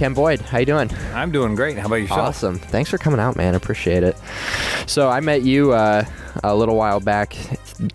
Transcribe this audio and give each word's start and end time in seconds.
Ken 0.00 0.14
Boyd, 0.14 0.40
how 0.40 0.56
you 0.56 0.64
doing? 0.64 0.90
I'm 1.12 1.30
doing 1.30 1.54
great. 1.54 1.76
How 1.76 1.84
about 1.84 1.96
yourself? 1.96 2.20
Awesome. 2.20 2.58
Thanks 2.58 2.88
for 2.88 2.96
coming 2.96 3.20
out, 3.20 3.36
man. 3.36 3.54
Appreciate 3.54 4.02
it. 4.02 4.16
So 4.86 5.10
I 5.10 5.20
met 5.20 5.42
you 5.42 5.72
uh, 5.72 6.06
a 6.42 6.56
little 6.56 6.74
while 6.74 7.00
back 7.00 7.36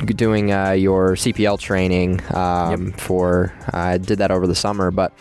doing 0.05 0.53
uh, 0.53 0.73
your 0.73 1.15
CPL 1.15 1.59
training 1.59 2.21
um, 2.31 2.91
for. 2.91 3.55
I 3.73 3.97
did 3.97 4.19
that 4.19 4.29
over 4.29 4.45
the 4.45 4.53
summer, 4.53 4.91
but. 4.91 5.13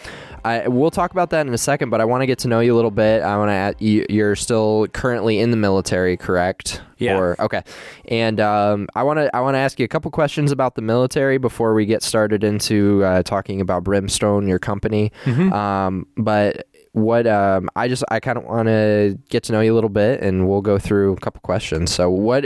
I, 0.47 0.69
we'll 0.69 0.91
talk 0.91 1.11
about 1.13 1.31
that 1.31 1.47
in 1.47 1.55
a 1.55 1.59
second, 1.59 1.89
but 1.89 2.03
I 2.03 2.05
want 2.05 2.21
to 2.21 2.27
get 2.27 2.41
to 2.41 2.49
know 2.49 2.61
you 2.61 2.75
a 2.75 2.77
little 2.77 2.91
bit. 2.91 3.23
I 3.23 3.39
want 3.39 3.79
to. 3.79 3.83
You, 3.83 4.05
you're 4.11 4.37
still 4.37 4.87
currently 4.89 5.39
in 5.39 5.51
the 5.51 5.57
military, 5.57 6.19
correct? 6.19 6.83
Yeah. 6.99 7.17
Or, 7.17 7.41
okay. 7.41 7.63
And 8.09 8.39
um, 8.41 8.89
I 8.95 9.05
want 9.05 9.21
to. 9.21 9.35
I 9.35 9.41
want 9.41 9.55
to 9.55 9.59
ask 9.59 9.79
you 9.79 9.87
a 9.87 9.89
couple 9.89 10.11
questions 10.11 10.53
about 10.53 10.75
the 10.75 10.83
military 10.83 11.39
before 11.39 11.73
we 11.73 11.87
get 11.87 12.03
started 12.03 12.45
into 12.45 13.03
uh, 13.05 13.23
talking 13.23 13.63
about 13.63 13.85
Brimstone, 13.85 14.47
your 14.47 14.59
company. 14.59 15.13
Um, 15.51 16.07
but 16.19 16.67
what 16.95 17.27
um, 17.27 17.69
I 17.77 17.89
just 17.89 18.03
I 18.09 18.19
kind 18.21 18.39
of 18.39 18.45
want 18.45 18.69
to 18.69 19.19
get 19.29 19.43
to 19.45 19.53
know 19.53 19.61
you 19.61 19.73
a 19.73 19.77
little 19.77 19.91
bit, 19.91 20.21
and 20.23 20.49
we'll 20.49 20.63
go 20.63 20.79
through 20.79 21.13
a 21.13 21.17
couple 21.17 21.41
questions. 21.43 21.93
So 21.93 22.09
what? 22.11 22.45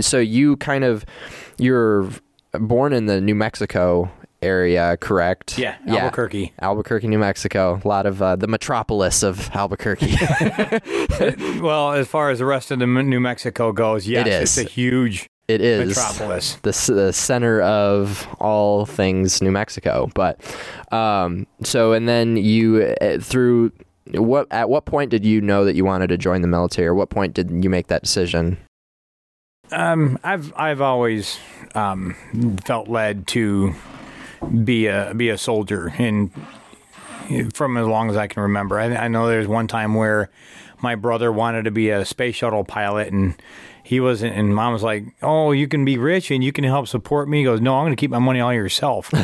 So 0.00 0.18
you 0.18 0.56
kind 0.58 0.84
of 0.84 1.04
you're 1.58 2.08
born 2.52 2.92
in 2.92 3.06
the 3.06 3.20
New 3.20 3.34
Mexico 3.34 4.10
area, 4.42 4.96
correct? 4.98 5.56
Yeah, 5.58 5.76
Albuquerque. 5.88 6.52
Albuquerque, 6.60 7.06
New 7.08 7.18
Mexico. 7.18 7.80
A 7.84 7.88
lot 7.88 8.06
of 8.06 8.20
uh, 8.20 8.36
the 8.36 8.46
metropolis 8.46 9.22
of 9.22 9.50
Albuquerque. 9.54 10.14
Well, 11.60 11.92
as 11.92 12.06
far 12.06 12.30
as 12.30 12.38
the 12.40 12.44
rest 12.44 12.70
of 12.70 12.78
the 12.78 12.86
New 12.86 13.20
Mexico 13.20 13.72
goes, 13.72 14.06
yes, 14.06 14.26
It 14.26 14.30
is. 14.32 14.58
it's 14.58 14.68
a 14.68 14.70
huge 14.70 15.26
it 15.48 15.60
is 15.60 15.88
metropolis. 15.88 16.54
the, 16.62 16.92
the 16.92 17.12
center 17.12 17.62
of 17.62 18.26
all 18.40 18.86
things 18.86 19.40
New 19.40 19.52
Mexico. 19.52 20.10
But 20.14 20.40
um, 20.92 21.46
so 21.62 21.92
and 21.92 22.08
then 22.08 22.36
you 22.36 22.94
uh, 23.00 23.18
through 23.18 23.72
what 24.14 24.46
at 24.50 24.68
what 24.68 24.84
point 24.84 25.10
did 25.10 25.24
you 25.24 25.40
know 25.40 25.64
that 25.64 25.76
you 25.76 25.84
wanted 25.84 26.08
to 26.08 26.18
join 26.18 26.42
the 26.42 26.48
military, 26.48 26.88
or 26.88 26.94
what 26.94 27.10
point 27.10 27.34
did 27.34 27.50
you 27.64 27.70
make 27.70 27.86
that 27.88 28.02
decision? 28.02 28.58
Um, 29.70 30.18
I've 30.22 30.52
I've 30.56 30.80
always 30.80 31.38
um, 31.74 32.14
felt 32.64 32.88
led 32.88 33.26
to 33.28 33.74
be 34.64 34.86
a 34.86 35.12
be 35.16 35.28
a 35.28 35.38
soldier, 35.38 35.92
and 35.98 36.30
from 37.52 37.76
as 37.76 37.86
long 37.86 38.10
as 38.10 38.16
I 38.16 38.26
can 38.26 38.42
remember. 38.42 38.78
I, 38.78 38.94
I 38.94 39.08
know 39.08 39.26
there's 39.26 39.48
one 39.48 39.66
time 39.66 39.94
where 39.94 40.30
my 40.80 40.94
brother 40.94 41.32
wanted 41.32 41.64
to 41.64 41.70
be 41.70 41.90
a 41.90 42.04
space 42.04 42.36
shuttle 42.36 42.64
pilot, 42.64 43.12
and 43.12 43.34
he 43.86 44.00
wasn't. 44.00 44.34
And 44.34 44.54
mom 44.54 44.72
was 44.72 44.82
like, 44.82 45.04
"Oh, 45.22 45.52
you 45.52 45.68
can 45.68 45.84
be 45.84 45.96
rich 45.96 46.30
and 46.30 46.42
you 46.42 46.52
can 46.52 46.64
help 46.64 46.88
support 46.88 47.28
me." 47.28 47.38
He 47.38 47.44
goes, 47.44 47.60
"No, 47.60 47.76
I'm 47.76 47.84
going 47.84 47.96
to 47.96 48.00
keep 48.00 48.10
my 48.10 48.18
money 48.18 48.40
all 48.40 48.52
yourself." 48.52 49.12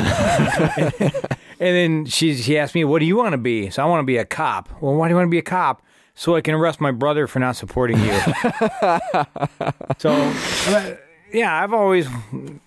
And 1.63 1.75
then 1.77 2.05
she 2.05 2.35
she 2.35 2.57
asked 2.57 2.75
me, 2.75 2.83
"What 2.83 2.99
do 2.99 3.05
you 3.05 3.15
want 3.15 3.31
to 3.31 3.37
be?" 3.37 3.69
So 3.69 3.81
I 3.81 3.85
want 3.85 4.01
to 4.01 4.05
be 4.05 4.17
a 4.17 4.25
cop. 4.25 4.69
Well, 4.81 4.95
why 4.95 5.07
do 5.07 5.13
you 5.13 5.15
want 5.15 5.27
to 5.27 5.31
be 5.31 5.37
a 5.37 5.43
cop? 5.43 5.81
So 6.13 6.35
I 6.35 6.41
can 6.41 6.53
arrest 6.55 6.81
my 6.81 6.91
brother 6.91 7.25
for 7.25 7.39
not 7.39 7.55
supporting 7.55 7.99
you. 7.99 8.11
so 9.97 10.11
uh, 10.11 10.95
yeah, 11.31 11.63
I've 11.63 11.71
always 11.71 12.09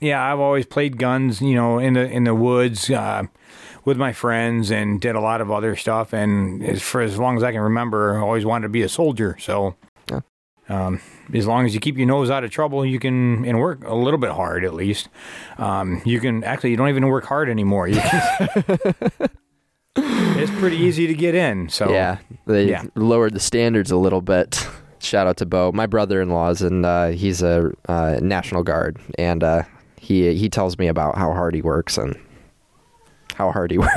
yeah 0.01 0.33
I've 0.33 0.41
always 0.41 0.65
played 0.65 0.97
guns, 0.97 1.43
you 1.43 1.55
know, 1.55 1.79
in 1.79 1.93
the 1.93 2.11
in 2.11 2.25
the 2.25 2.35
woods 2.35 2.89
uh, 2.89 3.25
with 3.85 3.99
my 3.99 4.15
friends, 4.15 4.71
and 4.71 4.99
did 4.99 5.15
a 5.15 5.21
lot 5.21 5.43
of 5.43 5.51
other 5.51 5.77
stuff. 5.77 6.15
And 6.15 6.65
as, 6.65 6.81
for 6.81 7.03
as 7.03 7.19
long 7.19 7.37
as 7.37 7.43
I 7.43 7.53
can 7.53 7.61
remember, 7.61 8.17
I 8.17 8.23
always 8.23 8.47
wanted 8.47 8.63
to 8.63 8.71
be 8.71 8.81
a 8.81 8.89
soldier. 8.89 9.37
So. 9.39 9.77
Um, 10.69 11.01
as 11.33 11.47
long 11.47 11.65
as 11.65 11.75
you 11.75 11.81
keep 11.81 11.97
your 11.97 12.07
nose 12.07 12.31
out 12.31 12.45
of 12.45 12.51
trouble, 12.51 12.85
you 12.85 12.99
can 12.99 13.45
and 13.45 13.61
work 13.61 13.85
a 13.85 13.95
little 13.95 14.19
bit 14.19 14.31
hard 14.31 14.65
at 14.65 14.75
least. 14.75 15.09
Um, 15.59 16.03
you 16.05 16.21
can 16.21 16.43
actually 16.45 16.71
you 16.71 16.77
don't 16.77 16.89
even 16.89 17.07
work 17.07 17.25
hard 17.25 17.49
anymore. 17.49 17.89
It's 19.99 20.51
pretty 20.59 20.77
easy 20.77 21.07
to 21.07 21.15
get 21.15 21.35
in. 21.35 21.69
So 21.71 21.91
yeah, 21.91 22.19
they 22.47 22.69
yeah. 22.69 22.85
lowered 22.95 23.33
the 23.33 23.41
standards 23.41 23.91
a 23.91 23.97
little 23.97 24.21
bit. 24.21 24.67
Shout 24.99 25.27
out 25.27 25.39
to 25.39 25.47
Bo. 25.47 25.73
My 25.73 25.87
brother-in-law's 25.87 26.63
and 26.63 26.85
uh, 26.85 27.09
he's 27.09 27.43
a 27.43 27.71
uh, 27.89 28.19
National 28.21 28.63
Guard, 28.63 28.99
and 29.19 29.43
uh, 29.43 29.63
he 29.99 30.35
he 30.35 30.49
tells 30.49 30.79
me 30.79 30.89
about 30.89 31.17
how 31.17 31.33
hard 31.33 31.55
he 31.55 31.63
works 31.63 31.97
and 31.97 32.17
how 33.37 33.53
hard 33.53 33.71
he 33.71 33.79
works. 33.79 33.93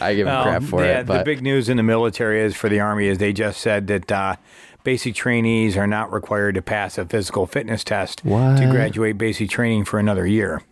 I 0.00 0.14
give 0.16 0.26
him 0.26 0.32
Well, 0.32 0.42
crap 0.44 0.62
for 0.62 0.84
yeah, 0.84 1.00
it, 1.00 1.06
but 1.06 1.18
the 1.18 1.24
big 1.24 1.42
news 1.42 1.68
in 1.68 1.76
the 1.76 1.82
military 1.82 2.40
is 2.40 2.54
for 2.56 2.68
the 2.68 2.80
army 2.80 3.06
is 3.08 3.18
they 3.18 3.32
just 3.32 3.60
said 3.60 3.86
that 3.88 4.10
uh, 4.12 4.36
basic 4.84 5.14
trainees 5.14 5.76
are 5.76 5.86
not 5.86 6.12
required 6.12 6.54
to 6.54 6.62
pass 6.62 6.98
a 6.98 7.04
physical 7.04 7.46
fitness 7.46 7.84
test 7.84 8.24
What? 8.24 8.58
to 8.58 8.70
graduate 8.70 9.18
basic 9.18 9.50
training 9.50 9.84
for 9.84 9.98
another 9.98 10.26
year. 10.26 10.62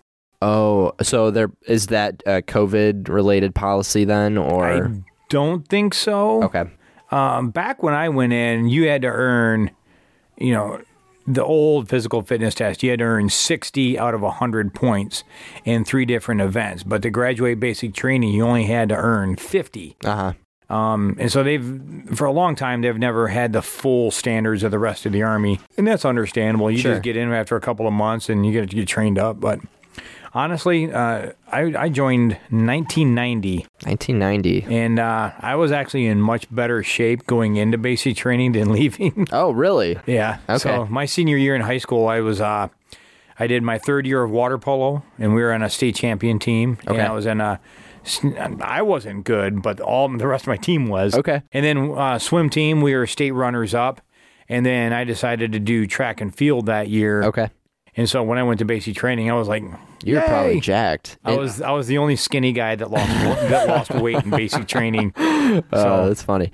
oh, 0.42 0.92
so 1.02 1.30
there 1.30 1.50
is 1.66 1.88
that 1.88 2.22
uh, 2.26 2.40
COVID-related 2.42 3.54
policy 3.54 4.04
then, 4.04 4.38
or 4.38 4.64
I 4.66 4.88
don't 5.28 5.66
think 5.68 5.94
so. 5.94 6.42
okay, 6.44 6.64
Um, 7.10 7.50
back 7.50 7.82
when 7.82 7.94
I 7.94 8.08
went 8.08 8.32
in, 8.32 8.68
you 8.68 8.88
had 8.88 9.02
to 9.02 9.08
earn, 9.08 9.70
you 10.38 10.52
know, 10.52 10.80
the 11.26 11.44
old 11.44 11.88
physical 11.88 12.22
fitness 12.22 12.54
test. 12.54 12.82
You 12.82 12.90
had 12.90 12.98
to 12.98 13.04
earn 13.06 13.28
60 13.30 13.98
out 13.98 14.14
of 14.14 14.20
100 14.20 14.74
points 14.74 15.24
in 15.64 15.84
three 15.84 16.04
different 16.04 16.40
events. 16.40 16.82
But 16.82 17.02
to 17.02 17.10
graduate 17.10 17.58
basic 17.60 17.94
training, 17.94 18.30
you 18.34 18.44
only 18.44 18.64
had 18.64 18.88
to 18.90 18.96
earn 18.96 19.36
50. 19.36 19.96
uh 20.04 20.32
huh, 20.68 20.74
Um, 20.74 21.16
and 21.18 21.30
so 21.32 21.42
they've, 21.42 22.06
for 22.14 22.24
a 22.26 22.32
long 22.32 22.56
time, 22.56 22.82
they've 22.82 22.98
never 22.98 23.28
had 23.28 23.52
the 23.52 23.62
full 23.62 24.10
standards 24.10 24.62
of 24.62 24.70
the 24.70 24.78
rest 24.78 25.06
of 25.06 25.12
the 25.12 25.22
army, 25.22 25.60
and 25.76 25.86
that's 25.86 26.04
understandable. 26.04 26.70
You 26.70 26.78
Sure. 26.78 26.92
just 26.92 27.02
get 27.02 27.16
in 27.16 27.32
after 27.32 27.54
a 27.56 27.60
couple 27.60 27.86
of 27.86 27.92
months 27.92 28.28
and 28.28 28.44
you 28.46 28.52
get 28.52 28.68
to 28.70 28.76
get 28.76 28.88
trained 28.88 29.18
up. 29.18 29.40
But 29.40 29.60
honestly, 30.34 30.92
uh, 30.92 31.32
I, 31.50 31.60
I 31.76 31.88
joined 31.88 32.32
1990, 32.50 33.58
1990. 33.84 34.64
and 34.74 34.98
uh, 34.98 35.32
I 35.38 35.56
was 35.56 35.72
actually 35.72 36.06
in 36.06 36.20
much 36.20 36.52
better 36.54 36.82
shape 36.82 37.26
going 37.26 37.56
into 37.56 37.78
basic 37.78 38.16
training 38.16 38.52
than 38.52 38.72
leaving. 38.72 39.26
Oh, 39.32 39.50
really? 39.52 39.98
yeah. 40.06 40.38
Okay. 40.48 40.58
So 40.58 40.86
my 40.86 41.06
senior 41.06 41.36
year 41.36 41.54
in 41.54 41.62
high 41.62 41.78
school, 41.78 42.06
I 42.08 42.20
was. 42.20 42.40
Uh, 42.40 42.68
I 43.36 43.48
did 43.48 43.64
my 43.64 43.78
third 43.78 44.06
year 44.06 44.22
of 44.22 44.30
water 44.30 44.58
polo, 44.58 45.02
and 45.18 45.34
we 45.34 45.42
were 45.42 45.52
on 45.52 45.62
a 45.62 45.68
state 45.68 45.96
champion 45.96 46.38
team. 46.38 46.78
Okay. 46.86 46.98
And 47.00 47.02
I 47.08 47.10
was 47.12 47.26
in 47.26 47.40
a. 47.40 47.60
I 48.60 48.82
wasn't 48.82 49.24
good, 49.24 49.62
but 49.62 49.80
all 49.80 50.08
the 50.08 50.26
rest 50.28 50.44
of 50.44 50.48
my 50.48 50.56
team 50.56 50.86
was. 50.88 51.14
Okay. 51.16 51.42
And 51.52 51.64
then 51.64 51.90
uh, 51.98 52.18
swim 52.18 52.50
team, 52.50 52.80
we 52.80 52.94
were 52.94 53.06
state 53.06 53.32
runners 53.32 53.74
up. 53.74 54.00
And 54.48 54.64
then 54.64 54.92
I 54.92 55.04
decided 55.04 55.52
to 55.52 55.58
do 55.58 55.86
track 55.86 56.20
and 56.20 56.32
field 56.34 56.66
that 56.66 56.88
year. 56.88 57.22
Okay, 57.24 57.48
And 57.96 58.08
so 58.08 58.22
when 58.24 58.38
I 58.38 58.42
went 58.42 58.58
to 58.58 58.64
basic 58.64 58.96
training, 58.96 59.30
I 59.30 59.34
was 59.34 59.46
like, 59.46 59.62
you're 60.02 60.20
Yay! 60.20 60.26
probably 60.26 60.60
jacked. 60.60 61.16
I 61.24 61.30
And- 61.32 61.40
was 61.40 61.62
I 61.62 61.70
was 61.70 61.86
the 61.86 61.98
only 61.98 62.16
skinny 62.16 62.52
guy 62.52 62.74
that 62.74 62.90
lost 62.90 63.08
that 63.48 63.68
lost 63.68 63.90
weight 63.92 64.16
in 64.24 64.30
basic 64.30 64.66
training. 64.66 65.12
Oh, 65.44 65.60
So 65.72 66.08
that's 66.08 66.22
funny. 66.22 66.50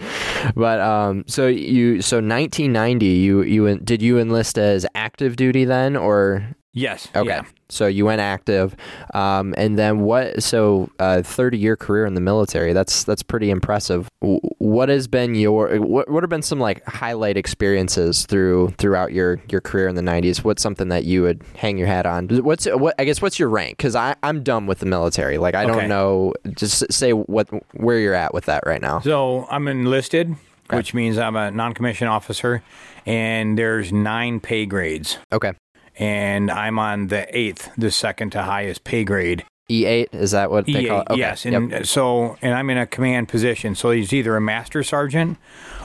But 0.57 0.81
um, 0.81 1.23
so 1.29 1.47
you 1.47 2.03
so 2.03 2.17
1990 2.17 3.07
you 3.07 3.43
you 3.43 3.77
did 3.79 4.03
you 4.03 4.19
enlist 4.19 4.59
as 4.59 4.85
active 4.97 5.37
duty 5.37 5.65
then 5.65 5.97
or 5.97 6.45
yes, 6.73 7.09
okay? 7.15 7.29
yeah. 7.29 7.43
So 7.69 7.87
you 7.87 8.05
went 8.05 8.21
active, 8.21 8.75
um, 9.15 9.55
and 9.57 9.79
then 9.79 10.01
what? 10.01 10.43
So 10.43 10.91
uh, 10.99 11.23
30 11.23 11.57
year 11.57 11.77
career 11.77 12.05
in 12.05 12.15
the 12.15 12.21
military. 12.21 12.73
That's 12.73 13.05
that's 13.05 13.23
pretty 13.23 13.49
impressive. 13.51 14.09
What 14.21 14.89
has 14.89 15.07
been 15.07 15.37
your 15.37 15.77
what 15.79 16.11
what 16.11 16.23
have 16.25 16.31
been 16.31 16.43
some 16.43 16.59
like 16.59 16.85
highlight 16.85 17.37
experiences 17.37 18.27
through 18.27 18.75
throughout 18.79 19.13
your 19.13 19.41
your 19.49 19.61
career 19.61 19.87
in 19.87 19.95
the 19.95 20.03
90s? 20.03 20.43
What's 20.43 20.63
something 20.63 20.89
that 20.89 21.05
you 21.05 21.23
would 21.23 21.43
hang 21.57 21.79
your 21.79 21.87
hat 21.87 22.07
on? 22.07 22.29
What's 22.43 22.67
what 22.67 22.95
I 22.99 23.05
guess 23.05 23.23
what's 23.23 23.39
your 23.39 23.49
rank? 23.51 23.77
Because 23.77 23.95
I 23.95 24.17
I'm 24.25 24.43
done 24.43 24.67
with 24.67 24.81
the 24.81 24.87
military. 24.87 25.39
Like 25.39 25.55
I 25.55 25.63
Okay. 25.65 25.73
don't 25.73 25.89
know. 25.89 26.35
Just 26.57 26.93
say 26.93 27.13
what 27.13 27.49
where 27.75 27.99
you're 28.01 28.15
at 28.15 28.35
with 28.35 28.47
that 28.47 28.65
right 28.67 28.83
now. 28.83 28.99
So 28.99 29.47
I'm 29.49 29.69
enlisted, 29.69 30.35
which 30.71 30.93
means 30.93 31.19
I'm 31.19 31.37
a 31.37 31.53
non-commissioned 31.53 32.11
officer, 32.11 32.65
and 33.07 33.57
there's 33.57 33.93
nine 33.93 34.41
pay 34.41 34.67
grades, 34.67 35.19
Okay. 35.33 35.53
And 36.01 36.51
I'm 36.51 36.79
on 36.81 37.07
the 37.09 37.27
eighth, 37.37 37.71
the 37.79 37.93
second 37.93 38.31
to 38.31 38.43
highest 38.43 38.83
pay 38.83 39.05
grade. 39.05 39.45
E8 39.71 39.85
E 39.87 40.07
is 40.11 40.33
that 40.33 40.51
what 40.51 40.67
they 40.67 40.81
EA, 40.81 40.89
call 40.89 41.01
it? 41.03 41.11
Okay. 41.11 41.21
yes, 41.21 41.45
and 41.47 41.71
Yep. 41.71 41.87
so 41.87 42.37
and 42.43 42.55
I'm 42.55 42.69
in 42.71 42.79
a 42.79 42.87
command 42.87 43.29
position. 43.29 43.77
So 43.77 43.93
he's 43.93 44.13
either 44.13 44.35
a 44.35 44.41
master 44.41 44.83
sergeant 44.83 45.39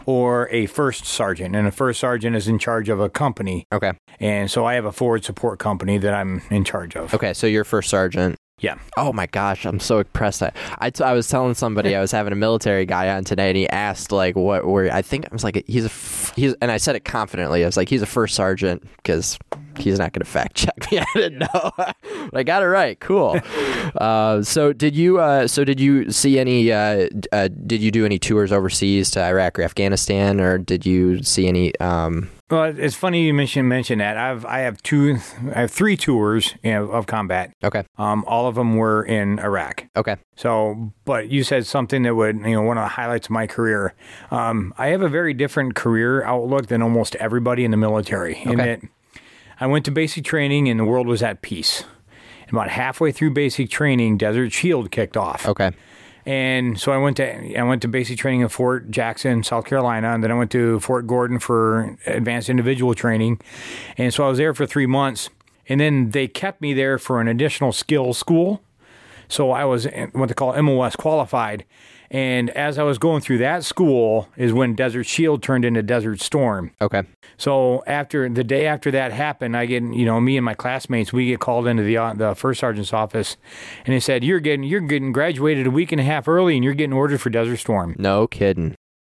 or 0.08 0.50
a 0.52 0.66
first 0.66 1.06
sergeant, 1.06 1.56
and 1.56 1.68
a 1.68 1.72
first 1.72 2.00
sergeant 2.00 2.36
is 2.36 2.48
in 2.48 2.58
charge 2.58 2.90
of 2.90 3.00
a 3.00 3.10
company, 3.10 3.66
Okay. 3.72 3.92
and 4.20 4.50
so 4.50 4.66
I 4.66 4.74
have 4.74 4.86
a 4.86 4.92
forward 4.92 5.24
support 5.24 5.60
company 5.60 6.00
that 6.00 6.14
I'm 6.16 6.42
in 6.50 6.64
charge 6.64 6.96
of. 6.96 7.14
Okay. 7.14 7.34
So 7.36 7.46
you're 7.46 7.64
first 7.64 7.90
sergeant. 7.90 8.38
Yeah. 8.60 8.76
Oh 8.98 9.12
my 9.14 9.26
gosh, 9.28 9.66
I'm 9.66 9.80
so 9.82 10.00
impressed. 10.00 10.42
I, 10.42 10.52
I, 10.80 10.90
t- 10.90 11.04
I 11.04 11.12
was 11.14 11.28
telling 11.28 11.54
somebody 11.56 11.94
I 11.96 12.00
was 12.00 12.12
having 12.12 12.32
a 12.32 12.38
military 12.38 12.86
guy 12.86 13.10
on 13.16 13.24
today, 13.26 13.50
and 13.50 13.58
he 13.58 13.70
asked 13.70 14.12
like, 14.14 14.36
"What?" 14.36 14.66
Where 14.66 14.92
I 14.94 15.02
think 15.02 15.26
I 15.26 15.30
was 15.34 15.44
like, 15.44 15.62
"He's 15.68 15.84
a," 15.84 15.88
f- 15.90 16.32
he's, 16.38 16.54
and 16.62 16.72
I 16.72 16.78
said 16.78 16.96
it 16.96 17.04
confidently. 17.04 17.64
I 17.64 17.68
was 17.68 17.76
like, 17.76 17.90
"He's 17.90 18.02
a 18.02 18.06
first 18.08 18.34
sergeant," 18.34 18.84
because 18.98 19.38
he's 19.78 20.00
not 20.00 20.14
going 20.14 20.24
to 20.24 20.30
fact 20.30 20.56
check 20.56 20.92
me. 20.92 21.00
I 21.02 21.06
didn't 21.16 21.40
know. 21.40 21.72
I 22.34 22.44
got 22.44 22.64
it 22.64 22.68
right. 22.68 23.00
Cool. 23.00 23.40
Uh, 23.96 24.42
so 24.42 24.74
did 24.74 24.96
you? 24.96 25.20
Uh, 25.20 25.48
so 25.48 25.64
did 25.64 25.80
you 25.80 26.12
see 26.12 26.40
any? 26.40 26.72
Uh, 26.72 27.08
uh, 27.32 27.48
did 27.66 27.82
you 27.82 27.92
do 27.92 28.06
any 28.06 28.20
tours 28.20 28.52
overseas 28.52 29.12
to 29.12 29.24
Iraq 29.24 29.60
or 29.60 29.64
Afghanistan, 29.64 30.40
or 30.40 30.58
did 30.58 30.86
you 30.86 31.24
see 31.24 31.48
any? 31.48 31.78
Um, 31.80 32.30
Well, 32.50 32.74
it's 32.78 32.96
funny 32.96 33.24
you 33.26 33.34
mentioned 33.34 33.68
mention 33.70 34.00
that. 34.00 34.18
I've 34.18 34.46
I 34.46 34.60
have 34.60 34.82
two, 34.84 35.18
I 35.56 35.62
have 35.62 35.72
three 35.72 35.98
tours 35.98 36.54
you 36.64 36.72
know, 36.72 36.90
of 36.92 37.08
combat. 37.08 37.52
okay. 37.64 37.84
Um, 37.98 38.24
all 38.28 38.48
of 38.48 38.56
them 38.56 38.76
were 38.76 39.04
in 39.04 39.40
Iraq. 39.40 39.86
Okay. 39.96 40.16
So, 40.36 40.92
but 41.06 41.30
you 41.30 41.44
said 41.44 41.66
something 41.66 42.04
that 42.04 42.14
would, 42.16 42.36
you 42.38 42.52
know, 42.52 42.62
one 42.62 42.78
of 42.78 42.84
the 42.84 42.90
highlights 42.90 43.28
of 43.28 43.32
my 43.32 43.48
career. 43.48 43.94
Um, 44.32 44.74
I 44.78 44.88
have 44.88 45.02
a 45.02 45.10
very 45.10 45.34
different 45.34 45.76
career 45.76 46.24
outlook 46.24 46.68
than 46.68 46.82
almost 46.82 47.16
everybody 47.16 47.64
in 47.66 47.72
the 47.72 47.78
military. 47.78 48.38
In 48.44 48.60
Okay. 48.60 48.76
that 48.82 48.82
I 49.60 49.68
went 49.68 49.86
to 49.86 49.92
basic 49.92 50.24
training 50.24 50.70
and 50.70 50.80
the 50.80 50.86
world 50.86 51.08
was 51.08 51.24
at 51.24 51.42
peace. 51.42 51.84
And 52.44 52.52
about 52.52 52.70
halfway 52.70 53.12
through 53.12 53.32
basic 53.32 53.70
training, 53.70 54.18
Desert 54.18 54.52
Shield 54.52 54.92
kicked 54.92 55.18
off. 55.18 55.48
Okay. 55.48 55.72
And 56.26 56.80
so 56.80 56.92
I 56.92 56.98
went 56.98 57.18
to 57.18 57.58
I 57.58 57.64
went 57.64 57.84
to 57.84 57.88
basic 57.88 58.18
training 58.18 58.42
at 58.42 58.52
Fort 58.52 58.90
Jackson, 58.90 59.44
South 59.44 59.66
Carolina, 59.66 60.14
and 60.14 60.24
then 60.24 60.32
I 60.32 60.34
went 60.34 60.52
to 60.52 60.80
Fort 60.80 61.06
Gordon 61.06 61.38
for 61.38 61.98
advanced 62.08 62.50
individual 62.50 62.96
training. 62.96 63.40
And 63.98 64.12
so 64.12 64.26
I 64.26 64.30
was 64.30 64.40
there 64.40 64.54
for 64.56 64.66
three 64.66 64.88
months, 64.88 65.30
and 65.70 65.80
then 65.80 66.12
they 66.12 66.28
kept 66.28 66.62
me 66.62 66.74
there 66.74 66.98
for 66.98 67.22
an 67.22 67.28
additional 67.28 67.72
skills 67.72 68.18
school. 68.18 68.64
So 69.28 69.52
I 69.52 69.66
was 69.66 69.88
what 70.14 70.28
they 70.28 70.34
call 70.34 70.60
MOS 70.62 70.96
qualified. 70.96 71.64
And 72.12 72.50
as 72.52 72.78
I 72.78 72.84
was 72.84 72.98
going 72.98 73.22
through 73.22 73.40
that 73.40 73.64
school 73.64 74.30
is 74.38 74.54
when 74.54 74.76
Desert 74.76 75.06
Shield 75.06 75.42
turned 75.42 75.66
into 75.66 75.82
Desert 75.84 76.22
Storm. 76.22 76.72
Okay. 76.82 77.04
So 77.38 77.84
after 77.88 78.30
the 78.30 78.44
day 78.44 78.68
after 78.68 78.92
that 78.92 79.12
happened, 79.12 79.58
I 79.58 79.66
get 79.66 79.84
you 79.84 80.06
know 80.06 80.20
me 80.22 80.38
and 80.38 80.46
my 80.46 80.54
classmates 80.54 81.12
we 81.12 81.28
get 81.28 81.40
called 81.40 81.68
into 81.68 81.84
the 81.84 81.98
uh, 81.98 82.14
the 82.14 82.36
first 82.36 82.60
sergeant's 82.60 82.94
office, 82.94 83.38
and 83.86 83.94
they 83.94 84.00
said 84.00 84.24
you're 84.24 84.40
getting 84.40 84.64
you're 84.64 84.82
getting 84.82 85.12
graduated 85.12 85.68
a 85.68 85.72
week 85.72 85.92
and 85.92 86.00
a 86.00 86.04
half 86.04 86.28
early, 86.28 86.56
and 86.56 86.64
you're 86.64 86.74
getting 86.74 86.94
ordered 86.94 87.22
for 87.22 87.30
Desert 87.30 87.58
Storm. 87.58 87.96
No 87.98 88.28
kidding. 88.28 88.76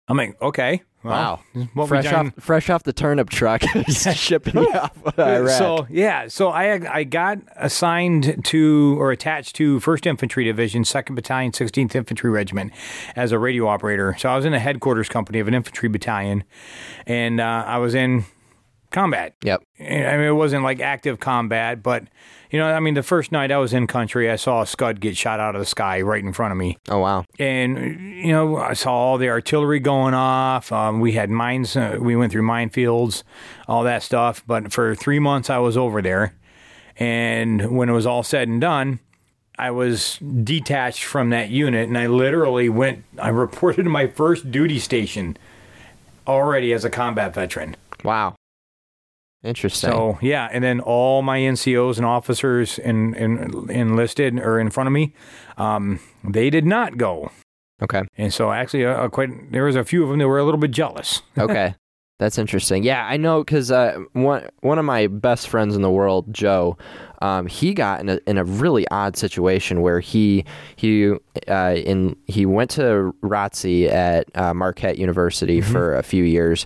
I'm 0.07 0.17
like, 0.17 0.41
okay, 0.41 0.83
well, 1.07 1.44
what 1.74 1.88
fresh 1.88 2.12
off, 2.12 2.33
fresh 2.39 2.69
off 2.69 2.83
the 2.83 2.94
turnip 2.94 3.30
truck, 3.30 3.62
shipping 3.88 4.57
off 4.75 5.19
Iraq. 5.19 5.57
So 5.57 5.88
yeah, 5.89 6.27
so 6.27 6.50
I 6.50 6.80
I 6.94 7.04
got 7.04 7.39
assigned 7.56 8.45
to 8.45 8.95
or 9.00 9.12
attached 9.12 9.56
to 9.57 9.80
First 9.80 10.06
Infantry 10.06 10.44
Division, 10.44 10.86
Second 10.86 11.15
Battalion, 11.15 11.54
Sixteenth 11.54 11.95
Infantry 11.95 12.30
Regiment, 12.30 12.71
as 13.15 13.31
a 13.31 13.39
radio 13.39 13.68
operator. 13.68 14.15
So 14.19 14.30
I 14.30 14.36
was 14.36 14.45
in 14.45 14.51
the 14.51 14.59
headquarters 14.59 15.09
company 15.09 15.39
of 15.39 15.48
an 15.48 15.54
infantry 15.54 15.89
battalion, 15.89 16.44
and 17.06 17.39
uh, 17.39 17.63
I 17.65 17.77
was 17.77 17.95
in 17.95 18.25
combat. 18.91 19.35
yep. 19.43 19.61
I 19.79 19.83
mean, 20.17 20.21
it 20.27 20.31
wasn't 20.35 20.63
like 20.63 20.79
active 20.79 21.19
combat, 21.19 21.83
but 21.83 22.03
you 22.49 22.59
know, 22.59 22.67
I 22.71 22.79
mean, 22.79 22.93
the 22.93 23.03
first 23.03 23.31
night 23.31 23.51
I 23.51 23.57
was 23.57 23.73
in 23.73 23.87
country, 23.87 24.31
I 24.31 24.37
saw 24.37 24.61
a 24.61 24.65
Scud 24.67 25.01
get 25.01 25.17
shot 25.17 25.39
out 25.39 25.55
of 25.55 25.59
the 25.59 25.65
sky 25.65 26.01
right 26.01 26.23
in 26.23 26.31
front 26.31 26.51
of 26.53 26.57
me, 26.57 26.77
Oh 26.89 26.99
wow. 26.99 27.25
and 27.37 27.99
you 28.17 28.31
know, 28.31 28.57
I 28.57 28.73
saw 28.73 28.93
all 28.93 29.17
the 29.17 29.29
artillery 29.29 29.79
going 29.79 30.13
off. 30.13 30.71
Um, 30.71 30.99
we 31.01 31.11
had 31.13 31.29
mines, 31.29 31.75
uh, 31.75 31.97
we 31.99 32.15
went 32.15 32.31
through 32.31 32.43
minefields, 32.43 33.23
all 33.67 33.83
that 33.83 34.01
stuff. 34.03 34.43
But 34.47 34.71
for 34.71 34.95
three 34.95 35.19
months, 35.19 35.49
I 35.49 35.57
was 35.57 35.75
over 35.75 36.01
there, 36.01 36.33
and 36.95 37.75
when 37.75 37.89
it 37.89 37.93
was 37.93 38.05
all 38.05 38.23
said 38.23 38.47
and 38.47 38.61
done. 38.61 38.99
I 39.59 39.71
was 39.71 40.19
detached 40.19 41.03
from 41.03 41.31
that 41.31 41.49
unit 41.49 41.87
and 41.87 41.97
I 41.97 42.05
literally 42.05 42.69
went, 42.69 43.03
I 43.17 43.29
reported 43.29 43.85
to 43.85 43.89
my 43.89 44.05
first 44.05 44.51
duty 44.51 44.77
station 44.77 45.35
already 46.27 46.73
as 46.73 46.85
a 46.85 46.91
combat 46.91 47.33
veteran. 47.33 47.75
Wow. 48.03 48.35
Interesting. 49.43 49.91
So 49.91 50.17
yeah, 50.21 50.49
and 50.51 50.63
then 50.63 50.79
all 50.79 51.21
my 51.21 51.39
NCOs 51.39 51.97
and 51.97 52.05
officers 52.05 52.79
in, 52.79 53.13
in, 53.13 53.69
enlisted 53.69 54.39
are 54.39 54.59
in 54.59 54.69
front 54.69 54.87
of 54.87 54.93
me, 54.93 55.13
um, 55.57 55.99
they 56.23 56.49
did 56.49 56.65
not 56.65 56.97
go, 56.97 57.31
okay. 57.81 58.03
and 58.17 58.33
so 58.33 58.51
actually, 58.51 58.85
uh, 58.85 58.93
uh, 58.93 59.09
quite 59.09 59.51
there 59.51 59.65
was 59.65 59.75
a 59.75 59.83
few 59.83 60.03
of 60.03 60.09
them 60.09 60.19
that 60.19 60.27
were 60.27 60.39
a 60.39 60.43
little 60.43 60.59
bit 60.59 60.71
jealous. 60.71 61.21
Okay. 61.37 61.75
That's 62.19 62.39
interesting. 62.39 62.81
Yeah, 62.81 63.05
I 63.05 63.17
know 63.17 63.43
because 63.43 63.69
uh, 63.71 63.99
one 64.13 64.49
one 64.61 64.79
of 64.79 64.85
my 64.85 65.05
best 65.05 65.47
friends 65.49 65.75
in 65.75 65.83
the 65.83 65.91
world, 65.91 66.33
Joe, 66.33 66.75
um, 67.21 67.47
he 67.47 67.73
got 67.73 67.99
in 67.99 68.09
a 68.09 68.19
in 68.27 68.37
a 68.37 68.43
really 68.43 68.87
odd 68.89 69.17
situation 69.17 69.81
where 69.81 69.99
he 69.99 70.45
he 70.75 71.13
uh, 71.47 71.75
in 71.75 72.15
he 72.25 72.45
went 72.45 72.69
to 72.71 73.13
ROTC 73.21 73.91
at 73.91 74.27
uh, 74.35 74.53
Marquette 74.53 74.97
University 74.97 75.61
for 75.61 75.95
a 75.95 76.03
few 76.03 76.23
years, 76.23 76.65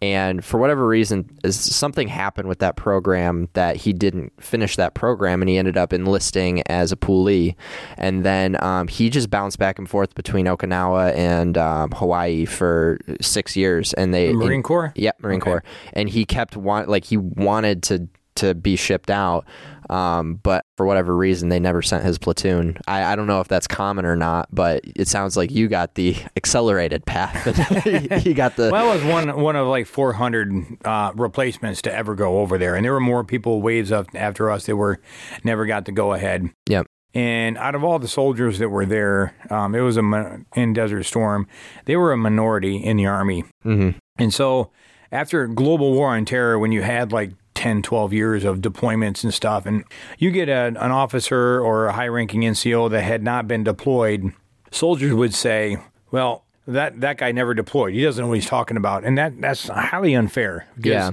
and 0.00 0.44
for 0.44 0.58
whatever 0.58 0.86
reason, 0.86 1.28
something 1.50 2.08
happened 2.08 2.48
with 2.48 2.58
that 2.60 2.76
program 2.76 3.48
that 3.54 3.76
he 3.76 3.92
didn't 3.92 4.32
finish 4.42 4.76
that 4.76 4.94
program, 4.94 5.42
and 5.42 5.48
he 5.48 5.56
ended 5.56 5.76
up 5.76 5.92
enlisting 5.92 6.62
as 6.68 6.92
a 6.92 6.96
poolee, 6.96 7.54
and 7.96 8.24
then 8.24 8.62
um, 8.62 8.88
he 8.88 9.10
just 9.10 9.30
bounced 9.30 9.58
back 9.58 9.78
and 9.78 9.88
forth 9.88 10.14
between 10.14 10.46
Okinawa 10.46 11.14
and 11.16 11.58
um, 11.58 11.90
Hawaii 11.92 12.44
for 12.44 12.98
six 13.20 13.56
years, 13.56 13.92
and 13.94 14.14
they 14.14 14.32
Marine 14.32 14.62
Corps. 14.62 14.92
Yep, 14.94 15.20
Marine 15.22 15.38
Okay. 15.40 15.50
Corps, 15.50 15.64
and 15.92 16.08
he 16.08 16.24
kept 16.24 16.56
want 16.56 16.88
like 16.88 17.04
he 17.04 17.16
wanted 17.16 17.82
to 17.84 18.08
to 18.36 18.54
be 18.54 18.76
shipped 18.76 19.10
out, 19.10 19.44
um, 19.88 20.34
but 20.42 20.64
for 20.76 20.86
whatever 20.86 21.16
reason 21.16 21.48
they 21.48 21.58
never 21.60 21.82
sent 21.82 22.04
his 22.04 22.18
platoon. 22.18 22.78
I, 22.86 23.12
I 23.12 23.16
don't 23.16 23.26
know 23.26 23.40
if 23.40 23.48
that's 23.48 23.66
common 23.66 24.04
or 24.04 24.16
not, 24.16 24.48
but 24.52 24.82
it 24.84 25.08
sounds 25.08 25.36
like 25.36 25.50
you 25.50 25.68
got 25.68 25.94
the 25.94 26.16
accelerated 26.36 27.06
path. 27.06 27.44
he 28.22 28.34
got 28.34 28.56
the 28.56 28.70
Well, 28.70 28.90
I 28.90 28.94
was 28.94 29.04
one 29.04 29.40
one 29.40 29.56
of 29.56 29.66
like 29.66 29.86
400 29.86 30.84
uh, 30.84 31.12
replacements 31.14 31.82
to 31.82 31.94
ever 31.94 32.14
go 32.14 32.38
over 32.38 32.58
there, 32.58 32.74
and 32.74 32.84
there 32.84 32.92
were 32.92 33.00
more 33.00 33.24
people 33.24 33.62
waves 33.62 33.92
up 33.92 34.06
after 34.14 34.50
us 34.50 34.66
that 34.66 34.76
were 34.76 35.00
never 35.44 35.66
got 35.66 35.86
to 35.86 35.92
go 35.92 36.12
ahead. 36.12 36.50
Yep. 36.68 36.86
And 37.14 37.56
out 37.56 37.74
of 37.74 37.82
all 37.82 37.98
the 37.98 38.08
soldiers 38.08 38.58
that 38.58 38.68
were 38.68 38.84
there, 38.84 39.34
um, 39.50 39.74
it 39.74 39.80
was 39.80 39.96
a 39.96 40.44
in 40.54 40.74
Desert 40.74 41.04
Storm. 41.04 41.46
They 41.86 41.96
were 41.96 42.12
a 42.12 42.16
minority 42.18 42.76
in 42.76 42.96
the 42.96 43.06
army, 43.06 43.44
hmm 43.62 43.90
and 44.18 44.34
so 44.34 44.72
after 45.12 45.46
global 45.46 45.94
war 45.94 46.08
on 46.08 46.24
terror, 46.24 46.58
when 46.58 46.72
you 46.72 46.82
had 46.82 47.12
like 47.12 47.30
10, 47.58 47.82
12 47.82 48.12
years 48.12 48.44
of 48.44 48.58
deployments 48.58 49.24
and 49.24 49.34
stuff, 49.34 49.66
and 49.66 49.82
you 50.16 50.30
get 50.30 50.48
a, 50.48 50.66
an 50.66 50.76
officer 50.76 51.60
or 51.60 51.86
a 51.86 51.92
high 51.92 52.06
ranking 52.06 52.42
NCO 52.42 52.88
that 52.90 53.02
had 53.02 53.24
not 53.24 53.48
been 53.48 53.64
deployed, 53.64 54.32
soldiers 54.70 55.12
would 55.12 55.34
say, 55.34 55.76
well, 56.12 56.44
that, 56.68 57.00
that 57.00 57.18
guy 57.18 57.32
never 57.32 57.54
deployed. 57.54 57.94
He 57.94 58.02
doesn't 58.02 58.22
know 58.22 58.28
what 58.28 58.34
he's 58.34 58.46
talking 58.46 58.76
about. 58.76 59.04
And 59.04 59.18
that, 59.18 59.40
that's 59.40 59.66
highly 59.66 60.14
unfair. 60.14 60.68
Yeah. 60.80 61.10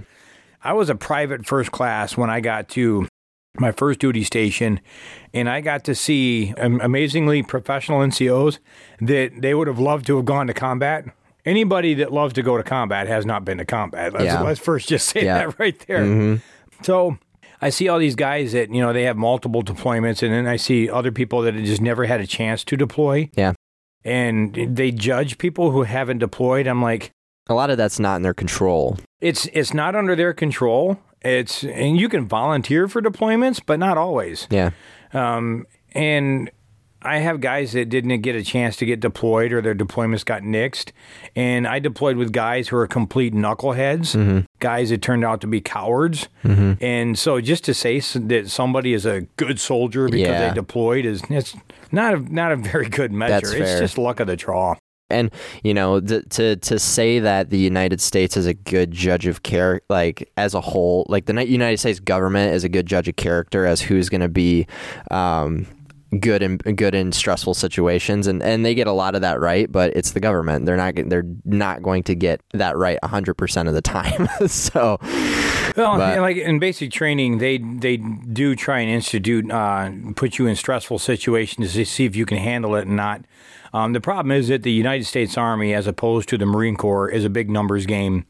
I 0.63 0.73
was 0.73 0.87
a 0.91 0.95
private 0.95 1.47
first 1.47 1.71
class 1.71 2.15
when 2.15 2.29
I 2.29 2.41
got 2.41 2.69
to 2.69 3.07
my 3.57 3.71
first 3.71 3.99
duty 3.99 4.23
station, 4.23 4.81
and 5.33 5.49
I 5.49 5.61
got 5.61 5.83
to 5.85 5.95
see 5.95 6.53
amazingly 6.59 7.41
professional 7.41 8.01
NCOs 8.01 8.59
that 9.01 9.31
they 9.41 9.55
would 9.55 9.67
have 9.67 9.79
loved 9.79 10.05
to 10.07 10.17
have 10.17 10.25
gone 10.25 10.45
to 10.45 10.53
combat. 10.53 11.05
Anybody 11.45 11.93
that 11.95 12.11
loves 12.11 12.33
to 12.33 12.41
go 12.41 12.57
to 12.57 12.63
combat 12.63 13.07
has 13.07 13.25
not 13.25 13.45
been 13.45 13.59
to 13.59 13.65
combat. 13.65 14.13
Let's, 14.13 14.25
Yeah. 14.25 14.41
let's 14.41 14.59
first 14.59 14.89
just 14.89 15.07
say 15.07 15.25
Yeah. 15.25 15.37
that 15.37 15.59
right 15.59 15.77
there. 15.87 16.39
So 16.81 17.17
I 17.61 17.69
see 17.69 17.87
all 17.87 17.99
these 17.99 18.15
guys 18.15 18.51
that, 18.53 18.69
you 18.73 18.81
know, 18.81 18.91
they 18.93 19.03
have 19.03 19.15
multiple 19.17 19.63
deployments, 19.63 20.21
and 20.23 20.33
then 20.33 20.47
I 20.47 20.55
see 20.57 20.89
other 20.89 21.11
people 21.11 21.41
that 21.43 21.53
have 21.53 21.63
just 21.63 21.81
never 21.81 22.05
had 22.05 22.19
a 22.19 22.27
chance 22.27 22.63
to 22.65 22.75
deploy, 22.77 23.29
Yeah, 23.35 23.53
and 24.03 24.53
they 24.75 24.91
judge 24.91 25.37
people 25.37 25.71
who 25.71 25.83
haven't 25.83 26.17
deployed. 26.19 26.67
I'm 26.67 26.81
like, 26.81 27.11
a 27.47 27.53
lot 27.53 27.69
of 27.69 27.77
that's 27.77 27.99
not 27.99 28.17
in 28.17 28.21
their 28.23 28.33
control. 28.33 28.97
it's 29.21 29.45
it's 29.53 29.73
not 29.73 29.95
under 29.95 30.15
their 30.15 30.33
control. 30.33 30.99
It's 31.21 31.63
and 31.63 31.97
you 31.97 32.09
can 32.09 32.27
volunteer 32.27 32.87
for 32.87 33.01
deployments, 33.01 33.61
but 33.65 33.79
not 33.79 33.97
always. 33.97 34.47
Yeah, 34.51 34.71
Um, 35.13 35.65
and 35.93 36.51
I 37.05 37.19
have 37.19 37.39
guys 37.39 37.73
that 37.73 37.85
didn't 37.89 38.19
get 38.21 38.35
a 38.35 38.43
chance 38.43 38.75
to 38.77 38.85
get 38.85 38.99
deployed 38.99 39.53
or 39.53 39.61
their 39.61 39.75
deployments 39.75 40.25
got 40.25 40.41
nixed. 40.41 40.91
And 41.35 41.67
I 41.67 41.79
deployed 41.79 42.17
with 42.17 42.31
guys 42.33 42.67
who 42.69 42.77
are 42.77 42.87
complete 42.87 43.33
knuckleheads, 43.33 44.45
guys 44.59 44.89
that 44.89 45.01
turned 45.01 45.23
out 45.23 45.41
to 45.41 45.47
be 45.47 45.61
cowards. 45.61 46.27
And 46.43 47.17
so 47.17 47.39
just 47.41 47.63
to 47.65 47.73
say 47.73 47.99
that 47.99 48.49
somebody 48.49 48.93
is 48.93 49.05
a 49.05 49.21
good 49.37 49.59
soldier 49.59 50.05
because 50.07 50.27
Yeah. 50.27 50.49
they 50.49 50.53
deployed 50.55 51.05
is 51.05 51.21
it's 51.29 51.55
not 51.91 52.13
a, 52.15 52.19
not 52.33 52.51
a 52.51 52.55
very 52.55 52.89
good 52.89 53.11
measure. 53.11 53.55
It's 53.55 53.79
just 53.79 53.97
luck 53.97 54.19
of 54.19 54.27
the 54.27 54.35
draw. 54.35 54.75
and 55.11 55.29
you 55.63 55.71
know 55.71 55.99
th- 56.01 56.23
to 56.31 56.55
to 56.55 56.79
say 56.79 57.19
that 57.19 57.51
the 57.51 57.59
United 57.59 58.01
States 58.01 58.35
is 58.35 58.47
a 58.47 58.55
good 58.55 58.89
judge 58.91 59.27
of 59.27 59.43
character, 59.43 59.85
like 59.87 60.27
as 60.35 60.55
a 60.55 60.61
whole, 60.61 61.05
like 61.09 61.25
the 61.27 61.45
United 61.45 61.77
States 61.77 61.99
government 61.99 62.55
is 62.55 62.63
a 62.63 62.69
good 62.69 62.87
judge 62.87 63.07
of 63.07 63.15
character 63.15 63.67
as 63.67 63.81
who's 63.81 64.09
going 64.09 64.21
to 64.21 64.27
be. 64.29 64.65
Um, 65.11 65.67
good 66.19 66.41
in 66.41 66.57
good 66.57 66.95
in 66.95 67.11
stressful 67.11 67.53
situations 67.53 68.27
and 68.27 68.41
and 68.43 68.63
they 68.63 68.73
get 68.75 68.87
a 68.87 68.91
lot 68.91 69.15
of 69.15 69.21
that 69.21 69.39
right 69.39 69.71
but 69.71 69.91
it's 69.97 70.11
the 70.11 70.19
government 70.19 70.65
they're 70.65 70.77
not 70.77 70.93
they're 71.07 71.25
not 71.45 71.81
going 71.81 72.03
to 72.03 72.15
get 72.15 72.41
that 72.53 72.77
right 72.77 72.97
100% 73.03 73.67
of 73.67 73.73
the 73.73 73.81
time 73.81 74.27
so 74.47 74.97
Well, 75.75 75.97
But- 75.97 76.13
and 76.13 76.21
like 76.21 76.37
in 76.37 76.59
basic 76.59 76.91
training, 76.91 77.39
they 77.39 77.57
they 77.57 77.97
do 77.97 78.55
try 78.55 78.79
and 78.79 78.89
institute 78.89 79.49
uh, 79.51 79.89
put 80.15 80.37
you 80.37 80.47
in 80.47 80.55
stressful 80.55 80.99
situations 80.99 81.73
to 81.73 81.85
see 81.85 82.05
if 82.05 82.15
you 82.15 82.25
can 82.25 82.37
handle 82.37 82.75
it 82.75 82.87
and 82.87 82.95
not. 82.95 83.25
Um, 83.75 83.91
the 83.91 83.99
problem 83.99 84.31
is 84.31 84.47
that 84.47 84.63
the 84.63 84.71
United 84.71 85.03
States 85.03 85.37
Army, 85.37 85.73
as 85.73 85.85
opposed 85.85 86.29
to 86.29 86.37
the 86.37 86.45
Marine 86.45 86.77
Corps, 86.77 87.09
is 87.09 87.25
a 87.25 87.29
big 87.29 87.49
numbers 87.49 87.85
game, 87.85 88.25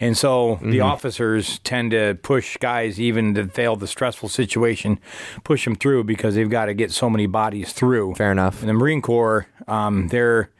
and 0.00 0.16
so 0.16 0.56
Mm-hmm. 0.56 0.70
the 0.70 0.80
officers 0.80 1.58
tend 1.58 1.90
to 1.90 2.16
push 2.22 2.56
guys 2.56 2.98
even 2.98 3.34
to 3.34 3.46
fail 3.48 3.76
the 3.76 3.86
stressful 3.86 4.30
situation, 4.30 4.98
push 5.44 5.64
them 5.64 5.74
through 5.76 6.04
because 6.04 6.34
they've 6.36 6.48
got 6.48 6.66
to 6.66 6.74
get 6.74 6.90
so 6.90 7.10
many 7.10 7.26
bodies 7.26 7.72
through. 7.72 8.14
Fair 8.14 8.32
enough. 8.32 8.62
In 8.62 8.66
the 8.68 8.72
Marine 8.72 9.02
Corps, 9.02 9.46
um, 9.66 10.08
they're 10.08 10.50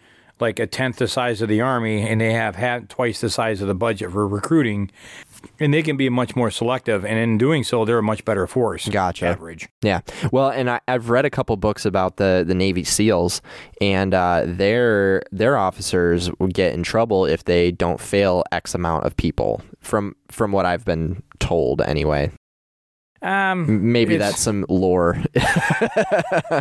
like 0.40 0.58
a 0.60 0.66
tenth 0.66 0.96
the 0.98 1.08
size 1.08 1.40
of 1.42 1.48
the 1.48 1.60
Army, 1.60 2.06
and 2.06 2.20
they 2.20 2.32
have 2.32 2.54
had 2.56 2.88
twice 2.88 3.20
the 3.20 3.30
size 3.30 3.60
of 3.62 3.66
the 3.66 3.74
budget 3.74 4.12
for 4.12 4.28
recruiting, 4.28 4.90
and 5.60 5.72
they 5.72 5.82
can 5.82 5.96
be 5.96 6.08
much 6.08 6.36
more 6.36 6.50
selective. 6.50 7.04
And 7.04 7.18
in 7.18 7.38
doing 7.38 7.64
so, 7.64 7.84
they're 7.84 7.98
a 7.98 8.02
much 8.02 8.24
better 8.24 8.46
force. 8.46 8.88
Gotcha. 8.88 9.26
Average. 9.26 9.68
Yeah. 9.82 10.00
Well, 10.32 10.50
and 10.50 10.70
I, 10.70 10.80
I've 10.88 11.10
read 11.10 11.24
a 11.24 11.30
couple 11.30 11.56
books 11.56 11.84
about 11.84 12.16
the, 12.16 12.44
the 12.46 12.54
Navy 12.54 12.84
SEALs, 12.84 13.42
and 13.80 14.14
uh, 14.14 14.44
their 14.46 15.22
their 15.32 15.56
officers 15.56 16.30
would 16.38 16.54
get 16.54 16.74
in 16.74 16.82
trouble 16.82 17.26
if 17.26 17.44
they 17.44 17.70
don't 17.70 18.00
fail 18.00 18.44
X 18.52 18.74
amount 18.74 19.04
of 19.04 19.16
people. 19.16 19.62
From 19.80 20.16
from 20.30 20.52
what 20.52 20.66
I've 20.66 20.84
been 20.84 21.22
told, 21.38 21.80
anyway. 21.82 22.30
Um, 23.20 23.90
Maybe 23.90 24.16
that's 24.16 24.40
some 24.40 24.64
lore. 24.68 25.20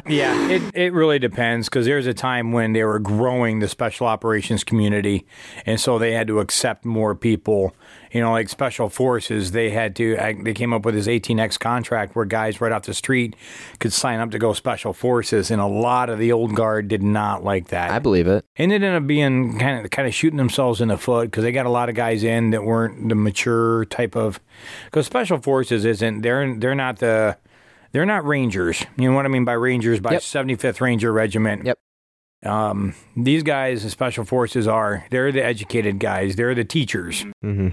yeah, 0.08 0.50
it, 0.50 0.64
it 0.74 0.94
really 0.94 1.20
depends 1.20 1.70
because 1.70 1.86
there's 1.86 2.08
a 2.08 2.16
time 2.16 2.52
when 2.52 2.74
they 2.74 2.84
were 2.84 2.98
growing 2.98 3.60
the 3.60 3.68
special 3.68 4.08
operations 4.08 4.64
community, 4.64 5.28
and 5.68 5.80
so 5.80 6.00
they 6.00 6.14
had 6.14 6.28
to 6.28 6.40
accept 6.40 6.84
more 6.84 7.14
people. 7.14 7.76
You 8.12 8.22
know, 8.22 8.32
like 8.32 8.50
special 8.50 8.90
forces, 8.90 9.52
they 9.52 9.70
had 9.70 9.96
to. 9.98 10.16
They 10.44 10.54
came 10.54 10.74
up 10.74 10.86
with 10.86 10.96
this 10.96 11.08
18x 11.08 11.60
contract 11.60 12.16
where 12.16 12.26
guys 12.26 12.62
right 12.62 12.72
off 12.72 12.84
the 12.84 12.94
street 12.94 13.36
could 13.80 13.92
sign 13.94 14.20
up 14.20 14.32
to 14.32 14.40
go 14.40 14.54
special 14.54 14.94
forces, 14.94 15.52
and 15.52 15.60
a 15.62 15.66
lot 15.68 16.10
of 16.10 16.18
the 16.20 16.32
old 16.32 16.56
guard 16.56 16.88
did 16.88 17.04
not 17.04 17.44
like 17.44 17.68
that. 17.68 17.92
I 17.92 18.00
believe 18.00 18.28
it. 18.28 18.46
And 18.56 18.72
it 18.72 18.76
ended 18.76 18.94
up 18.96 19.08
being 19.08 19.60
kind 19.60 19.84
of 19.86 19.92
kind 19.92 20.08
of 20.08 20.14
shooting 20.14 20.38
themselves 20.38 20.80
in 20.82 20.88
the 20.88 20.98
foot 20.98 21.26
because 21.32 21.44
they 21.44 21.52
got 21.52 21.66
a 21.66 21.70
lot 21.70 21.90
of 21.90 21.96
guys 21.96 22.24
in 22.24 22.52
that 22.52 22.64
weren't 22.64 23.10
the 23.10 23.16
mature 23.16 23.86
type 23.86 24.16
of. 24.16 24.40
Because 24.86 25.06
special 25.06 25.40
forces 25.40 25.86
isn't 25.86 26.22
they're 26.22 26.56
they're 26.58 26.76
not 26.76 27.00
the 27.00 27.38
they're 27.92 28.06
not 28.06 28.26
rangers. 28.26 28.84
You 28.98 29.10
know 29.10 29.16
what 29.16 29.26
I 29.26 29.30
mean 29.30 29.46
by 29.46 29.54
rangers 29.54 30.00
by 30.00 30.14
Yep. 30.14 30.22
75th 30.22 30.82
Ranger 30.82 31.12
Regiment. 31.12 31.66
Yep. 31.66 31.78
Um, 32.46 32.94
these 33.16 33.42
guys, 33.44 33.84
the 33.84 33.90
special 33.90 34.24
forces 34.24 34.68
are 34.68 35.06
they're 35.10 35.32
the 35.32 35.44
educated 35.44 36.00
guys. 36.00 36.36
They're 36.36 36.54
the 36.56 36.64
teachers. 36.66 37.26
hmm 37.42 37.70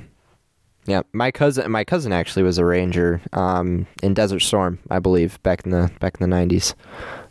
Yeah, 0.86 1.02
my 1.12 1.30
cousin, 1.30 1.70
my 1.70 1.84
cousin 1.84 2.12
actually 2.12 2.42
was 2.42 2.58
a 2.58 2.64
ranger 2.64 3.20
um, 3.32 3.86
in 4.02 4.12
Desert 4.14 4.40
Storm, 4.40 4.78
I 4.90 4.98
believe, 4.98 5.42
back 5.42 5.64
in 5.64 5.70
the 5.70 5.90
back 6.00 6.16
in 6.20 6.28
the 6.28 6.36
nineties. 6.36 6.74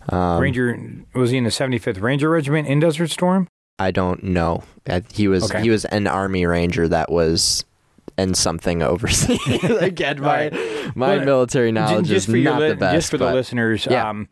Um, 0.09 0.39
Ranger 0.41 0.77
was 1.15 1.31
he 1.31 1.37
in 1.37 1.43
the 1.43 1.49
75th 1.49 2.01
Ranger 2.01 2.29
Regiment 2.29 2.67
in 2.67 2.79
Desert 2.79 3.09
Storm? 3.09 3.47
I 3.79 3.91
don't 3.91 4.23
know. 4.23 4.63
Uh, 4.89 5.01
He 5.13 5.27
was 5.27 5.49
Okay. 5.51 5.61
he 5.61 5.69
was 5.69 5.85
an 5.85 6.07
army 6.07 6.45
ranger 6.45 6.87
that 6.87 7.11
was 7.11 7.63
in 8.17 8.33
something 8.33 8.81
overseas. 8.83 9.39
Again, 9.63 10.19
my 10.21 10.49
my 10.95 11.17
Well, 11.17 11.25
military 11.25 11.71
knowledge 11.71 12.11
is 12.11 12.27
not 12.27 12.59
li- 12.61 12.69
the 12.69 12.75
best. 12.75 12.95
Just 12.95 13.11
for 13.11 13.17
the 13.17 13.31
listeners, 13.33 13.87
Yeah. 13.89 14.09
um, 14.09 14.27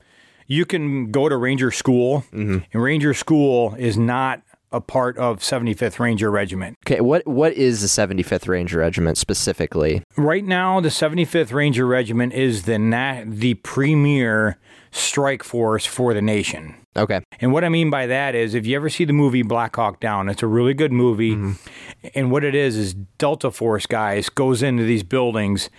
you 0.48 0.66
can 0.66 1.12
go 1.12 1.30
to 1.30 1.38
Ranger 1.38 1.72
School, 1.72 2.26
Mhm. 2.34 2.66
and 2.74 2.84
Ranger 2.84 3.14
School 3.14 3.74
is 3.80 3.98
not 3.98 4.42
a 4.72 4.82
part 4.82 5.18
of 5.18 5.40
75th 5.40 6.00
Ranger 6.00 6.32
Regiment. 6.32 6.78
Okay, 6.86 7.02
what 7.02 7.26
what 7.28 7.54
is 7.54 7.82
the 7.82 7.88
75th 7.88 8.48
Ranger 8.48 8.80
Regiment 8.80 9.18
specifically? 9.18 10.04
Right 10.16 10.46
now, 10.46 10.80
the 10.80 10.90
75th 10.90 11.52
Ranger 11.54 11.86
Regiment 11.86 12.34
is 12.34 12.64
the 12.64 12.80
na- 12.80 13.24
the 13.26 13.56
premier 13.56 14.58
strike 14.92 15.44
force 15.44 15.86
for 15.86 16.14
the 16.14 16.22
nation. 16.22 16.76
Okay, 16.98 17.22
And 17.40 17.54
what 17.54 17.64
I 17.64 17.70
mean 17.70 17.90
by 17.90 18.06
that 18.08 18.36
is, 18.36 18.54
if 18.54 18.68
you 18.68 18.76
ever 18.76 18.90
see 18.90 19.06
the 19.06 19.14
movie 19.14 19.44
Black 19.44 19.78
Hawk 19.78 20.02
Down, 20.02 20.28
it's 20.28 20.44
a 20.44 20.48
really 20.48 20.74
good 20.74 20.92
movie. 20.92 21.36
Mm-hmm. 21.36 22.08
And 22.14 22.32
what 22.32 22.44
it 22.44 22.54
is 22.54 22.76
is 22.76 22.94
Delta 23.18 23.50
Force 23.50 23.86
guys 23.86 24.28
goes 24.28 24.62
into 24.62 24.84
these 24.84 25.04
buildings, 25.04 25.70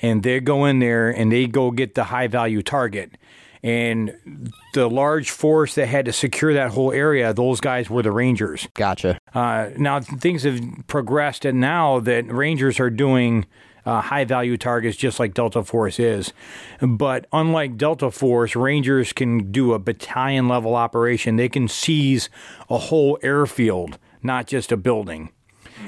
and 0.00 0.22
they 0.22 0.40
go 0.40 0.64
in 0.64 0.78
there 0.78 1.10
and 1.10 1.30
they 1.30 1.46
go 1.46 1.72
get 1.72 1.94
the 1.94 2.04
high 2.04 2.26
value 2.26 2.62
target. 2.62 3.18
And 3.62 4.50
the 4.74 4.90
large 4.90 5.30
force 5.30 5.76
that 5.76 5.86
had 5.86 6.06
to 6.06 6.12
secure 6.12 6.52
that 6.54 6.72
whole 6.72 6.90
area, 6.90 7.32
those 7.32 7.60
guys 7.60 7.88
were 7.88 8.02
the 8.02 8.10
Rangers. 8.10 8.66
gotcha. 8.74 9.18
Uh, 9.32 9.70
now 9.76 10.00
things 10.00 10.42
have 10.42 10.60
progressed, 10.88 11.44
and 11.44 11.60
now 11.60 12.00
that 12.00 12.26
Rangers 12.26 12.80
are 12.80 12.90
doing 12.90 13.46
uh, 13.84 14.00
high 14.00 14.24
value 14.24 14.56
targets 14.56 14.96
just 14.96 15.18
like 15.18 15.34
Delta 15.34 15.62
Force 15.62 15.98
is. 15.98 16.32
But 16.80 17.26
unlike 17.32 17.76
Delta 17.76 18.10
Force, 18.10 18.54
Rangers 18.56 19.12
can 19.12 19.50
do 19.50 19.72
a 19.72 19.78
battalion 19.78 20.48
level 20.48 20.74
operation. 20.74 21.36
They 21.36 21.48
can 21.48 21.68
seize 21.68 22.30
a 22.68 22.78
whole 22.78 23.18
airfield, 23.22 23.98
not 24.22 24.46
just 24.46 24.72
a 24.72 24.76
building. 24.76 25.30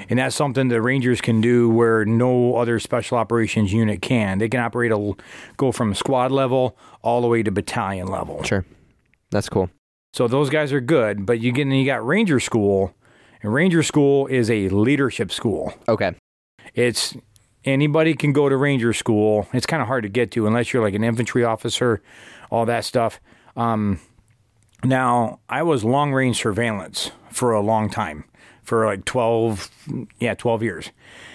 And 0.09 0.19
that's 0.19 0.35
something 0.35 0.67
the 0.67 0.81
Rangers 0.81 1.21
can 1.21 1.41
do 1.41 1.69
where 1.69 2.05
no 2.05 2.55
other 2.55 2.79
special 2.79 3.17
operations 3.17 3.73
unit 3.73 4.01
can. 4.01 4.37
They 4.37 4.49
can 4.49 4.59
operate 4.59 4.91
a 4.91 5.13
go 5.57 5.71
from 5.71 5.93
squad 5.95 6.31
level 6.31 6.77
all 7.01 7.21
the 7.21 7.27
way 7.27 7.43
to 7.43 7.51
battalion 7.51 8.07
level. 8.07 8.43
Sure, 8.43 8.65
that's 9.31 9.49
cool. 9.49 9.69
So 10.13 10.27
those 10.27 10.49
guys 10.49 10.71
are 10.71 10.81
good, 10.81 11.25
but 11.25 11.39
you 11.39 11.51
get 11.51 11.67
you 11.67 11.85
got 11.85 12.05
Ranger 12.05 12.39
School, 12.39 12.93
and 13.41 13.53
Ranger 13.53 13.83
School 13.83 14.27
is 14.27 14.49
a 14.49 14.69
leadership 14.69 15.31
school. 15.31 15.73
Okay, 15.89 16.15
It's 16.73 17.15
anybody 17.65 18.13
can 18.13 18.31
go 18.31 18.47
to 18.47 18.55
Ranger 18.55 18.93
School. 18.93 19.47
It's 19.53 19.65
kind 19.65 19.81
of 19.81 19.87
hard 19.87 20.03
to 20.03 20.09
get 20.09 20.31
to 20.31 20.47
unless 20.47 20.71
you're 20.71 20.83
like 20.83 20.93
an 20.93 21.03
infantry 21.03 21.43
officer, 21.43 22.01
all 22.49 22.65
that 22.65 22.85
stuff. 22.85 23.19
Um, 23.57 23.99
now 24.83 25.39
I 25.49 25.63
was 25.63 25.83
long 25.83 26.13
range 26.13 26.37
surveillance 26.37 27.11
for 27.31 27.51
a 27.51 27.61
long 27.61 27.89
time, 27.89 28.25
for 28.65 28.85
like 28.85 29.05
twelve, 29.05 29.69
yeah, 30.19 30.33
twelve 30.33 30.61
years. 30.63 30.91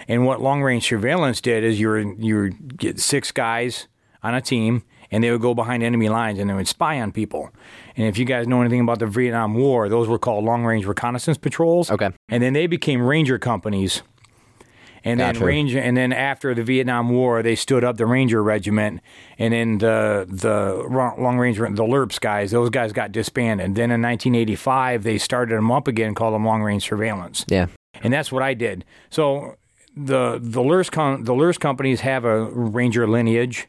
And 0.09 0.27
what 0.27 0.41
long 0.41 0.63
range 0.63 0.87
surveillance 0.89 1.41
did 1.41 1.65
is 1.65 1.81
you 1.81 1.89
were 1.89 2.01
you 2.01 2.37
would 2.41 2.77
get 2.77 3.01
six 3.01 3.33
guys 3.33 3.89
on 4.23 4.35
a 4.35 4.41
team, 4.41 4.83
and 5.11 5.25
they 5.25 5.31
would 5.31 5.41
go 5.41 5.55
behind 5.55 5.83
enemy 5.83 6.09
lines 6.09 6.39
and 6.39 6.51
they 6.51 6.55
would 6.55 6.69
spy 6.69 7.01
on 7.01 7.13
people. 7.13 7.51
And 7.97 8.07
if 8.07 8.19
you 8.19 8.25
guys 8.25 8.47
know 8.47 8.61
anything 8.61 8.81
about 8.81 8.99
the 8.99 9.07
Vietnam 9.07 9.55
War, 9.55 9.89
those 9.89 10.09
were 10.09 10.19
called 10.19 10.45
long 10.45 10.65
range 10.65 10.87
reconnaissance 10.87 11.39
patrols. 11.39 11.91
Okay. 11.91 12.11
And 12.29 12.43
then 12.43 12.53
they 12.53 12.67
became 12.67 13.03
ranger 13.03 13.39
companies. 13.39 14.03
And 15.03 15.19
Gotcha. 15.19 15.39
then 15.39 15.47
ranger, 15.47 15.79
and 15.79 15.97
then 15.97 16.13
after 16.13 16.55
the 16.55 16.63
Vietnam 16.63 17.09
War, 17.09 17.43
they 17.43 17.55
stood 17.55 17.85
up 17.85 17.97
the 17.97 18.05
Ranger 18.07 18.43
Regiment, 18.43 19.01
and 19.39 19.55
then 19.55 19.79
the 19.79 20.27
the 20.29 20.85
long 20.91 21.39
range 21.39 21.57
the 21.59 21.65
LERPS 21.85 22.21
guys, 22.21 22.51
those 22.51 22.69
guys 22.71 22.93
got 22.93 23.11
disbanded. 23.11 23.75
Then 23.77 23.91
in 23.91 24.03
1985, 24.03 25.03
they 25.03 25.17
started 25.17 25.57
them 25.57 25.71
up 25.71 25.89
again, 25.89 26.15
called 26.15 26.35
them 26.35 26.45
long 26.45 26.63
range 26.63 26.85
surveillance 26.85 27.45
yeah, 27.49 27.67
and 28.03 28.13
that's 28.13 28.31
what 28.31 28.43
I 28.43 28.53
did. 28.55 28.85
So 29.09 29.57
the 29.97 30.39
the 30.41 30.61
LRS 30.61 30.91
com- 30.91 31.25
the 31.25 31.33
LRS 31.33 31.59
companies 31.59 32.01
have 32.01 32.25
a 32.25 32.45
ranger 32.45 33.07
lineage, 33.09 33.69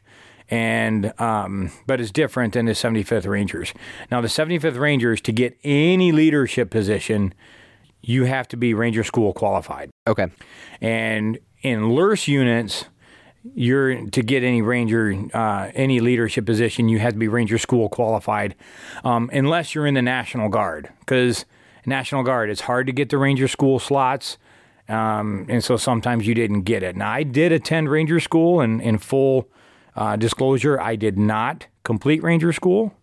and 0.49 1.13
um, 1.19 1.71
but 1.87 2.01
it's 2.01 2.11
different 2.11 2.53
than 2.53 2.65
the 2.65 2.73
75th 2.73 3.25
Rangers. 3.27 3.73
Now 4.11 4.19
the 4.21 4.27
75th 4.27 4.77
Rangers 4.77 5.21
to 5.21 5.31
get 5.31 5.57
any 5.63 6.11
leadership 6.11 6.69
position, 6.69 7.33
you 8.01 8.25
have 8.25 8.47
to 8.49 8.57
be 8.57 8.73
Ranger 8.73 9.03
School 9.03 9.31
qualified, 9.33 9.90
okay, 10.07 10.27
and 10.81 11.37
in 11.61 11.79
LRS 11.81 12.27
units. 12.27 12.85
You're 13.55 14.05
to 14.11 14.21
get 14.21 14.43
any 14.43 14.61
ranger, 14.61 15.15
uh, 15.33 15.71
any 15.73 15.99
leadership 15.99 16.45
position, 16.45 16.89
you 16.89 16.99
have 16.99 17.13
to 17.13 17.17
be 17.17 17.27
ranger 17.27 17.57
school 17.57 17.89
qualified, 17.89 18.53
um, 19.03 19.31
unless 19.33 19.73
you're 19.73 19.87
in 19.87 19.95
the 19.95 20.01
National 20.03 20.47
Guard. 20.47 20.89
Because 20.99 21.45
National 21.87 22.21
Guard, 22.21 22.51
it's 22.51 22.61
hard 22.61 22.85
to 22.85 22.93
get 22.93 23.09
the 23.09 23.17
ranger 23.17 23.47
school 23.47 23.79
slots, 23.79 24.37
um, 24.87 25.47
and 25.49 25.63
so 25.63 25.75
sometimes 25.75 26.27
you 26.27 26.35
didn't 26.35 26.65
get 26.65 26.83
it. 26.83 26.95
Now 26.95 27.09
I 27.11 27.23
did 27.23 27.51
attend 27.51 27.89
ranger 27.89 28.19
school, 28.19 28.61
and 28.61 28.79
in 28.79 28.99
full 28.99 29.49
uh, 29.95 30.17
disclosure, 30.17 30.79
I 30.79 30.95
did 30.95 31.17
not 31.17 31.65
complete 31.83 32.21
ranger 32.21 32.53
school. 32.53 32.93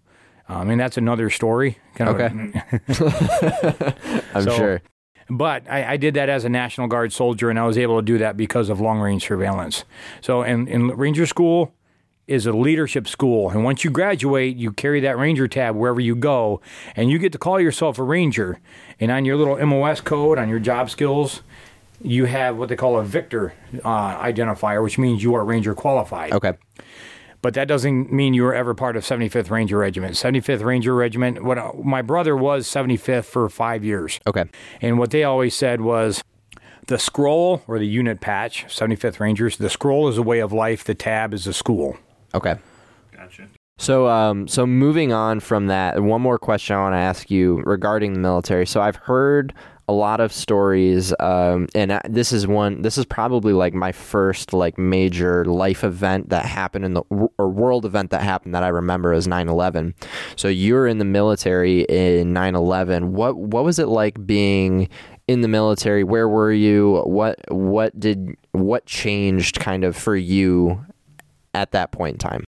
Um, 0.49 0.71
and 0.71 0.79
that's 0.81 0.97
another 0.97 1.31
story. 1.31 1.79
Kind 1.97 2.11
of- 2.11 2.15
Okay. 2.15 3.95
I'm 4.35 4.45
So- 4.45 4.51
sure. 4.57 4.83
But 5.31 5.69
I, 5.71 5.93
I 5.93 5.97
did 5.97 6.15
that 6.15 6.29
as 6.29 6.45
a 6.45 6.49
National 6.49 6.87
Guard 6.87 7.13
soldier, 7.13 7.51
and 7.51 7.59
I 7.59 7.67
was 7.67 7.79
able 7.79 7.99
to 7.99 8.05
do 8.05 8.19
that 8.19 8.37
because 8.37 8.69
of 8.69 8.81
long 8.81 9.01
range 9.01 9.27
surveillance. 9.27 9.85
So, 10.21 10.43
in 10.43 10.89
Ranger 10.89 11.27
School 11.27 11.75
is 12.27 12.47
a 12.47 12.53
leadership 12.53 13.09
school, 13.09 13.51
and 13.51 13.65
once 13.65 13.85
you 13.85 13.91
graduate, 13.91 14.57
you 14.57 14.73
carry 14.73 15.01
that 15.01 15.17
Ranger 15.19 15.49
tab 15.49 15.77
wherever 15.77 16.01
you 16.01 16.15
go, 16.15 16.61
and 16.95 17.11
you 17.11 17.19
get 17.19 17.33
to 17.33 17.39
call 17.39 17.61
yourself 17.61 17.99
a 17.99 18.03
Ranger. 18.03 18.61
And 19.01 19.11
on 19.11 19.25
your 19.25 19.37
little 19.37 19.57
MOS 19.67 20.01
code, 20.01 20.39
on 20.39 20.49
your 20.49 20.59
job 20.59 20.91
skills, 20.91 21.43
you 22.03 22.27
have 22.27 22.57
what 22.57 22.69
they 22.69 22.77
call 22.77 22.99
a 22.99 23.05
Victor 23.05 23.55
uh, 23.85 24.19
identifier, 24.19 24.83
which 24.83 24.99
means 24.99 25.23
you 25.23 25.35
are 25.35 25.45
Ranger 25.45 25.75
qualified 25.75 26.33
Okay, 26.33 26.53
but 27.43 27.55
that 27.55 27.69
doesn't 27.69 28.13
mean 28.13 28.35
you 28.35 28.43
were 28.43 28.55
ever 28.55 28.75
part 28.75 28.97
of 28.97 29.05
75th 29.05 29.51
Ranger 29.51 29.79
Regiment. 29.79 30.15
75th 30.15 30.65
Ranger 30.65 30.95
Regiment. 30.95 31.45
What 31.45 31.59
uh, 31.59 31.73
my 31.83 32.03
brother 32.03 32.37
was 32.37 32.67
75th 32.67 33.25
for 33.25 33.49
five 33.49 33.85
years, 33.85 34.21
okay, 34.27 34.45
and 34.81 34.99
what 34.99 35.11
they 35.11 35.25
always 35.25 35.55
said 35.55 35.81
was, 35.81 36.23
the 36.89 36.99
scroll 36.99 37.63
or 37.69 37.79
the 37.79 37.87
unit 37.87 38.21
patch, 38.21 38.65
75th 38.67 39.21
Rangers, 39.21 39.57
the 39.59 39.71
scroll 39.71 40.09
is 40.09 40.19
a 40.19 40.23
way 40.23 40.41
of 40.41 40.53
life, 40.53 40.85
the 40.85 40.95
tab 40.95 41.33
is 41.35 41.47
a 41.47 41.53
school. 41.53 41.97
Okay. 42.35 42.57
Gotcha. 43.15 43.49
So, 43.79 44.09
um, 44.09 44.49
so 44.49 44.67
moving 44.67 45.13
on 45.13 45.39
from 45.41 45.69
that, 45.69 46.03
one 46.03 46.21
more 46.21 46.39
question 46.39 46.77
I 46.77 46.81
want 46.81 46.95
to 46.95 46.99
ask 46.99 47.31
you 47.31 47.63
regarding 47.65 48.15
the 48.15 48.19
military. 48.19 48.67
So, 48.67 48.81
I've 48.81 48.97
heard 48.97 49.55
a 49.89 49.93
lot 49.93 50.21
of 50.21 50.33
stories, 50.33 51.15
um, 51.19 51.67
and 51.75 51.93
I- 51.95 52.03
this 52.09 52.31
is 52.33 52.47
one. 52.47 52.83
This 52.83 52.99
is 52.99 53.07
probably 53.07 53.53
like 53.53 53.73
my 53.75 53.91
first 53.93 54.53
like 54.53 54.77
major 54.79 55.45
life 55.47 55.83
event 55.83 56.29
that 56.29 56.45
happened 56.45 56.85
in 56.85 56.95
the 56.95 57.03
or 57.39 57.49
world 57.49 57.85
event 57.87 58.11
that 58.11 58.23
happened 58.23 58.55
that 58.55 58.63
I 58.63 58.69
remember 58.69 59.13
is 59.13 59.27
9/11. 59.27 59.95
So, 60.37 60.49
you're 60.49 60.87
in 60.87 60.99
the 60.99 61.05
military 61.05 61.83
in 61.89 62.33
9/11. 62.35 63.13
What 63.13 63.37
what 63.37 63.65
was 63.65 63.79
it 63.79 63.89
like 63.89 64.27
being 64.27 64.89
in 65.27 65.41
the 65.41 65.49
military? 65.49 66.05
Where 66.05 66.29
were 66.29 66.53
you? 66.53 67.03
What 67.07 67.39
what 67.49 67.99
did 67.99 68.35
what 68.53 68.87
changed 68.87 69.59
kind 69.61 69.85
of 69.85 69.97
for 69.97 70.17
you 70.17 70.85
at 71.55 71.73
that 71.73 71.93
point 71.93 72.15
in 72.15 72.19
time? 72.19 72.45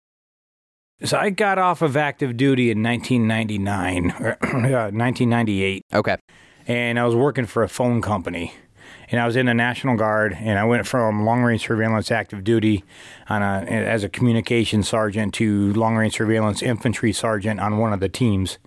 So 1.05 1.19
I 1.19 1.29
got 1.29 1.59
off 1.59 1.83
of 1.83 1.95
active 1.95 2.39
duty 2.39 2.71
in 2.71 2.83
1999 2.83 4.15
or 4.19 4.39
uh, 4.43 4.89
1998 4.91 5.83
Okay. 5.93 6.17
And 6.67 6.99
I 6.99 7.05
was 7.05 7.15
working 7.15 7.47
for 7.47 7.63
a 7.63 7.69
phone 7.69 8.03
company. 8.03 8.55
And 9.09 9.21
I 9.21 9.27
was 9.27 9.37
in 9.37 9.47
the 9.47 9.55
National 9.55 9.97
Guard, 9.97 10.37
and 10.41 10.59
I 10.59 10.65
went 10.65 10.85
from 10.85 11.25
long 11.25 11.43
range 11.43 11.65
surveillance 11.65 12.11
active 12.11 12.43
duty 12.43 12.83
on 13.29 13.41
a, 13.41 13.65
as 13.69 14.03
a 14.03 14.09
communications 14.09 14.89
sergeant 14.89 15.33
to 15.35 15.73
long 15.75 15.97
range 15.97 16.17
surveillance 16.17 16.61
infantry 16.61 17.13
sergeant 17.13 17.61
on 17.61 17.79
one 17.79 17.93
of 17.93 18.01
the 18.01 18.09
teams. 18.09 18.59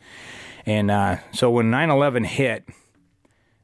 And 0.65 0.89
uh, 0.89 1.17
so 1.33 1.49
when 1.49 1.69
9 1.69 1.89
11 1.89 2.23
hit, 2.23 2.63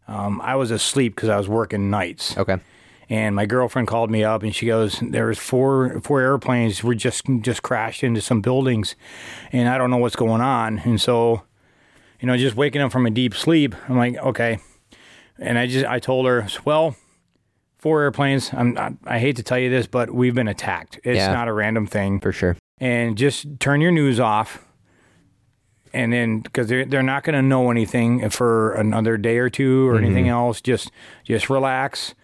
um, 0.08 0.42
I 0.42 0.56
was 0.56 0.72
asleep 0.72 1.16
because 1.16 1.30
I 1.30 1.38
was 1.38 1.48
working 1.48 1.90
nights. 1.90 2.38
Okay. 2.38 2.58
And 3.10 3.36
my 3.36 3.46
girlfriend 3.46 3.88
called 3.88 4.10
me 4.10 4.24
up, 4.24 4.42
and 4.42 4.56
she 4.56 4.66
goes, 4.66 5.00
"There 5.00 5.28
was 5.28 5.38
four 5.38 6.00
four 6.02 6.22
airplanes 6.22 6.84
were 6.84 6.96
just 6.96 7.26
just 7.42 7.62
crashed 7.62 8.04
into 8.04 8.20
some 8.20 8.42
buildings, 8.42 8.96
and 9.52 9.70
I 9.70 9.78
don't 9.78 9.92
know 9.92 9.98
what's 9.98 10.16
going 10.16 10.42
on." 10.42 10.80
And 10.80 11.00
so, 11.00 11.44
you 12.26 12.32
know, 12.32 12.38
just 12.38 12.56
waking 12.56 12.82
up 12.82 12.92
from 12.92 13.06
a 13.06 13.12
deep 13.12 13.36
sleep, 13.36 13.76
I'm 13.88 13.98
like, 13.98 14.18
"Okay." 14.18 14.58
And 15.38 15.60
I 15.60 15.68
just 15.68 15.86
I 15.86 16.00
told 16.00 16.26
her, 16.26 16.48
"Well, 16.66 16.96
four 17.78 18.02
airplanes. 18.02 18.52
I'm 18.52 18.76
I, 18.80 18.94
I 19.06 19.20
hate 19.20 19.36
to 19.36 19.44
tell 19.44 19.60
you 19.60 19.70
this, 19.70 19.86
but 19.86 20.10
we've 20.10 20.34
been 20.34 20.48
attacked. 20.48 21.00
It's 21.04 21.18
Yeah. 21.18 21.32
not 21.32 21.48
a 21.48 21.54
random 21.54 21.86
thing. 21.86 22.20
For 22.20 22.32
sure. 22.32 22.58
And 22.80 23.16
just 23.16 23.60
turn 23.60 23.80
your 23.80 23.92
news 23.92 24.20
off." 24.20 24.66
And 25.94 26.12
then, 26.12 26.40
because 26.40 26.68
they're 26.68 26.84
they're 26.84 27.04
not 27.04 27.24
going 27.24 27.36
to 27.36 27.44
know 27.44 27.70
anything 27.70 28.28
for 28.32 28.74
another 28.74 29.18
day 29.18 29.38
or 29.38 29.52
two 29.52 29.88
or 29.88 29.94
mm-hmm. 29.94 30.06
anything 30.06 30.28
else, 30.28 30.62
just 30.62 30.90
just 31.26 31.48
relax 31.48 32.16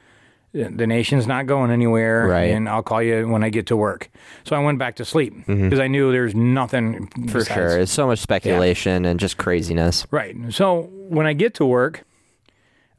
the 0.54 0.86
nation's 0.88 1.28
not 1.28 1.46
going 1.48 1.72
anywhere 1.72 2.28
Right. 2.28 2.52
and 2.52 2.68
i'll 2.68 2.84
call 2.84 3.02
you 3.02 3.28
when 3.28 3.42
i 3.44 3.50
get 3.50 3.68
to 3.68 3.78
work 3.78 4.10
so 4.44 4.56
i 4.56 4.60
went 4.60 4.80
back 4.80 4.96
to 4.98 5.06
sleep 5.06 5.34
because 5.48 5.80
i 5.80 5.88
knew 5.88 6.12
there's 6.12 6.36
nothing 6.36 7.08
For 7.30 7.40
besides- 7.40 7.48
sure. 7.48 7.80
It's 7.80 7.92
so 7.92 8.06
much 8.08 8.20
speculation 8.20 9.06
and 9.06 9.20
just 9.20 9.38
craziness. 9.38 10.06
right 10.12 10.36
so 10.50 10.90
when 11.10 11.26
i 11.26 11.34
get 11.34 11.54
to 11.56 11.66
work 11.66 12.04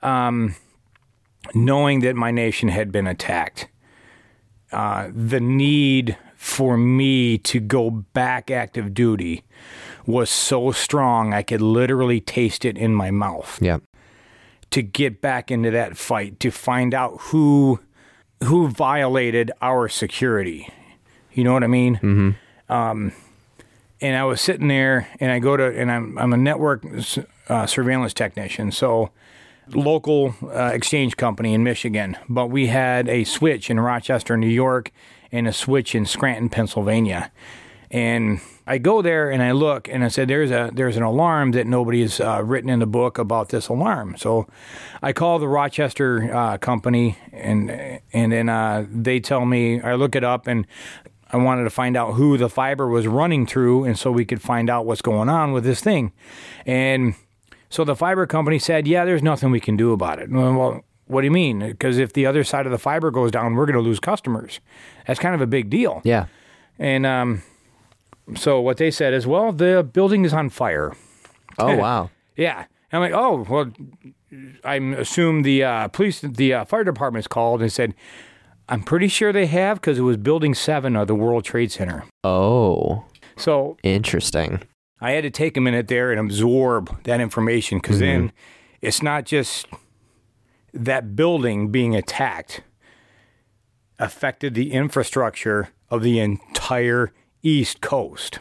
um, 0.03 0.55
knowing 1.55 2.01
that 2.01 2.17
my 2.17 2.31
nation 2.31 2.69
had 2.69 2.91
been 2.91 3.07
attacked 3.07 3.69
uh, 4.73 5.09
the 5.15 5.41
need 5.41 6.17
for 6.37 6.77
me 6.77 7.37
to 7.39 7.61
go 7.61 7.91
back 7.91 8.51
active 8.51 8.95
duty 8.95 9.45
was 10.07 10.31
so 10.31 10.73
strong 10.73 11.33
i 11.35 11.43
could 11.43 11.61
literally 11.61 12.21
taste 12.21 12.65
it 12.65 12.77
in 12.79 12.95
my 12.95 13.11
mouth 13.11 13.59
Yeah. 13.61 13.79
To 14.73 14.83
get 14.83 15.21
back 15.21 15.51
into 15.51 15.71
that 15.71 15.97
fight 15.97 16.41
to 16.41 16.51
find 16.51 16.95
out 16.95 17.17
who 17.21 17.81
who 18.43 18.69
violated 18.69 19.53
our 19.63 19.89
security. 19.89 20.69
You 21.33 21.45
know 21.45 21.53
what 21.53 21.63
I 21.63 21.69
mean? 21.69 21.97
Mm-hmm. 21.97 22.73
Um, 22.73 23.13
and 24.01 24.17
I 24.17 24.25
was 24.25 24.41
sitting 24.41 24.67
there, 24.67 25.09
and 25.21 25.31
I 25.31 25.39
go 25.39 25.57
to, 25.57 25.65
and 25.65 25.91
I'm 25.91 26.19
I'm 26.19 26.33
a 26.33 26.37
network 26.37 26.85
uh, 27.49 27.67
surveillance 27.67 28.13
technician, 28.13 28.73
so 28.73 29.11
local 29.69 30.35
uh, 30.43 30.71
exchange 30.75 31.17
company 31.17 31.55
in 31.55 31.63
Michigan, 31.63 32.17
but 32.29 32.47
we 32.47 32.67
had 32.67 33.09
a 33.09 33.25
switch 33.25 33.71
in 33.71 33.79
Rochester, 33.79 34.37
New 34.37 34.49
York, 34.49 34.91
and 35.31 35.47
a 35.47 35.53
switch 35.53 35.95
in 35.95 36.05
Scranton, 36.05 36.49
Pennsylvania, 36.49 37.31
and 37.93 38.41
I 38.67 38.79
go 38.79 39.03
there 39.03 39.31
and 39.31 39.43
I 39.43 39.53
look 39.53 39.87
and 39.87 40.03
I 40.03 40.09
said, 40.09 40.27
"There's 40.27 40.51
a 40.51 40.71
there's 40.73 40.97
an 40.97 41.03
alarm 41.03 41.53
that 41.53 41.67
nobody's 41.67 42.21
uh, 42.21 42.43
written 42.43 42.71
in 42.71 42.79
the 42.79 42.87
book 42.87 43.19
about 43.19 43.51
this 43.51 43.69
alarm." 43.69 44.17
So 44.17 44.49
I 45.03 45.13
call 45.13 45.39
the 45.39 45.47
Rochester 45.47 46.35
uh, 46.35 46.57
company 46.57 47.19
and 47.33 48.01
and 48.13 48.33
then 48.33 48.49
uh, 48.49 48.87
they 48.91 49.21
tell 49.21 49.45
me 49.45 49.81
I 49.81 49.95
look 49.95 50.17
it 50.17 50.25
up 50.25 50.47
and 50.47 50.67
I 51.31 51.37
wanted 51.37 51.65
to 51.65 51.71
find 51.71 51.97
out 51.97 52.15
who 52.15 52.39
the 52.39 52.49
fiber 52.49 52.89
was 52.89 53.07
running 53.07 53.47
through, 53.47 53.85
and 53.85 53.99
so 53.99 54.11
we 54.11 54.25
could 54.25 54.41
find 54.41 54.71
out 54.71 54.87
what's 54.87 55.03
going 55.03 55.29
on 55.29 55.53
with 55.53 55.65
this 55.65 55.83
thing. 55.83 56.13
And 56.65 57.15
so 57.69 57.85
the 57.85 57.97
fiber 57.97 58.27
company 58.27 58.59
said, 58.59 58.89
"Yeah, 58.89 59.05
there's 59.05 59.23
nothing 59.23 59.51
we 59.51 59.61
can 59.61 59.77
do 59.77 59.93
about 59.93 60.19
it." 60.19 60.31
Well, 60.31 60.83
what 61.07 61.21
do 61.21 61.27
you 61.27 61.31
mean? 61.31 61.59
Because 61.59 61.99
if 61.99 62.15
the 62.15 62.25
other 62.25 62.43
side 62.43 62.65
of 62.65 62.73
the 62.73 62.79
fiber 62.79 63.11
goes 63.11 63.31
down, 63.31 63.55
we're 63.55 63.67
going 63.67 63.77
to 63.77 63.83
lose 63.83 64.01
customers. 64.01 64.61
That's 65.07 65.21
kind 65.21 65.35
of 65.35 65.43
a 65.43 65.47
big 65.47 65.69
deal. 65.69 66.01
Yeah. 66.05 66.27
And 66.79 67.05
um, 67.05 67.43
so 68.35 68.61
what 68.61 68.77
they 68.77 68.91
said 68.91 69.13
is, 69.15 69.27
well, 69.27 69.53
the 69.53 69.83
building 69.83 70.25
is 70.25 70.33
on 70.33 70.49
fire. 70.51 70.93
Oh 71.59 71.77
wow. 71.77 72.11
Yeah. 72.37 72.67
I'm 72.93 73.01
like, 73.01 73.13
oh, 73.13 73.47
well, 73.49 73.73
I 74.65 74.77
assume 74.77 75.43
the 75.43 75.65
uh, 75.65 75.89
police, 75.89 76.21
the 76.21 76.53
uh, 76.55 76.65
fire 76.67 76.85
department's 76.85 77.27
called 77.27 77.63
and 77.63 77.73
said, 77.73 77.95
I'm 78.69 78.83
pretty 78.83 79.09
sure 79.09 79.33
they 79.33 79.47
have 79.47 79.81
because 79.81 79.99
it 79.99 80.03
was 80.03 80.19
Building 80.19 80.55
7 80.55 80.95
of 80.97 81.07
the 81.09 81.15
World 81.15 81.45
Trade 81.45 81.73
Center. 81.73 82.05
Oh, 82.23 83.05
So 83.37 83.77
interesting. 83.83 84.63
I 85.01 85.13
had 85.13 85.23
to 85.25 85.31
take 85.31 85.57
a 85.57 85.61
minute 85.61 85.89
there 85.89 86.11
and 86.13 86.21
absorb 86.21 87.03
that 87.05 87.21
information 87.21 87.79
because 87.79 87.99
then 87.99 88.31
it's 88.83 89.03
not 89.03 89.25
just 89.25 89.67
that 90.75 91.17
building 91.17 91.71
being 91.71 91.97
attacked 91.97 92.61
affected 93.99 94.55
the 94.55 94.73
infrastructure 94.73 95.71
of 95.91 96.03
the 96.03 96.19
entire 96.21 97.13
East 97.43 97.81
Coast. 97.81 98.41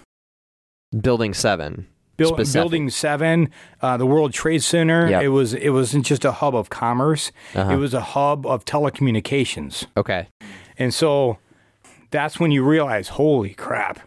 Building 0.99 1.33
seven. 1.33 1.87
Buil- 2.17 2.35
Building 2.53 2.89
Seven, 2.91 3.49
uh, 3.81 3.97
the 3.97 4.05
World 4.05 4.31
Trade 4.31 4.61
Center. 4.61 5.09
Yep. 5.09 5.23
It 5.23 5.27
was 5.29 5.53
it 5.55 5.69
wasn't 5.69 6.05
just 6.05 6.23
a 6.23 6.31
hub 6.33 6.53
of 6.55 6.69
commerce; 6.69 7.31
Uh-huh. 7.55 7.71
it 7.73 7.77
was 7.77 7.95
a 7.95 8.01
hub 8.01 8.45
of 8.45 8.63
telecommunications. 8.63 9.87
Okay. 9.97 10.27
And 10.77 10.93
so 10.93 11.37
that's 12.11 12.39
when 12.39 12.51
you 12.51 12.63
realize, 12.63 13.07
holy 13.09 13.55
crap, 13.55 14.01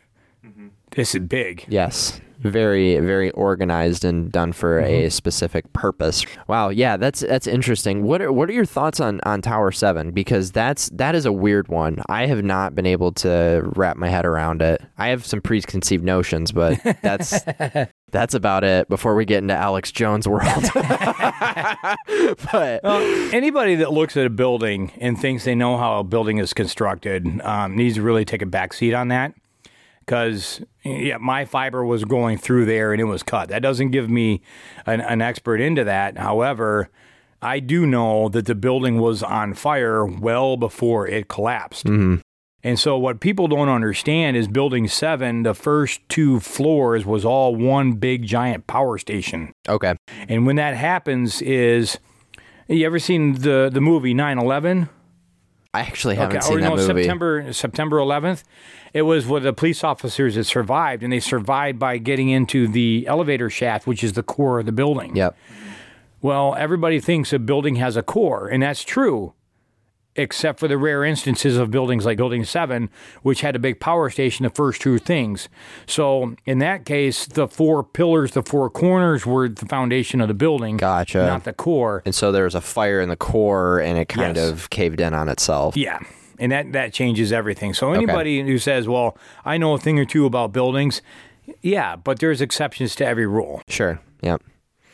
this 0.92 1.14
is 1.16 1.22
big. 1.22 1.64
Yes. 1.68 2.20
Very, 2.44 3.00
very 3.00 3.30
organized 3.30 4.04
and 4.04 4.30
done 4.30 4.52
for 4.52 4.78
a 4.78 5.08
specific 5.08 5.72
purpose. 5.72 6.26
Wow. 6.46 6.68
Yeah, 6.68 6.98
that's 6.98 7.20
that's 7.20 7.46
interesting. 7.46 8.04
What 8.04 8.20
are 8.20 8.30
what 8.30 8.50
are 8.50 8.52
your 8.52 8.66
thoughts 8.66 9.00
on 9.00 9.22
on 9.24 9.40
Tower 9.40 9.72
Seven? 9.72 10.10
Because 10.10 10.52
that's 10.52 10.90
that 10.90 11.14
is 11.14 11.24
a 11.24 11.32
weird 11.32 11.68
one. 11.68 12.02
I 12.06 12.26
have 12.26 12.44
not 12.44 12.74
been 12.74 12.84
able 12.84 13.12
to 13.12 13.62
wrap 13.76 13.96
my 13.96 14.08
head 14.08 14.26
around 14.26 14.60
it. 14.60 14.82
I 14.98 15.08
have 15.08 15.24
some 15.24 15.40
preconceived 15.40 16.04
notions, 16.04 16.52
but 16.52 16.78
that's 17.00 17.40
that's 18.10 18.34
about 18.34 18.62
it. 18.62 18.90
Before 18.90 19.14
we 19.14 19.24
get 19.24 19.38
into 19.38 19.54
Alex 19.54 19.90
Jones' 19.90 20.28
world, 20.28 20.44
but 20.74 21.96
Well, 22.84 23.34
anybody 23.34 23.76
that 23.76 23.92
looks 23.92 24.18
at 24.18 24.26
a 24.26 24.30
building 24.30 24.92
and 25.00 25.18
thinks 25.18 25.44
they 25.44 25.54
know 25.54 25.78
how 25.78 26.00
a 26.00 26.04
building 26.04 26.36
is 26.38 26.52
constructed 26.52 27.40
um, 27.40 27.74
needs 27.74 27.94
to 27.94 28.02
really 28.02 28.26
take 28.26 28.42
a 28.42 28.46
back 28.46 28.74
seat 28.74 28.92
on 28.92 29.08
that. 29.08 29.32
Because 30.04 30.60
yeah, 30.84 31.16
my 31.18 31.44
fiber 31.44 31.84
was 31.84 32.04
going 32.04 32.38
through 32.38 32.66
there 32.66 32.92
and 32.92 33.00
it 33.00 33.04
was 33.04 33.22
cut. 33.22 33.48
That 33.48 33.62
doesn't 33.62 33.90
give 33.90 34.10
me 34.10 34.42
an, 34.86 35.00
an 35.00 35.22
expert 35.22 35.60
into 35.60 35.84
that. 35.84 36.18
However, 36.18 36.90
I 37.40 37.60
do 37.60 37.86
know 37.86 38.28
that 38.30 38.46
the 38.46 38.54
building 38.54 39.00
was 39.00 39.22
on 39.22 39.54
fire 39.54 40.04
well 40.04 40.56
before 40.56 41.06
it 41.06 41.28
collapsed. 41.28 41.86
Mm-hmm. 41.86 42.16
And 42.62 42.78
so, 42.78 42.96
what 42.96 43.20
people 43.20 43.46
don't 43.46 43.68
understand 43.68 44.38
is 44.38 44.48
Building 44.48 44.88
Seven, 44.88 45.42
the 45.42 45.52
first 45.52 46.00
two 46.08 46.40
floors 46.40 47.04
was 47.04 47.22
all 47.22 47.54
one 47.54 47.92
big 47.92 48.24
giant 48.24 48.66
power 48.66 48.96
station. 48.96 49.52
okay. 49.68 49.94
And 50.28 50.46
when 50.46 50.56
that 50.56 50.74
happens, 50.74 51.42
is 51.42 51.98
you 52.66 52.86
ever 52.86 52.98
seen 52.98 53.34
the 53.34 53.68
the 53.70 53.82
movie 53.82 54.14
9/11? 54.14 54.88
I 55.74 55.80
actually 55.80 56.14
haven't 56.14 56.36
or 56.36 56.38
oh, 56.38 56.42
seen 56.42 56.60
that 56.60 56.70
no, 56.70 56.76
movie. 56.76 57.02
September 57.02 57.52
September 57.52 57.98
11th. 57.98 58.44
It 58.92 59.02
was 59.02 59.26
with 59.26 59.42
the 59.42 59.52
police 59.52 59.82
officers 59.82 60.36
that 60.36 60.44
survived, 60.44 61.02
and 61.02 61.12
they 61.12 61.18
survived 61.18 61.80
by 61.80 61.98
getting 61.98 62.28
into 62.28 62.68
the 62.68 63.04
elevator 63.08 63.50
shaft, 63.50 63.84
which 63.84 64.04
is 64.04 64.12
the 64.12 64.22
core 64.22 64.60
of 64.60 64.66
the 64.66 64.72
building. 64.72 65.16
Yep. 65.16 65.36
Well, 66.22 66.54
everybody 66.54 67.00
thinks 67.00 67.32
a 67.32 67.40
building 67.40 67.74
has 67.76 67.96
a 67.96 68.04
core, 68.04 68.46
and 68.46 68.62
that's 68.62 68.84
true. 68.84 69.34
Except 70.16 70.60
for 70.60 70.68
the 70.68 70.78
rare 70.78 71.04
instances 71.04 71.56
of 71.56 71.70
buildings 71.70 72.04
like 72.06 72.16
Building 72.16 72.44
7, 72.44 72.88
which 73.22 73.40
had 73.40 73.56
a 73.56 73.58
big 73.58 73.80
power 73.80 74.08
station, 74.10 74.44
the 74.44 74.50
first 74.50 74.80
two 74.80 74.98
things. 74.98 75.48
So 75.86 76.34
in 76.46 76.58
that 76.60 76.84
case, 76.84 77.26
the 77.26 77.48
four 77.48 77.82
pillars, 77.82 78.32
the 78.32 78.42
four 78.42 78.70
corners 78.70 79.26
were 79.26 79.48
the 79.48 79.66
foundation 79.66 80.20
of 80.20 80.28
the 80.28 80.34
building, 80.34 80.76
Gotcha. 80.76 81.18
not 81.26 81.44
the 81.44 81.52
core. 81.52 82.02
And 82.04 82.14
so 82.14 82.30
there 82.32 82.44
was 82.44 82.54
a 82.54 82.60
fire 82.60 83.00
in 83.00 83.08
the 83.08 83.16
core, 83.16 83.80
and 83.80 83.98
it 83.98 84.08
kind 84.08 84.36
Yes. 84.36 84.50
of 84.50 84.70
caved 84.70 85.00
in 85.00 85.14
on 85.14 85.28
itself. 85.28 85.76
Yeah. 85.76 85.98
And 86.38 86.50
that, 86.52 86.72
that 86.72 86.92
changes 86.92 87.32
everything. 87.32 87.74
So 87.74 87.92
anybody 87.92 88.42
who 88.42 88.58
says, 88.58 88.88
well, 88.88 89.16
I 89.44 89.56
know 89.56 89.74
a 89.74 89.78
thing 89.78 89.98
or 89.98 90.04
two 90.04 90.26
about 90.26 90.52
buildings, 90.52 91.00
yeah, 91.62 91.94
but 91.96 92.18
there's 92.18 92.40
exceptions 92.40 92.94
to 92.96 93.06
every 93.06 93.26
rule. 93.26 93.62
Sure. 93.68 94.00
Yep. 94.22 94.42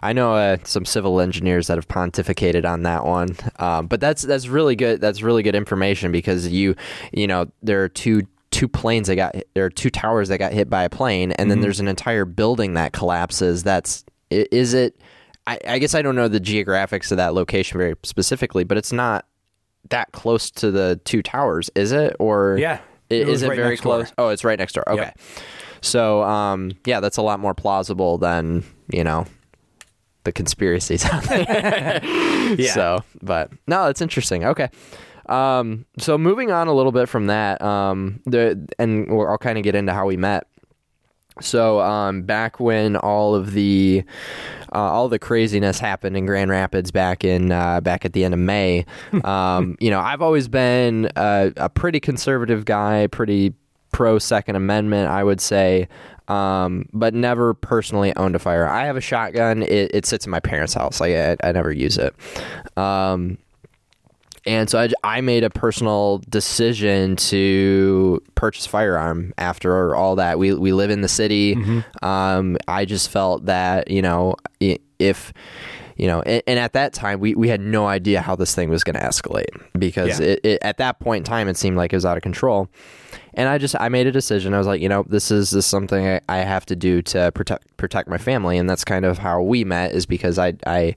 I 0.03 0.13
know 0.13 0.35
uh, 0.35 0.57
some 0.65 0.85
civil 0.85 1.21
engineers 1.21 1.67
that 1.67 1.77
have 1.77 1.89
pontificated 1.89 2.69
on 2.69 2.83
that 2.85 3.05
one, 3.05 3.37
um, 3.59 3.87
but 3.87 4.01
that's 4.01 4.23
that's 4.23 4.49
really 4.49 4.77
good. 4.77 5.01
That's 5.01 5.23
really 5.23 5.43
good 5.43 5.55
information 5.55 6.11
because 6.11 6.49
you, 6.49 6.75
you 7.13 7.27
know, 7.27 7.51
there 7.63 7.85
are 7.85 7.89
two 7.89 8.23
two 8.51 8.67
planes 8.67 9.09
that 9.09 9.17
got 9.17 9.37
there 9.55 9.65
are 9.65 9.71
two 9.71 9.91
towers 9.91 10.29
that 10.29 10.39
got 10.39 10.53
hit 10.53 10.71
by 10.71 10.85
a 10.85 10.91
plane, 10.91 11.33
and 11.33 11.51
then 11.51 11.61
there's 11.61 11.81
an 11.81 11.89
entire 11.89 12.25
building 12.25 12.75
that 12.75 12.93
collapses. 12.93 13.63
That's 13.63 14.05
is 14.31 14.75
it? 14.75 14.99
I, 15.47 15.59
I 15.67 15.79
guess 15.79 15.95
I 15.95 16.03
don't 16.03 16.17
know 16.17 16.29
the 16.29 16.41
geographics 16.41 17.11
of 17.11 17.17
that 17.17 17.35
location 17.35 17.79
very 17.79 17.95
specifically, 18.03 18.65
but 18.65 18.79
it's 18.79 18.93
not 18.93 19.27
that 19.89 20.13
close 20.13 20.51
to 20.53 20.71
the 20.71 21.01
two 21.05 21.23
towers, 21.23 21.71
is 21.75 21.93
it? 21.93 22.17
Or 22.19 22.57
Yeah. 22.59 22.81
It 23.09 23.29
is 23.29 23.43
it 23.43 23.49
right 23.49 23.57
very 23.57 23.71
next 23.71 23.83
door. 23.83 23.99
close? 24.05 24.13
Oh, 24.19 24.29
it's 24.29 24.45
right 24.45 24.59
next 24.59 24.75
door. 24.75 24.89
Okay. 24.89 25.13
So, 25.81 26.23
um, 26.23 26.73
yeah, 26.85 27.01
that's 27.01 27.17
a 27.17 27.23
lot 27.23 27.41
more 27.41 27.55
plausible 27.55 28.19
than 28.19 28.63
you 28.93 29.03
know 29.03 29.27
the 30.25 30.33
conspiracies 30.33 31.05
out 31.05 31.23
there. 31.25 32.01
Yeah. 32.59 32.73
So, 32.73 33.05
but 33.23 33.51
no, 33.69 33.87
it's 33.87 34.01
interesting. 34.01 34.45
Okay. 34.45 34.69
Um, 35.27 35.87
so 35.99 36.19
moving 36.19 36.51
on 36.51 36.67
a 36.67 36.73
little 36.73 36.91
bit 36.91 37.09
from 37.09 37.29
that, 37.29 37.63
um, 37.63 38.21
the 38.27 38.69
and 38.79 39.09
we'll- 39.09 39.29
I'll 39.29 39.39
kind 39.39 39.57
of 39.57 39.63
get 39.63 39.77
into 39.77 39.93
how 39.93 40.07
we 40.07 40.17
met. 40.17 40.49
So 41.41 41.81
um, 41.81 42.23
back 42.23 42.59
when 42.59 42.97
all 42.97 43.35
of 43.37 43.53
the 43.53 44.03
uh, 44.75 44.79
all 44.79 45.09
the 45.09 45.19
craziness 45.21 45.79
happened 45.79 46.17
in 46.17 46.27
Grand 46.27 46.51
Rapids 46.51 46.91
back 46.91 47.25
in 47.25 47.53
uh, 47.53 47.81
back 47.81 48.05
at 48.05 48.13
the 48.13 48.25
end 48.25 48.35
of 48.35 48.41
May, 48.41 48.85
um, 49.25 49.77
you 49.81 49.91
know, 49.91 50.01
I've 50.01 50.21
always 50.23 50.49
been 50.49 51.09
a, 51.17 51.53
a 51.57 51.69
pretty 51.69 52.01
conservative 52.01 52.65
guy, 52.65 53.07
pretty 53.07 53.55
pro 53.93 54.19
Second 54.19 54.57
Amendment, 54.57 55.09
I 55.09 55.23
would 55.25 55.41
say, 55.41 55.89
um, 56.31 56.87
but 56.93 57.13
never 57.15 57.55
personally 57.55 58.15
owned 58.17 58.37
a 58.37 58.39
firearm. 58.39 58.73
I 58.73 58.85
have 58.85 58.97
a 58.97 59.01
shotgun. 59.01 59.63
It, 59.63 59.91
it 59.95 60.07
sits 60.07 60.25
in 60.27 60.31
my 60.31 60.41
parents' 60.41 60.75
house. 60.75 61.01
Like 61.01 61.15
I, 61.15 61.37
I 61.43 61.53
never 61.53 61.73
use 61.73 61.99
it. 61.99 62.15
Um, 62.77 63.39
and 64.47 64.71
so 64.71 64.79
I, 64.79 64.89
I 65.05 65.21
made 65.21 65.45
a 65.45 65.51
personal 65.51 66.23
decision 66.29 67.17
to 67.17 68.23
purchase 68.37 68.65
a 68.67 68.69
firearm 68.71 69.35
after 69.37 69.95
all 69.95 70.17
that. 70.17 70.39
We 70.39 70.55
we 70.55 70.73
live 70.73 70.91
in 70.91 71.03
the 71.03 71.09
city. 71.09 71.57
Um, 72.03 72.57
I 72.67 72.85
just 72.87 73.11
felt 73.11 73.45
that 73.47 73.91
you 73.91 74.01
know 74.01 74.37
if 74.99 75.33
you 75.97 76.07
know, 76.07 76.23
and, 76.23 76.43
and 76.47 76.59
at 76.59 76.73
that 76.73 76.95
time 76.95 77.21
we, 77.21 77.35
we 77.35 77.49
had 77.49 77.61
no 77.61 77.87
idea 77.87 78.23
how 78.23 78.35
this 78.35 78.55
thing 78.55 78.71
was 78.71 78.83
going 78.83 78.97
to 78.97 79.03
escalate 79.03 79.51
because 79.79 80.19
Yeah. 80.19 80.27
it, 80.29 80.41
it, 80.45 80.59
at 80.63 80.79
that 80.79 80.99
point 81.01 81.21
in 81.21 81.25
time 81.25 81.47
it 81.47 81.59
seemed 81.59 81.77
like 81.77 81.93
it 81.93 81.97
was 81.97 82.07
out 82.07 82.17
of 82.17 82.23
control. 82.23 82.69
And 83.35 83.49
I 83.49 83.59
just 83.59 83.75
I 83.81 83.89
made 83.89 84.07
a 84.07 84.13
decision. 84.13 84.55
I 84.55 84.59
was 84.59 84.67
like, 84.67 84.81
you 84.81 84.89
know, 84.89 85.05
this 85.09 85.31
is 85.31 85.51
this 85.51 85.65
is 85.65 85.71
something 85.71 86.07
I, 86.07 86.21
I 86.29 86.39
have 86.39 86.67
to 86.67 86.77
do 86.77 87.03
to 87.03 87.33
protect 87.33 87.77
protect 87.77 88.09
my 88.09 88.19
family, 88.19 88.59
and 88.59 88.69
that's 88.69 88.85
kind 88.85 89.05
of 89.05 89.19
how 89.19 89.43
we 89.43 89.65
met. 89.65 89.93
Is 89.93 90.07
because 90.07 90.39
I 90.39 90.55
I 90.67 90.95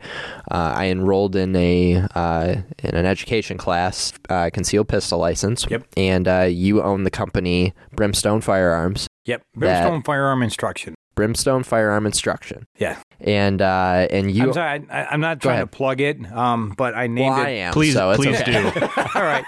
uh, 0.51 0.73
I 0.75 0.87
enrolled 0.87 1.35
in 1.35 1.55
a 1.55 2.05
uh, 2.15 2.55
in 2.83 2.95
an 2.95 3.05
education 3.05 3.57
class, 3.57 4.13
uh, 4.29 4.49
concealed 4.53 4.87
pistol 4.87 5.19
license. 5.19 5.65
Yep. 5.69 5.85
And 5.97 6.27
uh, 6.27 6.47
you 6.49 6.81
own 6.81 7.03
the 7.03 7.11
company 7.11 7.73
Brimstone 7.95 8.41
Firearms, 8.41 9.07
Yep. 9.25 9.43
That- 9.55 9.59
Brimstone 9.59 10.03
firearm 10.03 10.43
instruction. 10.43 10.95
Brimstone 11.15 11.61
Firearm 11.61 12.07
Instruction, 12.07 12.65
Yeah. 12.79 12.97
and 13.19 13.61
uh, 13.61 14.07
and 14.09 14.31
you. 14.31 14.45
I'm 14.45 14.53
sorry. 14.53 14.83
I, 14.89 15.05
I'm 15.05 15.21
not 15.21 15.41
trying 15.41 15.57
ahead. 15.57 15.71
to 15.71 15.77
plug 15.77 16.01
it, 16.01 16.31
um, 16.31 16.73
but 16.75 16.95
I 16.95 17.05
named 17.05 17.35
well, 17.35 17.41
it. 17.41 17.45
I 17.45 17.49
am. 17.49 17.73
Please, 17.73 17.93
so 17.93 18.15
please 18.15 18.41
okay. 18.41 18.51
do. 18.51 18.81
All 19.15 19.21
right. 19.21 19.45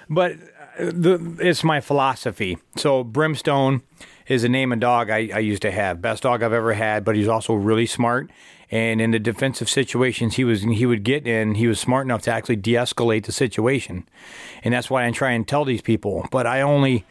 but 0.08 0.36
the, 0.80 1.36
it's 1.40 1.64
my 1.64 1.80
philosophy. 1.80 2.58
So 2.76 3.04
Brimstone 3.04 3.82
is 4.26 4.44
a 4.44 4.48
name 4.48 4.72
of 4.72 4.80
dog 4.80 5.10
I, 5.10 5.30
I 5.34 5.38
used 5.38 5.62
to 5.62 5.70
have. 5.70 6.00
Best 6.00 6.22
dog 6.22 6.42
I've 6.42 6.52
ever 6.52 6.74
had, 6.74 7.04
but 7.04 7.16
he's 7.16 7.28
also 7.28 7.54
really 7.54 7.86
smart. 7.86 8.30
And 8.70 9.00
in 9.00 9.10
the 9.10 9.18
defensive 9.18 9.68
situations 9.68 10.36
he 10.36 10.44
was 10.44 10.62
he 10.62 10.86
would 10.86 11.02
get 11.02 11.26
in, 11.26 11.56
he 11.56 11.66
was 11.66 11.80
smart 11.80 12.06
enough 12.06 12.22
to 12.22 12.32
actually 12.32 12.56
de-escalate 12.56 13.24
the 13.24 13.32
situation. 13.32 14.08
And 14.62 14.72
that's 14.72 14.88
why 14.88 15.06
I 15.06 15.10
try 15.10 15.32
and 15.32 15.46
tell 15.46 15.64
these 15.64 15.82
people. 15.82 16.26
But 16.30 16.46
I 16.46 16.60
only 16.60 17.04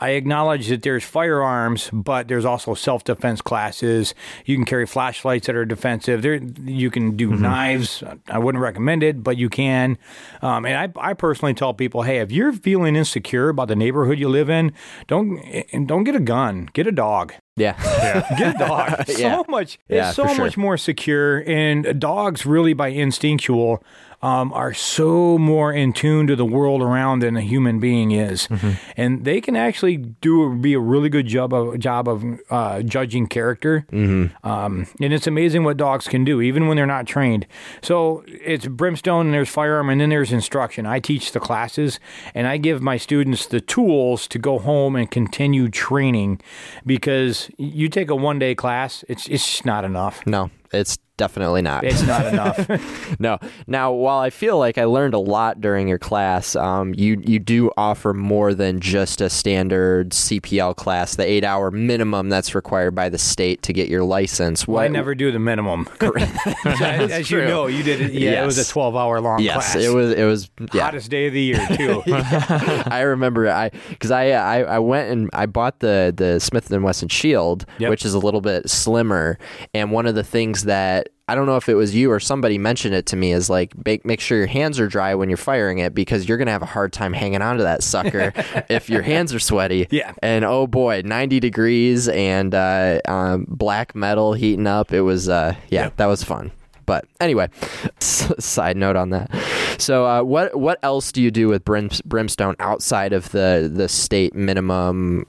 I 0.00 0.10
acknowledge 0.10 0.68
that 0.68 0.82
there's 0.82 1.04
firearms, 1.04 1.90
but 1.92 2.28
there's 2.28 2.44
also 2.44 2.74
self-defense 2.74 3.42
classes. 3.42 4.14
You 4.46 4.56
can 4.56 4.64
carry 4.64 4.86
flashlights 4.86 5.46
that 5.46 5.54
are 5.54 5.66
defensive. 5.66 6.22
There, 6.22 6.36
you 6.64 6.90
can 6.90 7.16
do 7.16 7.36
knives. 7.36 8.02
I 8.28 8.38
wouldn't 8.38 8.62
recommend 8.62 9.02
it, 9.02 9.22
but 9.22 9.36
you 9.36 9.48
can. 9.48 9.98
Um, 10.42 10.64
and 10.64 10.76
I, 10.96 11.10
I 11.10 11.14
personally 11.14 11.54
tell 11.54 11.74
people, 11.74 12.02
hey, 12.02 12.18
if 12.18 12.32
you're 12.32 12.52
feeling 12.52 12.96
insecure 12.96 13.50
about 13.50 13.68
the 13.68 13.76
neighborhood 13.76 14.18
you 14.18 14.28
live 14.28 14.48
in, 14.48 14.72
don't 15.06 15.38
don't 15.86 16.04
get 16.04 16.16
a 16.16 16.20
gun. 16.20 16.70
Get 16.72 16.86
a 16.86 16.92
dog. 16.92 17.34
Yeah. 17.56 17.74
yeah. 17.78 18.34
Get 18.38 18.56
a 18.56 18.58
dog. 18.58 19.04
Yeah. 19.20 19.36
So 19.36 19.44
much. 19.48 19.78
Yeah, 19.88 20.08
it's 20.08 20.16
so 20.16 20.26
sure. 20.28 20.44
much 20.44 20.56
more 20.56 20.76
secure, 20.78 21.42
and 21.46 22.00
dogs 22.00 22.46
really, 22.46 22.72
by 22.72 22.88
instinctual, 22.88 23.82
um, 24.22 24.52
are 24.52 24.74
so 24.74 25.38
more 25.38 25.72
in 25.72 25.92
tune 25.92 26.26
to 26.26 26.36
the 26.36 26.44
world 26.44 26.82
around 26.82 27.20
than 27.20 27.36
a 27.36 27.40
human 27.40 27.80
being 27.80 28.10
is, 28.12 28.48
Mm-hmm. 28.48 28.72
and 28.96 29.24
they 29.24 29.40
can 29.40 29.56
actually 29.56 29.96
do 29.96 30.54
be 30.56 30.74
a 30.74 30.80
really 30.80 31.08
good 31.08 31.26
job 31.26 31.54
of 31.54 31.78
job 31.78 32.08
of 32.08 32.24
uh, 32.50 32.82
judging 32.82 33.26
character. 33.26 33.86
Mm-hmm. 33.92 34.46
Um, 34.46 34.86
and 35.00 35.12
it's 35.12 35.26
amazing 35.26 35.64
what 35.64 35.76
dogs 35.76 36.08
can 36.08 36.24
do, 36.24 36.40
even 36.40 36.66
when 36.66 36.76
they're 36.76 36.86
not 36.86 37.06
trained. 37.06 37.46
So 37.82 38.24
it's 38.26 38.66
brimstone, 38.66 39.26
and 39.26 39.34
there's 39.34 39.48
firearm, 39.48 39.88
and 39.90 40.00
then 40.00 40.10
there's 40.10 40.32
instruction. 40.32 40.86
I 40.86 41.00
teach 41.00 41.32
the 41.32 41.40
classes, 41.40 42.00
and 42.34 42.46
I 42.46 42.56
give 42.56 42.82
my 42.82 42.96
students 42.98 43.46
the 43.46 43.60
tools 43.60 44.26
to 44.28 44.38
go 44.38 44.58
home 44.58 44.96
and 44.96 45.10
continue 45.10 45.68
training, 45.68 46.40
because 46.84 47.50
you 47.56 47.88
take 47.88 48.10
a 48.10 48.16
one 48.16 48.38
day 48.38 48.54
class, 48.54 49.04
it's 49.08 49.26
it's 49.28 49.46
just 49.46 49.64
not 49.64 49.84
enough. 49.84 50.26
No, 50.26 50.50
it's 50.72 50.98
definitely 51.16 51.60
not. 51.60 51.84
It's 51.84 52.02
not 52.06 52.24
enough. 52.32 53.20
No. 53.20 53.38
Now, 53.66 53.92
while 53.92 54.20
I 54.20 54.30
feel 54.30 54.58
like 54.58 54.78
I 54.78 54.84
learned 54.84 55.12
a 55.12 55.18
lot 55.18 55.60
during 55.60 55.86
your 55.86 55.98
class, 55.98 56.56
um, 56.56 56.94
you 56.96 57.20
you 57.24 57.38
do 57.38 57.70
offer 57.76 58.14
more 58.14 58.54
than 58.54 58.80
just 58.80 59.20
a 59.20 59.28
standard 59.28 60.10
CPL 60.10 60.76
class, 60.76 61.16
the 61.16 61.24
eight 61.28 61.44
hour 61.44 61.70
minimum 61.70 62.28
that's 62.30 62.54
required 62.54 62.94
by 62.94 63.08
the 63.10 63.18
state 63.18 63.62
to 63.62 63.72
get 63.74 63.88
your 63.88 64.02
license. 64.02 64.66
Well, 64.66 64.82
I 64.82 64.88
never 64.88 65.14
do 65.14 65.30
the 65.30 65.38
minimum. 65.38 65.88
as 66.00 67.10
as 67.10 67.30
you 67.30 67.42
know, 67.44 67.66
you 67.66 67.82
did 67.82 68.00
it. 68.00 68.12
Yeah, 68.12 68.42
it 68.42 68.46
was 68.46 68.56
a 68.58 68.70
twelve 68.72 68.96
hour 68.96 69.20
long 69.20 69.40
Yes, 69.40 69.72
class. 69.72 69.76
it 69.84 69.90
was. 69.94 70.12
It 70.12 70.24
was. 70.24 70.50
Yeah, 70.72 70.84
hottest 70.84 71.10
day 71.10 71.26
of 71.26 71.32
the 71.34 71.42
year 71.42 71.66
too. 71.76 72.02
I 72.06 73.00
remember 73.02 73.48
I 73.50 73.70
because 73.90 74.10
I, 74.10 74.30
I 74.30 74.60
I 74.62 74.78
went 74.78 75.10
and 75.10 75.30
I 75.34 75.46
bought 75.46 75.80
the 75.80 76.14
the 76.16 76.40
Smith 76.40 76.70
and 76.70 76.82
Wesson 76.84 77.08
Shield, 77.08 77.66
Yep. 77.78 77.90
which 77.90 78.04
is 78.04 78.14
a 78.14 78.18
little 78.18 78.40
bit 78.40 78.70
slimmer. 78.70 79.38
And 79.74 79.90
one 79.92 80.06
of 80.06 80.14
the 80.14 80.24
things 80.24 80.59
that 80.64 81.08
I 81.28 81.34
don't 81.36 81.46
know 81.46 81.56
if 81.56 81.68
it 81.68 81.74
was 81.74 81.94
you 81.94 82.10
or 82.10 82.18
somebody 82.18 82.58
mentioned 82.58 82.94
it 82.94 83.06
to 83.06 83.16
me 83.16 83.32
is 83.32 83.48
like 83.48 83.72
make 83.86 84.04
make 84.04 84.20
sure 84.20 84.36
your 84.36 84.46
hands 84.48 84.80
are 84.80 84.88
dry 84.88 85.14
when 85.14 85.28
you're 85.28 85.36
firing 85.36 85.78
it 85.78 85.94
because 85.94 86.28
you're 86.28 86.38
gonna 86.38 86.50
have 86.50 86.62
a 86.62 86.66
hard 86.66 86.92
time 86.92 87.12
hanging 87.12 87.40
on 87.42 87.56
to 87.58 87.62
that 87.62 87.82
sucker 87.84 88.32
if 88.68 88.90
your 88.90 89.02
hands 89.02 89.32
are 89.32 89.38
sweaty. 89.38 89.86
Yeah. 89.90 90.12
And 90.22 90.44
oh 90.44 90.66
boy, 90.66 91.02
90 91.04 91.38
degrees 91.38 92.08
and 92.08 92.54
uh, 92.54 93.00
um, 93.06 93.46
black 93.48 93.94
metal 93.94 94.32
heating 94.32 94.66
up. 94.66 94.92
It 94.92 95.02
was 95.02 95.28
uh, 95.28 95.54
yeah, 95.68 95.84
Yep. 95.84 95.96
that 95.98 96.06
was 96.06 96.24
fun. 96.24 96.50
But 96.86 97.04
anyway, 97.20 97.48
side 98.00 98.76
note 98.76 98.96
on 98.96 99.10
that. 99.10 99.30
So, 99.78 100.04
uh, 100.04 100.22
what 100.24 100.58
what 100.58 100.80
else 100.82 101.12
do 101.12 101.22
you 101.22 101.30
do 101.30 101.46
with 101.46 101.64
brim, 101.64 101.88
brimstone 102.04 102.56
outside 102.58 103.12
of 103.12 103.30
the 103.30 103.70
the 103.72 103.88
state 103.88 104.34
minimum 104.34 105.24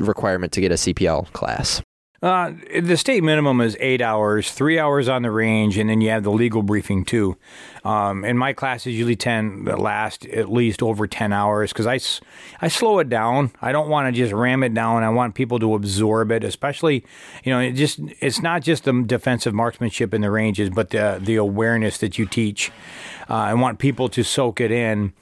requirement 0.00 0.52
to 0.54 0.60
get 0.60 0.72
a 0.72 0.74
CPL 0.74 1.32
class? 1.32 1.80
Uh, 2.24 2.54
the 2.80 2.96
state 2.96 3.22
minimum 3.22 3.60
is 3.60 3.76
eight 3.80 4.00
hours, 4.00 4.50
three 4.50 4.78
hours 4.78 5.10
on 5.10 5.20
the 5.20 5.30
range, 5.30 5.76
and 5.76 5.90
then 5.90 6.00
you 6.00 6.08
have 6.08 6.22
the 6.22 6.30
legal 6.30 6.62
briefing 6.62 7.04
too. 7.04 7.36
Um, 7.84 8.24
and 8.24 8.38
my 8.38 8.54
classes 8.54 8.94
usually 8.94 9.14
tend 9.14 9.66
to 9.66 9.76
last 9.76 10.24
at 10.28 10.50
least 10.50 10.82
over 10.82 11.06
10 11.06 11.34
hours 11.34 11.70
because 11.70 11.86
I, 11.86 12.00
I 12.64 12.68
slow 12.68 12.98
it 12.98 13.10
down. 13.10 13.52
I 13.60 13.72
don't 13.72 13.90
want 13.90 14.08
to 14.08 14.18
just 14.18 14.32
ram 14.32 14.62
it 14.62 14.72
down. 14.72 15.02
I 15.02 15.10
want 15.10 15.34
people 15.34 15.58
to 15.58 15.74
absorb 15.74 16.32
it, 16.32 16.44
especially, 16.44 17.04
you 17.44 17.52
know, 17.52 17.60
it 17.60 17.72
just 17.72 18.00
it's 18.20 18.40
not 18.40 18.62
just 18.62 18.84
the 18.84 19.02
defensive 19.02 19.52
marksmanship 19.52 20.14
in 20.14 20.22
the 20.22 20.30
ranges, 20.30 20.70
but 20.70 20.88
the, 20.88 21.20
the 21.22 21.36
awareness 21.36 21.98
that 21.98 22.16
you 22.16 22.24
teach. 22.24 22.70
Uh, 23.28 23.34
I 23.34 23.52
want 23.52 23.78
people 23.78 24.08
to 24.08 24.24
soak 24.24 24.62
it 24.62 24.70
in. 24.70 25.12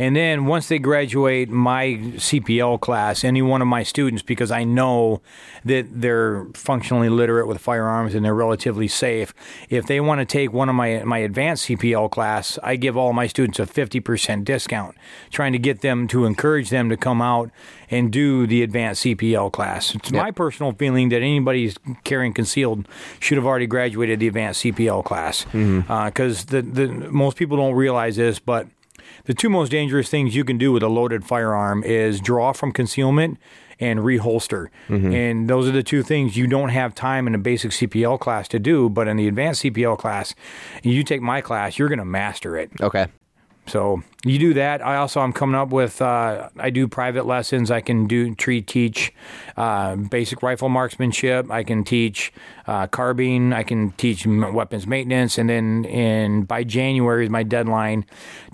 And 0.00 0.16
then 0.16 0.46
once 0.46 0.68
they 0.68 0.78
graduate 0.78 1.50
my 1.50 1.88
CPL 2.16 2.80
class, 2.80 3.22
any 3.22 3.42
one 3.42 3.60
of 3.60 3.68
my 3.68 3.82
students, 3.82 4.22
because 4.22 4.50
I 4.50 4.64
know 4.64 5.20
that 5.66 5.88
they're 5.90 6.46
functionally 6.54 7.10
literate 7.10 7.46
with 7.46 7.60
firearms 7.60 8.14
and 8.14 8.24
they're 8.24 8.34
relatively 8.34 8.88
safe, 8.88 9.34
if 9.68 9.86
they 9.86 10.00
want 10.00 10.20
to 10.20 10.24
take 10.24 10.54
one 10.54 10.70
of 10.70 10.74
my 10.74 11.04
my 11.04 11.18
advanced 11.18 11.68
CPL 11.68 12.10
class, 12.10 12.58
I 12.62 12.76
give 12.76 12.96
all 12.96 13.12
my 13.12 13.26
students 13.26 13.58
a 13.58 13.66
50% 13.66 14.42
discount, 14.42 14.96
trying 15.30 15.52
to 15.52 15.58
get 15.58 15.82
them 15.82 16.08
to 16.08 16.24
encourage 16.24 16.70
them 16.70 16.88
to 16.88 16.96
come 16.96 17.20
out 17.20 17.50
and 17.90 18.10
do 18.10 18.46
the 18.46 18.62
advanced 18.62 19.04
CPL 19.04 19.52
class. 19.52 19.94
It's 19.94 20.10
Yep. 20.10 20.22
my 20.22 20.30
personal 20.30 20.72
feeling 20.72 21.10
that 21.10 21.20
anybody 21.20 21.74
carrying 22.04 22.32
concealed 22.32 22.88
should 23.18 23.36
have 23.36 23.44
already 23.44 23.66
graduated 23.66 24.20
the 24.20 24.28
advanced 24.28 24.62
CPL 24.64 25.04
class 25.04 25.44
mm-hmm. 25.52 25.92
uh, 25.92 26.06
because 26.06 26.46
the, 26.46 26.62
the 26.62 26.88
most 26.88 27.36
people 27.36 27.58
don't 27.58 27.74
realize 27.74 28.16
this, 28.16 28.38
but 28.38 28.66
the 29.24 29.34
two 29.34 29.50
most 29.50 29.70
dangerous 29.70 30.08
things 30.08 30.34
you 30.34 30.44
can 30.44 30.58
do 30.58 30.72
with 30.72 30.82
a 30.82 30.88
loaded 30.88 31.24
firearm 31.24 31.82
is 31.84 32.20
draw 32.20 32.52
from 32.52 32.72
concealment 32.72 33.38
and 33.80 34.00
reholster. 34.00 34.68
Mm-hmm. 34.88 35.12
And 35.12 35.48
those 35.48 35.66
are 35.68 35.72
the 35.72 35.82
two 35.82 36.02
things 36.02 36.36
you 36.36 36.46
don't 36.46 36.68
have 36.68 36.94
time 36.94 37.26
in 37.26 37.34
a 37.34 37.38
basic 37.38 37.70
CPL 37.70 38.20
class 38.20 38.46
to 38.48 38.58
do, 38.58 38.88
but 38.88 39.08
in 39.08 39.16
the 39.16 39.26
advanced 39.26 39.62
CPL 39.62 39.98
class, 39.98 40.34
you 40.82 41.02
take 41.02 41.22
my 41.22 41.40
class, 41.40 41.78
you're 41.78 41.88
going 41.88 41.98
to 41.98 42.04
master 42.04 42.56
it. 42.58 42.70
Okay. 42.80 43.06
So 43.70 44.02
you 44.24 44.38
do 44.40 44.54
that. 44.54 44.84
I 44.84 44.96
also 44.96 45.20
I'm 45.20 45.32
coming 45.32 45.54
up 45.54 45.68
with 45.68 46.02
uh, 46.02 46.48
I 46.58 46.70
do 46.70 46.88
private 46.88 47.24
lessons. 47.24 47.70
I 47.70 47.80
can 47.80 48.08
do 48.08 48.34
tree 48.34 48.60
teach 48.60 49.12
uh, 49.56 49.94
basic 49.94 50.42
rifle 50.42 50.68
marksmanship. 50.68 51.48
I 51.50 51.62
can 51.62 51.84
teach 51.84 52.32
uh, 52.66 52.88
carbine. 52.88 53.52
I 53.52 53.62
can 53.62 53.92
teach 53.92 54.26
weapons 54.26 54.88
maintenance. 54.88 55.38
And 55.38 55.48
then 55.48 55.84
in 55.84 56.42
by 56.42 56.64
January 56.64 57.24
is 57.24 57.30
my 57.30 57.44
deadline 57.44 58.04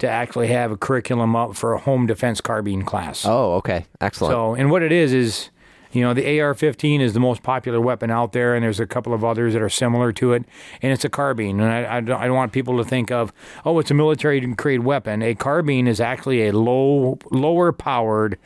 to 0.01 0.09
actually 0.09 0.49
have 0.49 0.71
a 0.71 0.77
curriculum 0.77 1.35
up 1.35 1.57
for 1.57 1.73
a 1.73 1.79
home 1.79 2.07
defense 2.07 2.43
carbine 2.43 2.85
class. 2.85 3.25
Oh, 3.25 3.55
okay. 3.55 3.87
Excellent. 4.03 4.33
So, 4.33 4.55
and 4.55 4.71
what 4.71 4.83
it 4.83 4.93
is 4.93 5.15
is, 5.15 5.49
you 5.97 6.03
know, 6.03 6.13
the 6.13 6.41
AR-15 6.41 7.01
is 7.01 7.15
the 7.15 7.21
most 7.21 7.43
popular 7.43 7.81
weapon 7.81 8.11
out 8.11 8.33
there, 8.33 8.55
and 8.55 8.63
there's 8.63 8.81
a 8.81 8.87
couple 8.87 9.15
of 9.15 9.25
others 9.25 9.55
that 9.55 9.63
are 9.63 9.71
similar 9.71 10.13
to 10.13 10.35
it, 10.35 10.45
and 10.83 10.93
it's 10.93 11.07
a 11.07 11.09
carbine. 11.09 11.59
And 11.59 11.73
I, 11.73 11.97
I, 11.97 12.01
don't, 12.03 12.21
I 12.21 12.27
don't 12.27 12.37
want 12.37 12.53
people 12.53 12.77
to 12.77 12.85
think 12.85 13.11
of, 13.11 13.33
oh, 13.65 13.79
it's 13.79 13.91
a 13.91 13.95
military-grade 13.95 14.81
weapon. 14.81 15.23
A 15.23 15.35
carbine 15.35 15.87
is 15.87 15.99
actually 15.99 16.49
a 16.49 16.53
low, 16.53 17.19
lower-powered 17.31 18.39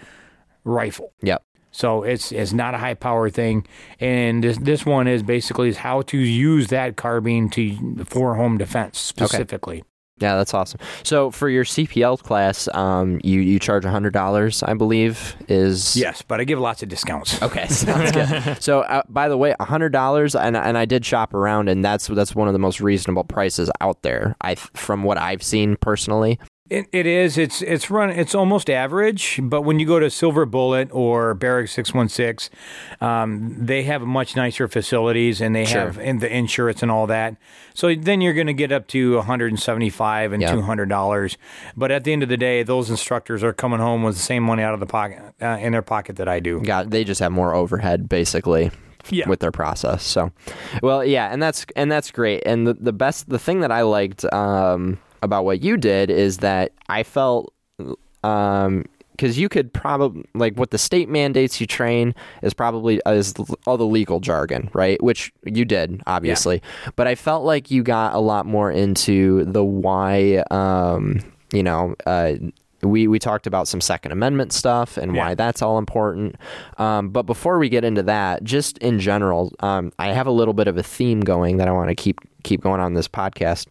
rifle. 0.65 1.13
yep. 1.23 1.43
So 1.73 2.03
it's 2.03 2.33
it's 2.33 2.53
not 2.53 2.75
a 2.75 2.79
high 2.79 2.95
power 2.95 3.31
thing, 3.31 3.65
and 4.01 4.43
this 4.43 4.59
this 4.59 4.85
one 4.85 5.07
is 5.07 5.23
basically 5.23 5.69
is 5.69 5.77
how 5.77 6.03
to 6.03 6.19
use 6.19 6.67
that 6.69 6.97
carbine 6.97 7.49
to 7.51 8.05
for 8.07 8.35
home 8.35 8.59
defense 8.59 8.99
specifically. 8.99 9.85
Yeah, 10.21 10.37
that's 10.37 10.53
awesome. 10.55 10.81
So 11.03 11.31
for 11.31 11.49
your 11.49 11.65
CPL 11.65 12.23
class, 12.23 12.69
um, 12.75 13.21
you 13.25 13.41
you 13.41 13.59
charge 13.59 13.85
hundred 13.85 14.13
dollars, 14.13 14.63
I 14.63 14.75
believe, 14.75 15.35
is 15.49 15.97
Yes, 15.97 16.23
but 16.23 16.41
I 16.41 16.45
give 16.45 16.59
lots 16.59 16.83
of 16.83 16.89
discounts. 16.89 17.41
Okay, 17.51 17.67
sounds 17.69 18.13
good. 18.13 18.63
so, 18.63 18.81
uh, 18.83 19.03
by 19.09 19.29
the 19.29 19.37
way, 19.37 19.55
hundred 19.61 19.91
dollars, 19.91 20.35
and 20.37 20.57
and 20.57 20.77
I 20.79 20.85
did 20.85 21.05
shop 21.05 21.33
around, 21.35 21.69
and 21.69 21.85
that's 21.85 22.07
that's 22.07 22.35
one 22.35 22.49
of 22.49 22.53
the 22.53 22.59
most 22.59 22.81
reasonable 22.81 23.25
prices 23.25 23.71
out 23.81 24.03
there. 24.03 24.37
I 24.41 24.55
from 24.55 25.03
what 25.03 25.19
I've 25.19 25.43
seen 25.43 25.77
personally. 25.77 26.39
It, 26.71 26.87
it 26.93 27.05
is. 27.05 27.37
It's 27.37 27.63
it's 27.63 27.91
run. 27.91 28.11
It's 28.11 28.33
almost 28.33 28.71
average. 28.71 29.41
But 29.43 29.63
when 29.63 29.81
you 29.81 29.87
go 29.87 29.99
to 29.99 30.09
Silver 30.09 30.47
Bullet 30.47 30.89
or 30.93 31.35
Barrack 31.35 31.67
Six 31.69 31.93
One 31.93 32.09
Six, 32.09 32.49
um, 33.01 33.57
they 33.59 33.83
have 33.83 34.03
much 34.03 34.37
nicer 34.37 34.69
facilities 34.69 35.41
and 35.41 35.55
they 35.55 35.65
Sure. 35.65 35.81
have 35.81 35.99
and 35.99 36.21
the 36.21 36.33
insurance 36.33 36.81
and 36.83 36.91
all 36.91 37.09
that. 37.09 37.35
So 37.75 37.93
then 37.97 38.21
you're 38.21 38.35
going 38.35 38.47
to 38.47 38.55
get 38.55 38.71
up 38.71 38.87
to 38.89 39.17
175 39.17 40.33
and 40.33 40.41
Yeah. 40.43 40.53
200 40.53 40.89
dollars. 40.89 41.37
But 41.77 41.91
at 41.91 42.05
the 42.05 42.13
end 42.13 42.23
of 42.23 42.29
the 42.29 42.37
day, 42.37 42.63
those 42.63 42.89
instructors 42.89 43.43
are 43.43 43.53
coming 43.53 43.81
home 43.81 44.03
with 44.05 44.15
the 44.15 44.23
same 44.23 44.45
money 44.45 44.63
out 44.63 44.73
of 44.75 44.81
the 44.81 44.87
pocket 44.87 45.19
uh, 45.43 45.59
in 45.61 45.73
their 45.73 45.83
pocket 45.83 46.17
that 46.17 46.29
I 46.29 46.39
do. 46.41 46.61
Got 46.61 46.91
they 46.91 47.03
just 47.03 47.21
have 47.21 47.33
more 47.33 47.53
overhead 47.55 48.09
basically. 48.09 48.71
Yeah. 49.09 49.27
with 49.29 49.41
their 49.41 49.51
process. 49.51 50.05
So, 50.05 50.31
well, 50.83 51.03
yeah, 51.03 51.33
and 51.33 51.43
that's 51.43 51.65
and 51.75 51.91
that's 51.91 52.11
great. 52.11 52.43
And 52.45 52.67
the, 52.67 52.75
the 52.75 52.93
best, 52.93 53.31
the 53.31 53.39
thing 53.39 53.61
that 53.61 53.73
I 53.73 53.81
liked 53.81 54.31
um, 54.31 54.99
about 55.23 55.45
what 55.45 55.63
you 55.63 55.77
did 55.77 56.11
is 56.11 56.39
that 56.39 56.73
I 56.89 57.03
felt, 57.03 57.53
um, 58.25 58.85
because 59.13 59.39
you 59.39 59.51
could 59.51 59.71
probably 59.73 60.25
like 60.35 60.55
what 60.57 60.71
the 60.71 60.79
state 60.79 61.09
mandates 61.09 61.61
you 61.61 61.67
train 61.67 62.15
is 62.43 62.55
probably 62.55 63.03
is 63.05 63.35
all 63.67 63.77
the 63.77 63.85
legal 63.85 64.19
jargon, 64.19 64.71
right? 64.73 65.03
Which 65.03 65.31
you 65.45 65.67
did, 65.67 66.03
obviously, 66.07 66.63
but 66.97 67.07
I 67.07 67.15
felt 67.15 67.45
like 67.45 67.71
you 67.71 67.83
got 67.83 68.15
a 68.15 68.19
lot 68.19 68.47
more 68.47 68.71
into 68.71 69.45
the 69.45 69.63
why. 69.63 70.43
Um, 70.51 71.21
you 71.53 71.63
know, 71.63 71.97
uh, 72.07 72.35
we 72.83 73.07
we 73.09 73.19
talked 73.19 73.47
about 73.47 73.69
some 73.69 73.81
Second 73.81 74.12
Amendment 74.12 74.53
stuff 74.53 74.97
and 74.97 75.14
why 75.14 75.35
that's 75.35 75.62
all 75.62 75.79
important. 75.79 76.37
Um, 76.79 77.11
but 77.11 77.23
before 77.25 77.59
we 77.59 77.69
get 77.69 77.85
into 77.85 78.03
that, 78.05 78.43
just 78.45 78.79
in 78.79 78.99
general, 79.01 79.53
um, 79.61 79.93
I 79.99 80.09
have 80.09 80.27
a 80.27 80.31
little 80.31 80.55
bit 80.55 80.69
of 80.69 80.77
a 80.77 80.83
theme 80.83 81.21
going 81.21 81.57
that 81.59 81.69
I 81.69 81.73
want 81.73 81.88
to 81.90 81.95
keep 81.95 82.19
keep 82.43 82.62
going 82.62 82.81
on 82.81 82.95
this 82.95 83.07
podcast 83.07 83.66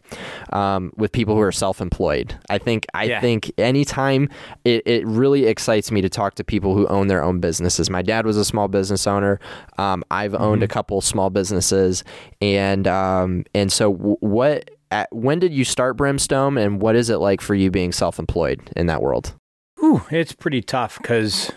um, 0.53 0.93
with 0.95 1.11
people 1.11 1.33
who 1.33 1.41
are 1.41 1.51
self-employed. 1.51 2.37
I 2.51 2.59
think 2.59 2.85
I 2.93 3.05
Yeah. 3.05 3.19
think 3.19 3.51
anytime 3.57 4.29
it, 4.63 4.85
it 4.85 5.07
really 5.07 5.47
excites 5.47 5.91
me 5.91 6.01
to 6.01 6.09
talk 6.09 6.35
to 6.35 6.43
people 6.43 6.75
who 6.75 6.85
own 6.87 7.07
their 7.07 7.23
own 7.23 7.39
businesses. 7.39 7.89
My 7.89 8.03
dad 8.03 8.27
was 8.27 8.37
a 8.37 8.45
small 8.45 8.67
business 8.67 9.07
owner. 9.07 9.39
Um, 9.79 10.03
I've 10.11 10.35
owned 10.35 10.61
a 10.61 10.67
couple 10.67 11.01
small 11.01 11.31
businesses, 11.31 12.03
and 12.41 12.87
um, 12.87 13.43
and 13.55 13.71
so 13.71 13.91
w- 13.93 14.17
what. 14.19 14.69
At, 14.91 15.07
when 15.15 15.39
did 15.39 15.53
you 15.53 15.63
start 15.65 15.97
Brimstone, 15.97 16.57
and 16.57 16.81
what 16.81 16.95
is 16.95 17.09
it 17.09 17.17
like 17.17 17.41
for 17.41 17.53
you 17.53 17.69
being 17.69 17.91
self-employed 17.91 18.71
in 18.75 18.87
that 18.87 19.01
world? 19.01 19.33
Whew, 19.79 20.01
it's 20.09 20.33
pretty 20.33 20.61
tough 20.61 20.97
because 20.97 21.51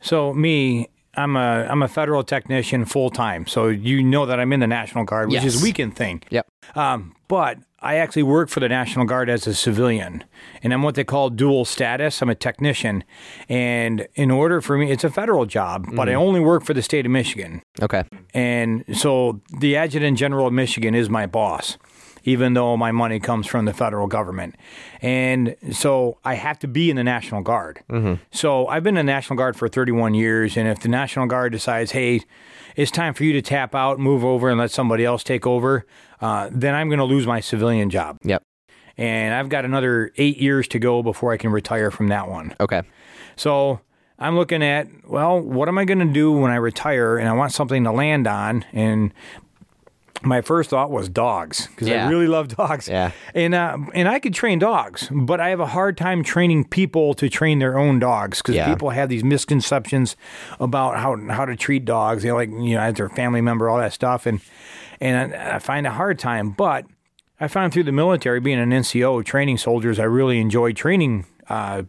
so 0.00 0.32
me 0.32 0.88
I'm 1.16 1.36
a 1.36 1.66
I'm 1.68 1.82
a 1.82 1.88
federal 1.88 2.22
technician 2.24 2.84
full 2.86 3.10
time 3.10 3.46
so 3.46 3.68
you 3.68 4.02
know 4.02 4.24
that 4.26 4.40
I'm 4.40 4.52
in 4.54 4.60
the 4.60 4.66
National 4.66 5.04
Guard 5.04 5.28
which 5.28 5.42
Yes. 5.42 5.54
is 5.56 5.60
a 5.60 5.64
weekend 5.64 5.96
thing 5.96 6.22
Yep. 6.30 6.46
um, 6.76 7.14
but 7.28 7.58
I 7.80 7.96
actually 7.96 8.22
work 8.22 8.48
for 8.48 8.60
the 8.60 8.68
National 8.70 9.04
Guard 9.04 9.28
as 9.28 9.46
a 9.46 9.52
civilian 9.54 10.24
and 10.62 10.72
I'm 10.72 10.82
what 10.82 10.94
they 10.94 11.04
call 11.04 11.28
dual 11.28 11.66
status 11.66 12.22
I'm 12.22 12.30
a 12.30 12.34
technician 12.34 13.04
and 13.50 14.08
in 14.14 14.30
order 14.30 14.62
for 14.62 14.78
me 14.78 14.90
it's 14.90 15.04
a 15.04 15.10
federal 15.10 15.44
job 15.44 15.86
but 15.94 16.08
I 16.08 16.14
only 16.14 16.40
work 16.40 16.64
for 16.64 16.72
the 16.72 16.82
state 16.82 17.04
of 17.04 17.12
Michigan 17.12 17.60
Okay. 17.82 18.04
and 18.32 18.82
so 18.96 19.42
the 19.60 19.76
adjutant 19.76 20.16
general 20.18 20.46
of 20.46 20.52
Michigan 20.54 20.94
is 20.94 21.10
my 21.10 21.26
boss, 21.26 21.76
even 22.24 22.54
though 22.54 22.76
my 22.76 22.90
money 22.90 23.20
comes 23.20 23.46
from 23.46 23.64
the 23.64 23.72
federal 23.72 24.06
government. 24.06 24.56
And 25.00 25.56
so 25.72 26.18
I 26.24 26.34
have 26.34 26.58
to 26.60 26.68
be 26.68 26.90
in 26.90 26.96
the 26.96 27.04
National 27.04 27.42
Guard. 27.42 27.80
So 28.32 28.66
I've 28.66 28.82
been 28.82 28.96
in 28.96 29.06
the 29.06 29.12
National 29.12 29.36
Guard 29.36 29.56
for 29.56 29.68
31 29.68 30.14
years. 30.14 30.56
And 30.56 30.66
if 30.66 30.80
the 30.80 30.88
National 30.88 31.26
Guard 31.26 31.52
decides, 31.52 31.92
hey, 31.92 32.22
it's 32.76 32.90
time 32.90 33.14
for 33.14 33.24
you 33.24 33.32
to 33.34 33.42
tap 33.42 33.74
out, 33.74 33.98
move 33.98 34.24
over, 34.24 34.48
and 34.48 34.58
let 34.58 34.70
somebody 34.70 35.04
else 35.04 35.22
take 35.22 35.46
over, 35.46 35.86
uh, 36.20 36.48
then 36.50 36.74
I'm 36.74 36.88
going 36.88 36.98
to 36.98 37.04
lose 37.04 37.26
my 37.26 37.40
civilian 37.40 37.90
job. 37.90 38.18
Yep. 38.24 38.42
And 38.96 39.34
I've 39.34 39.48
got 39.48 39.64
another 39.64 40.12
eight 40.16 40.38
years 40.38 40.68
to 40.68 40.78
go 40.78 41.02
before 41.02 41.32
I 41.32 41.36
can 41.36 41.50
retire 41.50 41.90
from 41.90 42.08
that 42.08 42.28
one. 42.28 42.54
Okay. 42.60 42.82
So 43.36 43.80
I'm 44.18 44.36
looking 44.36 44.62
at, 44.62 44.86
well, 45.08 45.40
what 45.40 45.68
am 45.68 45.78
I 45.78 45.84
going 45.84 45.98
to 45.98 46.12
do 46.12 46.32
when 46.32 46.50
I 46.50 46.56
retire 46.56 47.18
and 47.18 47.28
I 47.28 47.32
want 47.32 47.52
something 47.52 47.82
to 47.84 47.90
land 47.90 48.26
on? 48.26 48.64
And 48.72 49.12
my 50.24 50.40
first 50.40 50.70
thought 50.70 50.90
was 50.90 51.08
dogs 51.08 51.66
because 51.68 51.88
Yeah. 51.88 52.06
I 52.06 52.10
really 52.10 52.26
love 52.26 52.48
dogs. 52.48 52.88
Yeah. 52.88 53.12
And 53.34 53.54
uh, 53.54 53.76
and 53.94 54.08
I 54.08 54.18
could 54.18 54.34
train 54.34 54.58
dogs, 54.58 55.08
but 55.12 55.40
I 55.40 55.50
have 55.50 55.60
a 55.60 55.66
hard 55.66 55.96
time 55.96 56.22
training 56.24 56.64
people 56.68 57.14
to 57.14 57.28
train 57.28 57.58
their 57.58 57.78
own 57.78 57.98
dogs 57.98 58.38
because 58.42 58.54
Yeah. 58.56 58.68
people 58.72 58.90
have 58.90 59.08
these 59.08 59.22
misconceptions 59.24 60.16
about 60.60 60.96
how 60.98 61.16
how 61.28 61.44
to 61.44 61.56
treat 61.56 61.84
dogs. 61.84 62.22
They 62.22 62.32
like 62.32 62.48
you 62.50 62.74
know 62.74 62.80
as 62.80 62.94
their 62.94 63.08
family 63.08 63.40
member, 63.40 63.68
all 63.68 63.78
that 63.78 63.92
stuff, 63.92 64.26
and 64.26 64.40
and 65.00 65.34
I, 65.34 65.56
I 65.56 65.58
find 65.58 65.86
a 65.86 65.90
hard 65.90 66.18
time. 66.18 66.50
But 66.50 66.86
I 67.40 67.48
found 67.48 67.72
through 67.72 67.82
the 67.84 67.92
military, 67.92 68.40
being 68.40 68.60
an 68.60 68.70
NCO, 68.70 69.24
training 69.24 69.58
soldiers, 69.58 69.98
I 69.98 70.04
really 70.04 70.38
enjoy 70.40 70.72
training 70.72 71.26
uh, 71.48 71.82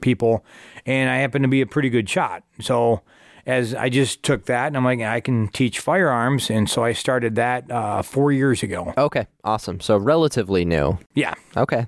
people, 0.00 0.44
and 0.86 1.10
I 1.10 1.16
happen 1.18 1.42
to 1.42 1.48
be 1.48 1.60
a 1.60 1.66
pretty 1.66 1.90
good 1.90 2.08
shot. 2.08 2.42
So 2.60 3.02
as 3.46 3.74
I 3.74 3.88
just 3.88 4.22
took 4.22 4.46
that, 4.46 4.68
and 4.68 4.76
I'm 4.76 4.84
like, 4.84 5.00
I 5.00 5.20
can 5.20 5.48
teach 5.48 5.80
firearms, 5.80 6.50
and 6.50 6.68
so 6.68 6.84
I 6.84 6.92
started 6.92 7.36
that 7.36 7.70
uh, 7.70 8.02
four 8.02 8.32
years 8.32 8.62
ago. 8.62 8.92
Okay. 8.96 9.26
Awesome. 9.44 9.80
So 9.80 9.96
relatively 9.96 10.64
new. 10.64 10.98
Yeah, 11.14 11.34
Okay. 11.56 11.86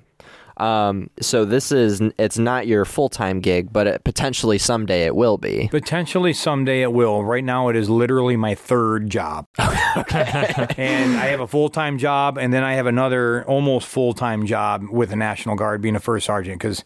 Um, 0.58 1.08
so 1.20 1.44
this 1.44 1.72
is 1.72 2.02
it's 2.18 2.38
not 2.38 2.66
your 2.66 2.84
full 2.84 3.08
time 3.08 3.40
gig, 3.40 3.72
but 3.72 3.86
it, 3.86 4.04
potentially 4.04 4.58
someday 4.58 5.06
it 5.06 5.16
will 5.16 5.38
be. 5.38 5.68
potentially 5.68 6.32
someday 6.32 6.82
it 6.82 6.92
will. 6.92 7.24
Right 7.24 7.42
now, 7.42 7.68
it 7.68 7.74
is 7.74 7.88
literally 7.88 8.36
my 8.36 8.54
third 8.54 9.08
job. 9.10 9.46
and 9.58 11.16
I 11.16 11.26
have 11.26 11.40
a 11.40 11.46
full 11.46 11.70
time 11.70 11.98
job, 11.98 12.36
and 12.38 12.52
then 12.52 12.62
I 12.62 12.74
have 12.74 12.86
another 12.86 13.44
almost 13.46 13.88
full 13.88 14.12
time 14.12 14.46
job 14.46 14.84
with 14.90 15.10
the 15.10 15.16
National 15.16 15.56
Guard, 15.56 15.80
being 15.80 15.96
a 15.96 16.00
first 16.00 16.26
sergeant, 16.26 16.60
because 16.60 16.84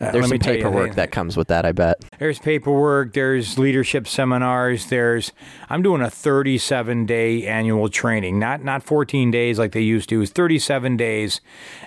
Uh, 0.00 0.12
There's 0.12 0.26
some 0.26 0.34
you, 0.34 0.38
paperwork 0.38 0.94
that 0.94 1.10
comes 1.10 1.36
with 1.36 1.48
that, 1.48 1.66
I 1.66 1.72
bet. 1.72 2.02
There's 2.18 2.38
paperwork. 2.38 3.14
There's 3.14 3.58
leadership 3.58 4.06
seminars. 4.06 4.86
There's 4.86 5.32
I'm 5.68 5.82
doing 5.82 6.02
a 6.02 6.10
37 6.10 7.06
day 7.06 7.46
annual 7.46 7.88
training, 7.88 8.38
not 8.38 8.62
not 8.62 8.82
14 8.82 9.30
days 9.30 9.58
like 9.58 9.72
they 9.72 9.80
used 9.80 10.08
to. 10.10 10.20
It's 10.20 10.30
37 10.30 10.96
days, 10.96 11.40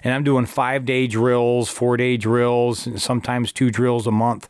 and 0.04 0.13
I'm 0.13 0.24
doing 0.24 0.45
five 0.45 0.86
day 0.86 1.08
drills, 1.08 1.69
four 1.69 1.95
day 1.97 2.17
drills, 2.17 2.86
and 2.86 3.02
sometimes 3.02 3.52
two 3.52 3.71
drills 3.71 4.08
a 4.08 4.12
month. 4.12 4.50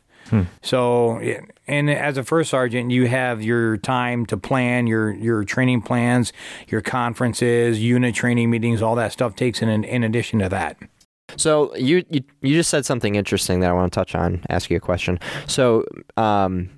So, 0.61 1.19
and 1.67 1.89
as 1.89 2.17
a 2.17 2.23
first 2.23 2.51
sergeant, 2.51 2.89
you 2.91 3.07
have 3.07 3.43
your 3.43 3.75
time 3.77 4.25
to 4.27 4.37
plan 4.37 4.87
your 4.87 5.11
your 5.11 5.43
training 5.43 5.81
plans, 5.81 6.31
your 6.69 6.81
conferences, 6.81 7.81
unit 7.81 8.15
training 8.15 8.49
meetings, 8.49 8.81
all 8.81 8.95
that 8.95 9.11
stuff 9.11 9.35
takes 9.35 9.61
in 9.61 9.83
in 9.83 10.03
addition 10.03 10.39
to 10.39 10.49
that. 10.49 10.77
So 11.37 11.75
you, 11.75 12.03
you 12.09 12.21
you 12.41 12.53
just 12.55 12.69
said 12.69 12.85
something 12.85 13.15
interesting 13.15 13.59
that 13.61 13.69
I 13.69 13.73
want 13.73 13.91
to 13.91 13.95
touch 13.95 14.15
on. 14.15 14.43
Ask 14.49 14.69
you 14.69 14.77
a 14.77 14.81
question. 14.81 15.19
So, 15.47 15.85
um, 16.17 16.69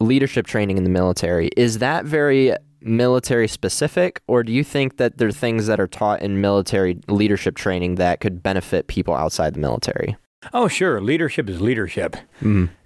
leadership 0.00 0.46
training 0.46 0.78
in 0.78 0.84
the 0.84 0.90
military 0.90 1.48
is 1.56 1.78
that 1.78 2.04
very 2.04 2.54
military 2.80 3.46
specific, 3.48 4.20
or 4.26 4.42
do 4.42 4.52
you 4.52 4.64
think 4.64 4.96
that 4.96 5.18
there 5.18 5.28
are 5.28 5.32
things 5.32 5.66
that 5.66 5.78
are 5.78 5.86
taught 5.86 6.20
in 6.22 6.40
military 6.40 6.98
leadership 7.08 7.54
training 7.54 7.94
that 7.96 8.20
could 8.20 8.42
benefit 8.42 8.88
people 8.88 9.14
outside 9.14 9.54
the 9.54 9.60
military? 9.60 10.16
Oh, 10.52 10.66
sure. 10.66 11.00
Leadership 11.00 11.48
is 11.48 11.60
leadership. 11.60 12.16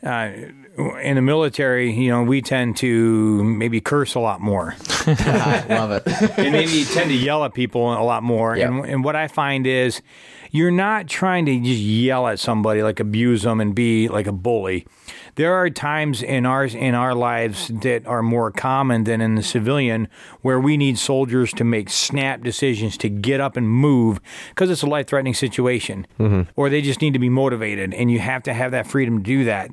Uh, 0.03 0.31
in 0.79 1.17
the 1.17 1.23
military, 1.23 1.93
you 1.93 2.11
know, 2.11 2.23
we 2.23 2.43
tend 2.43 2.77
to 2.79 3.43
maybe 3.45 3.81
curse 3.81 4.15
a 4.15 4.21
lot 4.21 4.41
more. 4.41 4.75
I 5.07 5.65
love 5.69 5.91
it. 5.91 6.03
and 6.39 6.53
maybe 6.53 6.85
tend 6.85 7.11
to 7.11 7.17
yell 7.17 7.45
at 7.45 7.55
people 7.55 7.93
a 7.93 8.03
lot 8.03 8.23
more. 8.23 8.57
Yeah. 8.57 8.69
And, 8.69 8.85
and 8.85 9.05
what 9.05 9.17
I 9.17 9.29
find 9.29 9.67
is 9.67 10.03
you're 10.51 10.71
not 10.71 11.07
trying 11.07 11.47
to 11.47 11.59
just 11.61 11.81
yell 11.81 12.27
at 12.29 12.39
somebody, 12.39 12.83
like 12.83 13.01
abuse 13.01 13.43
them 13.43 13.61
and 13.61 13.75
be 13.75 14.09
like 14.09 14.27
a 14.27 14.33
bully. 14.33 14.87
There 15.37 15.55
are 15.55 15.69
times 15.69 16.23
in 16.23 16.47
ours 16.47 16.75
in 16.75 16.95
our 16.95 17.15
lives 17.15 17.69
that 17.69 18.07
are 18.07 18.23
more 18.23 18.51
common 18.51 19.05
than 19.05 19.21
in 19.21 19.35
the 19.35 19.43
civilian 19.43 20.09
where 20.41 20.59
we 20.59 20.79
need 20.79 20.99
soldiers 20.99 21.53
to 21.55 21.65
make 21.65 21.91
snap 21.91 22.43
decisions 22.43 22.97
to 22.99 23.11
get 23.11 23.39
up 23.39 23.55
and 23.55 23.69
move 23.69 24.19
because 24.49 24.71
it's 24.71 24.83
a 24.83 24.87
life 24.87 25.07
threatening 25.07 25.35
situation 25.35 26.07
mm-hmm. 26.19 26.51
or 26.57 26.71
they 26.71 26.81
just 26.81 27.03
need 27.03 27.13
to 27.13 27.19
be 27.19 27.29
motivated 27.29 27.93
and 27.93 28.11
you 28.11 28.19
have 28.19 28.43
to 28.45 28.55
have 28.55 28.71
that 28.71 28.87
freedom 28.87 29.19
to 29.19 29.23
do 29.23 29.45
that. 29.45 29.71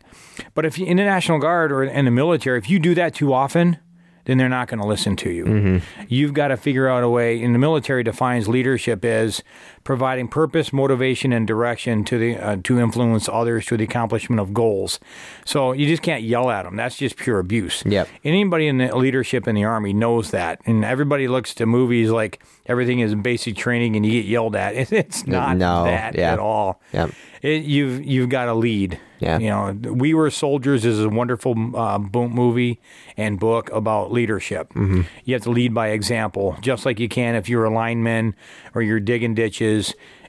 But 0.53 0.65
if 0.65 0.77
you, 0.77 0.85
in 0.85 0.97
the 0.97 1.05
National 1.05 1.39
Guard 1.39 1.71
or 1.71 1.83
in 1.83 2.03
the 2.03 2.11
military, 2.11 2.57
if 2.57 2.69
you 2.69 2.77
do 2.77 2.93
that 2.95 3.15
too 3.15 3.33
often, 3.33 3.77
then 4.25 4.37
they're 4.37 4.49
not 4.49 4.67
going 4.67 4.79
to 4.79 4.87
listen 4.87 5.15
to 5.17 5.29
you. 5.29 5.45
Mm-hmm. 5.45 6.03
You've 6.07 6.33
got 6.33 6.49
to 6.49 6.57
figure 6.57 6.87
out 6.87 7.03
a 7.03 7.09
way. 7.09 7.41
In 7.41 7.53
the 7.53 7.59
military, 7.59 8.03
defines 8.03 8.47
leadership 8.47 9.03
as 9.03 9.43
providing 9.83 10.27
purpose, 10.27 10.71
motivation, 10.71 11.33
and 11.33 11.45
direction 11.47 12.03
to 12.05 12.17
the 12.17 12.37
uh, 12.37 12.57
to 12.63 12.79
influence 12.79 13.27
others 13.29 13.65
to 13.67 13.77
the 13.77 13.83
accomplishment 13.83 14.39
of 14.39 14.53
goals. 14.53 14.99
So 15.45 15.71
you 15.73 15.87
just 15.87 16.01
can't 16.03 16.23
yell 16.23 16.49
at 16.49 16.63
them. 16.63 16.75
That's 16.75 16.97
just 16.97 17.17
pure 17.17 17.39
abuse. 17.39 17.83
Yep. 17.85 18.07
Anybody 18.23 18.67
in 18.67 18.77
the 18.77 18.95
leadership 18.95 19.47
in 19.47 19.55
the 19.55 19.63
army 19.65 19.93
knows 19.93 20.31
that, 20.31 20.61
and 20.65 20.83
everybody 20.85 21.27
looks 21.27 21.53
to 21.55 21.65
movies 21.65 22.09
like 22.11 22.43
everything 22.65 22.99
is 22.99 23.13
basic 23.15 23.55
training 23.57 23.95
and 23.95 24.05
you 24.05 24.11
get 24.13 24.25
yelled 24.25 24.55
at. 24.55 24.73
It's 25.03 25.27
not 25.27 25.57
No, 25.57 25.83
that 25.85 26.15
yeah. 26.15 26.33
at 26.33 26.39
all. 26.39 26.81
Yep. 26.93 27.11
It, 27.41 27.63
you've 27.65 28.03
you've 28.05 28.29
got 28.29 28.45
to 28.45 28.53
lead. 28.53 28.99
Yeah. 29.19 29.37
You 29.39 29.49
know, 29.49 29.93
We 29.93 30.13
Were 30.13 30.29
Soldiers 30.29 30.83
is 30.85 30.99
a 30.99 31.07
wonderful 31.09 31.53
uh, 31.77 31.97
movie 31.99 32.79
and 33.17 33.39
book 33.39 33.69
about 33.71 34.11
leadership. 34.11 34.69
Mm-hmm. 34.73 35.01
You 35.23 35.33
have 35.35 35.43
to 35.43 35.49
lead 35.49 35.73
by 35.73 35.89
example, 35.89 36.57
just 36.61 36.85
like 36.85 36.99
you 36.99 37.07
can 37.09 37.35
if 37.35 37.47
you're 37.47 37.63
a 37.63 37.69
lineman 37.73 38.35
or 38.75 38.81
you're 38.81 38.99
digging 38.99 39.33
ditches. 39.33 39.72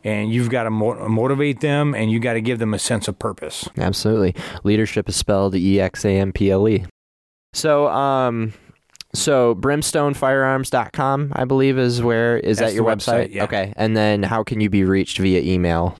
And 0.06 0.30
you've 0.32 0.50
got 0.50 0.64
to 0.64 0.70
mo- 0.70 1.08
motivate 1.08 1.60
them, 1.60 1.94
and 1.94 2.10
you 2.10 2.20
got 2.20 2.34
to 2.34 2.42
give 2.42 2.58
them 2.58 2.74
a 2.74 2.78
sense 2.78 3.08
of 3.08 3.18
purpose. 3.18 3.66
Absolutely. 3.78 4.34
Leadership 4.62 5.08
is 5.08 5.16
spelled 5.16 5.54
E 5.54 5.80
X 5.80 6.04
A 6.04 6.10
M 6.10 6.30
P 6.30 6.50
L 6.50 6.68
E. 6.68 6.84
So, 7.54 7.88
um, 7.88 8.52
so 9.14 9.54
brimstonefirearms.com, 9.54 11.32
I 11.34 11.44
believe, 11.44 11.78
is 11.78 12.02
where 12.02 12.36
is 12.36 12.58
That's 12.58 12.72
that 12.72 12.76
your 12.76 12.84
website? 12.84 13.28
website, 13.28 13.34
yeah. 13.34 13.44
Okay. 13.44 13.72
And 13.76 13.96
then 13.96 14.22
how 14.22 14.42
can 14.42 14.60
you 14.60 14.68
be 14.68 14.84
reached 14.84 15.18
via 15.18 15.40
email? 15.40 15.96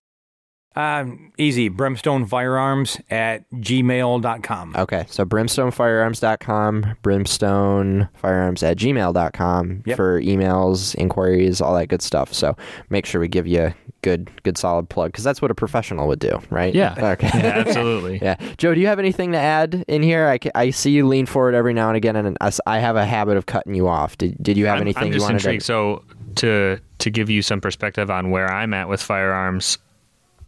Um, 0.77 1.33
easy. 1.39 1.71
Brimstonefirearms 1.71 3.01
at 3.11 3.49
gmail.com. 3.53 4.75
Okay. 4.77 5.05
So 5.09 5.25
brimstonefirearms.com, 5.25 6.97
brimstonefirearms 7.03 8.63
at 8.63 8.77
gmail.com 8.77 9.83
Yep. 9.87 9.97
for 9.97 10.21
emails, 10.21 10.95
inquiries, 10.97 11.61
all 11.61 11.75
that 11.75 11.89
good 11.89 12.03
stuff. 12.03 12.33
So 12.35 12.57
make 12.91 13.07
sure 13.07 13.21
we 13.21 13.29
give 13.29 13.47
you 13.47 13.61
a 13.63 13.75
good, 14.03 14.31
good 14.43 14.59
solid 14.59 14.89
plug 14.89 15.13
because 15.13 15.25
that's 15.25 15.41
what 15.41 15.51
a 15.51 15.55
professional 15.55 16.09
would 16.09 16.19
do, 16.19 16.41
right? 16.51 16.75
Yeah. 16.75 16.95
Okay. 17.15 17.29
Yeah, 17.35 17.63
absolutely. 17.67 18.19
Yeah, 18.23 18.37
Joe, 18.57 18.75
do 18.75 18.81
you 18.81 18.87
have 18.87 18.99
anything 18.99 19.33
to 19.33 19.39
add 19.39 19.85
in 19.89 20.03
here? 20.03 20.27
I, 20.29 20.39
I 20.55 20.71
see 20.71 20.91
you 20.91 21.07
lean 21.07 21.27
forward 21.27 21.55
every 21.55 21.75
now 21.75 21.89
and 21.89 21.97
again, 21.97 22.17
and 22.17 22.37
I 22.67 22.79
have 22.79 22.97
a 22.97 23.05
habit 23.05 23.37
of 23.37 23.47
cutting 23.47 23.75
you 23.75 23.87
off. 23.89 24.17
Did, 24.17 24.43
did 24.43 24.57
you 24.57 24.67
have 24.67 24.77
I'm, 24.77 24.83
anything 24.83 25.03
I'm 25.05 25.07
you 25.09 25.15
just 25.15 25.23
wanted 25.25 25.37
intrigued. 25.37 25.61
to? 25.63 25.67
So 25.67 26.05
to 26.37 26.81
to 26.99 27.11
give 27.11 27.29
you 27.31 27.43
some 27.43 27.61
perspective 27.61 28.11
on 28.11 28.31
where 28.31 28.51
I'm 28.51 28.73
at 28.75 28.89
with 28.89 29.03
firearms, 29.03 29.79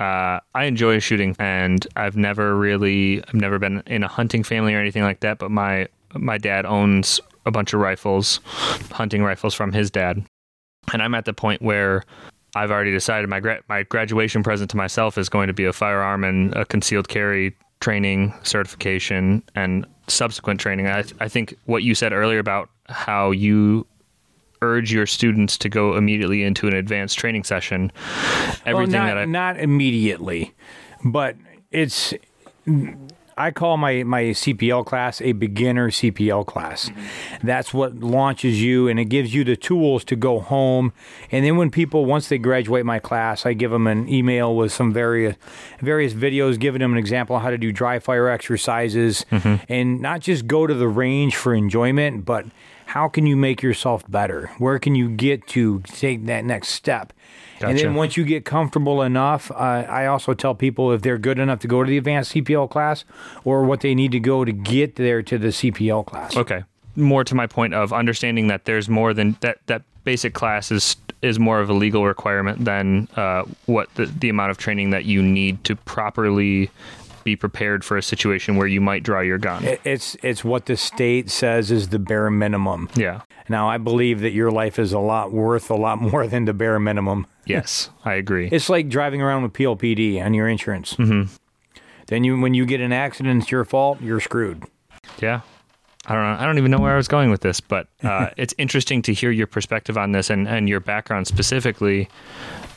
uh, 0.01 0.41
I 0.55 0.65
enjoy 0.65 0.99
shooting, 0.99 1.37
and 1.39 1.87
I've 1.97 2.17
never 2.17 2.57
really, 2.57 3.23
I've 3.25 3.35
never 3.35 3.59
been 3.59 3.83
in 3.87 4.03
a 4.03 4.09
hunting 4.09 4.43
family 4.43 4.75
or 4.75 4.79
anything 4.79 5.03
like 5.03 5.21
that. 5.21 5.39
But 5.39 5.51
my 5.51 5.89
my 6.15 6.39
dad 6.39 6.67
owns 6.67 7.21
a 7.45 7.51
bunch 7.51 7.73
of 7.73 7.81
rifles, 7.81 8.41
hunting 8.93 9.23
rifles 9.23 9.55
from 9.55 9.73
his 9.73 9.91
dad, 9.91 10.25
and 10.93 11.03
I'm 11.03 11.15
at 11.15 11.25
the 11.25 11.33
point 11.33 11.63
where 11.63 12.05
I've 12.55 12.71
already 12.71 12.91
decided 12.91 13.29
my 13.29 13.41
gra- 13.41 13.63
my 13.69 13.83
graduation 13.85 14.43
present 14.43 14.71
to 14.71 14.77
myself 14.77 15.19
is 15.19 15.29
going 15.29 15.47
to 15.49 15.53
be 15.53 15.65
a 15.65 15.73
firearm 15.73 16.25
and 16.25 16.55
a 16.55 16.65
concealed 16.65 17.09
carry 17.09 17.57
training 17.81 18.33
certification 18.43 19.43
and 19.55 19.87
subsequent 20.09 20.61
training. 20.61 20.89
I 20.89 21.05
I 21.21 21.29
think 21.29 21.55
what 21.67 21.83
you 21.83 21.95
said 21.95 22.13
earlier 22.13 22.39
about 22.39 22.71
how 22.89 23.31
you 23.31 23.87
urge 24.63 24.93
your 24.93 25.07
students 25.07 25.59
to 25.59 25.69
go 25.69 25.97
immediately 25.97 26.43
into 26.43 26.67
an 26.67 26.75
advanced 26.75 27.19
training 27.19 27.45
session. 27.45 27.93
Everything 28.65 28.75
well, 28.75 28.87
not, 28.87 29.07
that 29.07 29.19
I 29.19 29.25
not 29.25 29.59
immediately, 29.59 30.55
but 31.05 31.37
it's. 31.71 32.15
I 33.39 33.51
call 33.51 33.77
my, 33.77 34.03
my 34.03 34.23
CPL 34.23 34.87
class 34.87 35.21
a 35.21 35.33
beginner 35.33 35.91
CPL 35.91 36.47
class. 36.47 36.91
That's 37.43 37.75
what 37.75 37.97
launches 37.97 38.63
you 38.63 38.89
and 38.89 38.99
it 38.99 39.07
gives 39.07 39.35
you 39.35 39.45
the 39.45 39.57
tools 39.57 40.05
to 40.05 40.17
go 40.17 40.41
home. 40.41 40.95
And 41.31 41.45
then 41.45 41.59
when 41.59 41.71
people, 41.71 42.07
once 42.07 42.31
they 42.31 42.39
graduate 42.39 42.87
my 42.87 42.99
class, 42.99 43.45
I 43.45 43.53
give 43.53 43.71
them 43.71 43.87
an 43.87 44.09
email 44.09 44.57
with 44.57 44.73
some 44.73 44.91
various, 44.91 45.37
various 45.81 46.15
videos 46.15 46.59
giving 46.59 46.81
them 46.81 46.93
an 46.93 46.99
example 46.99 47.37
of 47.37 47.43
how 47.43 47.51
to 47.51 47.59
do 47.59 47.73
dry 47.73 47.99
fire 47.99 48.31
exercises 48.31 49.27
mm-hmm. 49.31 49.63
and 49.69 50.01
not 50.01 50.21
just 50.21 50.47
go 50.47 50.67
to 50.67 50.73
the 50.73 50.89
range 50.89 51.37
for 51.37 51.55
enjoyment, 51.55 52.25
but 52.25 52.47
how 52.87 53.09
can 53.09 53.27
you 53.27 53.37
make 53.37 53.63
yourself 53.63 54.09
better? 54.09 54.51
Where 54.59 54.79
can 54.79 54.95
you 54.95 55.09
get 55.11 55.47
to 55.49 55.81
take 55.81 56.27
that 56.27 56.45
next 56.45 56.69
step? 56.69 57.13
And 57.61 57.79
then 57.79 57.95
once 57.95 58.17
you 58.17 58.25
get 58.25 58.45
comfortable 58.45 59.03
enough, 59.03 59.51
uh, 59.51 59.55
I 59.55 60.07
also 60.07 60.35
tell 60.35 60.55
people 60.55 60.93
if 60.93 61.03
they're 61.03 61.19
good 61.19 61.39
enough 61.39 61.61
to 61.61 61.69
go 61.69 61.83
to 61.83 61.89
the 61.89 61.99
advanced 61.99 62.33
CPL 62.33 62.71
class 62.71 63.05
or 63.45 63.65
what 63.65 63.81
they 63.81 63.95
need 63.95 64.13
to 64.13 64.21
go 64.21 64.45
to 64.45 64.53
get 64.53 64.97
there 64.97 65.23
to 65.23 65.37
the 65.37 65.49
CPL 65.49 66.07
class. 66.07 66.37
Okay. 66.37 66.65
More 66.95 67.25
to 67.25 67.35
my 67.35 67.47
point 67.47 67.75
of 67.75 67.93
understanding 67.93 68.47
that 68.49 68.67
there's 68.67 68.89
more 68.89 69.13
than 69.13 69.37
that. 69.41 69.59
That 69.67 69.83
basic 70.05 70.33
class 70.33 70.71
is 70.71 70.97
is 71.21 71.39
more 71.39 71.61
of 71.61 71.69
a 71.69 71.75
legal 71.75 72.07
requirement 72.07 72.65
than 72.65 73.09
uh, 73.17 73.43
what 73.67 73.93
the, 73.97 74.07
the 74.07 74.29
amount 74.29 74.51
of 74.51 74.59
training 74.59 74.91
that 74.91 75.05
you 75.05 75.21
need 75.23 75.63
to 75.65 75.77
properly 75.77 76.71
be 77.27 77.37
prepared 77.37 77.85
for 77.85 77.97
a 77.97 78.03
situation 78.03 78.57
where 78.57 78.69
you 78.69 78.81
might 78.81 79.03
draw 79.03 79.21
your 79.21 79.37
gun. 79.37 79.65
It's 79.85 80.17
it's 80.23 80.45
what 80.45 80.67
the 80.67 80.77
state 80.77 81.29
says 81.29 81.73
is 81.73 81.89
the 81.89 81.99
bare 81.99 82.31
minimum. 82.31 82.89
yeah. 82.95 83.23
Now 83.49 83.69
I 83.69 83.79
believe 83.79 84.21
that 84.21 84.33
your 84.33 84.51
life 84.51 84.79
is 84.79 84.93
a 84.93 84.99
lot 85.01 85.33
worth 85.33 85.69
a 85.71 85.75
lot 85.75 86.01
more 86.11 86.27
than 86.27 86.47
the 86.47 86.55
bare 86.55 86.79
minimum. 86.79 87.27
Yes, 87.45 87.91
I 88.05 88.15
agree. 88.15 88.49
It's 88.51 88.69
like 88.71 88.89
driving 88.89 89.21
around 89.21 89.43
with 89.43 89.53
PLPD 89.53 90.25
on 90.25 90.35
your 90.35 90.49
insurance. 90.49 90.95
Mm-hmm. 90.95 91.35
Then 92.07 92.25
you 92.25 92.41
when 92.41 92.55
you 92.55 92.65
get 92.65 92.81
an 92.81 92.93
accident, 92.93 93.43
it's 93.43 93.51
your 93.51 93.65
fault. 93.65 94.01
You're 94.01 94.21
screwed. 94.21 94.63
Yeah. 95.21 95.41
I 96.09 96.15
don't 96.15 96.23
know. 96.23 96.41
I 96.41 96.47
don't 96.47 96.59
even 96.59 96.71
know 96.71 96.79
where 96.79 96.93
I 96.93 96.97
was 96.97 97.09
going 97.09 97.31
with 97.31 97.41
this, 97.41 97.61
but 97.61 97.89
uh, 98.05 98.29
it's 98.37 98.55
interesting 98.59 99.03
to 99.03 99.13
hear 99.13 99.33
your 99.33 99.49
perspective 99.49 99.99
on 99.99 100.13
this 100.13 100.31
and, 100.31 100.47
and 100.47 100.69
your 100.69 100.79
background 100.79 101.27
specifically, 101.27 102.09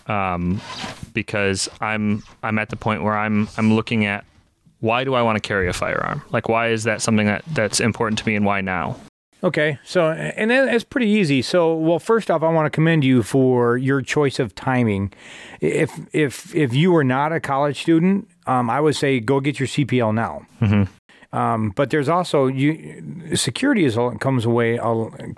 um, 0.07 0.59
because 1.13 1.69
I'm 1.79 2.23
I'm 2.41 2.57
at 2.57 2.69
the 2.69 2.75
point 2.75 3.03
where 3.03 3.15
I'm 3.15 3.47
I'm 3.55 3.75
looking 3.75 4.05
at 4.05 4.25
why 4.80 5.04
do 5.04 5.13
I 5.13 5.22
want 5.22 5.36
to 5.36 5.48
carry 5.48 5.68
a 5.68 5.74
firearm? 5.74 6.22
Like, 6.30 6.50
why 6.50 6.70
is 6.70 6.84
that 6.84 7.02
something 7.02 7.26
that, 7.26 7.44
that's 7.54 7.80
important 7.80 8.20
to 8.20 8.28
me, 8.28 8.36
and 8.36 8.46
why 8.46 8.62
now? 8.62 8.96
Okay, 9.42 9.80
so 9.86 10.12
and 10.12 10.52
then 10.52 10.68
it's 10.68 10.84
pretty 10.84 11.08
easy. 11.08 11.42
So, 11.42 11.74
well, 11.74 12.00
first 12.00 12.30
off, 12.30 12.44
I 12.44 12.50
want 12.50 12.65
to 12.65 12.70
commend 12.70 13.06
you 13.06 13.24
for 13.24 13.78
your 13.78 14.02
choice 14.02 14.38
of 14.38 14.54
timing. 14.54 15.13
If 15.62 15.98
if 16.13 16.54
if 16.54 16.74
you 16.74 16.92
were 16.92 17.06
not 17.06 17.32
a 17.32 17.39
college 17.39 17.80
student, 17.82 18.28
um, 18.48 18.70
I 18.70 18.82
would 18.82 18.98
say 18.98 19.22
go 19.22 19.39
get 19.39 19.58
your 19.58 19.68
CPL 19.68 20.13
now. 20.13 20.46
Um, 21.32 21.70
but 21.76 21.89
there's 21.89 22.10
also 22.10 22.48
you 22.48 23.34
security 23.36 23.86
is 23.86 23.96
comes 24.20 24.44
away 24.46 24.78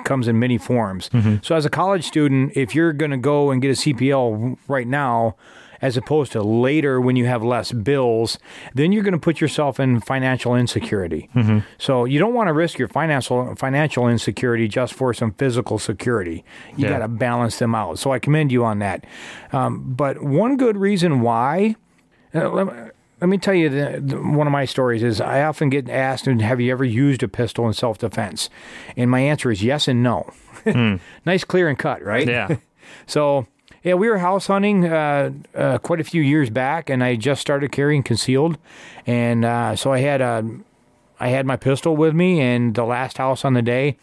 comes 0.04 0.28
in 0.28 0.40
many 0.40 0.58
forms. 0.58 1.10
So 1.44 1.56
as 1.56 1.66
a 1.66 1.70
college 1.70 2.06
student, 2.06 2.54
if 2.56 2.74
you're 2.74 2.94
going 2.94 3.12
to 3.12 3.18
go 3.18 3.52
and 3.52 3.62
get 3.62 3.70
a 3.70 3.80
CPL 3.80 4.58
right 4.68 4.88
now, 4.88 5.36
as 5.82 5.98
opposed 5.98 6.32
to 6.34 6.42
later 6.44 7.02
when 7.02 7.16
you 7.16 7.26
have 7.26 7.44
less 7.44 7.72
bills, 7.72 8.38
then 8.76 8.92
you're 8.92 9.04
going 9.04 9.14
to 9.14 9.20
put 9.20 9.42
yourself 9.42 9.80
in 9.80 10.00
financial 10.00 10.56
insecurity. 10.56 11.30
So 11.78 12.06
you 12.06 12.20
don't 12.20 12.34
want 12.34 12.48
to 12.48 12.54
risk 12.54 12.78
your 12.78 12.88
financial 12.88 13.56
financial 13.56 14.08
insecurity 14.08 14.68
just 14.68 14.94
for 14.94 15.14
some 15.14 15.32
physical 15.34 15.80
security. 15.80 16.44
You 16.78 16.86
Yeah. 16.86 16.90
got 16.90 17.00
to 17.00 17.08
balance 17.08 17.58
them 17.60 17.74
out. 17.76 17.98
So 18.00 18.12
I 18.12 18.20
commend 18.20 18.52
you 18.52 18.64
on 18.64 18.80
that. 18.80 19.06
Um, 19.52 19.94
but 19.96 20.22
one 20.24 20.58
good 20.58 20.78
reason 20.78 21.22
why. 21.22 21.76
Uh, 22.34 22.50
let, 22.50 22.68
me, 22.68 22.74
let 23.20 23.28
me 23.30 23.38
tell 23.38 23.54
you 23.54 23.68
the, 23.70 24.02
the, 24.04 24.16
one 24.22 24.48
of 24.48 24.52
my 24.54 24.66
stories 24.66 25.04
is 25.04 25.20
I 25.20 25.44
often 25.44 25.70
get 25.70 25.90
asked, 25.90 26.26
"Have 26.26 26.62
you 26.62 26.72
ever 26.72 26.86
used 26.86 27.24
a 27.24 27.28
pistol 27.28 27.68
in 27.68 27.74
self 27.74 27.98
defense?" 27.98 28.50
And 28.96 29.12
my 29.12 29.20
answer 29.20 29.52
is 29.52 29.62
yes 29.64 29.88
and 29.88 30.02
no. 30.02 30.32
nice, 31.26 31.44
clear, 31.44 31.68
and 31.68 31.78
cut, 31.78 32.04
right? 32.04 32.28
Yeah. 32.28 32.56
So 33.08 33.48
yeah, 33.84 33.96
we 33.96 34.10
were 34.10 34.20
house 34.20 34.48
hunting 34.48 34.86
uh, 34.86 35.32
uh, 35.56 35.78
quite 35.80 36.00
a 36.00 36.04
few 36.04 36.22
years 36.22 36.50
back, 36.50 36.90
and 36.90 37.04
I 37.04 37.16
just 37.16 37.42
started 37.42 37.72
carrying 37.72 38.04
concealed, 38.04 38.58
and 39.08 39.44
uh, 39.44 39.76
so 39.76 39.92
I 39.92 40.00
had 40.00 40.22
uh, 40.22 40.44
I 41.20 41.30
had 41.30 41.46
my 41.46 41.56
pistol 41.56 41.96
with 41.96 42.14
me, 42.14 42.42
and 42.42 42.76
the 42.76 42.86
last 42.86 43.18
house 43.18 43.44
on 43.44 43.54
the 43.54 43.62
day. 43.62 43.98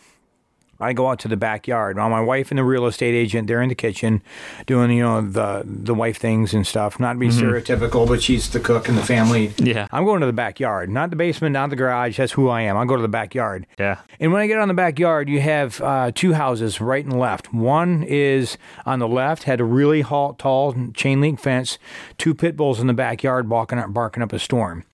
I 0.81 0.93
go 0.93 1.09
out 1.09 1.19
to 1.21 1.29
the 1.29 1.37
backyard. 1.37 1.97
Now 1.97 2.09
my 2.09 2.21
wife 2.21 2.51
and 2.51 2.59
the 2.59 2.65
real 2.65 2.87
estate 2.87 3.15
agent, 3.15 3.49
they're 3.49 3.63
in 3.63 3.69
the 3.69 3.75
kitchen 3.75 4.23
doing, 4.67 4.91
you 4.91 5.03
know, 5.03 5.21
the 5.21 5.63
the 5.65 5.95
wife 5.95 6.19
things 6.19 6.55
and 6.55 6.67
stuff. 6.67 7.01
Not 7.01 7.15
to 7.15 7.19
be 7.19 7.29
stereotypical, 7.29 8.07
but 8.07 8.23
she's 8.23 8.51
the 8.51 8.61
cook 8.61 8.89
in 8.89 8.95
the 8.95 9.03
family. 9.03 9.53
Yeah. 9.59 9.89
I'm 9.91 10.05
going 10.05 10.21
to 10.21 10.27
the 10.27 10.33
backyard, 10.33 10.91
not 10.91 11.11
the 11.11 11.17
basement, 11.17 11.53
not 11.53 11.71
the 11.71 11.77
garage. 11.77 12.19
That's 12.19 12.33
who 12.33 12.49
I 12.49 12.63
am. 12.63 12.77
I 12.77 12.85
go 12.85 12.97
to 12.97 13.03
the 13.03 13.09
backyard. 13.09 13.67
Yeah. 13.79 13.99
And 14.21 14.33
when 14.33 14.41
I 14.41 14.47
get 14.47 14.59
on 14.59 14.69
the 14.69 14.75
backyard, 14.75 15.29
you 15.29 15.41
have 15.41 15.81
uh, 15.81 16.13
two 16.15 16.33
houses, 16.35 16.81
right 16.81 17.05
and 17.05 17.19
left. 17.19 17.53
One 17.53 18.05
is 18.05 18.57
on 18.87 18.99
the 18.99 19.09
left, 19.09 19.45
had 19.45 19.61
a 19.61 19.65
really 19.65 20.03
tall, 20.03 20.35
tall 20.35 20.75
chain 20.95 21.21
link 21.21 21.41
fence, 21.41 21.79
two 22.19 22.35
pit 22.35 22.57
bulls 22.57 22.81
in 22.81 22.87
the 22.87 22.95
backyard 22.95 23.49
barking 23.49 23.79
up, 23.79 23.93
barking 23.93 24.23
up 24.23 24.33
a 24.33 24.39
storm. 24.39 24.85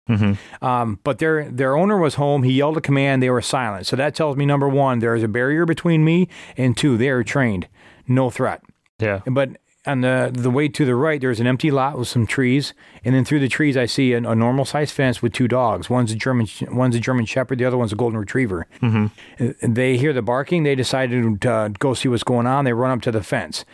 Um, 0.60 0.98
but 1.04 1.18
their 1.18 1.50
their 1.50 1.76
owner 1.76 1.98
was 1.98 2.16
home. 2.16 2.42
He 2.42 2.52
yelled 2.52 2.76
a 2.76 2.80
command. 2.80 3.22
They 3.22 3.30
were 3.30 3.42
silent. 3.42 3.86
So 3.86 3.96
that 3.96 4.14
tells 4.14 4.36
me 4.36 4.44
number 4.44 4.68
one, 4.68 4.98
there 4.98 5.14
is 5.14 5.22
a 5.22 5.28
barrier 5.28 5.64
between 5.66 6.04
me, 6.04 6.28
and 6.56 6.76
two, 6.76 6.96
they 6.96 7.08
are 7.08 7.24
trained, 7.24 7.68
no 8.06 8.30
threat. 8.30 8.62
Yeah. 8.98 9.20
But 9.26 9.56
on 9.86 10.00
the 10.00 10.30
the 10.32 10.50
way 10.50 10.68
to 10.68 10.84
the 10.84 10.94
right, 10.94 11.20
there's 11.20 11.40
an 11.40 11.46
empty 11.46 11.70
lot 11.70 11.98
with 11.98 12.08
some 12.08 12.26
trees, 12.26 12.72
and 13.04 13.14
then 13.14 13.24
through 13.24 13.40
the 13.40 13.48
trees, 13.48 13.76
I 13.76 13.86
see 13.86 14.12
a, 14.12 14.18
a 14.18 14.34
normal 14.34 14.64
sized 14.64 14.94
fence 14.94 15.20
with 15.20 15.32
two 15.32 15.48
dogs. 15.48 15.90
One's 15.90 16.12
a 16.12 16.16
German, 16.16 16.46
one's 16.70 16.96
a 16.96 17.00
German 17.00 17.26
Shepherd, 17.26 17.58
the 17.58 17.64
other 17.64 17.76
one's 17.76 17.92
a 17.92 17.96
Golden 17.96 18.18
Retriever. 18.18 18.66
Mm-hmm. 18.80 19.72
They 19.74 19.96
hear 19.96 20.12
the 20.12 20.22
barking. 20.22 20.62
They 20.62 20.74
decided 20.74 21.40
to 21.40 21.50
uh, 21.50 21.68
go 21.78 21.94
see 21.94 22.08
what's 22.08 22.24
going 22.24 22.46
on. 22.46 22.64
They 22.64 22.72
run 22.72 22.92
up 22.92 23.02
to 23.02 23.10
the 23.10 23.22
fence. 23.22 23.64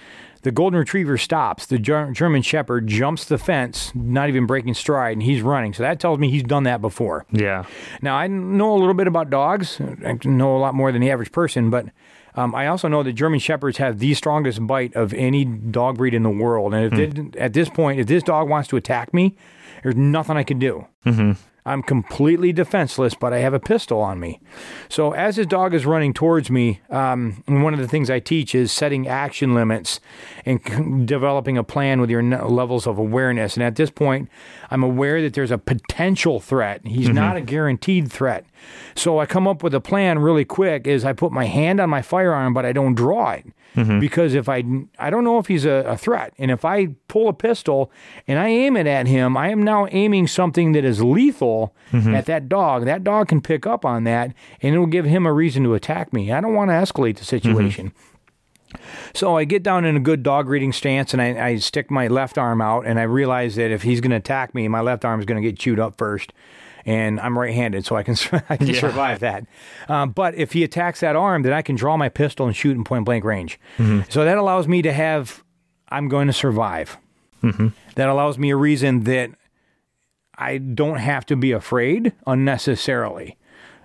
The 0.43 0.51
Golden 0.51 0.79
Retriever 0.79 1.19
stops. 1.19 1.67
The 1.67 1.79
German 1.79 2.43
Shepherd 2.43 2.87
jumps 2.87 3.27
the 3.27 3.37
fence, 3.39 3.93
not 3.95 4.29
even 4.31 4.47
breaking 4.47 4.75
stride, 4.75 5.13
and 5.13 5.23
he's 5.23 5.43
running. 5.43 5.75
So 5.75 5.83
that 5.83 6.01
tells 6.01 6.19
me 6.19 6.31
he's 6.31 6.43
done 6.43 6.63
that 6.63 6.81
before. 6.81 7.27
Yeah. 7.31 7.65
Now, 8.01 8.17
I 8.17 8.27
know 8.27 8.73
a 8.73 8.79
little 8.79 8.95
bit 8.95 9.07
about 9.07 9.29
dogs. 9.31 9.81
I 10.05 10.17
know 10.25 10.57
a 10.57 10.59
lot 10.61 10.75
more 10.75 10.93
than 10.93 11.03
the 11.03 11.11
average 11.11 11.31
person, 11.33 11.69
but 11.69 11.87
um, 12.37 12.55
I 12.55 12.69
also 12.69 12.89
know 12.89 13.03
that 13.03 13.13
German 13.13 13.39
Shepherds 13.41 13.77
have 13.79 13.99
the 13.99 14.15
strongest 14.15 14.67
bite 14.67 14.95
of 14.97 15.13
any 15.13 15.45
dog 15.45 15.99
breed 15.99 16.15
in 16.15 16.23
the 16.23 16.31
world. 16.31 16.73
And 16.73 16.93
if 16.95 17.19
it- 17.19 17.37
at 17.37 17.53
this 17.53 17.69
point, 17.69 18.01
if 18.01 18.07
this 18.07 18.23
dog 18.23 18.49
wants 18.49 18.69
to 18.69 18.77
attack 18.77 19.13
me, 19.13 19.37
there's 19.83 19.97
nothing 19.97 20.37
I 20.37 20.43
can 20.45 20.59
do. 20.59 20.87
I'm 21.67 21.83
completely 21.83 22.53
defenseless, 22.53 23.15
but 23.15 23.33
I 23.33 23.39
have 23.39 23.53
a 23.55 23.61
pistol 23.61 24.01
on 24.01 24.19
me. 24.19 24.41
So 24.89 25.13
as 25.13 25.37
his 25.37 25.47
dog 25.47 25.75
is 25.75 25.85
running 25.85 26.15
towards 26.15 26.51
me, 26.51 26.81
um, 26.89 27.43
one 27.47 27.75
of 27.75 27.81
the 27.81 27.89
things 27.89 28.09
I 28.09 28.19
teach 28.19 28.55
is 28.55 28.73
setting 28.73 29.07
action 29.07 29.55
limits 29.55 30.01
and 30.47 30.61
c- 30.67 31.05
developing 31.05 31.59
a 31.59 31.65
plan 31.65 32.01
with 32.01 32.09
your 32.11 32.21
n- 32.21 32.31
levels 32.49 32.87
of 32.87 32.99
awareness. 32.99 33.55
And 33.57 33.63
at 33.63 33.77
this 33.77 33.91
point, 33.91 34.31
I'm 34.71 34.83
aware 34.83 35.21
that 35.23 35.35
there's 35.35 35.51
a 35.51 35.59
potential 35.59 36.41
threat. 36.41 36.81
He's 36.87 37.09
not 37.11 37.37
a 37.37 37.41
guaranteed 37.43 38.11
threat. 38.11 38.47
So 38.95 39.19
I 39.19 39.27
come 39.27 39.47
up 39.47 39.63
with 39.63 39.75
a 39.75 39.81
plan 39.81 40.19
really 40.19 40.45
quick. 40.45 40.87
Is 40.87 41.05
I 41.05 41.13
put 41.13 41.31
my 41.33 41.45
hand 41.45 41.79
on 41.81 41.91
my 41.91 42.03
firearm, 42.03 42.55
but 42.55 42.65
I 42.65 42.73
don't 42.73 42.95
draw 42.95 43.33
it. 43.33 43.47
Mm-hmm. 43.77 44.01
Because 44.01 44.35
if 44.35 44.49
I, 44.49 44.65
I 44.99 45.11
don't 45.11 45.25
know 45.25 45.39
if 45.39 45.47
he's 45.47 45.65
a, 45.65 45.85
a 45.87 45.97
threat. 45.97 46.35
And 46.39 46.51
if 46.51 46.65
I 46.65 46.89
pull 47.09 47.29
a 47.29 47.33
pistol 47.33 47.91
and 48.27 48.39
I 48.39 48.49
aim 48.49 48.77
it 48.77 48.87
at 48.87 49.07
him, 49.07 49.37
I 49.37 49.51
am 49.51 49.63
now 49.63 49.87
aiming 49.91 50.27
something 50.27 50.73
that 50.73 50.85
is 50.85 51.03
lethal 51.03 51.75
mm-hmm. 51.93 52.15
at 52.15 52.27
that 52.27 52.49
dog. 52.49 52.85
That 52.85 53.05
dog 53.05 53.29
can 53.29 53.41
pick 53.41 53.67
up 53.67 53.85
on 53.85 54.05
that 54.05 54.35
and 54.61 54.75
it 54.75 54.79
will 54.79 54.87
give 54.87 55.05
him 55.05 55.27
a 55.27 55.33
reason 55.33 55.63
to 55.65 55.75
attack 55.75 56.13
me. 56.13 56.33
I 56.33 56.41
don't 56.41 56.55
want 56.55 56.71
to 56.71 56.75
escalate 56.75 57.15
the 57.17 57.21
mm-hmm. 57.21 57.25
situation. 57.25 57.93
So 59.15 59.37
I 59.37 59.45
get 59.45 59.63
down 59.63 59.85
in 59.85 59.97
a 59.97 60.01
good 60.01 60.23
dog 60.23 60.49
reading 60.49 60.73
stance 60.73 61.13
and 61.13 61.21
I, 61.21 61.49
I 61.49 61.57
stick 61.57 61.91
my 61.91 62.07
left 62.09 62.39
arm 62.39 62.61
out 62.61 62.87
and 62.87 62.99
I 62.99 63.03
realize 63.03 63.57
that 63.57 63.71
if 63.71 63.83
he's 63.83 64.01
going 64.01 64.11
to 64.11 64.17
attack 64.17 64.55
me, 64.55 64.69
my 64.69 64.81
left 64.81 65.05
arm 65.05 65.21
is 65.21 65.27
going 65.27 65.43
to 65.43 65.49
get 65.49 65.59
chewed 65.59 65.81
up 65.81 65.97
first. 65.99 66.33
And 66.87 67.21
I'm 67.21 67.39
right-handed, 67.39 67.85
so 67.85 67.97
I 67.97 68.03
can 68.03 68.15
I 68.49 68.57
can 68.57 68.69
Yeah. 68.69 68.81
survive 68.81 69.21
that. 69.21 69.45
Um, 69.89 70.11
but 70.11 70.35
if 70.35 70.53
he 70.53 70.65
attacks 70.65 71.01
that 71.01 71.17
arm, 71.17 71.43
then 71.43 71.53
I 71.53 71.63
can 71.63 71.77
draw 71.77 71.97
my 71.97 72.09
pistol 72.09 72.47
and 72.47 72.55
shoot 72.57 72.77
in 72.77 72.85
point 72.85 73.05
blank 73.05 73.25
range. 73.25 73.59
So 74.09 74.25
that 74.25 74.39
allows 74.39 74.67
me 74.69 74.83
to 74.83 74.93
have 74.93 75.43
I'm 75.89 76.09
going 76.09 76.27
to 76.29 76.33
survive. 76.33 76.97
That 77.43 78.09
allows 78.09 78.39
me 78.39 78.51
a 78.51 78.57
reason 78.57 79.05
that 79.05 79.31
I 80.39 80.59
don't 80.59 80.99
have 80.99 81.27
to 81.27 81.37
be 81.37 81.53
afraid 81.53 82.13
unnecessarily. 82.27 83.37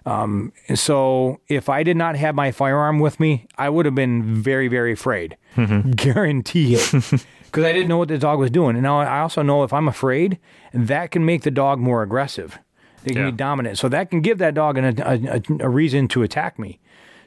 Um, 0.06 0.54
so 0.76 1.42
if 1.48 1.68
I 1.68 1.82
did 1.84 1.98
not 1.98 2.16
have 2.16 2.36
my 2.36 2.52
firearm 2.52 3.00
with 3.00 3.20
me, 3.20 3.48
I 3.58 3.70
would 3.70 3.86
have 3.88 3.96
been 3.96 4.24
very, 4.42 4.68
very 4.68 4.94
afraid. 4.94 5.36
Guarantee 5.96 6.76
it. 6.76 7.26
Because 7.46 7.64
I 7.70 7.72
didn't 7.72 7.88
know 7.88 7.98
what 8.00 8.10
the 8.10 8.18
dog 8.18 8.38
was 8.40 8.52
doing. 8.52 8.76
And 8.76 8.84
now 8.84 9.00
I 9.00 9.22
also 9.22 9.42
know 9.42 9.64
if 9.64 9.72
I'm 9.72 9.88
afraid, 9.88 10.40
that 10.74 11.12
can 11.12 11.26
make 11.26 11.44
the 11.44 11.52
dog 11.52 11.80
more 11.80 12.04
aggressive. 12.04 12.60
They 13.06 13.14
can 13.14 13.24
Yeah. 13.24 13.32
be 13.32 13.38
dominant. 13.38 13.78
So 13.78 13.88
that 13.90 14.10
can 14.10 14.20
give 14.22 14.38
that 14.40 14.54
dog 14.54 14.78
an, 14.78 15.00
a, 15.00 15.40
a, 15.40 15.42
a 15.62 15.70
reason 15.70 16.08
to 16.10 16.24
attack 16.24 16.60
me. 16.60 16.80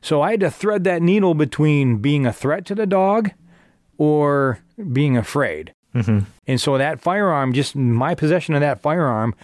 So 0.03 0.21
I 0.23 0.33
had 0.33 0.41
to 0.41 0.51
thread 0.51 0.85
that 0.85 1.01
needle 1.03 1.35
between 1.35 1.99
being 1.99 2.27
a 2.27 2.33
threat 2.33 2.65
to 2.67 2.75
the 2.75 2.87
dog 2.87 3.31
or 3.97 4.61
being 4.93 5.17
afraid. 5.17 5.73
Mm-hmm. 5.95 6.19
And 6.47 6.61
so 6.61 6.77
that 6.79 7.01
firearm, 7.01 7.53
just 7.53 7.75
my 7.75 8.15
possession 8.15 8.55
of 8.55 8.61
that 8.61 8.81
firearm, 8.83 9.35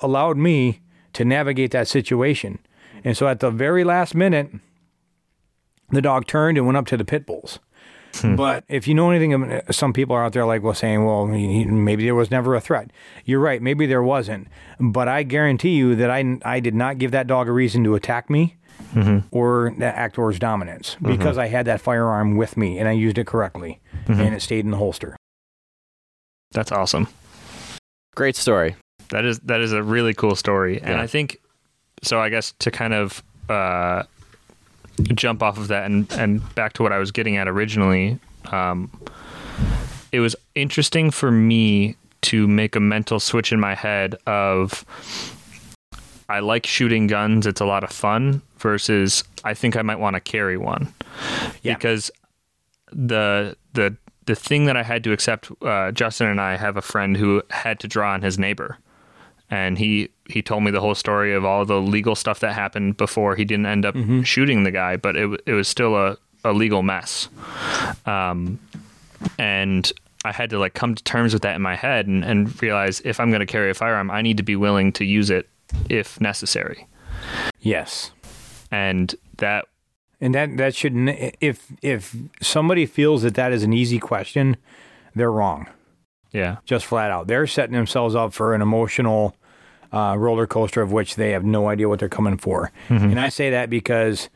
allowed 0.00 0.36
me 0.36 0.80
to 1.12 1.24
navigate 1.24 1.70
that 1.72 1.86
situation. 1.86 2.58
And 3.04 3.16
so 3.16 3.28
at 3.28 3.40
the 3.40 3.50
very 3.50 3.84
last 3.84 4.14
minute, 4.14 4.50
the 5.90 6.00
dog 6.02 6.26
turned 6.26 6.56
and 6.56 6.66
went 6.66 6.76
up 6.78 6.86
to 6.86 6.96
the 6.96 7.04
pit 7.04 7.26
bulls. 7.26 7.58
Hmm. 8.14 8.36
But 8.36 8.64
if 8.68 8.86
you 8.86 8.94
know 8.94 9.10
anything, 9.10 9.32
of- 9.32 9.50
uh, 9.50 9.72
some 9.72 9.92
people 9.92 10.14
are 10.14 10.24
out 10.24 10.32
there 10.32 10.44
like, 10.44 10.62
well, 10.62 10.74
saying, 10.74 11.04
well, 11.04 11.26
maybe 11.26 12.04
there 12.04 12.14
was 12.14 12.30
never 12.30 12.54
a 12.54 12.60
threat. 12.60 12.90
You're 13.24 13.40
right, 13.40 13.62
maybe 13.62 13.86
there 13.86 14.02
wasn't. 14.02 14.48
But 14.78 15.08
I 15.08 15.22
guarantee 15.22 15.76
you 15.76 15.94
that 15.96 16.10
I, 16.10 16.38
I 16.44 16.60
did 16.60 16.74
not 16.74 16.98
give 16.98 17.10
that 17.12 17.26
dog 17.26 17.48
a 17.48 17.52
reason 17.52 17.84
to 17.84 17.94
attack 17.94 18.28
me 18.28 18.56
mm-hmm. 18.94 19.26
or 19.30 19.74
act 19.80 20.14
towards 20.14 20.38
dominance 20.38 20.94
mm-hmm. 20.96 21.16
because 21.16 21.38
I 21.38 21.46
had 21.46 21.66
that 21.66 21.80
firearm 21.80 22.36
with 22.36 22.56
me 22.56 22.78
and 22.78 22.88
I 22.88 22.92
used 22.92 23.18
it 23.18 23.26
correctly 23.26 23.80
mm-hmm. 24.06 24.20
and 24.20 24.34
it 24.34 24.40
stayed 24.40 24.64
in 24.64 24.70
the 24.70 24.76
holster. 24.76 25.16
That's 26.52 26.72
awesome. 26.72 27.08
Great 28.14 28.36
story. 28.36 28.76
That 29.10 29.24
is 29.24 29.40
that 29.40 29.60
is 29.60 29.72
a 29.72 29.82
really 29.82 30.14
cool 30.14 30.36
story, 30.36 30.80
and 30.80 30.98
I 30.98 31.06
think 31.06 31.38
so. 32.02 32.18
I 32.18 32.30
guess 32.30 32.54
to 32.60 32.70
kind 32.70 32.94
of 32.94 33.22
uh, 33.48 34.04
jump 35.14 35.42
off 35.42 35.58
of 35.58 35.68
that 35.68 35.84
and 35.86 36.10
and 36.12 36.54
back 36.54 36.72
to 36.74 36.82
what 36.82 36.92
I 36.92 36.98
was 36.98 37.10
getting 37.10 37.36
at 37.36 37.48
originally, 37.48 38.18
um, 38.50 38.90
it 40.12 40.20
was 40.20 40.36
interesting 40.54 41.10
for 41.10 41.30
me 41.30 41.96
to 42.22 42.46
make 42.46 42.76
a 42.76 42.80
mental 42.80 43.18
switch 43.18 43.52
in 43.52 43.58
my 43.60 43.74
head 43.74 44.14
of 44.26 44.84
I 46.28 46.40
like 46.40 46.66
shooting 46.66 47.06
guns; 47.08 47.46
it's 47.46 47.60
a 47.60 47.66
lot 47.66 47.84
of 47.84 47.90
fun. 47.90 48.42
Versus, 48.58 49.24
I 49.42 49.54
think 49.54 49.76
I 49.76 49.82
might 49.82 49.98
want 49.98 50.14
to 50.14 50.20
carry 50.20 50.56
one 50.56 50.94
Yeah. 51.62 51.74
because 51.74 52.12
the 52.92 53.56
the 53.72 53.96
the 54.26 54.36
thing 54.36 54.66
that 54.66 54.76
I 54.76 54.84
had 54.84 55.02
to 55.04 55.12
accept. 55.12 55.50
Uh, 55.60 55.90
Justin 55.90 56.28
and 56.28 56.40
I 56.40 56.56
have 56.56 56.76
a 56.76 56.82
friend 56.82 57.16
who 57.16 57.42
had 57.50 57.80
to 57.80 57.88
draw 57.88 58.12
on 58.12 58.22
his 58.22 58.38
neighbor, 58.38 58.78
and 59.52 59.76
he 59.76 60.08
he 60.30 60.40
told 60.40 60.64
me 60.64 60.70
the 60.70 60.80
whole 60.80 60.94
story 60.94 61.34
of 61.34 61.44
all 61.44 61.66
the 61.66 61.78
legal 61.78 62.14
stuff 62.14 62.40
that 62.40 62.54
happened 62.54 62.96
before 62.96 63.36
he 63.36 63.44
didn't 63.44 63.66
end 63.66 63.84
up 63.84 63.94
shooting 64.24 64.64
the 64.64 64.70
guy, 64.70 64.96
but 64.96 65.14
it 65.14 65.40
it 65.46 65.52
was 65.52 65.68
still 65.68 65.94
a 65.94 66.16
a 66.42 66.52
legal 66.52 66.82
mess. 66.82 67.28
Um, 68.06 68.58
and 69.38 69.92
I 70.24 70.32
had 70.32 70.50
to 70.50 70.58
like 70.58 70.74
come 70.74 70.94
to 70.94 71.04
terms 71.04 71.32
with 71.34 71.42
that 71.42 71.54
in 71.54 71.62
my 71.62 71.76
head 71.76 72.06
and, 72.06 72.24
and 72.24 72.60
realize 72.62 73.00
if 73.04 73.20
I'm 73.20 73.30
going 73.30 73.40
to 73.40 73.46
carry 73.46 73.70
a 73.70 73.74
firearm, 73.74 74.10
I 74.10 74.22
need 74.22 74.38
to 74.38 74.42
be 74.42 74.56
willing 74.56 74.90
to 74.94 75.04
use 75.04 75.30
it 75.30 75.48
if 75.88 76.20
necessary. 76.20 76.88
Yes. 77.60 78.10
And 78.70 79.14
that 79.36 79.66
And 80.20 80.34
that 80.34 80.56
that 80.56 80.74
should 80.74 80.94
if 81.40 81.66
if 81.82 82.16
somebody 82.40 82.86
feels 82.86 83.22
that 83.22 83.34
that 83.34 83.52
is 83.52 83.62
an 83.62 83.72
easy 83.74 83.98
question, 83.98 84.56
they're 85.14 85.30
wrong. 85.30 85.66
yeah 86.32 86.56
Just 86.64 86.86
flat 86.86 87.10
out, 87.10 87.26
they're 87.26 87.46
setting 87.46 87.74
themselves 87.74 88.14
up 88.14 88.32
for 88.32 88.54
an 88.54 88.62
emotional 88.62 89.36
uh, 89.92 90.16
roller 90.18 90.46
coaster 90.46 90.80
of 90.82 90.90
which 90.92 91.16
they 91.16 91.30
have 91.32 91.44
no 91.44 91.68
idea 91.68 91.88
what 91.88 91.98
they're 91.98 92.08
coming 92.08 92.36
for. 92.38 92.70
And 92.88 93.20
I 93.20 93.28
say 93.28 93.50
that 93.50 93.68
because 93.70 94.28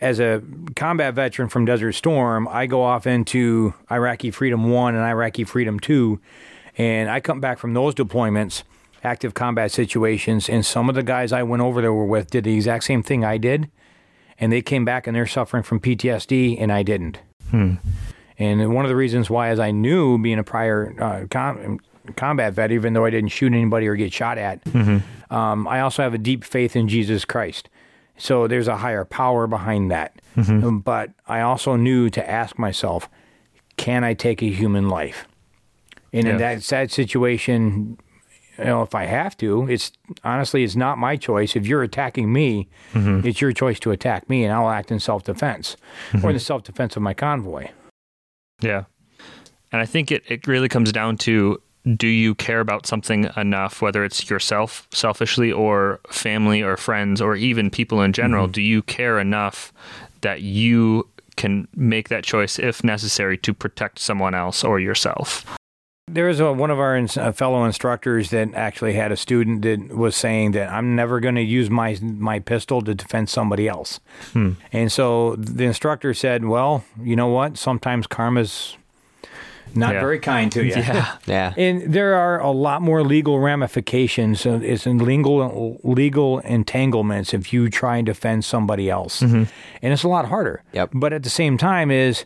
as 0.00 0.18
a 0.20 0.42
combat 0.76 1.14
veteran 1.14 1.48
from 1.48 1.64
Desert 1.64 1.92
Storm, 1.92 2.48
I 2.48 2.66
go 2.66 2.82
off 2.82 3.06
into 3.06 3.74
Iraqi 3.90 4.30
Freedom 4.30 4.70
One 4.70 4.94
and 4.94 5.04
Iraqi 5.04 5.44
Freedom 5.44 5.78
Two, 5.80 6.20
And 6.78 7.10
I 7.10 7.20
come 7.20 7.40
back 7.40 7.58
from 7.58 7.74
those 7.74 7.94
deployments, 7.94 8.62
active 9.04 9.34
combat 9.34 9.70
situations, 9.72 10.48
and 10.48 10.64
some 10.64 10.88
of 10.88 10.94
the 10.94 11.02
guys 11.02 11.32
I 11.32 11.42
went 11.42 11.62
over 11.62 11.80
there 11.80 11.92
were 11.92 12.06
with 12.06 12.30
did 12.30 12.44
the 12.44 12.54
exact 12.54 12.84
same 12.84 13.02
thing 13.02 13.24
I 13.24 13.36
did, 13.38 13.70
and 14.38 14.50
they 14.52 14.62
came 14.62 14.84
back 14.86 15.06
and 15.06 15.14
they're 15.16 15.26
suffering 15.26 15.62
from 15.62 15.80
PTSD, 15.80 16.56
and 16.60 16.70
I 16.72 16.82
didn't. 16.82 17.18
And 18.38 18.74
one 18.74 18.84
of 18.84 18.88
the 18.88 18.96
reasons 18.96 19.28
why 19.28 19.48
as 19.48 19.58
I 19.60 19.70
knew 19.70 20.16
being 20.18 20.38
a 20.38 20.44
prior 20.44 20.94
uh, 20.98 21.26
com- 21.30 21.80
combat 22.16 22.54
vet, 22.54 22.72
even 22.72 22.92
though 22.92 23.04
I 23.04 23.10
didn't 23.10 23.30
shoot 23.30 23.52
anybody 23.52 23.86
or 23.86 23.94
get 23.96 24.12
shot 24.12 24.38
at, 24.38 24.60
um, 25.30 25.66
I 25.68 25.80
also 25.80 26.02
have 26.02 26.14
a 26.14 26.18
deep 26.18 26.44
faith 26.44 26.74
in 26.76 26.88
Jesus 26.88 27.24
Christ. 27.24 27.68
So 28.16 28.46
there's 28.46 28.68
a 28.68 28.76
higher 28.78 29.04
power 29.04 29.46
behind 29.46 29.90
that. 29.90 30.20
Um, 30.36 30.80
But 30.80 31.10
I 31.26 31.40
also 31.40 31.76
knew 31.76 32.10
to 32.10 32.30
ask 32.30 32.58
myself, 32.58 33.08
can 33.76 34.04
I 34.04 34.14
take 34.14 34.42
a 34.42 34.50
human 34.50 34.88
life? 34.88 35.26
And 36.12 36.26
Yeah. 36.26 36.32
in 36.32 36.38
that 36.38 36.62
sad 36.62 36.90
situation, 36.90 37.96
you 38.58 38.64
know, 38.64 38.82
if 38.82 38.94
I 38.94 39.04
have 39.06 39.36
to, 39.38 39.66
it's 39.70 39.92
honestly, 40.22 40.64
it's 40.64 40.76
not 40.76 40.98
my 40.98 41.16
choice. 41.16 41.56
If 41.56 41.66
you're 41.66 41.82
attacking 41.82 42.30
me, 42.30 42.68
it's 42.94 43.40
your 43.40 43.52
choice 43.52 43.80
to 43.80 43.90
attack 43.90 44.28
me, 44.28 44.44
and 44.44 44.52
I'll 44.52 44.68
act 44.68 44.90
in 44.90 44.98
self 45.00 45.24
defense 45.24 45.76
or 46.22 46.28
in 46.30 46.34
the 46.36 46.40
self 46.40 46.62
defense 46.64 46.94
of 46.96 47.02
my 47.02 47.14
convoy. 47.14 47.68
Yeah. 48.60 48.84
And 49.72 49.80
I 49.80 49.86
think 49.86 50.10
it, 50.12 50.24
it 50.28 50.46
really 50.46 50.68
comes 50.68 50.92
down 50.92 51.16
to 51.18 51.62
do 51.96 52.06
you 52.06 52.34
care 52.34 52.60
about 52.60 52.86
something 52.86 53.30
enough, 53.36 53.80
whether 53.80 54.04
it's 54.04 54.28
yourself 54.28 54.86
selfishly 54.92 55.50
or 55.50 56.00
family 56.08 56.62
or 56.62 56.76
friends 56.76 57.20
or 57.20 57.36
even 57.36 57.70
people 57.70 58.02
in 58.02 58.12
general? 58.12 58.46
Do 58.48 58.62
you 58.62 58.82
care 58.82 59.18
enough 59.18 59.72
that 60.20 60.42
you 60.42 61.08
can 61.36 61.66
make 61.74 62.10
that 62.10 62.24
choice 62.24 62.58
if 62.58 62.84
necessary 62.84 63.38
to 63.38 63.54
protect 63.54 63.98
someone 63.98 64.34
else 64.34 64.62
or 64.62 64.78
yourself? 64.78 65.46
There's 66.06 66.40
a, 66.40 66.52
one 66.52 66.70
of 66.70 66.80
our 66.80 66.96
ins- 66.96 67.16
uh, 67.16 67.30
fellow 67.32 67.64
instructors 67.64 68.30
that 68.30 68.52
actually 68.54 68.94
had 68.94 69.12
a 69.12 69.16
student 69.16 69.62
that 69.62 69.96
was 69.96 70.16
saying 70.16 70.50
that 70.52 70.68
I'm 70.70 70.96
never 70.96 71.20
going 71.20 71.36
to 71.36 71.42
use 71.42 71.70
my 71.70 71.96
my 72.02 72.40
pistol 72.40 72.82
to 72.82 72.94
defend 72.96 73.28
somebody 73.28 73.68
else. 73.68 74.00
And 74.72 74.90
so 74.90 75.36
the 75.36 75.64
instructor 75.64 76.12
said, 76.12 76.44
"Well, 76.44 76.84
you 77.00 77.14
know 77.14 77.28
what? 77.28 77.56
Sometimes 77.56 78.08
karma's 78.08 78.76
not 79.74 79.94
Yeah. 79.94 80.00
very 80.00 80.18
kind 80.18 80.50
to 80.52 80.64
you." 80.64 80.70
Yeah. 80.70 81.16
Yeah. 81.26 81.54
And 81.56 81.92
there 81.92 82.14
are 82.14 82.40
a 82.40 82.50
lot 82.50 82.82
more 82.82 83.02
legal 83.02 83.38
ramifications. 83.38 84.40
So 84.40 84.60
it's 84.62 84.86
in 84.86 84.98
legal 84.98 85.78
legal 85.82 86.38
entanglements 86.40 87.34
if 87.34 87.52
you 87.52 87.68
try 87.70 87.96
and 87.98 88.06
defend 88.06 88.44
somebody 88.44 88.88
else, 88.90 89.20
mm-hmm. 89.20 89.44
and 89.82 89.92
it's 89.92 90.02
a 90.02 90.08
lot 90.08 90.26
harder. 90.26 90.62
Yep. 90.72 90.90
But 90.94 91.12
at 91.12 91.22
the 91.22 91.30
same 91.30 91.58
time, 91.58 91.90
is 91.90 92.24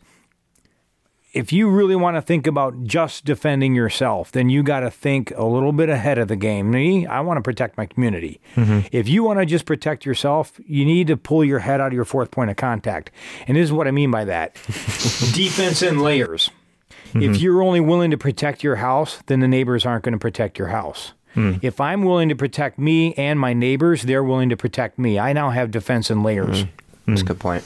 if 1.32 1.52
you 1.52 1.68
really 1.68 1.96
want 1.96 2.16
to 2.16 2.22
think 2.22 2.46
about 2.46 2.84
just 2.84 3.24
defending 3.24 3.74
yourself, 3.74 4.30
then 4.30 4.48
you 4.48 4.62
got 4.62 4.80
to 4.80 4.90
think 4.90 5.32
a 5.36 5.44
little 5.44 5.72
bit 5.72 5.88
ahead 5.88 6.16
of 6.16 6.28
the 6.28 6.36
game. 6.36 6.70
Me, 6.70 7.06
I 7.06 7.20
want 7.22 7.38
to 7.38 7.42
protect 7.42 7.76
my 7.76 7.86
community. 7.86 8.40
Mm-hmm. 8.54 8.86
If 8.92 9.08
you 9.08 9.24
want 9.24 9.40
to 9.40 9.44
just 9.46 9.66
protect 9.66 10.06
yourself, 10.06 10.60
you 10.64 10.84
need 10.84 11.08
to 11.08 11.16
pull 11.16 11.44
your 11.44 11.58
head 11.58 11.80
out 11.80 11.88
of 11.88 11.92
your 11.92 12.04
fourth 12.04 12.30
point 12.30 12.50
of 12.50 12.56
contact. 12.56 13.10
And 13.48 13.56
this 13.56 13.64
is 13.64 13.72
what 13.72 13.88
I 13.88 13.90
mean 13.90 14.12
by 14.12 14.24
that 14.26 14.54
defense 15.34 15.82
in 15.82 15.98
layers. 15.98 16.50
If 17.14 17.22
mm-hmm. 17.22 17.34
you're 17.34 17.62
only 17.62 17.80
willing 17.80 18.10
to 18.10 18.18
protect 18.18 18.64
your 18.64 18.76
house, 18.76 19.22
then 19.26 19.40
the 19.40 19.48
neighbors 19.48 19.86
aren't 19.86 20.04
going 20.04 20.14
to 20.14 20.18
protect 20.18 20.58
your 20.58 20.68
house. 20.68 21.12
Hmm. 21.34 21.54
If 21.62 21.80
I'm 21.80 22.02
willing 22.02 22.28
to 22.28 22.36
protect 22.36 22.78
me 22.78 23.14
and 23.14 23.38
my 23.38 23.52
neighbors, 23.52 24.02
they're 24.02 24.24
willing 24.24 24.48
to 24.48 24.56
protect 24.56 24.98
me. 24.98 25.18
I 25.18 25.32
now 25.32 25.50
have 25.50 25.70
defense 25.70 26.10
in 26.10 26.22
layers. 26.22 26.62
Hmm. 26.62 26.68
Hmm. 27.04 27.10
That's 27.10 27.22
a 27.22 27.24
good 27.24 27.40
point. 27.40 27.64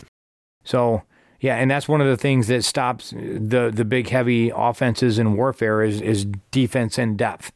So 0.64 1.02
yeah, 1.40 1.56
and 1.56 1.70
that's 1.70 1.86
one 1.86 2.00
of 2.00 2.08
the 2.08 2.16
things 2.16 2.48
that 2.48 2.64
stops 2.64 3.10
the 3.10 3.70
the 3.72 3.84
big 3.84 4.08
heavy 4.08 4.50
offenses 4.54 5.18
in 5.18 5.36
warfare 5.36 5.82
is 5.82 6.00
is 6.00 6.26
defense 6.50 6.98
in 6.98 7.16
depth. 7.16 7.52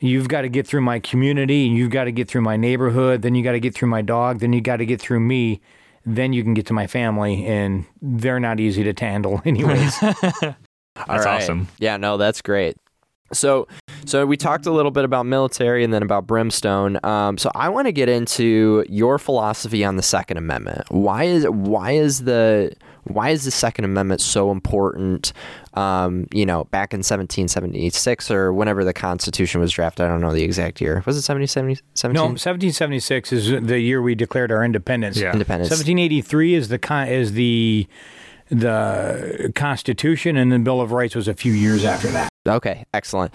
You've 0.00 0.28
got 0.28 0.42
to 0.42 0.48
get 0.48 0.66
through 0.66 0.80
my 0.82 0.98
community, 0.98 1.66
and 1.66 1.76
you've 1.76 1.90
got 1.90 2.04
to 2.04 2.12
get 2.12 2.28
through 2.28 2.42
my 2.42 2.56
neighborhood, 2.56 3.22
then 3.22 3.34
you 3.34 3.42
got 3.42 3.52
to 3.52 3.60
get 3.60 3.74
through 3.74 3.88
my 3.88 4.02
dog, 4.02 4.40
then 4.40 4.52
you 4.52 4.60
got 4.60 4.76
to 4.78 4.86
get 4.86 5.00
through 5.00 5.20
me, 5.20 5.60
then 6.04 6.32
you 6.32 6.42
can 6.42 6.52
get 6.52 6.66
to 6.66 6.72
my 6.72 6.86
family, 6.86 7.46
and 7.46 7.86
they're 8.02 8.40
not 8.40 8.60
easy 8.60 8.84
to 8.84 8.92
handle, 9.04 9.40
anyways. 9.44 9.96
That's 10.94 11.08
All 11.08 11.18
right. 11.18 11.42
awesome. 11.42 11.68
Yeah, 11.78 11.96
no, 11.96 12.16
that's 12.16 12.40
great. 12.42 12.76
So, 13.32 13.66
so 14.04 14.26
we 14.26 14.36
talked 14.36 14.66
a 14.66 14.70
little 14.70 14.90
bit 14.90 15.04
about 15.04 15.26
military 15.26 15.82
and 15.82 15.92
then 15.92 16.02
about 16.02 16.26
brimstone. 16.26 16.98
Um, 17.04 17.36
so 17.36 17.50
I 17.54 17.68
want 17.68 17.86
to 17.86 17.92
get 17.92 18.08
into 18.08 18.84
your 18.88 19.18
philosophy 19.18 19.84
on 19.84 19.96
the 19.96 20.02
Second 20.02 20.36
Amendment. 20.36 20.82
Why 20.90 21.24
is 21.24 21.44
why 21.48 21.92
is 21.92 22.24
the 22.24 22.72
why 23.04 23.30
is 23.30 23.44
the 23.44 23.50
Second 23.50 23.86
Amendment 23.86 24.20
so 24.20 24.50
important? 24.52 25.32
Um, 25.72 26.28
you 26.32 26.46
know, 26.46 26.64
back 26.64 26.92
in 26.92 26.98
1776 26.98 28.30
or 28.30 28.52
whenever 28.52 28.84
the 28.84 28.92
Constitution 28.92 29.60
was 29.60 29.72
drafted. 29.72 30.06
I 30.06 30.08
don't 30.08 30.20
know 30.20 30.32
the 30.32 30.44
exact 30.44 30.80
year. 30.80 31.02
Was 31.06 31.16
it 31.16 31.26
1770? 31.28 31.82
no, 32.12 32.22
1776 32.24 33.32
is 33.32 33.50
the 33.66 33.80
year 33.80 34.00
we 34.00 34.14
declared 34.14 34.52
our 34.52 34.62
independence. 34.62 35.16
Yeah. 35.16 35.32
Independence. 35.32 35.70
1783 35.70 36.54
is 36.54 36.68
the 36.68 36.78
con- 36.78 37.08
is 37.08 37.32
the 37.32 37.88
the 38.50 39.52
Constitution, 39.54 40.36
and 40.36 40.50
the 40.52 40.58
Bill 40.58 40.80
of 40.80 40.92
Rights 40.92 41.14
was 41.14 41.28
a 41.28 41.34
few 41.34 41.52
years 41.52 41.84
after 41.84 42.08
that. 42.08 42.28
Okay, 42.46 42.84
excellent. 42.92 43.34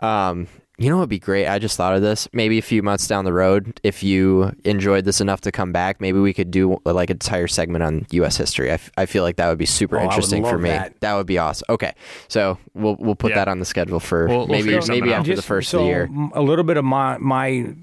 Um, 0.00 0.46
you 0.78 0.88
know 0.88 0.96
what 0.96 1.02
would 1.02 1.08
be 1.10 1.18
great? 1.18 1.46
I 1.46 1.58
just 1.58 1.76
thought 1.76 1.94
of 1.94 2.02
this. 2.02 2.26
Maybe 2.32 2.58
a 2.58 2.62
few 2.62 2.82
months 2.82 3.06
down 3.06 3.24
the 3.24 3.32
road, 3.32 3.78
if 3.84 4.02
you 4.02 4.52
enjoyed 4.64 5.04
this 5.04 5.20
enough 5.20 5.40
to 5.42 5.52
come 5.52 5.70
back, 5.70 6.00
maybe 6.00 6.18
we 6.18 6.32
could 6.32 6.50
do 6.50 6.78
like 6.84 7.10
an 7.10 7.16
entire 7.16 7.46
segment 7.46 7.84
on 7.84 8.06
U.S. 8.10 8.36
history. 8.36 8.70
I, 8.70 8.74
f- 8.74 8.90
I 8.96 9.06
feel 9.06 9.22
like 9.22 9.36
that 9.36 9.48
would 9.48 9.58
be 9.58 9.66
super 9.66 9.98
Oh, 9.98 10.02
interesting 10.04 10.44
for 10.44 10.58
me. 10.58 10.70
that. 11.00 11.14
would 11.14 11.26
be 11.26 11.38
awesome. 11.38 11.66
Okay, 11.68 11.92
so 12.28 12.58
we'll 12.74 12.96
we'll 12.98 13.14
put 13.14 13.30
Yeah. 13.30 13.36
that 13.36 13.48
on 13.48 13.58
the 13.58 13.64
schedule 13.64 14.00
for 14.00 14.26
We'll- 14.26 14.38
we'll 14.38 14.46
maybe 14.48 14.62
figure 14.64 14.80
something 14.80 15.00
maybe 15.04 15.14
out. 15.14 15.20
after 15.20 15.36
the 15.36 15.42
first 15.42 15.68
so 15.70 15.78
of 15.78 15.84
the 15.84 15.88
year. 15.88 16.08
A 16.34 16.42
little 16.42 16.64
bit 16.64 16.76
of 16.78 16.84
my 16.84 17.16
my 17.18 17.74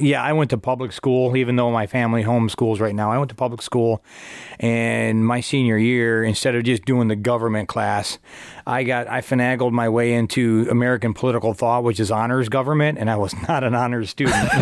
yeah, 0.00 0.22
I 0.22 0.32
went 0.32 0.50
to 0.50 0.58
public 0.58 0.92
school, 0.92 1.36
even 1.36 1.56
though 1.56 1.70
my 1.70 1.86
family 1.86 2.24
homeschools 2.24 2.80
right 2.80 2.94
now. 2.94 3.10
I 3.10 3.18
went 3.18 3.28
to 3.30 3.34
public 3.34 3.62
school, 3.62 4.02
and 4.58 5.26
my 5.26 5.40
senior 5.40 5.78
year, 5.78 6.24
instead 6.24 6.54
of 6.54 6.64
just 6.64 6.84
doing 6.84 7.08
the 7.08 7.16
government 7.16 7.68
class, 7.68 8.18
I 8.66 8.84
got 8.84 9.08
I 9.08 9.20
finagled 9.20 9.72
my 9.72 9.88
way 9.88 10.12
into 10.12 10.66
American 10.70 11.14
political 11.14 11.54
thought, 11.54 11.84
which 11.84 12.00
is 12.00 12.10
honors 12.10 12.48
government, 12.48 12.98
and 12.98 13.10
I 13.10 13.16
was 13.16 13.34
not 13.48 13.64
an 13.64 13.74
honors 13.74 14.10
student, 14.10 14.48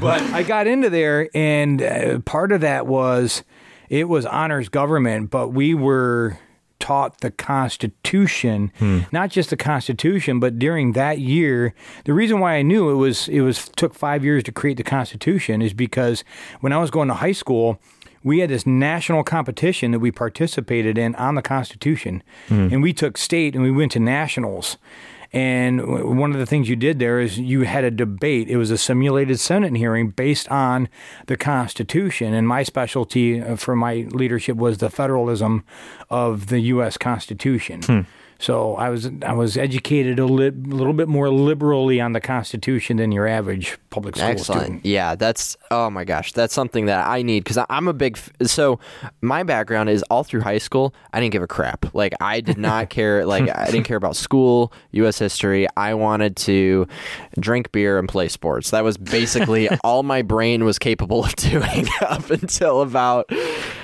but 0.00 0.22
I 0.22 0.42
got 0.42 0.66
into 0.66 0.90
there, 0.90 1.28
and 1.34 1.82
uh, 1.82 2.18
part 2.20 2.52
of 2.52 2.60
that 2.62 2.86
was 2.86 3.44
it 3.88 4.08
was 4.08 4.24
honors 4.26 4.68
government, 4.68 5.30
but 5.30 5.48
we 5.48 5.74
were 5.74 6.38
taught 6.80 7.20
the 7.20 7.30
Constitution, 7.30 8.72
hmm. 8.78 9.00
not 9.12 9.30
just 9.30 9.50
the 9.50 9.56
Constitution, 9.56 10.40
but 10.40 10.58
during 10.58 10.92
that 10.92 11.18
year, 11.18 11.74
the 12.04 12.12
reason 12.12 12.40
why 12.40 12.54
I 12.54 12.62
knew 12.62 12.90
it 12.90 12.94
was 12.94 13.28
it 13.28 13.42
was 13.42 13.68
took 13.76 13.94
five 13.94 14.24
years 14.24 14.42
to 14.44 14.52
create 14.52 14.76
the 14.76 14.82
Constitution 14.82 15.62
is 15.62 15.72
because 15.72 16.24
when 16.60 16.72
I 16.72 16.78
was 16.78 16.90
going 16.90 17.08
to 17.08 17.14
high 17.14 17.32
school. 17.32 17.78
We 18.22 18.40
had 18.40 18.50
this 18.50 18.66
national 18.66 19.24
competition 19.24 19.92
that 19.92 19.98
we 20.00 20.10
participated 20.10 20.98
in 20.98 21.14
on 21.14 21.36
the 21.36 21.40
Constitution, 21.40 22.22
hmm. 22.48 22.68
and 22.70 22.82
we 22.82 22.92
took 22.92 23.16
state 23.16 23.54
and 23.54 23.64
we 23.64 23.70
went 23.70 23.92
to 23.92 23.98
nationals. 23.98 24.76
And 25.32 26.18
one 26.18 26.32
of 26.32 26.38
the 26.38 26.46
things 26.46 26.68
you 26.68 26.76
did 26.76 26.98
there 26.98 27.20
is 27.20 27.38
you 27.38 27.62
had 27.62 27.84
a 27.84 27.90
debate. 27.90 28.48
It 28.48 28.56
was 28.56 28.70
a 28.70 28.78
simulated 28.78 29.38
Senate 29.38 29.76
hearing 29.76 30.10
based 30.10 30.48
on 30.48 30.88
the 31.26 31.36
Constitution. 31.36 32.34
And 32.34 32.48
my 32.48 32.64
specialty 32.64 33.40
uh, 33.40 33.56
for 33.56 33.76
my 33.76 34.08
leadership 34.10 34.56
was 34.56 34.78
the 34.78 34.90
federalism 34.90 35.64
of 36.08 36.48
the 36.48 36.60
U.S. 36.60 36.98
Constitution. 36.98 38.06
So 38.40 38.74
I 38.76 38.88
was 38.88 39.10
I 39.22 39.34
was 39.34 39.58
educated 39.58 40.18
a 40.18 40.24
li- 40.24 40.48
little 40.50 40.94
bit 40.94 41.08
more 41.08 41.28
liberally 41.28 42.00
on 42.00 42.14
the 42.14 42.20
Constitution 42.22 42.96
than 42.96 43.12
your 43.12 43.26
average 43.28 43.76
public 43.90 44.16
school 44.16 44.28
Excellent. 44.28 44.60
student. 44.62 44.86
Yeah, 44.86 45.14
that's 45.14 45.58
oh 45.70 45.90
my 45.90 46.04
gosh, 46.04 46.32
that's 46.32 46.54
something 46.54 46.86
that 46.86 47.06
I 47.06 47.20
need 47.20 47.44
because 47.44 47.62
I'm 47.68 47.86
a 47.86 47.92
big. 47.92 48.16
F- 48.16 48.30
so 48.48 48.80
my 49.20 49.42
background 49.42 49.90
is 49.90 50.02
all 50.04 50.24
through 50.24 50.40
high 50.40 50.56
school. 50.56 50.94
I 51.12 51.20
didn't 51.20 51.32
give 51.32 51.42
a 51.42 51.46
crap. 51.46 51.94
Like 51.94 52.14
I 52.18 52.40
did 52.40 52.56
not 52.70 52.88
care. 52.88 53.26
Like 53.26 53.54
I 53.54 53.66
didn't 53.66 53.84
care 53.84 53.98
about 53.98 54.16
school, 54.16 54.72
U.S. 54.92 55.18
history. 55.18 55.66
I 55.76 55.92
wanted 55.92 56.34
to 56.36 56.88
drink 57.38 57.72
beer 57.72 57.98
and 57.98 58.08
play 58.08 58.28
sports. 58.28 58.70
That 58.70 58.84
was 58.84 58.96
basically 58.96 59.68
all 59.84 60.02
my 60.02 60.22
brain 60.22 60.64
was 60.64 60.78
capable 60.78 61.24
of 61.26 61.36
doing 61.36 61.86
up 62.00 62.30
until 62.30 62.80
about 62.80 63.30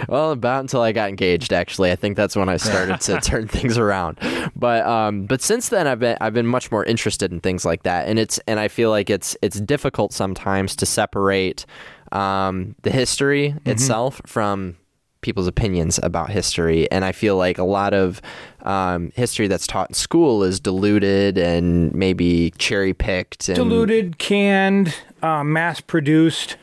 well 0.09 0.31
about 0.33 0.61
until 0.61 0.81
I 0.81 0.93
got 0.93 1.11
engaged. 1.11 1.53
Actually, 1.53 1.93
I 1.93 1.97
think 1.97 2.17
that's 2.17 2.35
when 2.37 2.49
I 2.49 2.57
started 2.57 3.03
to 3.03 3.21
turn 3.21 3.49
things 3.49 3.77
around. 3.77 4.19
But 4.55 4.87
um, 4.87 5.27
but 5.27 5.43
since 5.43 5.69
then 5.71 5.87
I've 5.87 5.99
been 5.99 6.17
I've 6.21 6.35
been 6.35 6.47
much 6.47 6.71
more 6.71 6.85
interested 6.85 7.33
in 7.33 7.41
things 7.41 7.65
like 7.65 7.83
that, 7.83 8.09
and 8.09 8.19
it's 8.19 8.39
and 8.47 8.61
I 8.61 8.69
feel 8.69 8.91
like 8.91 9.11
it's 9.11 9.37
it's 9.43 9.61
difficult 9.61 10.13
sometimes 10.13 10.77
to 10.77 10.87
separate 10.87 11.67
um, 12.13 12.75
the 12.83 12.91
history 12.91 13.55
itself 13.65 14.21
from 14.27 14.77
people's 15.21 15.49
opinions 15.49 15.99
about 16.03 16.31
history, 16.31 16.91
and 16.93 17.05
I 17.05 17.13
feel 17.13 17.37
like 17.37 17.59
a 17.59 17.65
lot 17.65 17.95
of 17.95 18.23
um, 18.63 19.11
history 19.17 19.49
that's 19.49 19.67
taught 19.67 19.91
in 19.91 19.95
school 19.95 20.45
is 20.45 20.61
diluted 20.61 21.37
and 21.37 21.93
maybe 21.95 22.53
cherry 22.59 22.95
picked 22.95 23.49
and 23.49 23.57
diluted, 23.57 24.19
canned, 24.19 24.95
uh, 25.23 25.43
mass 25.43 25.81
produced, 25.81 26.57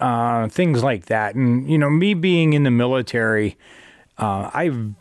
uh, 0.00 0.48
things 0.48 0.82
like 0.82 1.06
that. 1.06 1.34
And 1.34 1.70
you 1.70 1.78
know, 1.78 1.88
me 1.88 2.12
being 2.14 2.52
in 2.52 2.64
the 2.64 2.70
military, 2.70 3.56
uh, 4.18 4.50
I've 4.52 4.92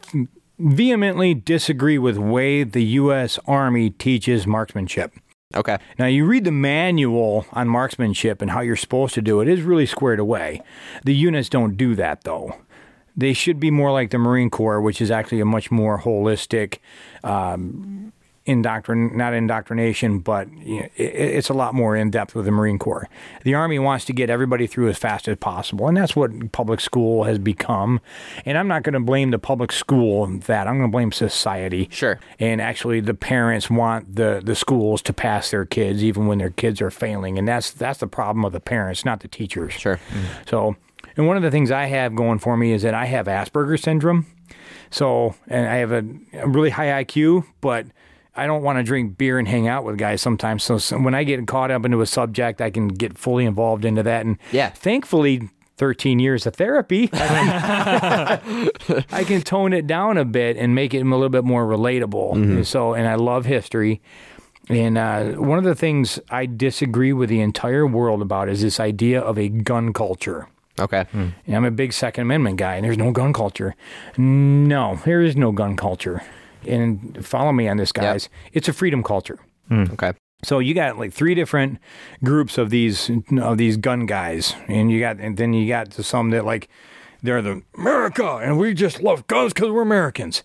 vehemently 0.63 1.33
disagree 1.33 1.97
with 1.97 2.17
way 2.17 2.63
the 2.63 2.83
U.S. 2.83 3.39
Army 3.45 3.89
teaches 3.89 4.47
marksmanship. 4.47 5.13
Okay. 5.55 5.77
Now, 5.99 6.07
you 6.07 6.25
read 6.25 6.45
the 6.45 6.51
manual 6.51 7.45
on 7.51 7.67
marksmanship 7.67 8.41
and 8.41 8.51
how 8.51 8.61
you're 8.61 8.75
supposed 8.75 9.13
to 9.15 9.21
do 9.21 9.39
it, 9.39 9.47
it 9.47 9.59
is 9.59 9.61
really 9.61 9.85
squared 9.85 10.19
away. 10.19 10.61
The 11.03 11.13
units 11.13 11.49
don't 11.49 11.77
do 11.77 11.95
that, 11.95 12.23
though. 12.23 12.55
They 13.15 13.33
should 13.33 13.59
be 13.59 13.69
more 13.69 13.91
like 13.91 14.09
the 14.09 14.17
Marine 14.17 14.49
Corps, 14.49 14.81
which 14.81 14.99
is 14.99 15.11
actually 15.11 15.39
a 15.39 15.45
much 15.45 15.69
more 15.69 15.99
holistic, 15.99 16.79
um, 17.23 18.11
indoctrin 18.45 19.15
not 19.15 19.33
indoctrination, 19.33 20.19
but 20.19 20.51
you 20.57 20.81
know, 20.81 20.89
it, 20.95 21.13
it's 21.15 21.49
a 21.49 21.53
lot 21.53 21.73
more 21.73 21.95
in 21.95 22.11
depth 22.11 22.35
with 22.35 22.45
the 22.45 22.51
Marine 22.51 22.77
Corps. 22.77 23.07
The 23.43 23.53
Army 23.53 23.79
wants 23.79 24.05
to 24.05 24.13
get 24.13 24.29
everybody 24.29 24.67
through 24.67 24.89
as 24.89 24.97
fast 24.97 25.27
as 25.27 25.37
possible, 25.37 25.87
and 25.87 25.95
that's 25.95 26.15
what 26.15 26.51
public 26.51 26.81
school 26.81 27.23
has 27.23 27.37
become. 27.39 28.01
And 28.45 28.57
I'm 28.57 28.67
not 28.67 28.83
going 28.83 28.93
to 28.93 28.99
blame 28.99 29.31
the 29.31 29.39
public 29.39 29.71
school 29.71 30.27
that. 30.27 30.67
I'm 30.67 30.77
going 30.77 30.89
to 30.89 30.91
blame 30.91 31.11
society. 31.11 31.87
Sure. 31.91 32.19
And 32.39 32.61
actually, 32.61 32.99
the 32.99 33.13
parents 33.13 33.69
want 33.69 34.15
the, 34.15 34.41
the 34.43 34.55
schools 34.55 35.01
to 35.03 35.13
pass 35.13 35.51
their 35.51 35.65
kids 35.65 36.03
even 36.03 36.27
when 36.27 36.39
their 36.39 36.49
kids 36.49 36.81
are 36.81 36.91
failing, 36.91 37.37
and 37.37 37.47
that's 37.47 37.71
that's 37.71 37.99
the 37.99 38.07
problem 38.07 38.43
of 38.43 38.51
the 38.51 38.59
parents, 38.59 39.05
not 39.05 39.21
the 39.21 39.27
teachers. 39.27 39.73
Sure. 39.73 39.99
So, 40.47 40.75
and 41.15 41.27
one 41.27 41.37
of 41.37 41.43
the 41.43 41.51
things 41.51 41.71
I 41.71 41.85
have 41.85 42.15
going 42.15 42.39
for 42.39 42.57
me 42.57 42.73
is 42.73 42.81
that 42.81 42.93
I 42.93 43.05
have 43.05 43.27
Asperger's 43.27 43.81
syndrome. 43.81 44.25
So, 44.89 45.35
and 45.47 45.67
I 45.67 45.75
have 45.77 45.91
a, 45.91 46.05
a 46.33 46.47
really 46.47 46.69
high 46.69 47.03
IQ, 47.03 47.45
but 47.61 47.87
I 48.35 48.47
don't 48.47 48.63
want 48.63 48.79
to 48.79 48.83
drink 48.83 49.17
beer 49.17 49.37
and 49.39 49.47
hang 49.47 49.67
out 49.67 49.83
with 49.85 49.97
guys 49.97 50.21
sometimes. 50.21 50.63
So, 50.63 50.77
so 50.79 50.97
when 50.99 51.13
I 51.13 51.23
get 51.23 51.45
caught 51.47 51.69
up 51.71 51.85
into 51.85 52.01
a 52.01 52.05
subject, 52.05 52.61
I 52.61 52.69
can 52.71 52.87
get 52.87 53.17
fully 53.17 53.45
involved 53.45 53.85
into 53.85 54.03
that. 54.03 54.25
And 54.25 54.37
Yeah. 54.51 54.69
thankfully, 54.69 55.49
13 55.77 56.19
years 56.19 56.45
of 56.45 56.55
therapy, 56.55 57.09
I 57.13 58.39
can 59.25 59.41
tone 59.43 59.73
it 59.73 59.87
down 59.87 60.17
a 60.17 60.25
bit 60.25 60.57
and 60.57 60.75
make 60.75 60.93
it 60.93 61.01
a 61.01 61.05
little 61.05 61.29
bit 61.29 61.43
more 61.43 61.65
relatable. 61.65 62.33
And 62.33 62.65
so, 62.67 62.93
and 62.93 63.07
I 63.07 63.15
love 63.15 63.45
history. 63.45 64.01
And 64.69 64.97
uh, 64.97 65.23
one 65.33 65.57
of 65.57 65.65
the 65.65 65.75
things 65.75 66.19
I 66.29 66.45
disagree 66.45 67.11
with 67.11 67.29
the 67.29 67.41
entire 67.41 67.85
world 67.85 68.21
about 68.21 68.47
is 68.49 68.61
this 68.61 68.79
idea 68.79 69.19
of 69.19 69.37
a 69.37 69.49
gun 69.49 69.91
culture. 69.93 70.47
Okay. 70.79 71.05
And 71.13 71.33
I'm 71.55 71.65
a 71.65 71.71
big 71.71 71.93
Second 71.93 72.23
Amendment 72.23 72.57
guy, 72.57 72.75
and 72.77 72.85
there's 72.85 72.97
no 72.97 73.11
gun 73.11 73.33
culture. 73.33 73.75
No, 74.17 74.99
there 75.05 75.21
is 75.21 75.35
no 75.35 75.51
gun 75.51 75.75
culture. 75.75 76.23
And 76.67 77.25
follow 77.25 77.51
me 77.51 77.67
on 77.67 77.77
this, 77.77 77.91
guys. 77.91 78.29
It's 78.53 78.67
a 78.67 78.73
freedom 78.73 79.03
culture. 79.03 79.39
Hmm. 79.67 79.85
Okay. 79.93 80.13
So 80.43 80.59
you 80.59 80.73
got 80.73 80.97
like 80.97 81.13
three 81.13 81.35
different 81.35 81.79
groups 82.23 82.57
of 82.57 82.69
these 82.69 83.09
of 83.37 83.57
these 83.57 83.77
gun 83.77 84.05
guys, 84.05 84.55
and 84.67 84.91
you 84.91 84.99
got 84.99 85.17
and 85.17 85.37
then 85.37 85.53
you 85.53 85.67
got 85.67 85.93
some 85.93 86.31
that 86.31 86.45
like 86.45 86.69
they're 87.21 87.41
the 87.41 87.63
America, 87.77 88.35
and 88.43 88.57
we 88.57 88.73
just 88.73 89.01
love 89.01 89.25
guns 89.27 89.53
because 89.53 89.71
we're 89.71 89.81
Americans. 89.81 90.43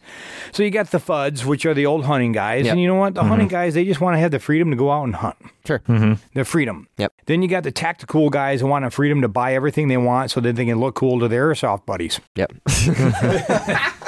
So 0.53 0.63
you 0.63 0.71
got 0.71 0.93
the 0.93 0.99
Fudds, 0.99 1.45
which 1.45 1.67
are 1.67 1.75
the 1.75 1.87
old 1.87 2.05
hunting 2.05 2.31
guys, 2.31 2.67
Yep. 2.67 2.73
and 2.73 2.81
you 2.81 2.87
know 2.87 2.95
what? 2.95 3.15
The 3.15 3.21
mm-hmm. 3.23 3.29
hunting 3.31 3.49
guys 3.49 3.75
they 3.75 3.85
just 3.85 4.01
want 4.01 4.15
to 4.15 4.21
have 4.21 4.31
the 4.31 4.39
freedom 4.39 4.71
to 4.71 4.77
go 4.77 4.93
out 4.93 5.03
and 5.03 5.17
hunt. 5.17 5.37
Sure. 5.67 5.81
Mm-hmm. 5.81 6.15
The 6.35 6.45
freedom. 6.45 6.87
Yep. 6.99 7.13
Then 7.27 7.43
you 7.43 7.49
got 7.49 7.65
the 7.65 7.73
tactical 7.73 8.31
guys 8.31 8.61
who 8.61 8.69
want 8.69 8.85
the 8.85 8.91
freedom 8.93 9.21
to 9.23 9.29
buy 9.29 9.55
everything 9.55 9.89
they 9.89 9.97
want 9.97 10.31
so 10.31 10.41
that 10.41 10.55
they 10.55 10.65
can 10.65 10.79
look 10.79 10.95
cool 10.95 11.19
to 11.19 11.27
their 11.27 11.53
airsoft 11.53 11.85
buddies. 11.85 12.21
Yep. 12.37 12.53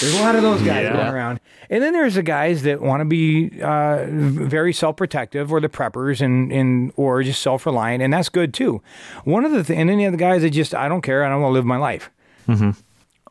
There's 0.00 0.14
a 0.18 0.22
lot 0.22 0.34
of 0.36 0.42
those 0.42 0.60
guys 0.62 0.84
Yeah. 0.84 0.92
going 0.92 1.06
around. 1.14 1.40
And 1.70 1.82
then 1.82 1.92
there's 1.92 2.14
the 2.16 2.22
guys 2.22 2.62
that 2.64 2.80
want 2.82 3.00
to 3.00 3.04
be 3.04 3.60
uh, 3.62 4.04
very 4.08 4.72
self-protective, 4.72 5.50
or 5.52 5.60
the 5.60 5.68
preppers, 5.68 6.20
and, 6.20 6.52
and 6.52 6.92
or 6.96 7.22
just 7.22 7.40
self-reliant, 7.42 8.02
and 8.02 8.12
that's 8.12 8.28
good 8.28 8.52
too. 8.52 8.82
One 9.24 9.44
of 9.44 9.52
the 9.52 9.62
th- 9.64 9.78
and 9.78 9.88
then 9.88 9.98
you 9.98 10.04
have 10.04 10.12
the 10.12 10.18
guys 10.18 10.42
that 10.42 10.50
just 10.50 10.74
I 10.74 10.88
don't 10.88 11.00
care, 11.02 11.24
I 11.24 11.28
don't 11.28 11.40
want 11.40 11.50
to 11.52 11.54
live 11.54 11.64
my 11.64 11.78
life. 11.78 12.10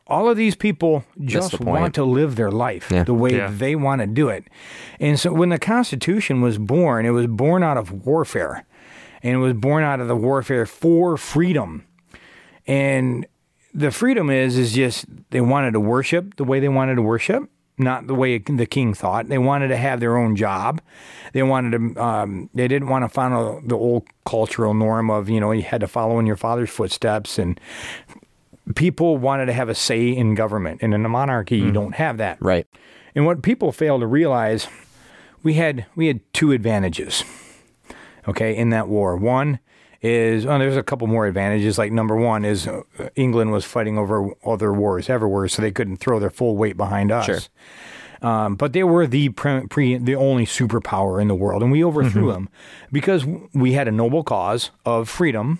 All 0.06 0.28
of 0.28 0.36
these 0.36 0.54
people 0.54 1.04
just 1.24 1.56
the 1.58 1.64
want 1.64 1.94
to 1.94 2.04
live 2.04 2.36
their 2.36 2.50
life 2.50 2.90
Yeah. 2.90 3.04
the 3.04 3.14
way 3.14 3.36
Yeah. 3.36 3.50
they 3.50 3.74
want 3.74 4.00
to 4.02 4.06
do 4.06 4.28
it. 4.28 4.44
And 5.00 5.18
so 5.18 5.32
when 5.32 5.48
the 5.48 5.58
Constitution 5.58 6.42
was 6.42 6.58
born, 6.58 7.06
it 7.06 7.10
was 7.10 7.26
born 7.26 7.62
out 7.62 7.78
of 7.78 8.04
warfare, 8.04 8.66
and 9.22 9.34
it 9.34 9.38
was 9.38 9.54
born 9.54 9.82
out 9.82 10.00
of 10.00 10.08
the 10.08 10.16
warfare 10.16 10.66
for 10.66 11.16
freedom. 11.16 11.84
And 12.66 13.26
the 13.72 13.90
freedom 13.90 14.28
is 14.30 14.56
is 14.58 14.72
just 14.72 15.06
they 15.34 15.40
wanted 15.40 15.72
to 15.72 15.80
worship 15.80 16.36
the 16.36 16.44
way 16.44 16.60
they 16.60 16.68
wanted 16.68 16.94
to 16.94 17.02
worship, 17.02 17.50
not 17.76 18.06
the 18.06 18.14
way 18.14 18.38
the 18.38 18.66
king 18.66 18.94
thought. 18.94 19.28
They 19.28 19.36
wanted 19.36 19.66
to 19.66 19.76
have 19.76 19.98
their 19.98 20.16
own 20.16 20.36
job. 20.36 20.80
They 21.32 21.42
wanted 21.42 21.72
to. 21.96 22.00
Um, 22.00 22.50
they 22.54 22.68
didn't 22.68 22.86
want 22.86 23.04
to 23.04 23.08
follow 23.08 23.60
the 23.66 23.74
old 23.74 24.06
cultural 24.24 24.74
norm 24.74 25.10
of 25.10 25.28
you 25.28 25.40
know 25.40 25.50
you 25.50 25.62
had 25.62 25.80
to 25.80 25.88
follow 25.88 26.20
in 26.20 26.26
your 26.26 26.36
father's 26.36 26.70
footsteps, 26.70 27.36
and 27.36 27.58
people 28.76 29.16
wanted 29.16 29.46
to 29.46 29.52
have 29.52 29.68
a 29.68 29.74
say 29.74 30.08
in 30.08 30.36
government. 30.36 30.82
And 30.82 30.94
in 30.94 31.04
a 31.04 31.08
monarchy, 31.08 31.56
you 31.56 31.72
don't 31.72 31.96
have 31.96 32.16
that. 32.18 32.40
Right. 32.40 32.68
And 33.16 33.26
what 33.26 33.42
people 33.42 33.72
fail 33.72 33.98
to 33.98 34.06
realize, 34.06 34.68
we 35.42 35.54
had 35.54 35.84
we 35.96 36.06
had 36.06 36.20
two 36.32 36.52
advantages. 36.52 37.24
Okay, 38.28 38.56
in 38.56 38.70
that 38.70 38.86
war, 38.86 39.16
one 39.16 39.58
is 40.04 40.44
oh, 40.44 40.58
there's 40.58 40.76
a 40.76 40.82
couple 40.82 41.06
more 41.06 41.26
advantages. 41.26 41.78
Like 41.78 41.90
number 41.90 42.14
one 42.14 42.44
is 42.44 42.68
uh, 42.68 42.82
England 43.16 43.52
was 43.52 43.64
fighting 43.64 43.96
over 43.96 44.30
other 44.44 44.72
wars 44.72 45.08
everywhere, 45.08 45.48
so 45.48 45.62
they 45.62 45.72
couldn't 45.72 45.96
throw 45.96 46.20
their 46.20 46.30
full 46.30 46.56
weight 46.56 46.76
behind 46.76 47.10
us. 47.10 47.24
Sure. 47.24 47.40
Um, 48.20 48.54
but 48.54 48.74
they 48.74 48.84
were 48.84 49.06
the 49.06 49.30
pre, 49.30 49.66
pre, 49.66 49.96
the 49.96 50.14
only 50.14 50.44
superpower 50.44 51.20
in 51.20 51.28
the 51.28 51.34
world, 51.34 51.62
and 51.62 51.72
we 51.72 51.82
overthrew 51.82 52.30
them 52.32 52.48
because 52.92 53.24
we 53.54 53.72
had 53.72 53.88
a 53.88 53.92
noble 53.92 54.22
cause 54.22 54.70
of 54.84 55.08
freedom, 55.08 55.58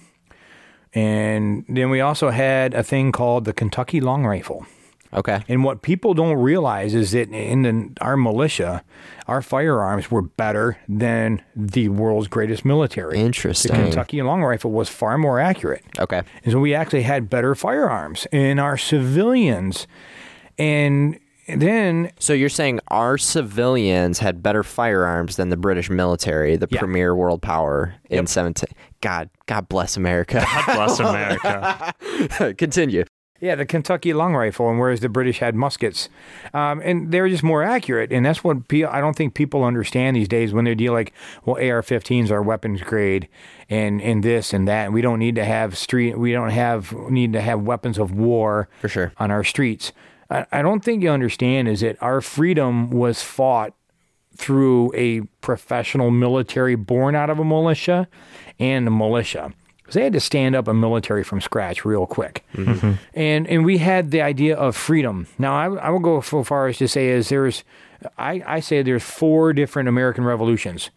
and 0.92 1.64
then 1.68 1.88
we 1.88 2.00
also 2.00 2.30
had 2.30 2.74
a 2.74 2.82
thing 2.82 3.12
called 3.12 3.46
the 3.46 3.52
Kentucky 3.54 4.00
Long 4.00 4.26
Rifle. 4.26 4.66
Okay. 5.14 5.42
And 5.48 5.62
what 5.64 5.82
people 5.82 6.12
don't 6.14 6.36
realize 6.36 6.94
is 6.94 7.12
that 7.12 7.28
in 7.30 7.62
the, 7.62 7.90
our 8.00 8.16
militia, 8.16 8.82
our 9.28 9.40
firearms 9.42 10.10
were 10.10 10.22
better 10.22 10.76
than 10.88 11.42
the 11.54 11.88
world's 11.88 12.28
greatest 12.28 12.64
military. 12.64 13.18
Interesting. 13.18 13.72
The 13.76 13.82
Kentucky 13.84 14.20
long 14.22 14.42
rifle 14.42 14.70
was 14.72 14.88
far 14.88 15.16
more 15.18 15.38
accurate. 15.40 15.84
Okay. 15.98 16.22
And 16.42 16.52
so 16.52 16.58
we 16.58 16.74
actually 16.74 17.02
had 17.02 17.30
better 17.30 17.54
firearms 17.54 18.26
in 18.32 18.58
our 18.58 18.76
civilians. 18.76 19.86
And 20.58 21.18
then, 21.48 22.10
So 22.18 22.32
you're 22.32 22.48
saying 22.48 22.80
our 22.88 23.18
civilians 23.18 24.18
had 24.18 24.42
better 24.42 24.62
firearms 24.62 25.36
than 25.36 25.50
the 25.50 25.56
British 25.56 25.90
military, 25.90 26.56
the 26.56 26.66
Yeah. 26.70 26.78
premier 26.80 27.14
world 27.14 27.42
power 27.42 27.94
in 28.08 28.26
17 28.26 28.68
God, 29.00 29.28
God 29.46 29.68
bless 29.68 29.96
America. 29.98 30.42
God 30.44 30.74
bless 30.74 30.98
America. 31.00 32.54
Continue. 32.58 33.04
Yeah, 33.44 33.54
the 33.54 33.66
Kentucky 33.66 34.14
long 34.14 34.34
rifle, 34.34 34.70
and 34.70 34.78
whereas 34.78 35.00
the 35.00 35.08
British 35.10 35.38
had 35.38 35.54
muskets. 35.54 36.08
Um, 36.54 36.80
and 36.82 37.12
they're 37.12 37.28
just 37.28 37.42
more 37.42 37.62
accurate. 37.62 38.10
And 38.10 38.24
that's 38.24 38.42
what 38.42 38.68
pe- 38.68 38.84
I 38.84 39.00
don't 39.00 39.14
think 39.14 39.34
people 39.34 39.64
understand 39.64 40.16
these 40.16 40.28
days 40.28 40.54
when 40.54 40.64
they 40.64 40.74
deal 40.74 40.94
like, 40.94 41.12
well, 41.44 41.56
AR 41.56 41.82
15s 41.82 42.30
are 42.30 42.42
weapons 42.42 42.80
grade 42.80 43.28
and, 43.68 44.00
and 44.00 44.22
this 44.22 44.54
and 44.54 44.66
that. 44.66 44.86
And 44.86 44.94
we 44.94 45.02
don't 45.02 45.18
need 45.18 45.34
to 45.34 45.44
have 45.44 45.76
street, 45.76 46.18
we 46.18 46.32
don't 46.32 46.50
have, 46.50 46.92
need 47.10 47.34
to 47.34 47.40
have 47.42 47.60
weapons 47.60 47.98
of 47.98 48.12
war 48.12 48.68
For 48.80 48.88
sure. 48.88 49.12
on 49.18 49.30
our 49.30 49.44
streets. 49.44 49.92
I, 50.30 50.46
I 50.50 50.62
don't 50.62 50.82
think 50.82 51.02
you 51.02 51.10
understand 51.10 51.68
is 51.68 51.80
that 51.80 52.02
our 52.02 52.22
freedom 52.22 52.90
was 52.90 53.22
fought 53.22 53.74
through 54.36 54.92
a 54.94 55.20
professional 55.42 56.10
military 56.10 56.74
born 56.76 57.14
out 57.14 57.30
of 57.30 57.38
a 57.38 57.44
militia 57.44 58.08
and 58.58 58.88
a 58.88 58.90
militia. 58.90 59.52
'Cause 59.84 59.94
they 59.94 60.04
had 60.04 60.12
to 60.14 60.20
stand 60.20 60.56
up 60.56 60.66
a 60.66 60.72
military 60.74 61.22
from 61.22 61.40
scratch 61.42 61.84
real 61.84 62.06
quick. 62.06 62.42
And 63.14 63.46
and 63.46 63.64
we 63.64 63.78
had 63.78 64.10
the 64.10 64.22
idea 64.22 64.56
of 64.56 64.74
freedom. 64.76 65.26
Now 65.38 65.54
I, 65.54 65.86
I 65.86 65.90
will 65.90 65.98
go 66.00 66.20
so 66.22 66.42
far 66.42 66.68
as 66.68 66.78
to 66.78 66.88
say 66.88 67.08
is 67.08 67.28
there's 67.28 67.64
I, 68.18 68.42
I 68.46 68.60
say 68.60 68.82
there's 68.82 69.02
four 69.02 69.52
different 69.52 69.88
American 69.88 70.24
revolutions. 70.24 70.90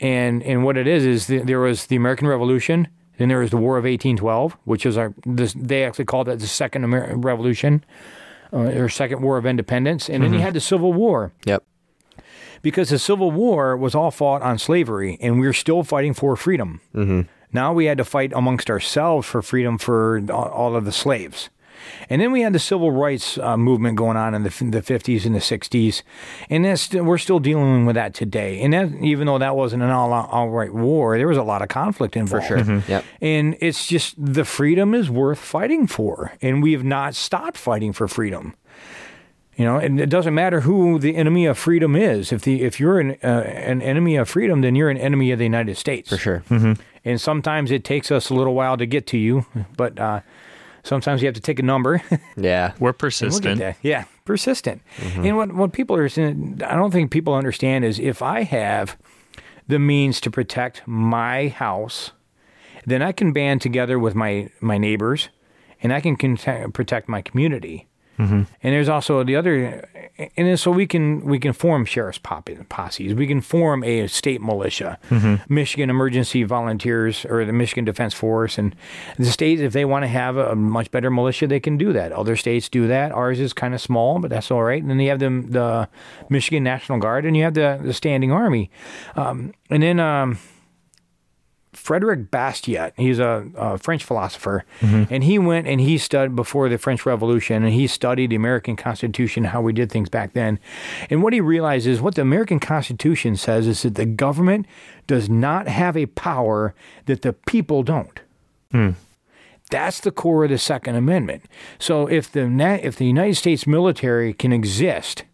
And 0.00 0.42
and 0.42 0.64
what 0.64 0.76
it 0.76 0.86
is 0.86 1.04
is 1.04 1.26
the, 1.26 1.38
there 1.38 1.60
was 1.60 1.86
the 1.86 1.96
American 1.96 2.28
Revolution, 2.28 2.88
then 3.18 3.28
there 3.28 3.40
was 3.40 3.50
the 3.50 3.56
War 3.56 3.76
of 3.76 3.84
1812, 3.84 4.56
which 4.64 4.86
is 4.86 4.96
our 4.96 5.12
this, 5.26 5.52
they 5.54 5.84
actually 5.84 6.04
called 6.04 6.28
that 6.28 6.38
the 6.38 6.46
Second 6.46 6.84
American 6.84 7.20
Revolution, 7.20 7.84
uh, 8.52 8.58
or 8.58 8.88
Second 8.88 9.22
War 9.22 9.36
of 9.38 9.44
Independence, 9.44 10.08
and 10.08 10.22
then 10.22 10.32
you 10.32 10.38
had 10.40 10.54
the 10.54 10.60
Civil 10.60 10.92
War 10.92 11.32
Yep. 11.46 11.64
because 12.62 12.90
the 12.90 12.98
Civil 12.98 13.32
War 13.32 13.76
was 13.76 13.94
all 13.94 14.10
fought 14.12 14.40
on 14.42 14.56
slavery, 14.58 15.18
and 15.20 15.40
we 15.40 15.46
are 15.48 15.52
still 15.52 15.82
fighting 15.82 16.14
for 16.14 16.36
freedom. 16.36 16.80
Mm-hmm. 16.94 17.22
Now 17.52 17.72
we 17.72 17.86
had 17.86 17.98
to 17.98 18.04
fight 18.04 18.32
amongst 18.34 18.68
ourselves 18.70 19.26
for 19.26 19.42
freedom 19.42 19.78
for 19.78 20.20
all- 20.30 20.48
all 20.48 20.76
of 20.76 20.84
the 20.84 20.92
slaves. 20.92 21.50
And 22.10 22.20
then 22.20 22.32
we 22.32 22.40
had 22.42 22.52
the 22.52 22.58
civil 22.58 22.90
rights 22.90 23.38
uh, 23.38 23.56
movement 23.56 23.96
going 23.96 24.16
on 24.16 24.34
in 24.34 24.42
the, 24.42 24.48
the 24.48 24.82
50s 24.82 25.24
and 25.24 25.34
the 25.34 25.38
60s. 25.38 26.02
And 26.50 26.64
that's, 26.64 26.92
we're 26.92 27.18
still 27.18 27.38
dealing 27.38 27.86
with 27.86 27.94
that 27.94 28.14
today. 28.14 28.60
And 28.60 28.72
that, 28.74 28.92
even 29.00 29.26
though 29.26 29.38
that 29.38 29.54
wasn't 29.56 29.82
an 29.84 29.90
all, 29.90 30.12
all 30.12 30.50
right 30.50 30.72
war, 30.74 31.16
there 31.16 31.28
was 31.28 31.38
a 31.38 31.42
lot 31.42 31.62
of 31.62 31.68
conflict 31.68 32.16
involved. 32.16 32.46
For 32.48 32.64
sure. 32.64 32.82
Yep. 32.88 33.04
And 33.22 33.56
it's 33.60 33.86
just 33.86 34.14
the 34.18 34.44
freedom 34.44 34.92
is 34.92 35.08
worth 35.08 35.38
fighting 35.38 35.86
for. 35.86 36.32
And 36.42 36.62
we 36.62 36.72
have 36.72 36.84
not 36.84 37.14
stopped 37.14 37.56
fighting 37.56 37.92
for 37.92 38.08
freedom. 38.08 38.54
You 39.56 39.64
know, 39.64 39.76
and 39.78 40.00
it 40.00 40.08
doesn't 40.08 40.34
matter 40.34 40.60
who 40.60 40.98
the 41.00 41.16
enemy 41.16 41.46
of 41.46 41.58
freedom 41.58 41.96
is. 41.96 42.32
If 42.32 42.42
the 42.42 42.62
if 42.62 42.78
you're 42.78 43.00
an 43.00 43.16
uh, 43.24 43.42
an 43.44 43.82
enemy 43.82 44.14
of 44.14 44.28
freedom, 44.28 44.60
then 44.60 44.76
you're 44.76 44.88
an 44.90 44.96
enemy 44.98 45.32
of 45.32 45.38
the 45.40 45.44
United 45.44 45.76
States. 45.76 46.10
For 46.10 46.16
sure. 46.16 46.44
And 47.04 47.20
sometimes 47.20 47.70
it 47.70 47.84
takes 47.84 48.10
us 48.10 48.30
a 48.30 48.34
little 48.34 48.54
while 48.54 48.76
to 48.76 48.86
get 48.86 49.06
to 49.08 49.18
you, 49.18 49.46
but 49.76 49.98
uh, 49.98 50.20
sometimes 50.82 51.22
you 51.22 51.26
have 51.26 51.34
to 51.34 51.40
take 51.40 51.58
a 51.58 51.62
number. 51.62 52.02
Yeah. 52.36 52.72
We're 52.78 52.86
We'll 52.88 52.92
get 52.92 52.98
persistent. 52.98 53.58
there. 53.58 53.76
Yeah, 53.82 54.04
persistent. 54.24 54.80
And 55.16 55.36
what 55.36 55.52
what 55.52 55.72
people 55.72 55.96
are 55.96 56.08
saying, 56.08 56.60
I 56.64 56.76
don't 56.76 56.92
think 56.92 57.10
people 57.10 57.34
understand 57.34 57.84
is 57.84 57.98
if 57.98 58.22
I 58.22 58.42
have 58.44 58.96
the 59.66 59.78
means 59.80 60.20
to 60.20 60.30
protect 60.30 60.82
my 60.86 61.48
house, 61.48 62.12
then 62.86 63.02
I 63.02 63.10
can 63.12 63.32
band 63.32 63.60
together 63.60 63.98
with 63.98 64.14
my 64.14 64.50
my 64.60 64.78
neighbors, 64.78 65.30
and 65.82 65.92
I 65.92 66.00
can 66.00 66.14
conte- 66.16 66.72
protect 66.72 67.08
my 67.08 67.22
community. 67.22 67.87
And 68.18 68.46
there's 68.62 68.88
also 68.88 69.22
the 69.22 69.36
other, 69.36 69.88
and 70.18 70.48
then 70.48 70.56
so 70.56 70.70
we 70.72 70.86
can 70.86 71.20
we 71.24 71.38
can 71.38 71.52
form 71.52 71.84
sheriff's 71.84 72.18
pop- 72.18 72.50
posses. 72.68 73.14
We 73.14 73.26
can 73.28 73.40
form 73.40 73.84
a 73.84 74.08
state 74.08 74.40
militia, 74.40 74.98
Michigan 75.48 75.88
Emergency 75.88 76.42
Volunteers 76.42 77.24
or 77.24 77.44
the 77.44 77.52
Michigan 77.52 77.84
Defense 77.84 78.14
Force, 78.14 78.58
and 78.58 78.74
the 79.18 79.26
states 79.26 79.62
if 79.62 79.72
they 79.72 79.84
want 79.84 80.02
to 80.02 80.08
have 80.08 80.36
a 80.36 80.54
much 80.56 80.90
better 80.90 81.10
militia, 81.10 81.46
they 81.46 81.60
can 81.60 81.78
do 81.78 81.92
that. 81.92 82.10
Other 82.12 82.34
states 82.36 82.68
do 82.68 82.88
that. 82.88 83.12
Ours 83.12 83.38
is 83.38 83.52
kind 83.52 83.72
of 83.74 83.80
small, 83.80 84.18
but 84.18 84.30
that's 84.30 84.50
all 84.50 84.64
right. 84.64 84.82
And 84.82 84.90
then 84.90 84.98
you 84.98 85.10
have 85.10 85.20
the 85.20 85.30
the 85.48 85.88
Michigan 86.28 86.64
National 86.64 86.98
Guard, 86.98 87.24
and 87.24 87.36
you 87.36 87.44
have 87.44 87.54
the 87.54 87.78
the 87.82 87.92
Standing 87.92 88.32
Army, 88.32 88.70
um, 89.16 89.52
and 89.70 89.82
then. 89.82 90.00
Um, 90.00 90.38
Frederick 91.88 92.30
Bastiat. 92.30 92.92
He's 92.98 93.18
a, 93.18 93.48
a 93.56 93.78
French 93.78 94.04
philosopher, 94.04 94.66
mm-hmm. 94.82 95.04
and 95.08 95.24
he 95.24 95.38
went 95.38 95.66
and 95.66 95.80
he 95.80 95.96
studied 95.96 96.36
before 96.36 96.68
the 96.68 96.76
French 96.76 97.06
Revolution, 97.06 97.64
and 97.64 97.72
he 97.72 97.86
studied 97.86 98.28
the 98.28 98.36
American 98.36 98.76
Constitution, 98.76 99.44
how 99.44 99.62
we 99.62 99.72
did 99.72 99.90
things 99.90 100.10
back 100.10 100.34
then. 100.34 100.58
And 101.08 101.22
what 101.22 101.32
he 101.32 101.40
realized 101.40 101.86
is 101.86 102.02
what 102.02 102.14
the 102.14 102.20
American 102.20 102.60
Constitution 102.60 103.36
says 103.36 103.66
is 103.66 103.80
that 103.84 103.94
the 103.94 104.04
government 104.04 104.66
does 105.06 105.30
not 105.30 105.66
have 105.66 105.96
a 105.96 106.04
power 106.04 106.74
that 107.06 107.22
the 107.22 107.32
people 107.32 107.82
don't. 107.82 108.20
Hmm. 108.70 108.90
That's 109.70 110.00
the 110.00 110.10
core 110.10 110.44
of 110.44 110.50
the 110.50 110.58
Second 110.58 110.94
Amendment. 110.94 111.44
So 111.78 112.06
if 112.06 112.30
the 112.30 112.44
if 112.82 112.96
the 112.96 113.06
United 113.06 113.36
States 113.36 113.66
military 113.66 114.34
can 114.34 114.52
exist, 114.52 115.24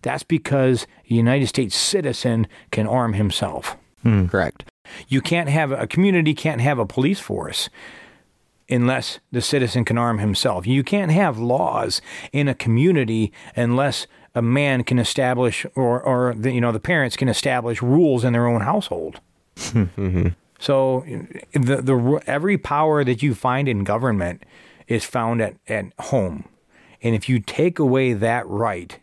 that's 0.00 0.22
because 0.22 0.86
a 1.10 1.12
United 1.12 1.48
States 1.48 1.76
citizen 1.76 2.46
can 2.70 2.86
arm 2.86 3.12
himself. 3.12 3.76
Hmm. 4.02 4.28
Correct. 4.28 4.64
You 5.08 5.20
can't 5.20 5.48
have 5.48 5.72
a 5.72 5.86
community 5.86 6.34
can't 6.34 6.60
have 6.60 6.78
a 6.78 6.86
police 6.86 7.20
force 7.20 7.68
unless 8.68 9.18
the 9.32 9.40
citizen 9.40 9.84
can 9.84 9.98
arm 9.98 10.18
himself. 10.18 10.66
You 10.66 10.84
can't 10.84 11.10
have 11.10 11.38
laws 11.38 12.00
in 12.32 12.48
a 12.48 12.54
community 12.54 13.32
unless 13.56 14.06
a 14.34 14.42
man 14.42 14.84
can 14.84 14.98
establish 14.98 15.66
or 15.74 16.00
or 16.00 16.34
the, 16.34 16.52
you 16.52 16.60
know 16.60 16.72
the 16.72 16.80
parents 16.80 17.16
can 17.16 17.28
establish 17.28 17.82
rules 17.82 18.24
in 18.24 18.32
their 18.32 18.46
own 18.46 18.60
household. 18.60 19.20
So 20.60 21.04
the 21.52 21.82
the 21.82 22.22
every 22.26 22.58
power 22.58 23.02
that 23.02 23.22
you 23.22 23.34
find 23.34 23.66
in 23.66 23.82
government 23.82 24.44
is 24.86 25.04
found 25.04 25.40
at, 25.40 25.56
at 25.66 25.86
home. 25.98 26.48
And 27.02 27.14
if 27.14 27.28
you 27.28 27.40
take 27.40 27.78
away 27.78 28.12
that 28.12 28.46
right, 28.46 28.98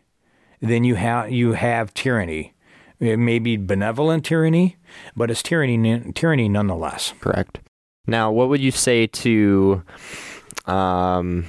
then 0.60 0.84
you 0.84 0.94
have 0.94 1.30
you 1.32 1.52
have 1.52 1.92
tyranny. 1.94 2.54
It 3.00 3.18
may 3.18 3.38
be 3.38 3.56
benevolent 3.56 4.24
tyranny, 4.24 4.76
but 5.14 5.30
it's 5.30 5.42
tyranny 5.42 6.12
tyranny 6.14 6.48
nonetheless. 6.48 7.14
Correct. 7.20 7.60
Now, 8.06 8.32
what 8.32 8.48
would 8.48 8.60
you 8.60 8.70
say 8.70 9.06
to 9.06 9.82
um, 10.66 11.44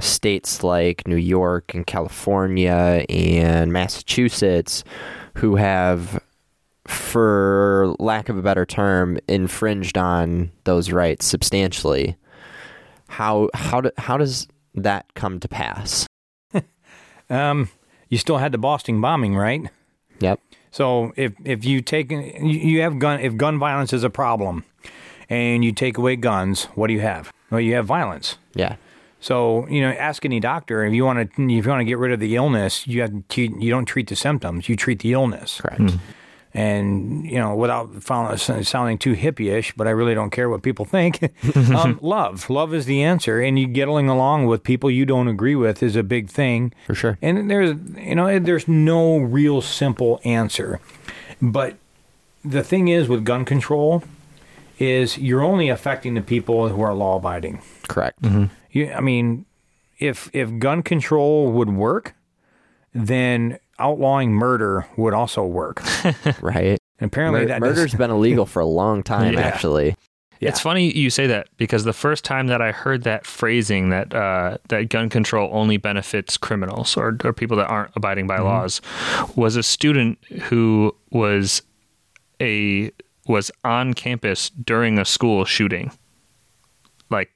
states 0.00 0.64
like 0.64 1.06
New 1.06 1.16
York 1.16 1.74
and 1.74 1.86
California 1.86 3.04
and 3.08 3.72
Massachusetts 3.72 4.82
who 5.34 5.56
have, 5.56 6.22
for 6.86 7.94
lack 7.98 8.28
of 8.28 8.38
a 8.38 8.42
better 8.42 8.64
term, 8.66 9.18
infringed 9.28 9.98
on 9.98 10.50
those 10.64 10.90
rights 10.90 11.26
substantially? 11.26 12.16
How 13.08 13.48
how 13.54 13.82
do, 13.82 13.90
how 13.96 14.16
does 14.16 14.48
that 14.74 15.14
come 15.14 15.38
to 15.40 15.48
pass? 15.48 16.06
Um, 17.30 17.68
you 18.08 18.16
still 18.16 18.38
had 18.38 18.52
the 18.52 18.58
Boston 18.58 19.02
bombing, 19.02 19.36
right? 19.36 19.60
Yep. 20.20 20.40
So 20.78 21.12
if 21.16 21.32
if 21.44 21.64
you 21.64 21.82
take 21.82 22.12
you 22.12 22.20
you 22.38 22.82
have 22.82 23.00
gun 23.00 23.18
if 23.18 23.36
gun 23.36 23.58
violence 23.58 23.92
is 23.92 24.04
a 24.04 24.10
problem, 24.10 24.62
and 25.28 25.64
you 25.64 25.72
take 25.72 25.98
away 25.98 26.14
guns, 26.14 26.66
what 26.76 26.86
do 26.86 26.92
you 26.92 27.00
have? 27.00 27.32
Well, 27.50 27.60
you 27.60 27.74
have 27.74 27.84
violence. 27.84 28.36
Yeah. 28.54 28.76
So 29.18 29.66
you 29.66 29.80
know, 29.80 29.88
ask 29.88 30.24
any 30.24 30.38
doctor 30.38 30.84
if 30.84 30.94
you 30.94 31.04
want 31.04 31.34
to 31.34 31.42
if 31.42 31.64
you 31.64 31.68
want 31.68 31.80
to 31.80 31.84
get 31.84 31.98
rid 31.98 32.12
of 32.12 32.20
the 32.20 32.36
illness, 32.36 32.86
you 32.86 33.00
have 33.00 33.26
to, 33.30 33.42
you 33.42 33.70
don't 33.70 33.86
treat 33.86 34.06
the 34.06 34.14
symptoms, 34.14 34.68
you 34.68 34.76
treat 34.76 35.00
the 35.00 35.14
illness. 35.14 35.60
Correct. 35.60 35.80
Hmm. 35.80 35.96
And 36.54 37.26
you 37.26 37.38
know, 37.38 37.54
without 37.54 38.02
sounding 38.02 38.98
too 38.98 39.14
hippie-ish, 39.14 39.74
but 39.74 39.86
I 39.86 39.90
really 39.90 40.14
don't 40.14 40.30
care 40.30 40.48
what 40.48 40.62
people 40.62 40.84
think. 40.84 41.22
um, 41.74 41.98
love, 42.02 42.48
love 42.48 42.72
is 42.72 42.86
the 42.86 43.02
answer, 43.02 43.40
and 43.40 43.58
you 43.58 43.66
getting 43.66 44.08
along 44.08 44.46
with 44.46 44.62
people 44.62 44.90
you 44.90 45.04
don't 45.04 45.28
agree 45.28 45.54
with 45.54 45.82
is 45.82 45.94
a 45.94 46.02
big 46.02 46.30
thing. 46.30 46.72
For 46.86 46.94
sure. 46.94 47.18
And 47.20 47.50
there's 47.50 47.76
you 47.98 48.14
know 48.14 48.38
there's 48.38 48.66
no 48.66 49.18
real 49.18 49.60
simple 49.60 50.20
answer, 50.24 50.80
but 51.42 51.76
the 52.44 52.62
thing 52.62 52.88
is 52.88 53.08
with 53.08 53.24
gun 53.24 53.44
control 53.44 54.02
is 54.78 55.18
you're 55.18 55.42
only 55.42 55.68
affecting 55.68 56.14
the 56.14 56.22
people 56.22 56.68
who 56.68 56.80
are 56.80 56.94
law 56.94 57.16
abiding. 57.16 57.60
Correct. 57.88 58.18
You, 58.70 58.92
I 58.92 59.00
mean, 59.00 59.44
if 59.98 60.30
if 60.32 60.58
gun 60.58 60.82
control 60.82 61.50
would 61.52 61.70
work, 61.70 62.14
then 62.94 63.58
outlawing 63.78 64.32
murder 64.32 64.86
would 64.96 65.14
also 65.14 65.44
work. 65.44 65.82
Right. 66.40 66.78
And 67.00 67.06
apparently, 67.12 67.40
Mur- 67.42 67.46
that 67.46 67.60
murder's 67.60 67.90
does- 67.92 67.98
been 67.98 68.10
illegal 68.10 68.44
for 68.46 68.60
a 68.60 68.66
long 68.66 69.02
time, 69.02 69.34
Yeah. 69.34 69.40
actually. 69.40 69.94
Yeah. 70.40 70.50
It's 70.50 70.60
funny 70.60 70.92
you 70.96 71.10
say 71.10 71.26
that 71.26 71.48
because 71.56 71.82
the 71.82 71.92
first 71.92 72.24
time 72.24 72.46
that 72.46 72.62
I 72.62 72.70
heard 72.70 73.02
that 73.02 73.26
phrasing 73.26 73.88
that 73.90 74.14
uh, 74.14 74.58
that 74.68 74.88
gun 74.88 75.08
control 75.08 75.50
only 75.52 75.78
benefits 75.78 76.36
criminals 76.36 76.96
or, 76.96 77.16
or 77.24 77.32
people 77.32 77.56
that 77.56 77.66
aren't 77.68 77.90
abiding 77.96 78.28
by 78.28 78.38
laws 78.38 78.80
was 79.34 79.56
a 79.56 79.64
student 79.64 80.16
who 80.44 80.94
was 81.10 81.62
a 82.40 82.92
was 83.26 83.50
on 83.64 83.94
campus 83.94 84.50
during 84.50 84.96
a 84.98 85.04
school 85.04 85.44
shooting. 85.44 85.90
Like 87.10 87.30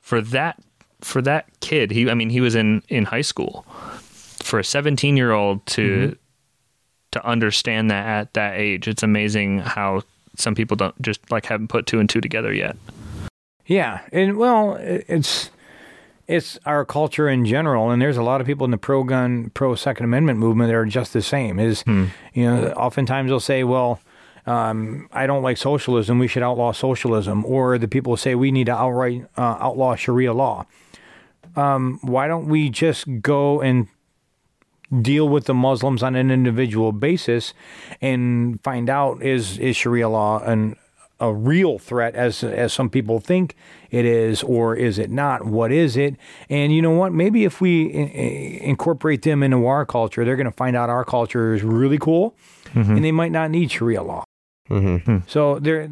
for 0.00 0.20
that 0.20 0.58
for 1.00 1.22
that 1.22 1.46
kid, 1.60 1.92
he 1.92 2.10
I 2.10 2.14
mean 2.14 2.30
he 2.30 2.40
was 2.40 2.56
in 2.56 2.82
in 2.88 3.04
high 3.04 3.20
school. 3.22 3.64
For 4.46 4.60
a 4.60 4.64
17 4.64 5.16
year 5.16 5.32
old 5.32 5.64
to 5.66 6.16
to 7.12 7.26
understand 7.26 7.90
that 7.90 8.06
at 8.06 8.34
that 8.34 8.54
age, 8.56 8.86
it's 8.86 9.02
amazing 9.02 9.58
how 9.58 10.02
some 10.36 10.54
people 10.54 10.76
don't 10.76 11.00
just 11.02 11.30
like 11.32 11.46
haven't 11.46 11.68
put 11.68 11.86
two 11.86 11.98
and 11.98 12.08
two 12.08 12.20
together 12.20 12.52
yet. 12.52 12.76
Yeah, 13.66 14.02
and 14.12 14.36
well, 14.36 14.76
it's 14.80 15.50
it's 16.28 16.58
our 16.64 16.84
culture 16.84 17.28
in 17.28 17.44
general, 17.44 17.90
and 17.90 18.00
there's 18.00 18.16
a 18.16 18.22
lot 18.22 18.40
of 18.40 18.46
people 18.46 18.64
in 18.64 18.70
the 18.70 18.78
pro 18.78 19.02
gun, 19.02 19.50
pro 19.50 19.74
Second 19.74 20.04
Amendment 20.04 20.38
movement 20.38 20.68
that 20.68 20.76
are 20.76 20.84
just 20.84 21.12
the 21.12 21.22
same. 21.22 21.58
Is 21.58 21.82
you 21.86 22.10
know, 22.44 22.68
oftentimes 22.72 23.28
they'll 23.28 23.40
say, 23.40 23.64
well. 23.64 24.00
Um, 24.48 25.08
I 25.12 25.26
don't 25.26 25.42
like 25.42 25.56
socialism. 25.56 26.20
We 26.20 26.28
should 26.28 26.44
outlaw 26.44 26.70
socialism. 26.70 27.44
Or 27.44 27.78
the 27.78 27.88
people 27.88 28.16
say 28.16 28.36
we 28.36 28.52
need 28.52 28.66
to 28.66 28.76
outright 28.76 29.26
uh, 29.36 29.56
outlaw 29.58 29.96
Sharia 29.96 30.32
law. 30.32 30.66
Um, 31.56 31.98
why 32.02 32.28
don't 32.28 32.46
we 32.46 32.70
just 32.70 33.06
go 33.22 33.60
and 33.60 33.88
deal 35.02 35.28
with 35.28 35.44
the 35.46 35.54
Muslims 35.54 36.02
on 36.02 36.14
an 36.16 36.30
individual 36.30 36.92
basis 36.92 37.54
and 38.00 38.60
find 38.62 38.88
out 38.88 39.22
is 39.22 39.58
is 39.58 39.76
Sharia 39.76 40.08
law 40.08 40.38
an 40.44 40.76
a 41.18 41.32
real 41.32 41.78
threat 41.78 42.14
as 42.14 42.44
as 42.44 42.72
some 42.74 42.90
people 42.90 43.18
think 43.20 43.56
it 43.90 44.04
is 44.04 44.42
or 44.42 44.76
is 44.76 44.98
it 44.98 45.10
not? 45.10 45.46
What 45.46 45.72
is 45.72 45.96
it? 45.96 46.14
And 46.50 46.74
you 46.74 46.82
know 46.82 46.90
what? 46.90 47.12
Maybe 47.12 47.44
if 47.44 47.60
we 47.60 47.86
i- 47.94 47.98
i- 48.02 48.60
incorporate 48.64 49.22
them 49.22 49.42
into 49.42 49.66
our 49.66 49.86
culture 49.86 50.24
they're 50.24 50.36
going 50.36 50.44
to 50.50 50.56
find 50.56 50.76
out 50.76 50.90
our 50.90 51.04
culture 51.04 51.54
is 51.54 51.62
really 51.62 51.98
cool 51.98 52.36
and 52.74 53.02
they 53.02 53.12
might 53.12 53.32
not 53.32 53.50
need 53.50 53.70
sharia 53.70 54.02
law. 54.02 54.24
Mm-hmm. 54.68 55.18
so 55.26 55.58
there 55.58 55.88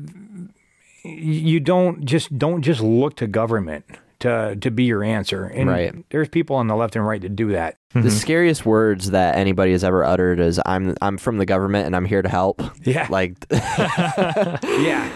you 1.05 1.61
don't 1.61 2.05
just 2.05 2.37
don't 2.39 2.63
just 2.63 2.81
look 2.81 3.17
to 3.17 3.27
government 3.27 3.85
to 4.25 4.57
to 4.61 4.71
be 4.71 4.85
your 4.85 5.03
answer 5.05 5.45
and 5.47 5.71
Right. 5.71 5.95
there's 6.11 6.29
people 6.29 6.57
on 6.57 6.67
the 6.67 6.77
left 6.77 6.97
and 6.97 7.07
right 7.07 7.23
that 7.23 7.35
do 7.37 7.53
that 7.53 7.77
The 7.95 8.11
scariest 8.11 8.67
words 8.67 9.13
that 9.13 9.37
anybody 9.37 9.73
has 9.73 9.85
ever 9.85 10.03
uttered 10.05 10.41
is 10.41 10.61
"I'm 10.67 10.95
I'm 11.01 11.17
from 11.17 11.39
the 11.39 11.47
government 11.47 11.87
and 11.87 11.95
I'm 11.97 12.05
here 12.05 12.23
to 12.23 12.29
help." 12.29 12.61
yeah 12.85 13.07
Like, 13.09 13.35
yeah 13.51 15.09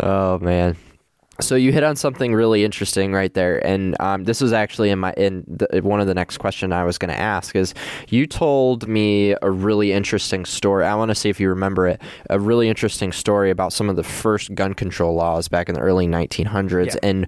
oh 0.00 0.38
man. 0.40 0.76
So 1.38 1.54
you 1.54 1.70
hit 1.70 1.82
on 1.84 1.96
something 1.96 2.34
really 2.34 2.64
interesting 2.64 3.12
right 3.12 3.32
there, 3.34 3.58
and 3.66 3.94
um, 4.00 4.24
this 4.24 4.40
was 4.40 4.54
actually 4.54 4.88
in 4.88 4.98
my 5.00 5.12
in 5.18 5.44
the, 5.46 5.82
one 5.82 6.00
of 6.00 6.06
the 6.06 6.14
next 6.14 6.38
question 6.38 6.72
I 6.72 6.84
was 6.84 6.96
going 6.96 7.12
to 7.12 7.20
ask 7.20 7.54
is 7.54 7.74
you 8.08 8.26
told 8.26 8.88
me 8.88 9.34
a 9.42 9.50
really 9.50 9.92
interesting 9.92 10.46
story. 10.46 10.86
I 10.86 10.94
want 10.94 11.10
to 11.10 11.14
see 11.14 11.28
if 11.28 11.38
you 11.38 11.50
remember 11.50 11.88
it. 11.88 12.00
A 12.30 12.40
really 12.40 12.70
interesting 12.70 13.12
story 13.12 13.50
about 13.50 13.74
some 13.74 13.90
of 13.90 13.96
the 13.96 14.02
first 14.02 14.54
gun 14.54 14.72
control 14.72 15.14
laws 15.14 15.46
back 15.48 15.68
in 15.68 15.74
the 15.74 15.80
early 15.82 16.06
1900s, 16.06 16.86
Yeah. 16.94 17.00
and 17.02 17.26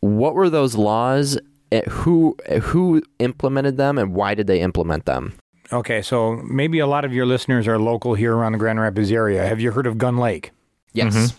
what 0.00 0.34
were 0.34 0.50
those 0.50 0.74
laws? 0.74 1.38
eh, 1.72 1.82
Who 1.88 2.36
who 2.62 3.02
implemented 3.18 3.76
them, 3.76 3.98
and 3.98 4.14
why 4.14 4.34
did 4.34 4.46
they 4.46 4.60
implement 4.60 5.04
them? 5.06 5.34
okay 5.72 6.02
so 6.02 6.36
maybe 6.44 6.78
a 6.78 6.86
lot 6.86 7.04
of 7.06 7.12
your 7.14 7.24
listeners 7.24 7.66
are 7.66 7.78
local 7.78 8.12
here 8.14 8.34
around 8.36 8.52
the 8.52 8.58
grand 8.58 8.78
rapids 8.78 9.10
area 9.10 9.46
have 9.46 9.60
you 9.60 9.72
heard 9.72 9.86
of 9.86 9.96
gun 9.96 10.18
lake 10.18 10.50
Yes. 10.92 11.32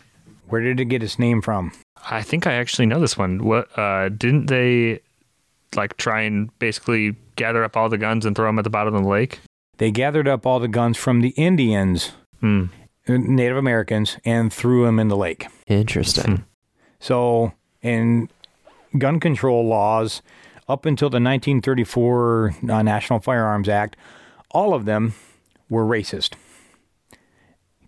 where 0.49 0.61
did 0.61 0.79
it 0.79 0.85
get 0.85 1.03
its 1.03 1.19
name 1.19 1.41
from 1.43 1.71
I 2.09 2.23
think 2.23 2.45
I 2.47 2.53
actually 2.53 2.85
know 2.87 2.99
this 2.99 3.17
one. 3.17 3.43
What 3.45 3.67
uh, 3.77 4.09
didn't 4.09 4.45
they 4.47 4.99
like 5.75 5.97
try 5.97 6.21
and 6.21 6.49
basically 6.59 7.15
gather 7.35 7.63
up 7.63 7.75
all 7.77 7.89
the 7.89 7.97
guns 7.97 8.25
and 8.25 8.35
throw 8.35 8.45
them 8.47 8.59
at 8.59 8.63
the 8.63 8.69
bottom 8.69 8.93
of 8.95 9.01
the 9.03 9.09
lake? 9.09 9.39
They 9.77 9.89
gathered 9.91 10.27
up 10.27 10.45
all 10.45 10.59
the 10.59 10.67
guns 10.67 10.97
from 10.97 11.21
the 11.21 11.29
Indians, 11.29 12.11
Hmm. 12.41 12.65
Native 13.07 13.57
Americans, 13.57 14.17
and 14.25 14.51
threw 14.53 14.85
them 14.85 14.99
in 14.99 15.07
the 15.07 15.17
lake. 15.17 15.47
Interesting. 15.67 16.43
So, 16.99 17.53
in 17.81 18.29
gun 18.99 19.19
control 19.19 19.65
laws, 19.65 20.21
up 20.67 20.85
until 20.85 21.09
the 21.09 21.15
1934 21.15 22.55
uh, 22.69 22.81
National 22.81 23.19
Firearms 23.19 23.69
Act, 23.69 23.95
all 24.51 24.73
of 24.73 24.85
them 24.85 25.13
were 25.69 25.83
racist. 25.85 26.33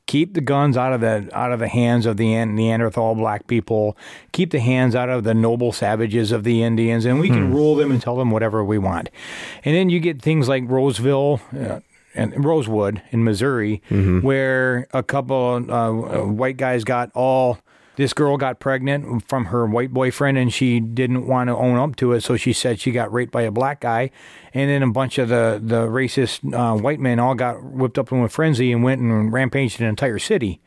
Keep 0.06 0.36
the 0.36 0.42
guns 0.42 0.78
out 0.78 0.94
of 0.94 1.02
the 1.02 1.28
out 1.34 1.52
of 1.52 1.60
the 1.60 1.68
hands 1.68 2.06
of 2.06 2.16
the 2.16 2.46
Neanderthal 2.46 3.14
black 3.16 3.46
people. 3.48 3.98
Keep 4.32 4.52
the 4.52 4.60
hands 4.62 4.96
out 4.96 5.10
of 5.10 5.26
the 5.26 5.34
noble 5.34 5.74
savages 5.74 6.32
of 6.32 6.46
the 6.46 6.64
Indians, 6.64 7.04
and 7.04 7.20
we 7.20 7.28
can 7.28 7.54
rule 7.54 7.76
them 7.76 7.92
and 7.92 8.02
tell 8.02 8.16
them 8.16 8.32
whatever 8.32 8.64
we 8.64 8.78
want. 8.78 9.10
And 9.66 9.76
then 9.76 9.90
you 9.90 10.00
get 10.00 10.22
things 10.22 10.48
like 10.48 10.64
Roseville. 10.68 11.42
Uh, 11.58 11.80
and 12.16 12.44
Rosewood 12.44 13.04
in 13.12 13.24
Missouri, 13.24 13.80
where 14.22 14.88
a 14.92 15.04
couple 15.04 15.72
uh, 15.72 15.92
white 16.24 16.58
guys 16.58 16.84
got 16.84 17.12
all 17.14 17.60
this 17.98 18.14
girl 18.14 18.38
got 18.38 18.60
pregnant 18.60 19.28
from 19.28 19.46
her 19.46 19.66
white 19.66 19.92
boyfriend 19.92 20.38
and 20.38 20.54
she 20.54 20.80
didn't 20.80 21.28
want 21.28 21.50
to 21.50 21.56
own 21.56 21.78
up 21.78 21.96
to 21.98 22.14
it 22.14 22.22
so 22.22 22.38
she 22.38 22.54
said 22.54 22.80
she 22.80 22.92
got 22.92 23.12
raped 23.12 23.32
by 23.32 23.42
a 23.42 23.52
black 23.52 23.82
guy 23.82 24.10
and 24.54 24.70
then 24.70 24.82
a 24.82 24.92
bunch 24.92 25.18
of 25.18 25.28
the 25.30 25.60
the 25.62 25.88
racist 25.88 26.42
uh, 26.54 26.78
white 26.80 27.00
men 27.00 27.20
all 27.20 27.36
got 27.36 27.62
whipped 27.62 27.98
up 28.00 28.12
in 28.12 28.24
a 28.24 28.30
frenzy 28.30 28.72
and 28.72 28.84
went 28.84 29.02
and 29.02 29.34
rampaged 29.34 29.82
an 29.82 29.88
entire 29.88 30.20
city 30.20 30.62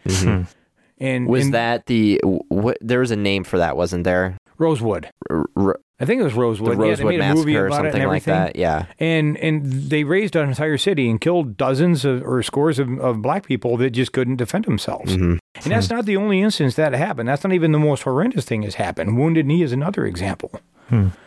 and 0.98 1.26
Was 1.26 1.46
and 1.46 1.54
that 1.54 1.86
the 1.86 2.20
what? 2.24 2.76
There 2.82 3.00
was 3.00 3.10
a 3.10 3.16
name 3.16 3.44
for 3.44 3.56
that, 3.58 3.76
wasn't 3.76 4.04
there? 4.04 4.36
rosewood 4.58 5.08
R- 5.30 5.46
r- 5.56 5.80
i 6.00 6.04
think 6.04 6.20
it 6.20 6.24
was 6.24 6.34
rosewood 6.34 6.72
the 6.72 6.76
Rosewood 6.76 7.14
movie 7.14 7.18
massacre 7.18 7.64
or 7.64 7.66
about 7.66 7.84
it 7.84 7.88
and 7.88 7.92
something 7.92 8.08
like 8.08 8.24
that. 8.24 8.56
Yeah. 8.56 8.86
and 8.98 9.36
and 9.38 9.64
they 9.90 10.04
razed 10.04 10.34
an 10.36 10.48
entire 10.48 10.78
city 10.78 11.08
and 11.08 11.20
killed 11.20 11.56
dozens 11.56 12.04
of, 12.04 12.22
or 12.26 12.42
scores 12.42 12.78
of, 12.78 12.98
of 12.98 13.22
black 13.22 13.46
people 13.46 13.76
that 13.78 13.90
just 13.90 14.12
couldn't 14.12 14.36
defend 14.36 14.64
themselves. 14.64 15.12
Mm-hmm. 15.12 15.36
And 15.62 15.72
that's 15.72 15.90
not 15.90 16.06
the 16.06 16.16
only 16.16 16.40
instance 16.40 16.74
that 16.76 16.92
happened. 16.94 17.28
That's 17.28 17.44
not 17.44 17.52
even 17.52 17.72
the 17.72 17.78
most 17.78 18.02
horrendous 18.02 18.44
thing 18.44 18.62
that's 18.62 18.76
happened. 18.76 19.18
Wounded 19.18 19.46
Knee 19.46 19.62
is 19.62 19.72
another 19.72 20.06
example. 20.06 20.60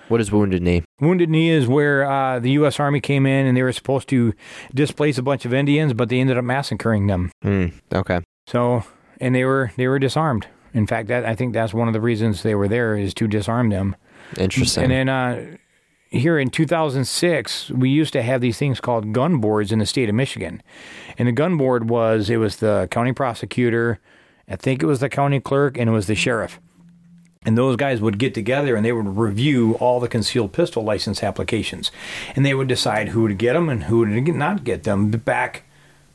What 0.09 0.19
is 0.19 0.31
Wounded 0.31 0.61
Knee? 0.61 0.83
Wounded 0.99 1.29
Knee 1.29 1.49
is 1.49 1.67
where 1.67 2.03
uh, 2.09 2.39
the 2.39 2.51
U.S. 2.51 2.79
Army 2.79 2.99
came 2.99 3.25
in 3.25 3.45
and 3.45 3.55
they 3.55 3.63
were 3.63 3.71
supposed 3.71 4.09
to 4.09 4.33
displace 4.73 5.17
a 5.17 5.23
bunch 5.23 5.45
of 5.45 5.53
Indians, 5.53 5.93
but 5.93 6.09
they 6.09 6.19
ended 6.19 6.37
up 6.37 6.43
massacring 6.43 7.07
them. 7.07 7.31
Hmm. 7.41 7.67
Okay. 7.93 8.19
So, 8.47 8.83
and 9.21 9.33
they 9.33 9.45
were 9.45 9.71
they 9.77 9.87
were 9.87 9.99
disarmed. 9.99 10.47
In 10.73 10.87
fact, 10.87 11.07
that 11.07 11.23
I 11.25 11.35
think 11.35 11.53
that's 11.53 11.73
one 11.73 11.87
of 11.87 11.93
the 11.93 12.01
reasons 12.01 12.43
they 12.43 12.55
were 12.55 12.67
there 12.67 12.97
is 12.97 13.13
to 13.15 13.27
disarm 13.27 13.69
them. 13.69 13.95
Interesting. 14.37 14.83
And 14.83 14.91
then 14.91 15.09
uh, 15.09 15.57
here 16.09 16.37
in 16.37 16.49
2006, 16.49 17.71
we 17.71 17.89
used 17.89 18.13
to 18.13 18.21
have 18.21 18.41
these 18.41 18.57
things 18.57 18.79
called 18.79 19.13
gun 19.13 19.37
boards 19.37 19.71
in 19.71 19.79
the 19.79 19.85
state 19.85 20.09
of 20.09 20.15
Michigan. 20.15 20.61
And 21.17 21.27
the 21.27 21.31
gun 21.31 21.57
board 21.57 21.89
was 21.89 22.29
it 22.29 22.37
was 22.37 22.57
the 22.57 22.87
county 22.91 23.13
prosecutor, 23.13 23.99
I 24.47 24.55
think 24.55 24.83
it 24.83 24.85
was 24.85 24.99
the 24.99 25.09
county 25.09 25.39
clerk, 25.39 25.77
and 25.77 25.89
it 25.89 25.93
was 25.93 26.07
the 26.07 26.15
sheriff. 26.15 26.59
And 27.45 27.57
those 27.57 27.75
guys 27.75 27.99
would 27.99 28.19
get 28.19 28.33
together 28.33 28.75
and 28.75 28.85
they 28.85 28.93
would 28.93 29.17
review 29.17 29.73
all 29.75 29.99
the 29.99 30.07
concealed 30.07 30.53
pistol 30.53 30.83
license 30.83 31.23
applications. 31.23 31.91
And 32.35 32.45
they 32.45 32.53
would 32.53 32.67
decide 32.67 33.09
who 33.09 33.27
to 33.27 33.33
get 33.33 33.53
them 33.53 33.67
and 33.67 33.85
who 33.85 34.05
to 34.05 34.31
not 34.31 34.63
get 34.63 34.83
them. 34.83 35.09
Back 35.11 35.63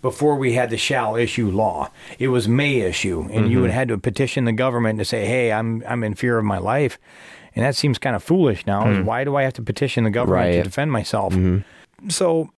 before 0.00 0.36
we 0.36 0.54
had 0.54 0.70
the 0.70 0.78
shall 0.78 1.16
issue 1.16 1.50
law, 1.50 1.90
it 2.18 2.28
was 2.28 2.48
may 2.48 2.80
issue. 2.80 3.28
And 3.30 3.50
you 3.50 3.60
would 3.60 3.70
had 3.70 3.88
to 3.88 3.98
petition 3.98 4.44
the 4.44 4.52
government 4.52 4.98
to 5.00 5.04
say, 5.04 5.26
hey, 5.26 5.52
I'm, 5.52 5.82
I'm 5.86 6.02
in 6.02 6.14
fear 6.14 6.38
of 6.38 6.44
my 6.44 6.58
life. 6.58 6.98
And 7.58 7.66
that 7.66 7.74
seems 7.74 7.98
kind 7.98 8.14
of 8.14 8.22
foolish 8.22 8.64
now. 8.68 8.88
is 8.88 9.04
Why 9.04 9.24
do 9.24 9.34
I 9.34 9.42
have 9.42 9.52
to 9.54 9.62
petition 9.62 10.04
the 10.04 10.10
government 10.10 10.52
to 10.52 10.62
defend 10.62 10.92
myself? 10.92 11.34
So, 12.08 12.50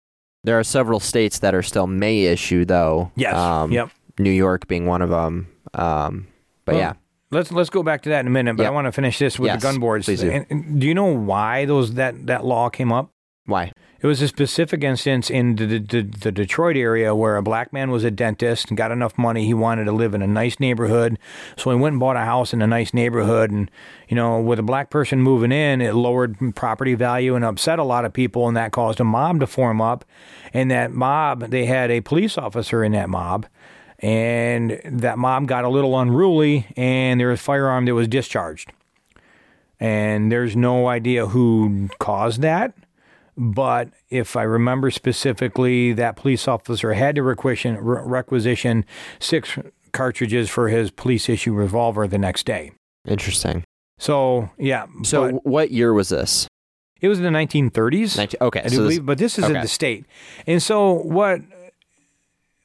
there 0.44 0.60
are 0.60 0.64
several 0.64 1.00
states 1.00 1.40
that 1.40 1.56
are 1.56 1.64
still 1.64 1.88
may 1.88 2.26
issue, 2.26 2.66
though. 2.66 3.10
yes. 3.16 3.34
Um, 3.34 3.72
yep. 3.72 3.92
New 4.20 4.30
York 4.30 4.68
being 4.68 4.86
one 4.86 5.02
of 5.02 5.10
them. 5.10 5.48
Um, 5.74 6.28
but 6.66 6.76
Well, 6.76 6.82
yeah. 6.82 6.94
Let's 7.32 7.50
let's 7.52 7.70
go 7.70 7.82
back 7.82 8.02
to 8.02 8.10
that 8.10 8.20
in 8.22 8.28
a 8.28 8.30
minute, 8.30 8.58
but 8.58 8.66
I 8.66 8.72
want 8.72 8.88
to 8.88 8.92
finish 8.92 9.20
this 9.20 9.40
with 9.40 9.48
Yes, 9.48 9.62
the 9.62 9.68
gun 9.72 9.80
boards. 9.80 10.06
please 10.06 10.20
do. 10.20 10.30
And- 10.32 10.46
and 10.50 10.82
do 10.82 10.88
you 10.88 10.94
know 10.94 11.06
why 11.06 11.64
those 11.66 11.94
that, 11.94 12.26
that 12.28 12.44
law 12.44 12.68
came 12.70 12.92
up? 12.92 13.10
Why? 13.46 13.72
It 14.02 14.08
was 14.08 14.22
a 14.22 14.30
specific 14.30 14.82
instance 14.82 15.30
in 15.30 15.58
the, 15.58 15.78
the, 15.78 16.02
the 16.04 16.32
Detroit 16.32 16.78
area 16.78 17.14
where 17.14 17.36
a 17.36 17.44
black 17.44 17.74
man 17.74 17.92
was 17.92 18.06
a 18.06 18.12
dentist 18.12 18.70
and 18.70 18.78
got 18.78 18.92
enough 18.92 19.18
money. 19.18 19.46
He 19.46 19.54
wanted 19.54 19.86
to 19.86 19.92
live 19.92 20.14
in 20.14 20.22
a 20.22 20.28
nice 20.28 20.58
neighborhood. 20.58 21.20
So 21.58 21.70
he 21.72 21.76
went 21.76 21.94
and 21.94 22.00
bought 22.00 22.16
a 22.16 22.22
house 22.22 22.54
in 22.54 22.62
a 22.62 22.68
nice 22.68 22.94
neighborhood. 22.94 23.52
And, 23.52 23.70
you 24.08 24.16
know, 24.16 24.40
with 24.40 24.58
a 24.58 24.64
black 24.64 24.90
person 24.90 25.22
moving 25.22 25.52
in, 25.52 25.82
it 25.82 25.96
lowered 25.96 26.38
property 26.56 26.94
value 26.96 27.36
and 27.36 27.44
upset 27.44 27.78
a 27.78 27.84
lot 27.84 28.06
of 28.06 28.14
people. 28.14 28.48
And 28.48 28.56
that 28.56 28.72
caused 28.72 29.02
a 29.02 29.04
mob 29.04 29.42
to 29.42 29.48
form 29.48 29.82
up. 29.82 30.06
And 30.54 30.72
that 30.72 30.92
mob, 30.92 31.50
they 31.50 31.66
had 31.66 31.92
a 31.92 32.00
police 32.00 32.38
officer 32.38 32.86
in 32.86 32.94
that 32.94 33.10
mob. 33.10 33.48
And 34.00 34.80
that 34.86 35.18
mob 35.18 35.46
got 35.46 35.66
a 35.66 35.70
little 35.70 36.00
unruly 36.00 36.68
and 36.78 37.20
there 37.20 37.28
was 37.28 37.42
a 37.42 37.44
firearm 37.44 37.84
that 37.84 37.96
was 37.96 38.08
discharged. 38.08 38.72
And 39.78 40.32
there's 40.32 40.56
no 40.56 40.88
idea 40.88 41.28
who 41.28 41.90
caused 42.00 42.42
that. 42.44 42.74
But 43.42 43.92
if 44.10 44.36
I 44.36 44.44
remember 44.44 44.92
specifically, 44.92 45.94
that 45.94 46.18
police 46.18 46.46
officer 46.46 46.92
had 46.92 47.16
to 47.16 47.24
requisition, 47.24 47.78
re- 47.78 48.02
requisition 48.04 48.84
six 49.20 49.58
cartridges 49.94 50.50
for 50.50 50.68
his 50.68 50.92
police 50.92 51.30
issue 51.30 51.54
revolver 51.54 52.06
the 52.06 52.18
next 52.18 52.46
day. 52.46 52.72
Interesting. 53.08 53.64
So, 53.98 54.50
yeah. 54.58 54.88
So, 55.04 55.32
but 55.32 55.46
what 55.46 55.72
year 55.72 55.94
was 55.94 56.10
this? 56.10 56.48
it 57.02 57.08
was 57.08 57.18
in 57.18 57.24
the 57.24 57.30
1930s. 57.30 58.18
19, 58.18 58.38
okay. 58.42 58.60
I 58.60 58.68
do 58.68 58.76
so 58.76 58.84
this- 58.90 59.00
but 59.00 59.18
this 59.18 59.40
is 59.40 59.46
in 59.46 59.54
the 59.54 59.68
state. 59.70 60.06
And 60.46 60.62
so 60.62 60.92
what 60.94 61.40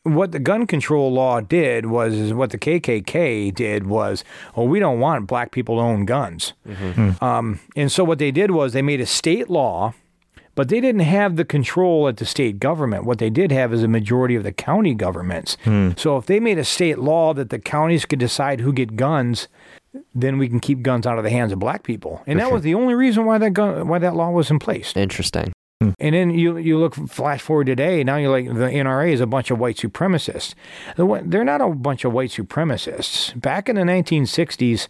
what 0.03 0.33
the 0.33 0.39
gun 0.39 0.66
control 0.66 1.11
law 1.12 1.41
did 1.41 1.87
was 1.87 2.14
is 2.14 2.35
what 2.35 2.51
the 2.51 2.59
KKK 2.59 3.55
did 3.55 3.87
was, 3.87 4.22
well, 4.55 4.66
we 4.66 4.79
don't 4.79 5.01
want 5.01 5.27
black 5.27 5.51
people 5.51 5.77
to 5.77 5.81
own 5.81 6.05
guns. 6.05 6.53
Mm-hmm. 6.68 7.25
Um, 7.25 7.61
and 7.75 7.91
so 7.91 8.05
what 8.05 8.18
they 8.18 8.31
did 8.31 8.51
was 8.51 8.75
they 8.75 8.83
made 8.83 9.01
a 9.01 9.07
state 9.07 9.49
law, 9.49 9.95
but 10.55 10.69
they 10.69 10.81
didn't 10.81 11.03
have 11.03 11.37
the 11.37 11.45
control 11.45 12.09
at 12.09 12.19
the 12.19 12.27
state 12.27 12.59
government. 12.59 13.05
What 13.05 13.19
they 13.19 13.31
did 13.31 13.51
have 13.53 13.73
is 13.73 13.83
a 13.83 13.89
majority 13.89 14.35
of 14.35 14.43
the 14.43 14.53
county 14.53 14.95
governments. 14.95 15.57
Hmm. 15.65 15.91
So 15.97 16.17
if 16.17 16.27
they 16.27 16.41
made 16.41 16.59
a 16.59 16.65
state 16.65 16.99
law 16.99 17.35
that 17.35 17.51
the 17.51 17.59
counties 17.59 18.05
could 18.05 18.19
decide 18.19 18.61
who 18.61 18.73
get 18.73 18.97
guns, 18.97 19.49
then 20.15 20.39
we 20.39 20.49
can 20.49 20.61
keep 20.61 20.83
guns 20.83 21.07
out 21.07 21.19
of 21.19 21.25
the 21.25 21.31
hands 21.31 21.53
of 21.53 21.59
black 21.59 21.83
people. 21.83 22.23
And 22.27 22.39
that 22.41 22.53
was 22.53 22.63
the 22.63 22.75
only 22.75 22.95
reason 22.95 23.25
why 23.25 23.39
that 23.39 23.51
gun, 23.51 23.89
why 23.89 23.99
that 23.99 24.15
law 24.17 24.31
was 24.31 24.51
in 24.51 24.59
place. 24.59 24.93
Interesting. 24.97 25.53
Hmm. 25.83 25.91
And 25.99 26.15
then 26.15 26.31
you 26.31 26.57
you 26.57 26.79
look 26.79 26.95
flash 26.95 27.41
forward 27.41 27.67
today. 27.67 28.05
Now 28.05 28.17
you're 28.17 28.31
like 28.31 28.47
the 28.47 28.71
NRA 28.71 29.13
is 29.13 29.21
a 29.21 29.27
bunch 29.27 29.51
of 29.51 29.59
white 29.59 29.77
supremacists. 29.77 30.55
They're 30.97 31.45
not 31.45 31.61
a 31.61 31.69
bunch 31.71 32.05
of 32.05 32.13
white 32.13 32.31
supremacists. 32.31 33.39
Back 33.41 33.69
in 33.69 33.77
the 33.77 33.83
1960s 33.83 34.89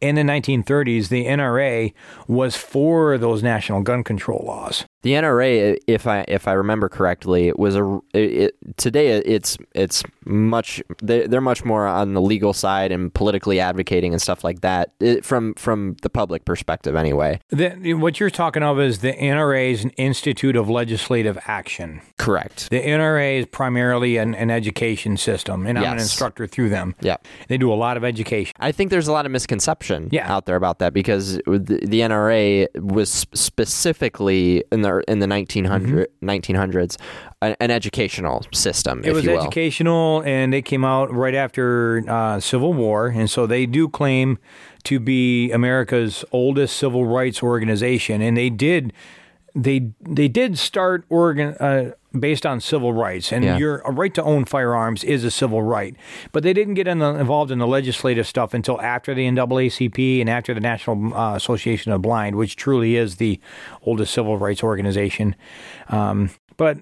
and 0.00 0.16
the 0.16 0.22
1930s, 0.22 1.08
the 1.08 1.26
NRA 1.26 1.92
was 2.26 2.56
for 2.56 3.18
those 3.18 3.42
national 3.42 3.82
gun 3.82 4.02
control 4.02 4.44
laws. 4.44 4.84
The 5.02 5.12
NRA, 5.12 5.76
if 5.86 6.06
I 6.06 6.24
if 6.28 6.46
I 6.48 6.52
remember 6.52 6.88
correctly, 6.88 7.52
was 7.56 7.76
a 7.76 8.00
it, 8.14 8.54
today. 8.76 9.08
It's 9.08 9.56
it's 9.74 10.02
much 10.24 10.82
they're, 11.02 11.26
they're 11.26 11.40
much 11.40 11.64
more 11.64 11.86
on 11.86 12.14
the 12.14 12.20
legal 12.20 12.52
side 12.52 12.92
and 12.92 13.12
politically 13.12 13.58
advocating 13.58 14.12
and 14.12 14.22
stuff 14.22 14.44
like 14.44 14.60
that 14.60 14.92
it, 15.00 15.24
from 15.24 15.54
from 15.54 15.96
the 16.02 16.10
public 16.10 16.44
perspective, 16.44 16.94
anyway. 16.94 17.40
The, 17.50 17.94
what 17.94 18.20
you're 18.20 18.30
talking 18.30 18.62
of 18.62 18.78
is 18.80 19.00
the 19.00 19.12
NRA 19.12 19.72
is 19.72 19.84
an 19.84 19.90
Institute 19.90 20.54
of 20.56 20.68
Legislative 20.68 21.38
Action. 21.46 22.00
Correct. 22.18 22.70
The 22.70 22.80
NRA 22.80 23.40
is 23.40 23.46
primarily 23.46 24.16
an, 24.16 24.34
an 24.36 24.50
education 24.50 25.16
system, 25.16 25.66
and 25.66 25.78
I'm 25.78 25.84
an 25.84 25.98
instructor 25.98 26.46
through 26.46 26.68
them. 26.68 26.94
Yeah. 27.00 27.16
They 27.48 27.58
do 27.58 27.72
a 27.72 27.74
lot 27.74 27.96
of 27.96 28.04
education. 28.04 28.52
I 28.60 28.70
think 28.72 28.90
there's 28.90 29.08
a 29.08 29.12
lot 29.12 29.26
of 29.26 29.32
misconception 29.32 30.08
Yeah. 30.12 30.32
out 30.32 30.46
there 30.46 30.56
about 30.56 30.78
that 30.78 30.92
because 30.92 31.38
the, 31.46 31.80
the 31.82 32.00
NRA 32.00 32.68
was 32.80 33.26
specifically 33.34 34.62
in 34.70 34.82
the 34.82 34.91
in 35.00 35.18
the 35.18 35.26
1900, 35.26 36.08
1900s 36.22 36.96
an, 37.40 37.56
an 37.60 37.70
educational 37.70 38.44
system, 38.52 39.00
Mm-hmm. 39.00 39.06
It 39.06 39.08
if 39.10 39.14
was 39.14 39.24
you 39.24 39.30
will. 39.32 39.40
educational, 39.40 40.22
and 40.24 40.52
they 40.52 40.62
came 40.62 40.84
out 40.84 41.12
right 41.12 41.34
after 41.34 42.04
uh, 42.08 42.40
Civil 42.40 42.72
War, 42.72 43.08
and 43.08 43.30
so 43.30 43.46
they 43.46 43.66
do 43.66 43.88
claim 43.88 44.38
to 44.84 44.98
be 45.00 45.50
America's 45.52 46.24
oldest 46.32 46.76
civil 46.76 47.04
rights 47.06 47.42
organization, 47.42 48.20
and 48.22 48.36
they 48.36 48.50
did. 48.50 48.92
They 49.54 49.90
they 50.00 50.28
did 50.28 50.58
start 50.58 51.04
organ 51.08 51.54
uh, 51.60 51.92
based 52.18 52.44
on 52.46 52.60
civil 52.60 52.92
rights, 52.92 53.32
and 53.32 53.44
Yeah. 53.44 53.56
your 53.58 53.82
right 53.86 54.12
to 54.14 54.22
own 54.22 54.44
firearms 54.44 55.04
is 55.04 55.24
a 55.24 55.30
civil 55.30 55.62
right. 55.62 55.94
But 56.32 56.42
they 56.42 56.52
didn't 56.52 56.74
get 56.74 56.86
in 56.86 56.98
the, 56.98 57.14
involved 57.14 57.50
in 57.50 57.58
the 57.58 57.66
legislative 57.66 58.26
stuff 58.26 58.54
until 58.54 58.80
after 58.80 59.14
the 59.14 59.26
NAACP 59.26 60.20
and 60.20 60.28
after 60.30 60.54
the 60.54 60.60
National 60.60 61.14
uh, 61.14 61.34
Association 61.36 61.92
of 61.92 62.00
the 62.02 62.08
Blind, 62.08 62.36
which 62.36 62.56
truly 62.56 62.96
is 62.96 63.16
the 63.16 63.40
oldest 63.82 64.12
civil 64.14 64.38
rights 64.38 64.62
organization. 64.62 65.34
Um, 65.88 66.30
but 66.56 66.78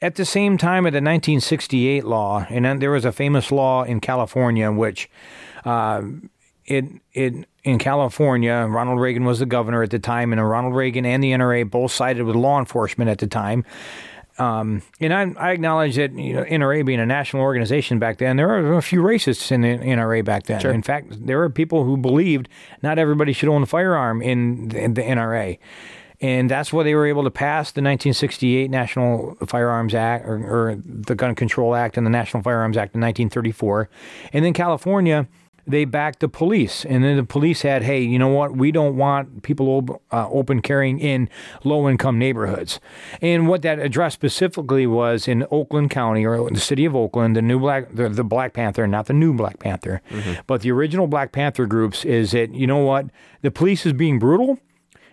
at 0.00 0.16
the 0.16 0.24
same 0.24 0.58
time 0.58 0.84
of 0.84 0.92
the 0.92 0.98
1968 0.98 2.04
law, 2.04 2.46
and 2.50 2.64
then 2.64 2.78
there 2.80 2.90
was 2.90 3.04
a 3.04 3.12
famous 3.12 3.52
law 3.52 3.84
in 3.84 4.00
California 4.00 4.68
in 4.68 4.76
which 4.76 5.08
uh, 5.64 6.02
it 6.66 6.84
it 7.12 7.46
in 7.64 7.78
California, 7.78 8.66
Ronald 8.68 9.00
Reagan 9.00 9.24
was 9.24 9.38
the 9.38 9.46
governor 9.46 9.82
at 9.82 9.90
the 9.90 9.98
time, 9.98 10.32
and 10.32 10.48
Ronald 10.48 10.74
Reagan 10.74 11.06
and 11.06 11.22
the 11.22 11.32
NRA 11.32 11.68
both 11.68 11.92
sided 11.92 12.24
with 12.24 12.34
law 12.34 12.58
enforcement 12.58 13.08
at 13.08 13.18
the 13.18 13.26
time. 13.26 13.64
Um, 14.38 14.82
and 14.98 15.12
I, 15.12 15.32
I, 15.38 15.52
acknowledge 15.52 15.96
that 15.96 16.12
you 16.14 16.32
know, 16.34 16.44
NRA 16.44 16.86
being 16.86 16.98
a 17.00 17.06
national 17.06 17.42
organization 17.42 17.98
back 17.98 18.16
then, 18.16 18.36
there 18.36 18.48
were 18.48 18.78
a 18.78 18.82
few 18.82 19.02
racists 19.02 19.52
in 19.52 19.60
the 19.60 19.76
NRA 19.76 20.24
back 20.24 20.44
then. 20.44 20.58
Sure. 20.58 20.72
In 20.72 20.82
fact, 20.82 21.26
there 21.26 21.36
were 21.36 21.50
people 21.50 21.84
who 21.84 21.98
believed 21.98 22.48
not 22.82 22.98
everybody 22.98 23.34
should 23.34 23.50
own 23.50 23.62
a 23.62 23.66
firearm 23.66 24.22
in 24.22 24.68
the, 24.68 24.82
in 24.82 24.94
the 24.94 25.02
NRA. 25.02 25.58
And 26.22 26.50
that's 26.50 26.72
why 26.72 26.82
they 26.82 26.94
were 26.94 27.06
able 27.06 27.24
to 27.24 27.30
pass 27.30 27.72
the 27.72 27.82
1968 27.82 28.70
National 28.70 29.36
Firearms 29.46 29.92
Act 29.92 30.24
or, 30.26 30.36
or 30.36 30.76
the 30.76 31.14
Gun 31.14 31.34
Control 31.34 31.74
Act 31.74 31.98
and 31.98 32.06
the 32.06 32.10
National 32.10 32.42
Firearms 32.42 32.76
Act 32.76 32.94
in 32.94 33.00
1934. 33.00 33.90
And 34.32 34.44
then 34.44 34.54
California 34.54 35.28
they 35.66 35.84
backed 35.84 36.20
the 36.20 36.28
police. 36.28 36.84
And 36.84 37.04
then 37.04 37.16
the 37.16 37.24
police 37.24 37.62
had, 37.62 37.82
hey, 37.82 38.00
you 38.00 38.18
know 38.18 38.28
what? 38.28 38.56
We 38.56 38.72
don't 38.72 38.96
want 38.96 39.42
people 39.42 40.02
uh, 40.10 40.28
open 40.28 40.60
carrying 40.60 40.98
in 40.98 41.28
low 41.64 41.88
income 41.88 42.18
neighborhoods. 42.18 42.80
And 43.20 43.48
what 43.48 43.62
that 43.62 43.78
addressed 43.78 44.14
specifically 44.14 44.86
was 44.86 45.28
in 45.28 45.46
Oakland 45.50 45.90
County 45.90 46.26
or 46.26 46.50
the 46.50 46.60
city 46.60 46.84
of 46.84 46.96
Oakland, 46.96 47.36
the 47.36 47.42
new 47.42 47.60
Black, 47.60 47.94
the, 47.94 48.08
the 48.08 48.24
Black 48.24 48.54
Panther, 48.54 48.86
not 48.86 49.06
the 49.06 49.12
new 49.12 49.32
Black 49.32 49.58
Panther, 49.58 50.02
mm-hmm. 50.10 50.40
but 50.46 50.62
the 50.62 50.72
original 50.72 51.06
Black 51.06 51.32
Panther 51.32 51.66
groups 51.66 52.04
is 52.04 52.32
that, 52.32 52.54
you 52.54 52.66
know 52.66 52.78
what? 52.78 53.06
The 53.42 53.50
police 53.50 53.86
is 53.86 53.92
being 53.92 54.18
brutal 54.18 54.58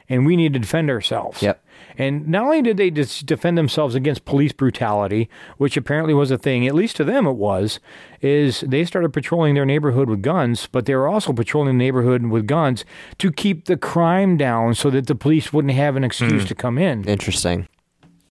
and 0.09 0.25
we 0.25 0.35
need 0.35 0.53
to 0.53 0.59
defend 0.59 0.89
ourselves. 0.89 1.41
Yep. 1.41 1.63
And 1.99 2.29
not 2.29 2.45
only 2.45 2.61
did 2.61 2.77
they 2.77 2.89
defend 2.89 3.57
themselves 3.57 3.93
against 3.93 4.23
police 4.23 4.53
brutality, 4.53 5.29
which 5.57 5.75
apparently 5.75 6.13
was 6.13 6.31
a 6.31 6.37
thing, 6.37 6.65
at 6.65 6.73
least 6.73 6.95
to 6.95 7.03
them 7.03 7.27
it 7.27 7.33
was, 7.33 7.81
is 8.21 8.61
they 8.61 8.85
started 8.85 9.11
patrolling 9.11 9.53
their 9.53 9.65
neighborhood 9.65 10.09
with 10.09 10.21
guns, 10.21 10.67
but 10.71 10.85
they 10.85 10.95
were 10.95 11.09
also 11.09 11.33
patrolling 11.33 11.77
the 11.77 11.83
neighborhood 11.83 12.25
with 12.27 12.47
guns 12.47 12.85
to 13.17 13.31
keep 13.31 13.65
the 13.65 13.75
crime 13.75 14.37
down 14.37 14.73
so 14.73 14.89
that 14.89 15.07
the 15.07 15.15
police 15.15 15.51
wouldn't 15.51 15.73
have 15.73 15.97
an 15.97 16.05
excuse 16.05 16.45
mm. 16.45 16.47
to 16.47 16.55
come 16.55 16.77
in. 16.77 17.03
Interesting. 17.03 17.67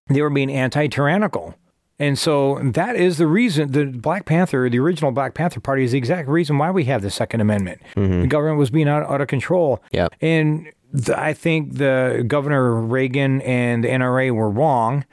They 0.07 0.23
were 0.23 0.31
being 0.31 0.51
anti 0.51 0.87
tyrannical. 0.87 1.53
And 1.99 2.17
so 2.17 2.59
that 2.63 2.95
is 2.95 3.17
the 3.17 3.27
reason 3.27 3.73
the 3.73 3.85
Black 3.85 4.25
Panther, 4.25 4.69
the 4.69 4.79
original 4.79 5.11
Black 5.11 5.33
Panther 5.33 5.59
Party, 5.59 5.83
is 5.83 5.91
the 5.91 5.97
exact 5.97 6.29
reason 6.29 6.57
why 6.57 6.71
we 6.71 6.85
have 6.85 7.01
the 7.01 7.11
Second 7.11 7.41
Amendment. 7.41 7.81
Mm-hmm. 7.95 8.21
The 8.21 8.27
government 8.27 8.57
was 8.57 8.69
being 8.69 8.87
out, 8.87 9.03
out 9.03 9.19
of 9.19 9.27
control. 9.27 9.83
Yeah. 9.91 10.07
And 10.21 10.71
I 11.15 11.33
think 11.33 11.77
the 11.77 12.23
Governor 12.27 12.73
Reagan 12.73 13.41
and 13.41 13.83
the 13.83 13.89
NRA 13.89 14.31
were 14.31 14.49
wrong. 14.49 15.05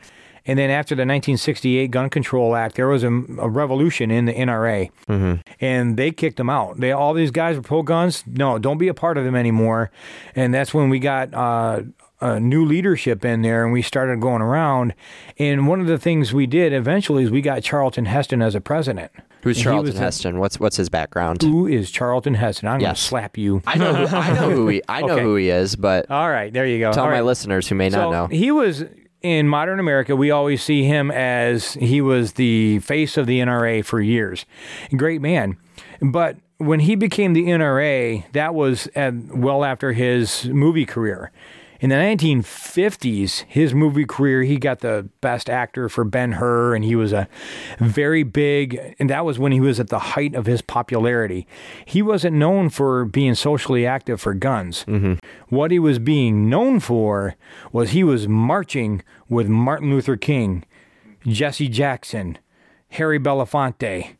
And 0.47 0.59
then 0.59 0.70
after 0.70 0.95
the 0.95 1.01
1968 1.01 1.91
Gun 1.91 2.09
Control 2.09 2.55
Act, 2.55 2.77
there 2.77 2.87
was 2.87 3.03
a, 3.03 3.09
a 3.09 3.49
revolution 3.49 4.12
in 4.12 4.27
the 4.27 4.33
NRA, 4.33 4.91
mm-hmm. 5.09 5.35
and 5.61 5.97
they 5.97 6.12
kicked 6.12 6.37
them 6.37 6.49
out. 6.49 6.79
They 6.79 6.93
all 6.93 7.14
these 7.14 7.33
guys 7.33 7.57
were 7.57 7.62
pro 7.62 7.83
guns. 7.83 8.22
No, 8.27 8.57
don't 8.59 8.79
be 8.79 8.87
a 8.87 8.95
part 8.95 9.18
of 9.18 9.24
them 9.24 9.35
anymore. 9.35 9.91
And 10.37 10.55
that's 10.55 10.72
when 10.72 10.89
we 10.89 11.01
got 11.01 11.35
uh, 11.35 11.83
a 12.21 12.41
new 12.41 12.64
leadership 12.64 13.25
in 13.25 13.43
there, 13.43 13.64
and 13.64 13.73
we 13.73 13.83
started 13.83 14.21
going 14.21 14.43
around. 14.43 14.95
And 15.39 15.67
one 15.67 15.81
of 15.81 15.87
the 15.87 15.99
things 15.99 16.33
we 16.33 16.47
did 16.47 16.73
eventually 16.73 17.25
is 17.25 17.31
we 17.31 17.43
got 17.43 17.62
Charlton 17.62 18.07
Heston 18.07 18.43
as 18.43 18.55
a 18.55 18.61
president. 18.61 19.12
Who's 19.43 19.61
Charlton 19.61 19.95
Heston? 19.95 20.39
what's 20.41 20.59
what's 20.59 20.77
his 20.77 20.89
background? 20.89 21.43
Who 21.43 21.69
is 21.69 21.91
Charlton 21.91 22.35
Heston? 22.35 22.69
I'm 22.69 22.81
yes. 22.81 22.89
gonna 22.89 22.97
slap 22.97 23.39
you. 23.39 23.62
I 23.67 23.77
know. 23.77 23.95
Who, 23.95 24.17
I 24.17 24.33
know 24.33 24.51
who 24.51 24.69
he. 24.69 24.83
I 24.89 25.03
know 25.03 25.14
okay. 25.14 25.23
who 25.23 25.37
he 25.37 25.51
is. 25.51 25.77
But 25.77 26.11
all 26.11 26.29
right, 26.29 26.53
there 26.53 26.67
you 26.67 26.81
go. 26.81 26.93
Tell 26.93 27.05
all 27.05 27.11
my 27.11 27.17
right. 27.17 27.25
listeners 27.25 27.69
who 27.69 27.77
may 27.77 27.91
so 27.91 28.01
not 28.01 28.11
know. 28.11 28.27
He 28.27 28.51
was 28.51 28.85
in 29.23 29.49
modern 29.49 29.79
America. 29.79 30.17
We 30.17 30.33
always 30.33 30.62
see 30.64 30.85
him 30.85 31.12
as 31.12 31.75
he 31.75 32.01
was 32.01 32.33
the 32.33 32.81
face 32.81 33.17
of 33.17 33.27
the 33.27 33.39
NRA 33.39 33.85
for 33.85 34.01
years. 34.01 34.47
Great 34.97 35.21
man, 35.21 35.57
but 36.01 36.37
when 36.59 36.81
he 36.81 36.95
became 36.95 37.33
the 37.35 37.45
NRA, 37.45 38.25
that 38.33 38.55
was 38.55 38.89
well 38.95 39.64
after 39.64 39.93
his 39.93 40.47
movie 40.47 40.87
career. 40.87 41.31
In 41.81 41.91
the 41.91 41.97
1950s, 41.97 43.45
his 43.49 43.74
movie 43.74 44.05
career, 44.05 44.43
he 44.43 44.57
got 44.57 44.81
the 44.81 45.09
best 45.20 45.51
actor 45.51 45.89
for 45.89 46.05
Ben 46.05 46.33
Hur, 46.33 46.74
and 46.74 46.85
he 46.85 46.97
was 46.97 47.12
a 47.12 47.29
very 47.79 48.22
big, 48.22 48.95
and 48.99 49.11
that 49.11 49.24
was 49.24 49.39
when 49.39 49.53
he 49.53 49.61
was 49.61 49.79
at 49.79 49.89
the 49.89 49.99
height 49.99 50.35
of 50.35 50.47
his 50.47 50.62
popularity. 50.62 51.47
He 51.85 52.03
wasn't 52.03 52.37
known 52.37 52.70
for 52.70 53.05
being 53.05 53.35
socially 53.35 53.87
active 53.87 54.20
for 54.20 54.35
guns. 54.35 54.85
Mm-hmm. 54.87 55.14
What 55.55 55.70
he 55.70 55.79
was 55.79 55.99
being 55.99 56.49
known 56.49 56.81
for 56.81 57.37
was 57.72 57.91
he 57.91 58.05
was 58.05 58.27
marching 58.27 59.03
with 59.29 59.49
Martin 59.49 59.91
Luther 59.91 60.16
King, 60.16 60.64
Jesse 61.27 61.68
Jackson, 61.68 62.39
Harry 62.91 63.18
Belafonte, 63.18 64.16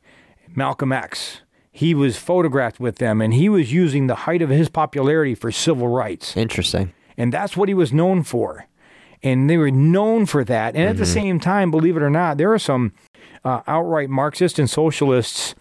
Malcolm 0.55 0.93
X 0.93 1.43
he 1.77 1.95
was 1.95 2.17
photographed 2.17 2.81
with 2.81 2.97
them 2.97 3.21
and 3.21 3.35
he 3.35 3.51
was 3.51 3.71
using 3.71 4.07
the 4.07 4.15
height 4.15 4.41
of 4.41 4.49
his 4.49 4.71
popularity 4.71 5.35
for 5.35 5.53
civil 5.53 5.89
rights. 5.89 6.35
Interesting. 6.35 6.91
And 7.17 7.33
that's 7.33 7.57
what 7.57 7.69
he 7.69 7.75
was 7.75 7.93
known 7.93 8.23
for. 8.23 8.67
And 9.23 9.49
they 9.49 9.57
were 9.57 9.71
known 9.71 10.27
for 10.27 10.45
that. 10.45 10.75
And 10.75 10.83
mm-hmm. 10.85 10.91
at 10.91 10.97
the 10.97 11.05
mm-hmm. 11.05 11.13
same 11.13 11.41
time, 11.41 11.71
believe 11.71 11.97
it 11.97 12.03
or 12.03 12.11
not, 12.11 12.39
there 12.39 12.53
are 12.53 12.59
some 12.59 12.93
uh, 13.45 13.63
outright 13.67 14.11
Marxists 14.11 14.59
and 14.59 14.69
socialists 14.69 15.55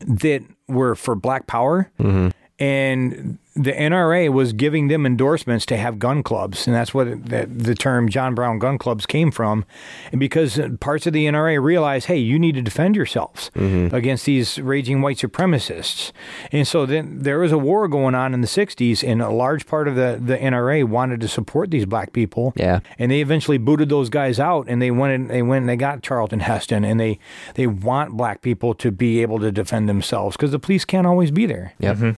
that 0.00 0.42
were 0.68 0.94
for 0.94 1.14
black 1.14 1.46
power. 1.46 1.90
Mm-hmm. 1.98 2.28
And 2.62 3.38
the 3.56 3.72
NRA 3.72 4.32
was 4.32 4.52
giving 4.52 4.86
them 4.86 5.04
endorsements 5.04 5.66
to 5.66 5.76
have 5.76 5.98
gun 5.98 6.22
clubs, 6.22 6.68
and 6.68 6.76
that's 6.76 6.94
what 6.94 7.06
the, 7.28 7.46
the, 7.46 7.74
term 7.74 8.08
John 8.08 8.36
Brown 8.36 8.60
gun 8.60 8.78
clubs 8.78 9.04
came 9.04 9.32
from. 9.32 9.64
And 10.12 10.20
because 10.20 10.60
parts 10.78 11.08
of 11.08 11.12
the 11.12 11.26
NRA 11.26 11.60
realized, 11.60 12.06
hey, 12.06 12.18
you 12.18 12.38
need 12.38 12.54
to 12.54 12.62
defend 12.62 12.94
yourselves 12.94 13.50
mm-hmm. 13.56 13.92
against 13.92 14.26
these 14.26 14.60
raging 14.60 15.02
white 15.02 15.16
supremacists, 15.16 16.12
and 16.52 16.68
so 16.68 16.86
then 16.86 17.18
there 17.18 17.40
was 17.40 17.50
a 17.50 17.58
war 17.58 17.88
going 17.88 18.14
on 18.14 18.32
in 18.32 18.42
the 18.42 18.46
'60s, 18.46 19.06
and 19.06 19.20
a 19.20 19.30
large 19.30 19.66
part 19.66 19.88
of 19.88 19.96
the 19.96 20.20
the 20.24 20.38
NRA 20.38 20.84
wanted 20.84 21.20
to 21.20 21.28
support 21.28 21.72
these 21.72 21.84
black 21.84 22.12
people. 22.12 22.52
Yeah, 22.54 22.78
and 22.96 23.10
they 23.10 23.20
eventually 23.20 23.58
booted 23.58 23.88
those 23.88 24.08
guys 24.08 24.38
out, 24.38 24.66
and 24.68 24.80
they 24.80 24.92
went 24.92 25.28
they 25.28 25.42
went 25.42 25.62
and 25.62 25.68
they 25.68 25.76
got 25.76 26.04
Charlton 26.04 26.40
Heston, 26.40 26.84
and 26.84 27.00
they 27.00 27.18
they 27.54 27.66
want 27.66 28.16
black 28.16 28.40
people 28.40 28.72
to 28.74 28.92
be 28.92 29.20
able 29.20 29.40
to 29.40 29.50
defend 29.50 29.88
themselves 29.88 30.36
because 30.36 30.52
the 30.52 30.60
police 30.60 30.84
can't 30.84 31.08
always 31.08 31.32
be 31.32 31.44
there. 31.44 31.74
Yep. 31.80 31.96
Mm-hmm. 31.96 32.10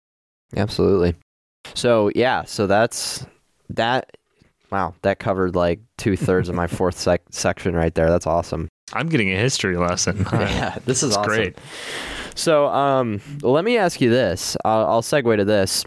Absolutely. 0.56 1.14
So 1.74 2.10
yeah, 2.14 2.44
so 2.44 2.66
that's 2.66 3.26
that. 3.70 4.16
Wow, 4.70 4.94
that 5.02 5.18
covered 5.18 5.54
like 5.54 5.80
two 5.98 6.16
thirds 6.16 6.48
of 6.48 6.54
my 6.54 6.66
fourth 6.78 6.98
sec- 6.98 7.22
section 7.30 7.74
right 7.74 7.94
there. 7.94 8.08
That's 8.08 8.26
awesome. 8.26 8.68
I'm 8.94 9.08
getting 9.08 9.30
a 9.32 9.36
history 9.36 9.76
lesson. 9.76 10.26
yeah, 10.32 10.78
this 10.86 11.02
is 11.02 11.16
awesome. 11.16 11.30
great. 11.30 11.58
So, 12.34 12.68
um, 12.68 13.20
let 13.42 13.64
me 13.64 13.76
ask 13.76 14.00
you 14.00 14.08
this. 14.08 14.56
I'll, 14.64 14.86
I'll 14.86 15.02
segue 15.02 15.36
to 15.36 15.44
this. 15.44 15.84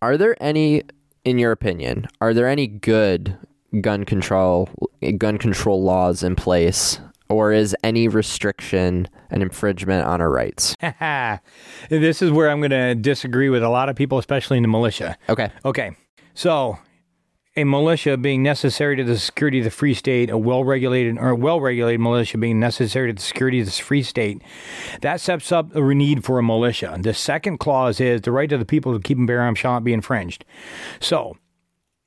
Are 0.00 0.16
there 0.16 0.36
any, 0.42 0.84
in 1.24 1.38
your 1.38 1.52
opinion, 1.52 2.06
are 2.20 2.32
there 2.32 2.48
any 2.48 2.66
good 2.66 3.36
gun 3.82 4.04
control 4.04 4.70
gun 5.18 5.36
control 5.36 5.82
laws 5.82 6.22
in 6.22 6.34
place 6.34 7.00
or 7.28 7.52
is 7.52 7.76
any 7.82 8.08
restriction 8.08 9.08
an 9.30 9.42
infringement 9.42 10.06
on 10.06 10.20
our 10.20 10.30
rights? 10.30 10.76
this 11.88 12.22
is 12.22 12.30
where 12.30 12.50
I'm 12.50 12.60
going 12.60 12.70
to 12.70 12.94
disagree 12.94 13.48
with 13.48 13.62
a 13.62 13.68
lot 13.68 13.88
of 13.88 13.96
people, 13.96 14.18
especially 14.18 14.56
in 14.56 14.62
the 14.62 14.68
militia. 14.68 15.16
Okay. 15.28 15.50
Okay. 15.64 15.92
So, 16.34 16.78
a 17.56 17.64
militia 17.64 18.16
being 18.16 18.42
necessary 18.42 18.94
to 18.96 19.02
the 19.02 19.18
security 19.18 19.58
of 19.58 19.64
the 19.64 19.70
free 19.70 19.94
state, 19.94 20.30
a 20.30 20.38
well 20.38 20.64
regulated 20.64 21.18
or 21.18 21.34
well 21.34 21.60
regulated 21.60 22.00
militia 22.00 22.38
being 22.38 22.60
necessary 22.60 23.08
to 23.08 23.14
the 23.14 23.20
security 23.20 23.60
of 23.60 23.66
the 23.66 23.72
free 23.72 24.02
state, 24.02 24.40
that 25.00 25.20
sets 25.20 25.50
up 25.50 25.74
a 25.74 25.94
need 25.94 26.24
for 26.24 26.38
a 26.38 26.42
militia. 26.42 26.96
The 27.00 27.14
second 27.14 27.58
clause 27.58 28.00
is 28.00 28.20
the 28.20 28.30
right 28.30 28.50
of 28.52 28.60
the 28.60 28.66
people 28.66 28.92
to 28.92 29.00
keep 29.00 29.18
and 29.18 29.26
bear 29.26 29.40
arms 29.40 29.58
shall 29.58 29.72
not 29.72 29.84
be 29.84 29.92
infringed. 29.92 30.44
So, 31.00 31.36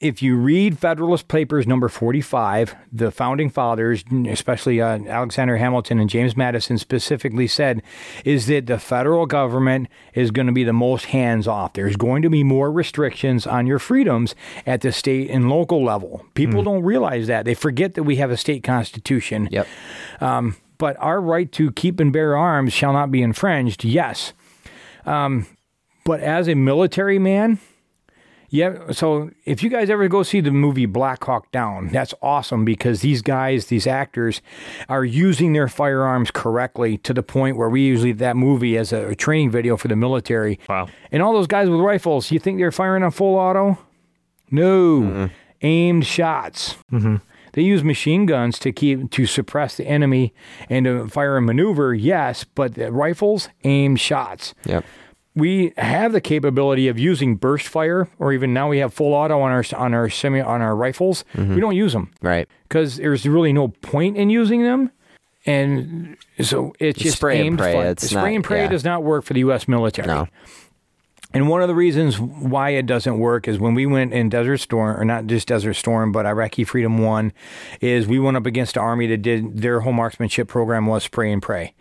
if 0.01 0.23
you 0.23 0.35
read 0.35 0.79
Federalist 0.79 1.27
Papers 1.27 1.67
number 1.67 1.87
45, 1.87 2.75
the 2.91 3.11
founding 3.11 3.51
fathers, 3.51 4.03
especially 4.27 4.81
uh, 4.81 4.97
Alexander 5.07 5.57
Hamilton 5.57 5.99
and 5.99 6.09
James 6.09 6.35
Madison, 6.35 6.79
specifically 6.79 7.45
said 7.45 7.83
is 8.25 8.47
that 8.47 8.65
the 8.65 8.79
federal 8.79 9.27
government 9.27 9.87
is 10.15 10.31
going 10.31 10.47
to 10.47 10.53
be 10.53 10.63
the 10.63 10.73
most 10.73 11.05
hands 11.05 11.47
off. 11.47 11.73
There's 11.73 11.95
going 11.95 12.23
to 12.23 12.31
be 12.31 12.43
more 12.43 12.71
restrictions 12.71 13.45
on 13.45 13.67
your 13.67 13.77
freedoms 13.77 14.33
at 14.65 14.81
the 14.81 14.91
state 14.91 15.29
and 15.29 15.49
local 15.49 15.83
level. 15.83 16.25
People 16.33 16.61
mm. 16.61 16.65
don't 16.65 16.83
realize 16.83 17.27
that. 17.27 17.45
They 17.45 17.53
forget 17.53 17.93
that 17.93 18.03
we 18.03 18.15
have 18.15 18.31
a 18.31 18.37
state 18.37 18.63
constitution. 18.63 19.49
Yep. 19.51 19.67
Um, 20.19 20.57
but 20.79 20.97
our 20.99 21.21
right 21.21 21.51
to 21.51 21.71
keep 21.71 21.99
and 21.99 22.11
bear 22.11 22.35
arms 22.35 22.73
shall 22.73 22.91
not 22.91 23.11
be 23.11 23.21
infringed, 23.21 23.83
yes. 23.83 24.33
Um, 25.05 25.45
but 26.03 26.21
as 26.21 26.49
a 26.49 26.55
military 26.55 27.19
man, 27.19 27.59
yeah, 28.53 28.91
so 28.91 29.31
if 29.45 29.63
you 29.63 29.69
guys 29.69 29.89
ever 29.89 30.09
go 30.09 30.23
see 30.23 30.41
the 30.41 30.51
movie 30.51 30.85
Black 30.85 31.23
Hawk 31.23 31.49
Down, 31.53 31.87
that's 31.87 32.13
awesome 32.21 32.65
because 32.65 32.99
these 32.99 33.21
guys, 33.21 33.67
these 33.67 33.87
actors, 33.87 34.41
are 34.89 35.05
using 35.05 35.53
their 35.53 35.69
firearms 35.69 36.31
correctly 36.31 36.97
to 36.97 37.13
the 37.13 37.23
point 37.23 37.55
where 37.55 37.69
we 37.69 37.79
usually 37.79 38.11
that 38.11 38.35
movie 38.35 38.77
as 38.77 38.91
a 38.91 39.15
training 39.15 39.51
video 39.51 39.77
for 39.77 39.87
the 39.87 39.95
military. 39.95 40.59
Wow. 40.67 40.89
And 41.13 41.23
all 41.23 41.31
those 41.31 41.47
guys 41.47 41.69
with 41.69 41.79
rifles, 41.79 42.29
you 42.29 42.39
think 42.39 42.59
they're 42.59 42.73
firing 42.73 43.03
on 43.03 43.11
full 43.11 43.37
auto? 43.37 43.77
No, 44.51 44.99
mm-hmm. 44.99 45.25
aimed 45.61 46.05
shots. 46.05 46.75
Mm-hmm. 46.91 47.15
They 47.53 47.61
use 47.61 47.85
machine 47.85 48.25
guns 48.25 48.59
to 48.59 48.73
keep 48.73 49.11
to 49.11 49.25
suppress 49.25 49.77
the 49.77 49.87
enemy 49.87 50.33
and 50.69 50.83
to 50.83 51.07
fire 51.07 51.37
and 51.37 51.45
maneuver. 51.45 51.93
Yes, 51.93 52.43
but 52.43 52.75
the 52.75 52.91
rifles, 52.91 53.47
aimed 53.63 54.01
shots. 54.01 54.53
Yep. 54.65 54.83
We 55.35 55.73
have 55.77 56.11
the 56.11 56.21
capability 56.21 56.87
of 56.87 56.99
using 56.99 57.35
burst 57.35 57.67
fire, 57.67 58.07
or 58.19 58.33
even 58.33 58.53
now 58.53 58.69
we 58.69 58.79
have 58.79 58.93
full 58.93 59.13
auto 59.13 59.39
on 59.41 59.51
our 59.51 59.63
on 59.75 59.93
our 59.93 60.09
semi 60.09 60.41
on 60.41 60.61
our 60.61 60.75
rifles. 60.75 61.23
Mm-hmm. 61.35 61.55
We 61.55 61.61
don't 61.61 61.75
use 61.75 61.93
them 61.93 62.11
Right. 62.21 62.47
because 62.67 62.97
there's 62.97 63.25
really 63.27 63.53
no 63.53 63.69
point 63.69 64.17
in 64.17 64.29
using 64.29 64.63
them. 64.63 64.91
And 65.45 66.17
so 66.41 66.73
it's 66.79 66.99
just 66.99 67.17
Spray 67.17 67.37
and 67.39 67.47
aimed 67.47 67.57
pray, 67.59 67.73
fire. 67.73 67.89
it's 67.91 68.07
spray 68.09 68.21
not- 68.21 68.35
and 68.35 68.43
pray 68.43 68.61
yeah. 68.61 68.67
does 68.67 68.83
not 68.83 69.03
work 69.03 69.23
for 69.25 69.33
the 69.33 69.39
U.S. 69.39 69.67
military. 69.67 70.07
No. 70.07 70.27
And 71.33 71.47
one 71.47 71.61
of 71.61 71.69
the 71.69 71.75
reasons 71.75 72.19
why 72.19 72.71
it 72.71 72.85
doesn't 72.85 73.17
work 73.17 73.47
is 73.47 73.57
when 73.57 73.73
we 73.73 73.85
went 73.85 74.13
in 74.13 74.27
Desert 74.29 74.57
Storm, 74.57 74.99
or 74.99 75.05
not 75.05 75.27
just 75.27 75.47
Desert 75.47 75.75
Storm, 75.75 76.11
but 76.11 76.25
Iraqi 76.25 76.65
Freedom 76.65 76.97
One, 76.97 77.31
is 77.79 78.05
we 78.05 78.19
went 78.19 78.35
up 78.35 78.45
against 78.45 78.75
an 78.75 78.83
army 78.83 79.07
that 79.07 79.21
did 79.21 79.61
their 79.61 79.81
whole 79.81 79.93
marksmanship 79.93 80.49
program 80.49 80.87
was 80.87 81.03
spray 81.03 81.31
and 81.31 81.41
pray. 81.41 81.73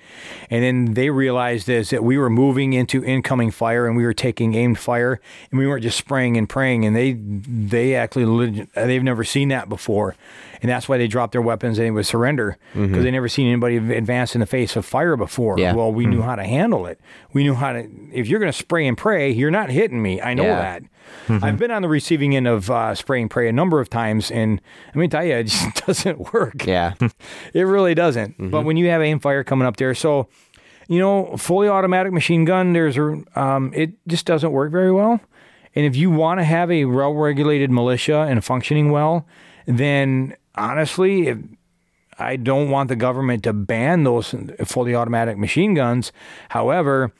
And 0.50 0.62
then 0.62 0.94
they 0.94 1.10
realized 1.10 1.66
this 1.66 1.90
that 1.90 2.04
we 2.04 2.16
were 2.16 2.30
moving 2.30 2.72
into 2.72 3.04
incoming 3.04 3.50
fire 3.50 3.86
and 3.86 3.96
we 3.96 4.04
were 4.04 4.14
taking 4.14 4.54
aimed 4.54 4.78
fire 4.78 5.20
and 5.50 5.58
we 5.58 5.66
weren't 5.66 5.82
just 5.82 5.98
spraying 5.98 6.36
and 6.36 6.48
praying. 6.48 6.84
And 6.84 6.94
they 6.94 7.12
they 7.12 7.96
actually 7.96 8.68
they've 8.74 9.02
never 9.02 9.24
seen 9.24 9.48
that 9.48 9.68
before. 9.68 10.14
And 10.62 10.70
that's 10.70 10.88
why 10.88 10.98
they 10.98 11.06
dropped 11.08 11.32
their 11.32 11.42
weapons 11.42 11.78
and 11.78 11.86
they 11.86 11.90
would 11.90 12.06
surrender 12.06 12.58
because 12.74 13.02
they 13.02 13.10
never 13.10 13.28
seen 13.28 13.46
anybody 13.46 13.76
advance 13.76 14.34
in 14.34 14.40
the 14.40 14.46
face 14.46 14.76
of 14.76 14.84
fire 14.84 15.16
before. 15.16 15.58
Yeah. 15.58 15.74
Well, 15.74 15.92
we 15.92 16.06
knew 16.06 16.22
how 16.22 16.36
to 16.36 16.44
handle 16.44 16.86
it. 16.86 17.00
We 17.32 17.42
knew 17.44 17.54
how 17.54 17.72
to. 17.72 17.88
If 18.12 18.28
you're 18.28 18.40
going 18.40 18.52
to 18.52 18.56
spray 18.58 18.86
and 18.86 18.96
pray, 18.98 19.30
you're 19.30 19.50
not 19.50 19.70
hitting 19.70 20.02
me. 20.02 20.20
I 20.20 20.34
know 20.34 20.42
Yeah. 20.44 20.78
that. 20.78 20.82
I've 21.42 21.58
been 21.58 21.70
on 21.70 21.82
the 21.82 21.88
receiving 21.88 22.36
end 22.36 22.46
of 22.46 22.70
uh, 22.70 22.94
spray 22.94 23.20
and 23.20 23.30
pray 23.30 23.48
a 23.48 23.52
number 23.52 23.80
of 23.80 23.90
times, 23.90 24.30
and 24.30 24.60
I 24.94 24.98
mean, 24.98 25.10
tell 25.10 25.24
you, 25.24 25.34
it 25.36 25.44
just 25.44 25.74
doesn't 25.86 26.32
work. 26.32 26.66
Yeah. 26.66 26.94
It 27.54 27.62
really 27.62 27.94
doesn't. 27.94 28.50
But 28.50 28.62
when 28.64 28.76
you 28.76 28.88
have 28.90 29.02
aim 29.02 29.18
fire 29.20 29.42
coming 29.42 29.66
up 29.66 29.76
there, 29.76 29.94
so 29.94 30.28
you 30.88 30.98
know, 30.98 31.36
fully 31.36 31.68
automatic 31.68 32.12
machine 32.12 32.44
gun, 32.44 32.72
there's 32.72 32.96
a, 32.98 33.22
um, 33.40 33.72
it 33.74 33.92
just 34.08 34.26
doesn't 34.26 34.50
work 34.52 34.72
very 34.72 34.90
well. 34.92 35.20
And 35.76 35.86
if 35.86 35.94
you 35.94 36.10
want 36.10 36.40
to 36.40 36.44
have 36.44 36.70
a 36.70 36.84
well 36.84 37.14
regulated 37.14 37.70
militia 37.70 38.26
and 38.28 38.44
functioning 38.44 38.90
well, 38.90 39.24
then 39.66 40.34
honestly, 40.60 41.28
if, 41.28 41.38
I 42.18 42.36
don't 42.36 42.70
want 42.70 42.88
the 42.88 42.96
government 42.96 43.44
to 43.44 43.52
ban 43.52 44.04
those 44.04 44.34
fully 44.64 44.94
automatic 44.94 45.38
machine 45.38 45.74
guns. 45.74 46.12
However, 46.50 47.12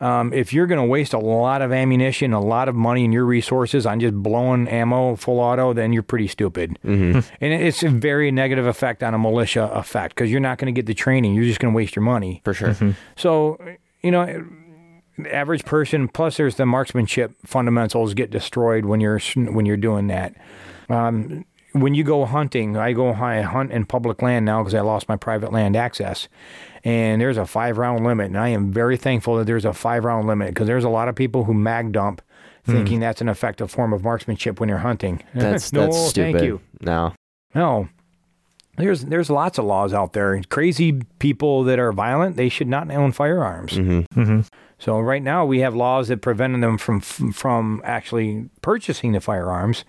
um, 0.00 0.32
if 0.32 0.52
you're 0.52 0.66
going 0.66 0.80
to 0.80 0.86
waste 0.86 1.12
a 1.12 1.18
lot 1.18 1.62
of 1.62 1.72
ammunition, 1.72 2.32
a 2.32 2.40
lot 2.40 2.68
of 2.68 2.74
money 2.74 3.04
and 3.04 3.12
your 3.12 3.24
resources 3.24 3.86
on 3.86 3.98
just 3.98 4.14
blowing 4.14 4.68
ammo 4.68 5.16
full 5.16 5.40
auto, 5.40 5.72
then 5.72 5.92
you're 5.92 6.02
pretty 6.02 6.28
stupid. 6.28 6.78
Mm-hmm. 6.84 7.20
And 7.40 7.52
it's 7.52 7.82
a 7.82 7.88
very 7.88 8.30
negative 8.30 8.66
effect 8.66 9.02
on 9.02 9.14
a 9.14 9.18
militia 9.18 9.64
effect 9.72 10.14
because 10.14 10.30
you're 10.30 10.40
not 10.40 10.58
going 10.58 10.72
to 10.72 10.78
get 10.78 10.86
the 10.86 10.94
training. 10.94 11.34
You're 11.34 11.44
just 11.44 11.60
going 11.60 11.72
to 11.72 11.76
waste 11.76 11.96
your 11.96 12.04
money. 12.04 12.40
For 12.44 12.54
sure. 12.54 12.76
So, 13.16 13.58
you 14.02 14.10
know, 14.10 14.46
the 15.18 15.34
average 15.34 15.64
person 15.64 16.08
plus 16.08 16.36
there's 16.36 16.56
the 16.56 16.66
marksmanship 16.66 17.32
fundamentals 17.44 18.14
get 18.14 18.30
destroyed 18.30 18.84
when 18.84 19.00
you're 19.00 19.18
when 19.34 19.66
you're 19.66 19.76
doing 19.78 20.08
that. 20.08 20.34
Um, 20.88 21.46
when 21.80 21.94
you 21.94 22.04
go 22.04 22.24
hunting, 22.24 22.76
I 22.76 22.92
go 22.92 23.12
I 23.12 23.42
hunt 23.42 23.72
in 23.72 23.84
public 23.84 24.22
land 24.22 24.44
now 24.44 24.62
because 24.62 24.74
I 24.74 24.80
lost 24.80 25.08
my 25.08 25.16
private 25.16 25.52
land 25.52 25.76
access, 25.76 26.28
and 26.84 27.20
there's 27.20 27.36
a 27.36 27.46
five 27.46 27.78
round 27.78 28.04
limit, 28.04 28.26
and 28.26 28.38
I 28.38 28.48
am 28.48 28.72
very 28.72 28.96
thankful 28.96 29.36
that 29.36 29.44
there's 29.44 29.64
a 29.64 29.72
five 29.72 30.04
round 30.04 30.26
limit 30.26 30.48
because 30.48 30.66
there's 30.66 30.84
a 30.84 30.88
lot 30.88 31.08
of 31.08 31.14
people 31.14 31.44
who 31.44 31.54
mag 31.54 31.92
dump, 31.92 32.22
thinking 32.64 33.00
that's 33.00 33.20
an 33.20 33.28
effective 33.28 33.70
form 33.70 33.92
of 33.92 34.02
marksmanship 34.02 34.58
when 34.58 34.68
you're 34.68 34.78
hunting. 34.78 35.22
That's 35.34 35.72
no, 35.72 35.82
that's 35.82 36.08
stupid. 36.08 36.32
thank 36.32 36.44
you. 36.44 36.60
No. 36.80 37.12
No. 37.54 37.88
There's 38.76 39.06
there's 39.06 39.30
lots 39.30 39.56
of 39.58 39.64
laws 39.64 39.94
out 39.94 40.12
there. 40.12 40.42
Crazy 40.50 41.00
people 41.18 41.64
that 41.64 41.78
are 41.78 41.92
violent, 41.92 42.36
they 42.36 42.48
should 42.50 42.68
not 42.68 42.90
own 42.90 43.12
firearms. 43.12 43.72
Mm-hmm. 43.72 44.40
So 44.78 45.00
right 45.00 45.22
now 45.22 45.46
we 45.46 45.60
have 45.60 45.74
laws 45.74 46.08
that 46.08 46.20
prevent 46.20 46.60
them 46.60 46.76
from 46.76 47.00
from 47.00 47.80
actually 47.84 48.50
purchasing 48.60 49.12
the 49.12 49.20
firearms. 49.20 49.84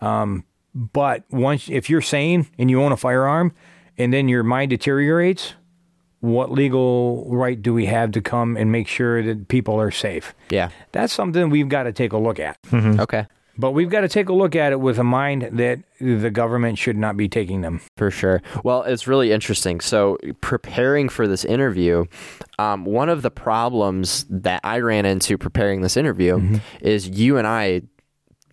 Um, 0.00 0.44
but 0.76 1.24
once 1.30 1.70
if 1.70 1.88
you're 1.88 2.02
sane 2.02 2.46
and 2.58 2.70
you 2.70 2.82
own 2.82 2.92
a 2.92 2.96
firearm, 2.98 3.52
and 3.96 4.12
then 4.12 4.28
your 4.28 4.42
mind 4.42 4.70
deteriorates, 4.70 5.54
what 6.20 6.50
legal 6.52 7.24
right 7.30 7.60
do 7.60 7.72
we 7.72 7.86
have 7.86 8.12
to 8.12 8.20
come 8.20 8.56
and 8.58 8.70
make 8.70 8.86
sure 8.86 9.22
that 9.22 9.48
people 9.48 9.80
are 9.80 9.90
safe? 9.90 10.34
Yeah. 10.50 10.68
That's 10.92 11.14
something 11.14 11.48
we've 11.48 11.70
got 11.70 11.84
to 11.84 11.92
take 11.92 12.12
a 12.12 12.18
look 12.18 12.38
at. 12.38 12.58
Okay. 12.72 13.26
But 13.58 13.70
we've 13.70 13.88
got 13.88 14.02
to 14.02 14.08
take 14.08 14.28
a 14.28 14.34
look 14.34 14.54
at 14.54 14.72
it 14.72 14.80
with 14.80 14.98
a 14.98 15.04
mind 15.04 15.48
that 15.52 15.78
the 15.98 16.30
government 16.30 16.76
should 16.76 16.98
not 16.98 17.16
be 17.16 17.26
taking 17.26 17.62
them. 17.62 17.80
For 17.96 18.10
sure. 18.10 18.42
Well, 18.64 18.82
it's 18.82 19.06
really 19.06 19.32
interesting. 19.32 19.80
So, 19.80 20.18
preparing 20.42 21.08
for 21.08 21.26
this 21.26 21.42
interview, 21.42 22.04
um, 22.58 22.84
one 22.84 23.08
of 23.08 23.22
the 23.22 23.30
problems 23.30 24.26
that 24.28 24.60
I 24.62 24.80
ran 24.80 25.06
into 25.06 25.38
preparing 25.38 25.80
this 25.80 25.96
interview 25.96 26.60
is 26.82 27.08
you 27.08 27.38
and 27.38 27.46
I 27.46 27.80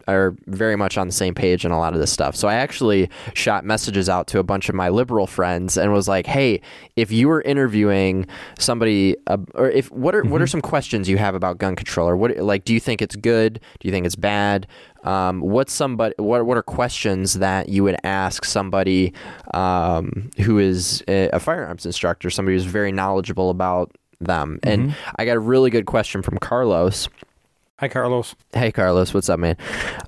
are 0.08 0.36
very 0.48 0.76
much 0.76 0.98
on 0.98 1.08
the 1.08 1.14
same 1.14 1.34
page 1.34 1.66
in 1.66 1.72
a 1.72 1.80
lot 1.80 1.94
of 1.94 2.00
this 2.00 2.12
stuff. 2.12 2.36
So 2.36 2.48
I 2.48 2.56
actually 2.56 3.10
shot 3.34 3.66
messages 3.66 4.10
out 4.10 4.28
to 4.28 4.40
a 4.40 4.44
bunch 4.44 4.70
of 4.70 4.76
my 4.76 4.90
liberal 4.90 5.28
friends 5.28 5.78
and 5.78 5.92
was 5.92 6.08
like, 6.08 6.26
"Hey, 6.26 6.62
if 6.96 7.12
you 7.12 7.28
were 7.28 7.42
interviewing 7.42 8.26
somebody, 8.60 9.16
uh, 9.28 9.38
or 9.56 9.70
if 9.70 9.92
what 9.92 10.16
are 10.16 10.24
what 10.24 10.42
are 10.42 10.48
some 10.48 10.62
questions 10.62 11.10
you 11.10 11.18
have 11.18 11.36
about 11.36 11.58
gun 11.58 11.76
control, 11.76 12.08
or 12.08 12.18
what 12.18 12.38
like 12.38 12.66
do 12.66 12.74
you 12.74 12.80
think 12.80 13.02
it's 13.02 13.16
good? 13.16 13.60
Do 13.80 13.88
you 13.88 13.92
think 13.92 14.06
it's 14.06 14.16
bad? 14.16 14.68
Um, 15.04 15.42
what's 15.42 15.74
somebody? 15.74 16.16
What 16.18 16.46
what 16.46 16.58
are 16.58 16.64
questions 16.64 17.36
that 17.36 17.70
you 17.70 17.84
would 17.84 17.98
ask 18.04 18.46
somebody 18.46 19.14
um, 19.54 20.32
who 20.42 20.60
is 20.60 21.04
a, 21.08 21.30
a 21.30 21.40
firearms 21.40 21.86
instructor, 21.86 22.30
somebody 22.30 22.56
who's 22.56 22.66
very 22.66 22.92
knowledgeable 22.92 23.50
about 23.50 23.92
them?" 24.20 24.60
And 24.64 24.96
I 25.18 25.26
got 25.26 25.36
a 25.36 25.42
really 25.42 25.70
good 25.70 25.86
question 25.86 26.22
from 26.22 26.38
Carlos. 26.38 27.10
Hi, 27.80 27.88
Carlos. 27.90 28.36
Hey 28.54 28.72
Carlos, 28.72 29.14
what's 29.16 29.30
up, 29.30 29.40
man? 29.40 29.58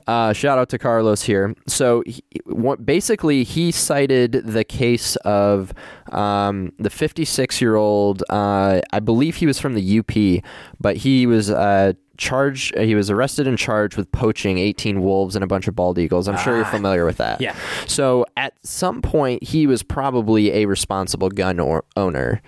Uh, 0.08 0.32
shout 0.34 0.58
out 0.60 0.70
to 0.70 0.78
Carlos 0.78 1.24
here. 1.24 1.56
So, 1.68 2.04
he, 2.06 2.24
what, 2.46 2.86
basically, 2.86 3.44
he 3.44 3.72
cited 3.72 4.34
the 4.34 4.64
case 4.64 5.16
of 5.18 5.74
um, 6.12 6.72
the 6.78 6.92
56 6.92 7.60
year 7.60 7.76
old. 7.76 8.24
Uh, 8.30 8.82
I 8.94 9.00
believe 9.00 9.38
he 9.38 9.48
was 9.48 9.60
from 9.60 9.74
the 9.74 10.00
UP, 10.00 10.44
but 10.80 10.98
he 10.98 11.26
was 11.26 11.50
uh, 11.50 11.94
charged. 12.18 12.78
He 12.78 12.94
was 12.94 13.10
arrested 13.10 13.48
and 13.48 13.58
charged 13.58 13.98
with 13.98 14.12
poaching 14.12 14.60
18 14.60 15.02
wolves 15.02 15.36
and 15.36 15.44
a 15.44 15.48
bunch 15.48 15.68
of 15.68 15.76
bald 15.76 15.98
eagles. 15.98 16.28
I'm 16.28 16.38
sure 16.38 16.56
you're 16.56 16.66
familiar 16.66 17.04
with 17.04 17.18
that. 17.18 17.42
yeah. 17.42 17.56
So, 17.88 18.26
at 18.38 18.54
some 18.64 19.02
point, 19.02 19.44
he 19.44 19.66
was 19.66 19.82
probably 19.82 20.52
a 20.54 20.66
responsible 20.68 21.30
gun 21.30 21.60
or- 21.60 21.84
owner. 21.98 22.42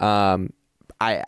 Um, 0.00 0.50
I. 0.98 1.22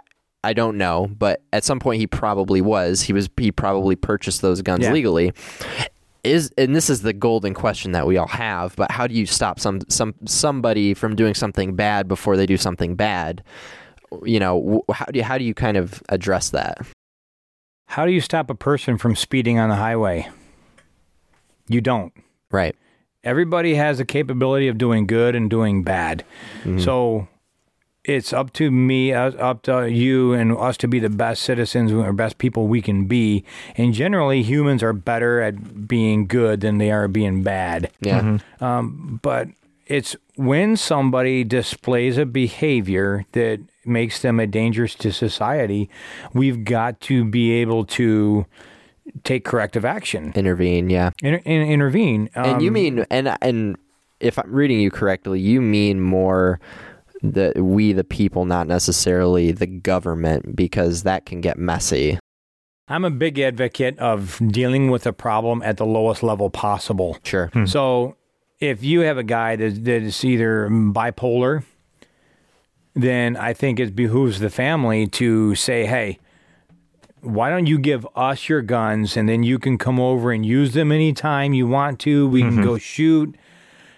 I 0.44 0.52
don't 0.52 0.76
know, 0.78 1.08
but 1.18 1.42
at 1.52 1.64
some 1.64 1.80
point 1.80 2.00
he 2.00 2.06
probably 2.06 2.60
was. 2.60 3.02
He 3.02 3.12
was 3.12 3.28
he 3.38 3.50
probably 3.50 3.96
purchased 3.96 4.42
those 4.42 4.62
guns 4.62 4.84
Yeah. 4.84 4.92
legally. 4.92 5.32
Is 6.22 6.50
and 6.56 6.74
this 6.74 6.88
is 6.88 7.02
the 7.02 7.12
golden 7.12 7.52
question 7.52 7.92
that 7.92 8.06
we 8.06 8.16
all 8.16 8.28
have, 8.28 8.74
but 8.76 8.90
how 8.90 9.06
do 9.06 9.14
you 9.14 9.26
stop 9.26 9.60
some 9.60 9.80
some 9.88 10.14
somebody 10.26 10.94
from 10.94 11.16
doing 11.16 11.34
something 11.34 11.74
bad 11.76 12.08
before 12.08 12.36
they 12.36 12.46
do 12.46 12.56
something 12.56 12.94
bad? 12.94 13.42
You 14.22 14.38
know, 14.40 14.84
how 14.92 15.06
do 15.06 15.18
you, 15.18 15.24
how 15.24 15.36
do 15.38 15.44
you 15.44 15.54
kind 15.54 15.76
of 15.76 16.02
address 16.08 16.50
that? 16.50 16.78
How 17.86 18.06
do 18.06 18.12
you 18.12 18.20
stop 18.20 18.48
a 18.48 18.54
person 18.54 18.96
from 18.96 19.16
speeding 19.16 19.58
on 19.58 19.68
the 19.68 19.76
highway? 19.76 20.28
You 21.68 21.80
don't. 21.80 22.12
Right. 22.50 22.74
Everybody 23.22 23.74
has 23.74 23.98
the 23.98 24.04
capability 24.04 24.68
of 24.68 24.78
doing 24.78 25.06
good 25.06 25.34
and 25.34 25.48
doing 25.50 25.82
bad. 25.82 26.24
Mm-hmm. 26.60 26.78
So 26.80 27.28
it's 28.04 28.32
up 28.32 28.52
to 28.54 28.70
me, 28.70 29.12
uh, 29.12 29.30
up 29.32 29.62
to 29.62 29.90
you, 29.90 30.32
and 30.34 30.56
us 30.56 30.76
to 30.78 30.88
be 30.88 30.98
the 30.98 31.08
best 31.10 31.42
citizens 31.42 31.90
or 31.92 32.12
best 32.12 32.38
people 32.38 32.66
we 32.66 32.82
can 32.82 33.06
be. 33.06 33.44
And 33.76 33.94
generally, 33.94 34.42
humans 34.42 34.82
are 34.82 34.92
better 34.92 35.40
at 35.40 35.88
being 35.88 36.26
good 36.26 36.60
than 36.60 36.78
they 36.78 36.90
are 36.90 37.08
being 37.08 37.42
bad. 37.42 37.90
Yeah. 38.00 38.38
Um. 38.60 39.20
But 39.22 39.48
it's 39.86 40.16
when 40.36 40.76
somebody 40.76 41.44
displays 41.44 42.18
a 42.18 42.26
behavior 42.26 43.24
that 43.32 43.60
makes 43.86 44.22
them 44.22 44.40
a 44.40 44.46
danger 44.46 44.88
to 44.88 45.12
society, 45.12 45.88
we've 46.32 46.64
got 46.64 47.00
to 47.02 47.24
be 47.24 47.52
able 47.52 47.84
to 47.84 48.46
take 49.24 49.44
corrective 49.44 49.84
action, 49.84 50.32
Intervene. 50.34 50.88
Yeah. 50.88 51.10
inter- 51.22 51.42
in- 51.44 51.68
intervene. 51.68 52.30
And 52.34 52.62
you 52.62 52.68
Um, 52.68 52.74
mean 52.74 53.06
and 53.10 53.36
and 53.42 53.76
if 54.20 54.38
I'm 54.38 54.50
reading 54.50 54.80
you 54.80 54.90
correctly, 54.90 55.38
you 55.40 55.60
mean 55.60 56.00
more 56.00 56.58
the 57.22 57.52
we 57.56 57.92
the 57.92 58.04
people, 58.04 58.44
not 58.44 58.66
necessarily 58.66 59.52
the 59.52 59.66
government, 59.66 60.56
because 60.56 61.02
that 61.02 61.26
can 61.26 61.40
get 61.40 61.58
messy. 61.58 62.18
I'm 62.86 63.04
a 63.04 63.10
big 63.10 63.38
advocate 63.38 63.98
of 63.98 64.40
dealing 64.48 64.90
with 64.90 65.06
a 65.06 65.12
problem 65.12 65.62
at 65.62 65.78
the 65.78 65.86
lowest 65.86 66.22
level 66.22 66.50
possible. 66.50 67.18
Sure. 67.24 67.46
Hmm. 67.48 67.64
So 67.64 68.16
if 68.60 68.84
you 68.84 69.00
have 69.00 69.16
a 69.16 69.22
guy 69.22 69.56
that, 69.56 69.84
that 69.84 70.02
is 70.02 70.24
either 70.24 70.68
bipolar, 70.68 71.64
then 72.94 73.36
I 73.36 73.54
think 73.54 73.80
it 73.80 73.96
behooves 73.96 74.38
the 74.38 74.50
family 74.50 75.06
to 75.08 75.54
say, 75.54 75.86
hey, 75.86 76.18
why 77.20 77.48
don't 77.48 77.66
you 77.66 77.78
give 77.78 78.06
us 78.14 78.48
your 78.48 78.60
guns 78.60 79.16
and 79.16 79.28
then 79.28 79.42
you 79.42 79.58
can 79.58 79.78
come 79.78 79.98
over 79.98 80.30
and 80.30 80.44
use 80.44 80.74
them 80.74 80.92
anytime 80.92 81.54
you 81.54 81.66
want 81.66 82.00
to? 82.00 82.28
We 82.28 82.42
can 82.42 82.52
mm-hmm. 82.52 82.62
go 82.62 82.78
shoot. 82.78 83.34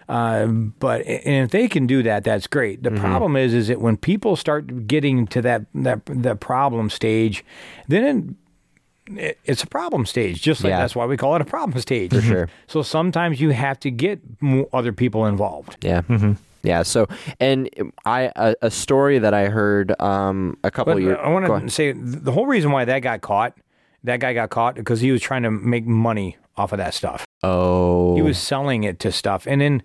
Uh, 0.09 0.47
but 0.47 1.05
and 1.07 1.45
if 1.45 1.51
they 1.51 1.69
can 1.69 1.87
do 1.87 2.03
that, 2.05 2.23
that's 2.25 2.47
great. 2.47 2.83
Mm-hmm. 2.83 2.95
The 2.95 3.01
problem 3.01 3.37
is, 3.37 3.53
is 3.53 3.69
that 3.69 3.81
when 3.81 3.97
people 3.97 4.37
start 4.37 4.87
getting 4.87 5.27
to 5.29 5.43
that 5.43 5.67
that 5.75 6.01
that 6.07 6.41
problem 6.41 6.91
stage, 6.91 7.45
then 7.89 8.37
it, 9.09 9.39
it's 9.45 9.63
a 9.63 9.67
problem 9.67 10.07
stage. 10.07 10.41
Just 10.43 10.63
like 10.63 10.71
Yeah. 10.71 10.79
that's 10.79 10.95
why 10.95 11.07
we 11.07 11.17
call 11.17 11.35
it 11.35 11.43
a 11.43 11.45
problem 11.45 11.81
stage. 11.81 12.13
For 12.13 12.21
sure. 12.21 12.49
So 12.69 12.83
sometimes 12.83 13.41
you 13.41 13.51
have 13.51 13.81
to 13.81 13.91
get 13.91 14.21
other 14.73 14.93
people 14.93 15.27
involved. 15.27 15.77
Yeah. 15.85 16.03
Yeah. 16.63 16.83
So, 16.83 17.07
and 17.41 17.69
I 18.05 18.31
a, 18.37 18.55
a 18.63 18.71
story 18.71 19.19
that 19.21 19.35
I 19.35 19.47
heard 19.47 19.99
um, 20.01 20.57
a 20.65 20.71
couple 20.71 20.95
But 20.95 21.03
years. 21.03 21.19
I 21.23 21.29
want 21.29 21.47
to 21.47 21.71
say 21.71 21.93
the 21.93 22.33
whole 22.33 22.47
reason 22.47 22.71
why 22.73 22.85
that 22.85 23.01
got 23.01 23.21
caught, 23.23 23.55
that 24.05 24.21
guy 24.21 24.35
got 24.35 24.51
caught 24.51 24.75
because 24.77 25.01
he 25.01 25.11
was 25.13 25.21
trying 25.23 25.43
to 25.45 25.51
make 25.51 25.87
money 25.87 26.37
off 26.57 26.73
of 26.73 26.79
that 26.79 26.95
stuff. 26.95 27.25
Oh, 27.43 28.17
He 28.17 28.23
was 28.23 28.39
selling 28.39 28.85
it 28.85 28.99
to 29.01 29.11
stuff, 29.11 29.47
and 29.49 29.61
then. 29.61 29.83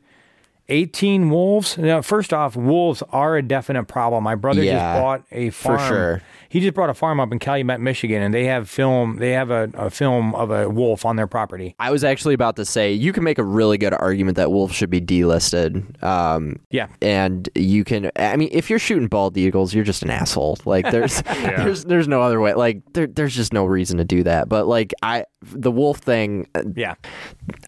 18 0.72 1.30
wolves. 1.30 1.78
Now, 1.78 2.02
first 2.02 2.34
off, 2.34 2.56
wolves 2.56 3.04
are 3.12 3.36
a 3.38 3.42
definite 3.44 3.84
problem. 3.86 4.24
My 4.24 4.36
brother 4.36 4.64
Yeah, 4.64 4.74
just 4.94 5.02
bought 5.02 5.24
a 5.32 5.50
farm. 5.50 5.78
for 5.78 5.80
farm. 5.80 5.90
sure. 5.94 6.22
He 6.50 6.60
just 6.60 6.74
bought 6.74 6.90
a 6.90 6.94
farm 6.94 7.22
up 7.22 7.32
in 7.32 7.40
Calumet, 7.40 7.80
Michigan, 7.80 8.22
and 8.22 8.34
they 8.34 8.44
have 8.46 8.70
film. 8.70 9.18
They 9.18 9.32
have 9.32 9.52
a, 9.52 9.70
a 9.74 9.90
film 9.90 10.36
of 10.36 10.52
a 10.52 10.70
wolf 10.70 11.06
on 11.06 11.16
their 11.16 11.28
property. 11.28 11.76
I 11.80 11.92
was 11.92 12.04
actually 12.04 12.34
about 12.34 12.58
to 12.58 12.66
say 12.66 12.92
you 12.92 13.14
can 13.14 13.24
make 13.24 13.38
a 13.38 13.44
really 13.44 13.78
good 13.78 13.94
argument 13.94 14.36
that 14.36 14.52
wolves 14.52 14.76
should 14.76 14.90
be 14.90 15.00
delisted. 15.00 16.02
Um, 16.04 16.60
Yeah, 16.70 16.88
and 17.02 17.48
you 17.56 17.86
can. 17.86 18.12
I 18.18 18.36
mean, 18.36 18.50
if 18.52 18.70
you're 18.70 18.80
shooting 18.80 19.08
bald 19.08 19.38
eagles, 19.38 19.74
you're 19.74 19.86
just 19.86 20.04
an 20.04 20.10
asshole. 20.10 20.58
Like 20.66 20.92
there's 20.92 21.22
there's 21.42 21.86
there's 21.86 22.08
no 22.10 22.22
other 22.22 22.42
way. 22.42 22.54
Like 22.54 22.82
there 22.94 23.08
there's 23.08 23.34
just 23.36 23.54
no 23.54 23.64
reason 23.66 23.98
to 24.00 24.04
do 24.06 24.24
that. 24.24 24.50
But 24.50 24.68
like 24.68 24.94
I 25.02 25.24
the 25.54 25.72
wolf 25.72 26.00
thing, 26.00 26.48
uh, 26.54 26.64
yeah. 26.76 26.96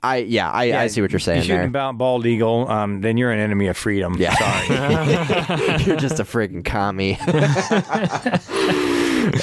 I 0.04 0.18
yeah 0.18 0.52
I, 0.52 0.78
I 0.84 0.88
see 0.88 1.02
what 1.02 1.12
you're 1.12 1.20
saying 1.20 1.38
You're 1.38 1.44
shooting 1.46 1.58
there. 1.60 1.68
about 1.68 1.98
bald 1.98 2.26
eagle, 2.26 2.70
um, 2.70 2.93
then 3.02 3.18
you're 3.18 3.32
an 3.32 3.40
enemy 3.40 3.68
of 3.68 3.78
freedom. 3.78 4.16
Yeah. 4.18 4.36
Sorry. 4.36 5.84
You're 5.86 5.96
just 5.98 6.20
a 6.20 6.24
freaking 6.24 6.64
commie. 6.66 7.18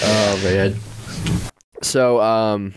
oh 0.02 0.40
man. 0.44 0.76
So, 1.82 2.20
um, 2.20 2.74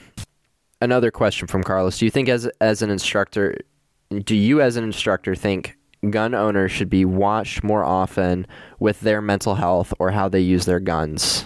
another 0.81 1.11
question 1.11 1.47
from 1.47 1.63
Carlos: 1.63 1.97
Do 1.97 2.05
you 2.05 2.11
think, 2.11 2.29
as 2.29 2.45
as 2.61 2.81
an 2.81 2.89
instructor, 2.89 3.57
do 4.23 4.35
you 4.35 4.61
as 4.61 4.77
an 4.77 4.83
instructor 4.83 5.35
think 5.35 5.77
gun 6.09 6.33
owners 6.33 6.71
should 6.71 6.89
be 6.89 7.05
watched 7.05 7.63
more 7.63 7.83
often 7.83 8.45
with 8.79 9.01
their 9.01 9.21
mental 9.21 9.55
health 9.55 9.93
or 9.99 10.11
how 10.11 10.29
they 10.29 10.39
use 10.39 10.65
their 10.65 10.79
guns? 10.79 11.45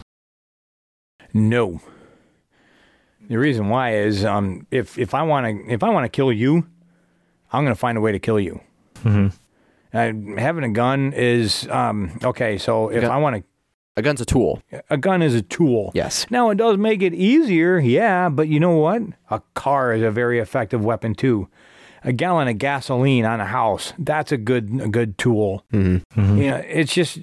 No. 1.33 1.81
The 3.29 3.37
reason 3.37 3.69
why 3.69 3.95
is 3.95 4.23
um, 4.23 4.65
if 4.71 4.97
if 4.97 5.13
I 5.13 5.23
want 5.23 5.45
to 5.45 5.73
if 5.73 5.83
I 5.83 5.89
want 5.89 6.05
to 6.05 6.09
kill 6.09 6.31
you, 6.31 6.65
I'm 7.51 7.63
going 7.63 7.75
to 7.75 7.79
find 7.79 7.97
a 7.97 8.01
way 8.01 8.11
to 8.11 8.19
kill 8.19 8.39
you. 8.39 8.61
Mhm. 9.03 9.33
Uh, 9.93 10.39
having 10.39 10.63
a 10.63 10.69
gun 10.69 11.13
is 11.13 11.67
um, 11.69 12.19
okay. 12.23 12.57
So 12.57 12.89
if 12.89 13.01
Gun- 13.01 13.11
I 13.11 13.17
want 13.17 13.37
to, 13.37 13.43
A 13.95 14.01
gun's 14.01 14.21
a 14.21 14.25
tool. 14.25 14.61
a 14.89 14.97
gun 14.97 15.21
is 15.21 15.33
a 15.33 15.41
tool. 15.41 15.91
Yes. 15.95 16.25
Now 16.29 16.49
it 16.49 16.55
does 16.55 16.77
make 16.77 17.01
it 17.01 17.13
easier, 17.13 17.79
yeah. 17.79 18.29
But 18.29 18.47
you 18.49 18.59
know 18.59 18.75
what? 18.77 19.01
A 19.31 19.41
car 19.55 19.93
is 19.93 20.03
a 20.03 20.11
very 20.11 20.39
effective 20.39 20.83
weapon 20.83 21.15
too. 21.15 21.47
A 22.03 22.13
gallon 22.13 22.47
of 22.47 22.57
gasoline 22.57 23.25
on 23.25 23.39
a 23.41 23.45
house, 23.45 23.93
that's 23.97 24.31
a 24.31 24.37
good 24.37 24.69
a 24.81 24.87
good 24.87 25.17
tool. 25.17 25.63
Mm-hmm. 25.73 26.37
You 26.37 26.49
know, 26.51 26.57
it's 26.67 26.93
just 26.93 27.19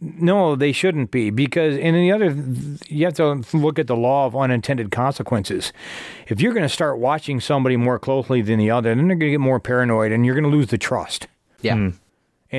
no, 0.00 0.56
they 0.56 0.72
shouldn't 0.72 1.10
be 1.10 1.30
because 1.30 1.76
in 1.76 1.94
the 1.94 2.12
other, 2.12 2.36
you 2.88 3.04
have 3.06 3.14
to 3.14 3.42
look 3.56 3.78
at 3.78 3.86
the 3.86 3.96
law 3.96 4.26
of 4.26 4.36
unintended 4.36 4.90
consequences. 4.90 5.72
If 6.28 6.40
you're 6.40 6.52
going 6.52 6.64
to 6.64 6.68
start 6.68 6.98
watching 6.98 7.40
somebody 7.40 7.76
more 7.76 7.98
closely 7.98 8.42
than 8.42 8.58
the 8.58 8.70
other, 8.70 8.94
then 8.94 9.08
they're 9.08 9.16
going 9.16 9.30
to 9.30 9.34
get 9.34 9.40
more 9.40 9.60
paranoid 9.60 10.12
and 10.12 10.26
you're 10.26 10.34
going 10.34 10.50
to 10.50 10.54
lose 10.56 10.68
the 10.68 10.78
trust, 10.78 11.28
Yeah. 11.62 11.74
and 11.74 11.94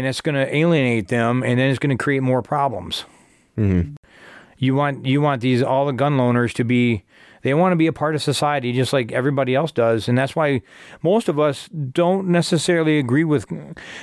it's 0.05 0.22
going 0.22 0.35
to 0.35 0.55
alienate 0.55 1.09
them, 1.09 1.43
and 1.43 1.59
then 1.59 1.69
it's 1.69 1.80
going 1.80 1.95
to 1.95 2.03
create 2.03 2.23
more 2.23 2.41
problems. 2.41 3.05
Mm-hmm. 3.57 3.93
You 4.59 4.73
want 4.76 5.05
you 5.05 5.22
want 5.22 5.41
these 5.41 5.61
all 5.61 5.85
the 5.85 5.93
gun 5.93 6.18
loaners 6.18 6.53
to 6.53 6.64
be 6.64 7.03
they 7.47 7.53
want 7.53 7.71
to 7.71 7.77
be 7.77 7.87
a 7.87 7.93
part 7.93 8.13
of 8.13 8.21
society 8.21 8.73
just 8.73 8.91
like 8.91 9.13
everybody 9.13 9.55
else 9.55 9.71
does 9.71 10.09
and 10.09 10.17
that's 10.17 10.35
why 10.35 10.61
most 11.01 11.29
of 11.29 11.39
us 11.39 11.69
don't 11.69 12.27
necessarily 12.27 12.99
agree 12.99 13.23
with 13.23 13.45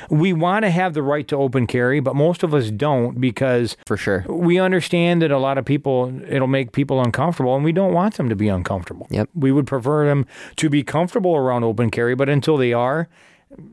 we 0.09 0.33
want 0.33 0.65
to 0.65 0.71
have 0.71 0.95
the 0.95 1.03
right 1.03 1.29
to 1.29 1.37
open 1.37 1.67
carry 1.67 2.01
but 2.01 2.17
most 2.17 2.43
of 2.43 2.55
us 2.55 2.71
don't 2.71 3.21
because 3.21 3.77
For 3.87 3.99
sure. 3.99 4.25
we 4.29 4.59
understand 4.59 5.21
that 5.21 5.31
a 5.31 5.39
lot 5.39 5.59
of 5.59 5.67
people 5.67 6.23
it'll 6.27 6.49
make 6.49 6.73
people 6.73 7.03
uncomfortable 7.03 7.55
and 7.55 7.63
we 7.63 7.73
don't 7.73 7.93
want 7.93 8.15
them 8.15 8.31
to 8.31 8.37
be 8.37 8.49
uncomfortable. 8.49 9.07
Yep. 9.11 9.29
We 9.35 9.53
would 9.53 9.67
prefer 9.67 10.07
them 10.07 10.25
to 10.57 10.71
be 10.71 10.83
comfortable 10.83 11.37
around 11.37 11.65
open 11.65 11.91
carry 11.91 12.15
but 12.15 12.31
until 12.31 12.57
they 12.57 12.73
are 12.73 13.09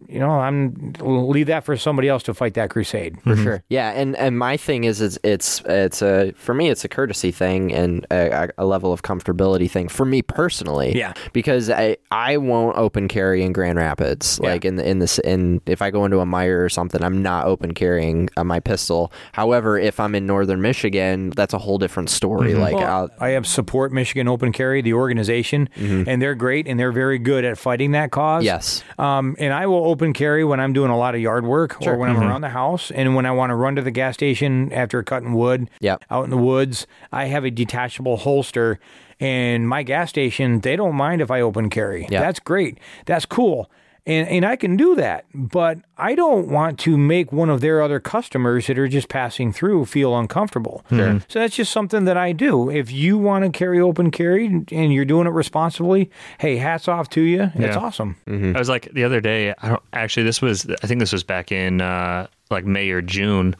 you 0.07 0.19
know, 0.19 0.29
I'm 0.29 0.93
leave 0.99 1.47
that 1.47 1.63
for 1.63 1.75
somebody 1.77 2.07
else 2.09 2.23
to 2.23 2.33
fight 2.33 2.53
that 2.55 2.69
crusade. 2.69 3.21
for 3.21 3.35
sure. 3.35 3.63
Yeah, 3.69 3.91
and 3.91 4.15
and 4.17 4.37
my 4.37 4.57
thing 4.57 4.83
is, 4.83 5.01
it's 5.01 5.17
it's 5.23 5.61
it's 5.65 6.01
a 6.01 6.33
for 6.33 6.53
me, 6.53 6.69
it's 6.69 6.83
a 6.83 6.89
courtesy 6.89 7.31
thing 7.31 7.71
and 7.73 8.05
a, 8.11 8.49
a 8.57 8.65
level 8.65 8.91
of 8.93 9.03
comfortability 9.03 9.69
thing 9.69 9.87
for 9.87 10.05
me 10.05 10.21
personally. 10.21 10.97
Yeah. 10.97 11.13
because 11.33 11.69
I 11.69 11.97
I 12.11 12.37
won't 12.37 12.77
open 12.77 13.07
carry 13.07 13.43
in 13.43 13.53
Grand 13.53 13.77
Rapids. 13.77 14.39
Yeah. 14.41 14.49
Like 14.49 14.65
in 14.65 14.75
the 14.75 14.87
in 14.87 14.99
this 14.99 15.19
in 15.19 15.61
if 15.65 15.81
I 15.81 15.91
go 15.91 16.05
into 16.05 16.19
a 16.19 16.25
Meijer 16.25 16.63
or 16.63 16.69
something, 16.69 17.03
I'm 17.03 17.21
not 17.21 17.45
open 17.47 17.73
carrying 17.73 18.29
uh, 18.37 18.43
my 18.43 18.59
pistol. 18.59 19.11
However, 19.33 19.77
if 19.77 19.99
I'm 19.99 20.13
in 20.15 20.25
northern 20.25 20.61
Michigan, 20.61 21.29
that's 21.31 21.53
a 21.53 21.57
whole 21.57 21.77
different 21.77 22.09
story. 22.09 22.53
Like 22.53 22.75
Well, 22.75 22.87
I'll, 22.87 23.09
I 23.19 23.29
have 23.29 23.47
support 23.47 23.91
Michigan 23.93 24.27
Open 24.27 24.51
Carry, 24.51 24.81
the 24.81 24.93
organization, 24.93 25.69
and 25.77 26.21
they're 26.21 26.35
great 26.35 26.67
and 26.67 26.79
they're 26.79 26.91
very 26.91 27.17
good 27.19 27.45
at 27.45 27.57
fighting 27.57 27.91
that 27.91 28.11
cause. 28.11 28.43
yes, 28.43 28.83
Um, 28.99 29.35
and 29.39 29.53
I 29.53 29.65
will 29.71 29.87
open 29.87 30.13
carry 30.13 30.43
when 30.43 30.59
I'm 30.59 30.73
doing 30.73 30.91
a 30.91 30.97
lot 30.97 31.15
of 31.15 31.21
yard 31.21 31.45
work 31.45 31.81
or 31.81 31.95
when 31.95 32.09
I'm 32.09 32.17
mm-hmm. 32.17 32.25
around 32.25 32.41
the 32.41 32.49
house, 32.49 32.91
and 32.91 33.15
when 33.15 33.25
I 33.25 33.31
want 33.31 33.49
to 33.49 33.55
run 33.55 33.75
to 33.75 33.81
the 33.81 33.91
gas 33.91 34.13
station 34.13 34.71
after 34.71 35.01
cutting 35.03 35.33
wood 35.33 35.69
Yep. 35.79 36.05
out 36.11 36.23
in 36.23 36.29
the 36.29 36.37
woods. 36.37 36.85
I 37.11 37.25
have 37.25 37.43
a 37.43 37.51
detachable 37.51 38.17
holster, 38.17 38.79
and 39.19 39.67
my 39.67 39.83
gas 39.83 40.09
station 40.09 40.59
they 40.61 40.75
don't 40.75 40.95
mind 40.95 41.21
if 41.21 41.31
I 41.31 41.41
open 41.41 41.69
carry. 41.69 42.07
Yeah. 42.09 42.21
That's 42.21 42.39
great. 42.39 42.77
That's 43.05 43.25
cool. 43.25 43.69
And, 44.07 44.27
and 44.29 44.45
I 44.47 44.55
can 44.55 44.77
do 44.77 44.95
that, 44.95 45.25
but 45.31 45.77
I 45.95 46.15
don't 46.15 46.47
want 46.47 46.79
to 46.79 46.97
make 46.97 47.31
one 47.31 47.51
of 47.51 47.61
their 47.61 47.83
other 47.83 47.99
customers 47.99 48.65
that 48.65 48.79
are 48.79 48.87
just 48.87 49.09
passing 49.09 49.53
through 49.53 49.85
feel 49.85 50.17
uncomfortable. 50.17 50.83
So 50.89 51.19
that's 51.39 51.55
just 51.55 51.71
something 51.71 52.05
that 52.05 52.17
I 52.17 52.31
do. 52.31 52.71
If 52.71 52.91
you 52.91 53.19
want 53.19 53.45
to 53.45 53.51
carry 53.55 53.79
open 53.79 54.09
carry 54.09 54.47
and 54.47 54.91
you're 54.91 55.05
doing 55.05 55.27
it 55.27 55.31
responsibly, 55.33 56.09
hey, 56.39 56.57
hats 56.57 56.87
off 56.87 57.09
to 57.11 57.21
you. 57.21 57.51
It's 57.53 57.75
Yeah. 57.75 57.77
awesome. 57.77 58.15
I 58.27 58.57
was 58.57 58.69
like 58.69 58.91
the 58.91 59.03
other 59.03 59.21
day. 59.21 59.53
I 59.61 59.69
don't 59.69 59.83
actually. 59.93 60.23
This 60.23 60.41
was. 60.41 60.67
I 60.83 60.87
think 60.87 60.99
this 60.99 61.13
was 61.13 61.23
back 61.23 61.51
in 61.51 61.79
uh, 61.81 62.25
like 62.49 62.65
May 62.65 62.89
or 62.89 63.03
June. 63.03 63.55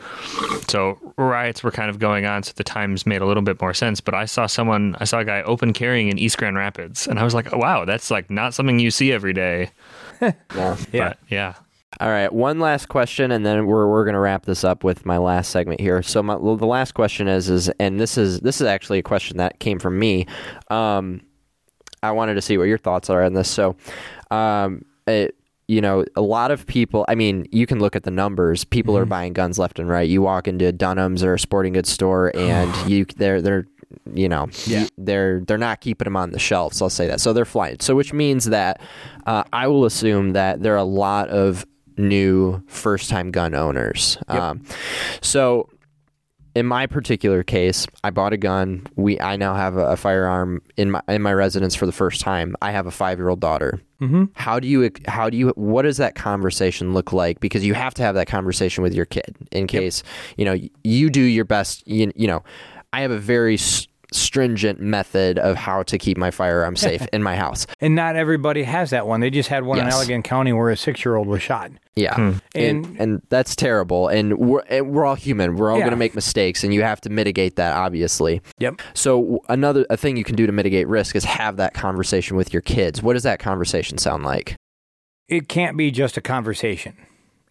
So 0.68 0.98
riots 1.18 1.64
were 1.64 1.72
kind 1.72 1.90
of 1.92 2.00
going 2.00 2.26
on, 2.26 2.42
so 2.44 2.54
the 2.56 2.64
times 2.64 3.06
made 3.06 3.22
a 3.22 3.26
little 3.26 3.44
bit 3.44 3.62
more 3.62 3.74
sense. 3.76 4.02
But 4.02 4.16
I 4.16 4.26
saw 4.26 4.48
someone. 4.48 4.96
I 5.00 5.04
saw 5.06 5.20
a 5.20 5.26
guy 5.26 5.44
open 5.44 5.72
carrying 5.74 6.10
in 6.10 6.18
East 6.18 6.38
Grand 6.40 6.58
Rapids, 6.58 7.08
and 7.08 7.20
I 7.20 7.24
was 7.24 7.34
like, 7.36 7.52
wow, 7.56 7.86
that's 7.86 8.10
like 8.10 8.30
not 8.32 8.54
something 8.56 8.80
you 8.80 8.90
see 8.92 9.12
every 9.12 9.34
day. 9.34 9.70
Yeah. 10.56 10.76
But 10.92 11.18
yeah. 11.30 11.54
All 12.00 12.10
right, 12.10 12.32
one 12.32 12.60
last 12.60 12.88
question, 12.88 13.32
and 13.32 13.46
then 13.46 13.66
we're 13.66 13.88
we're 13.88 14.06
gonna 14.06 14.20
wrap 14.20 14.46
this 14.46 14.64
up 14.64 14.84
with 14.84 15.06
my 15.06 15.18
last 15.18 15.52
segment 15.52 15.82
here. 15.82 16.02
So 16.02 16.24
my, 16.24 16.36
the 16.36 16.66
last 16.66 16.94
question 16.94 17.28
is 17.28 17.50
is, 17.50 17.70
and 17.80 18.00
this 18.00 18.18
is 18.18 18.40
this 18.40 18.62
is 18.62 18.68
actually 18.68 19.00
a 19.00 19.04
question 19.04 19.38
that 19.38 19.60
came 19.60 19.78
from 19.78 20.00
me. 20.00 20.26
Um, 20.70 21.22
I 22.02 22.12
wanted 22.12 22.36
to 22.36 22.42
see 22.42 22.58
what 22.58 22.64
your 22.64 22.78
thoughts 22.78 23.10
are 23.10 23.24
on 23.24 23.34
this. 23.34 23.50
So, 23.50 23.76
um, 24.32 24.86
it, 25.06 25.36
you 25.72 25.80
know, 25.80 26.04
a 26.18 26.22
lot 26.22 26.52
of 26.52 26.66
people. 26.66 27.06
I 27.08 27.16
mean, 27.16 27.48
you 27.52 27.66
can 27.66 27.80
look 27.80 27.96
at 27.96 28.04
the 28.04 28.12
numbers. 28.12 28.66
People 28.66 28.98
are 28.98 29.06
buying 29.06 29.32
guns 29.32 29.58
left 29.58 29.80
and 29.80 29.88
right. 29.88 30.10
You 30.10 30.22
walk 30.22 30.48
into 30.48 30.72
Dunham's 30.74 31.24
or 31.24 31.34
a 31.36 31.40
sporting 31.40 31.74
goods 31.74 31.90
store, 31.90 32.32
and 32.36 32.70
you 32.92 33.06
they're 33.16 33.42
they're 33.42 33.66
you 34.14 34.28
know 34.28 34.48
Yeah. 34.66 34.88
they're 34.98 35.40
they're 35.48 35.58
not 35.58 35.80
keeping 35.82 36.06
them 36.06 36.18
on 36.18 36.32
the 36.32 36.40
shelves. 36.40 36.82
I'll 36.82 36.90
say 36.90 37.08
that. 37.08 37.22
So 37.22 37.32
they're 37.32 37.46
flying. 37.46 37.78
So 37.80 37.96
which 37.96 38.12
means 38.12 38.46
that 38.46 38.82
uh, 39.26 39.44
I 39.54 39.68
will 39.68 39.86
assume 39.86 40.32
that 40.34 40.62
there 40.62 40.74
are 40.74 40.78
a 40.78 40.84
lot 40.84 41.30
of 41.30 41.66
new 41.98 42.62
first 42.68 43.10
time 43.10 43.32
gun 43.32 43.54
owners. 43.54 44.18
Um, 44.28 44.64
so 45.22 45.70
in 46.56 46.66
my 46.66 46.86
particular 46.88 47.44
case, 47.44 47.88
I 48.04 48.10
bought 48.10 48.34
a 48.34 48.38
gun. 48.38 48.88
We 48.98 49.20
I 49.22 49.38
now 49.38 49.56
have 49.56 49.78
a, 49.78 49.86
a 49.92 49.96
firearm 49.98 50.62
in 50.76 50.92
my 50.92 51.02
in 51.08 51.22
my 51.22 51.34
residence 51.34 51.76
for 51.76 51.86
the 51.86 51.92
first 51.94 52.20
time. 52.22 52.56
I 52.62 52.72
have 52.72 52.88
a 52.88 52.92
five 52.92 53.18
year 53.20 53.30
old 53.30 53.40
daughter. 53.40 53.82
Mm-hmm. 54.02 54.24
How 54.34 54.60
do 54.60 54.68
you 54.68 54.90
how 55.08 55.30
do 55.30 55.38
you 55.38 55.50
what 55.50 55.84
does 55.84 55.98
that 55.98 56.16
conversation 56.16 56.94
look 56.94 57.14
like? 57.14 57.40
Because 57.40 57.64
you 57.64 57.76
have 57.76 57.94
to 57.94 58.02
have 58.02 58.16
that 58.16 58.28
conversation 58.28 58.82
with 58.84 58.96
your 58.96 59.06
kid 59.06 59.36
in 59.52 59.68
case 59.68 60.02
you 60.38 60.46
know 60.46 60.58
you 60.84 61.10
do 61.12 61.22
your 61.22 61.46
best. 61.46 61.88
You, 61.88 62.12
you 62.16 62.28
know, 62.28 62.44
I 62.94 63.02
have 63.02 63.12
a 63.12 63.20
very 63.20 63.54
s- 63.56 63.88
stringent 64.12 64.80
method 64.80 65.40
of 65.40 65.56
how 65.56 65.84
to 65.84 65.98
keep 65.98 66.18
my 66.18 66.32
firearm 66.32 66.76
safe 66.76 67.06
in 67.14 67.24
my 67.24 67.36
house. 67.36 67.66
And 67.80 67.96
not 67.96 68.16
everybody 68.16 68.64
has 68.64 68.90
that 68.90 69.08
one. 69.08 69.20
They 69.22 69.30
just 69.30 69.50
had 69.50 69.64
one 69.64 69.80
in 69.80 69.86
Yes. 69.86 69.96
Allegan 69.96 70.24
County 70.24 70.52
where 70.54 70.70
a 70.70 70.78
six 70.78 71.04
year 71.06 71.16
old 71.16 71.28
was 71.28 71.42
shot. 71.42 71.72
Yeah, 71.96 72.16
hmm. 72.16 72.22
And- 72.56 72.86
and, 72.86 73.00
and 73.00 73.22
that's 73.30 73.56
terrible. 73.56 74.08
And 74.08 74.38
we're 74.38 74.62
and 74.70 74.92
we're 74.92 75.06
all 75.06 75.16
human. 75.16 75.56
We're 75.56 75.72
all 75.72 75.78
Yeah. 75.78 75.84
going 75.84 75.92
to 75.92 75.98
make 75.98 76.16
mistakes, 76.16 76.64
and 76.64 76.74
you 76.74 76.84
have 76.84 77.02
to 77.02 77.10
mitigate 77.10 77.56
that, 77.58 77.74
obviously. 77.76 78.42
Yep. 78.60 78.82
So 78.94 79.40
another 79.50 79.86
a 79.90 79.98
thing 79.98 80.16
you 80.18 80.24
can 80.24 80.36
do 80.36 80.46
to 80.46 80.52
mitigate 80.52 80.88
risk 80.88 81.16
is 81.16 81.24
have 81.26 81.58
that 81.58 81.74
conversation 81.74 82.38
with 82.38 82.54
your 82.54 82.62
kids. 82.62 83.02
What 83.04 83.14
does 83.14 83.24
that 83.24 83.40
conversation 83.40 83.98
sound 83.98 84.24
like? 84.24 84.56
it 85.28 85.48
can't 85.48 85.78
be 85.78 85.92
just 85.92 86.18
a 86.18 86.22
conversation. 86.22 86.94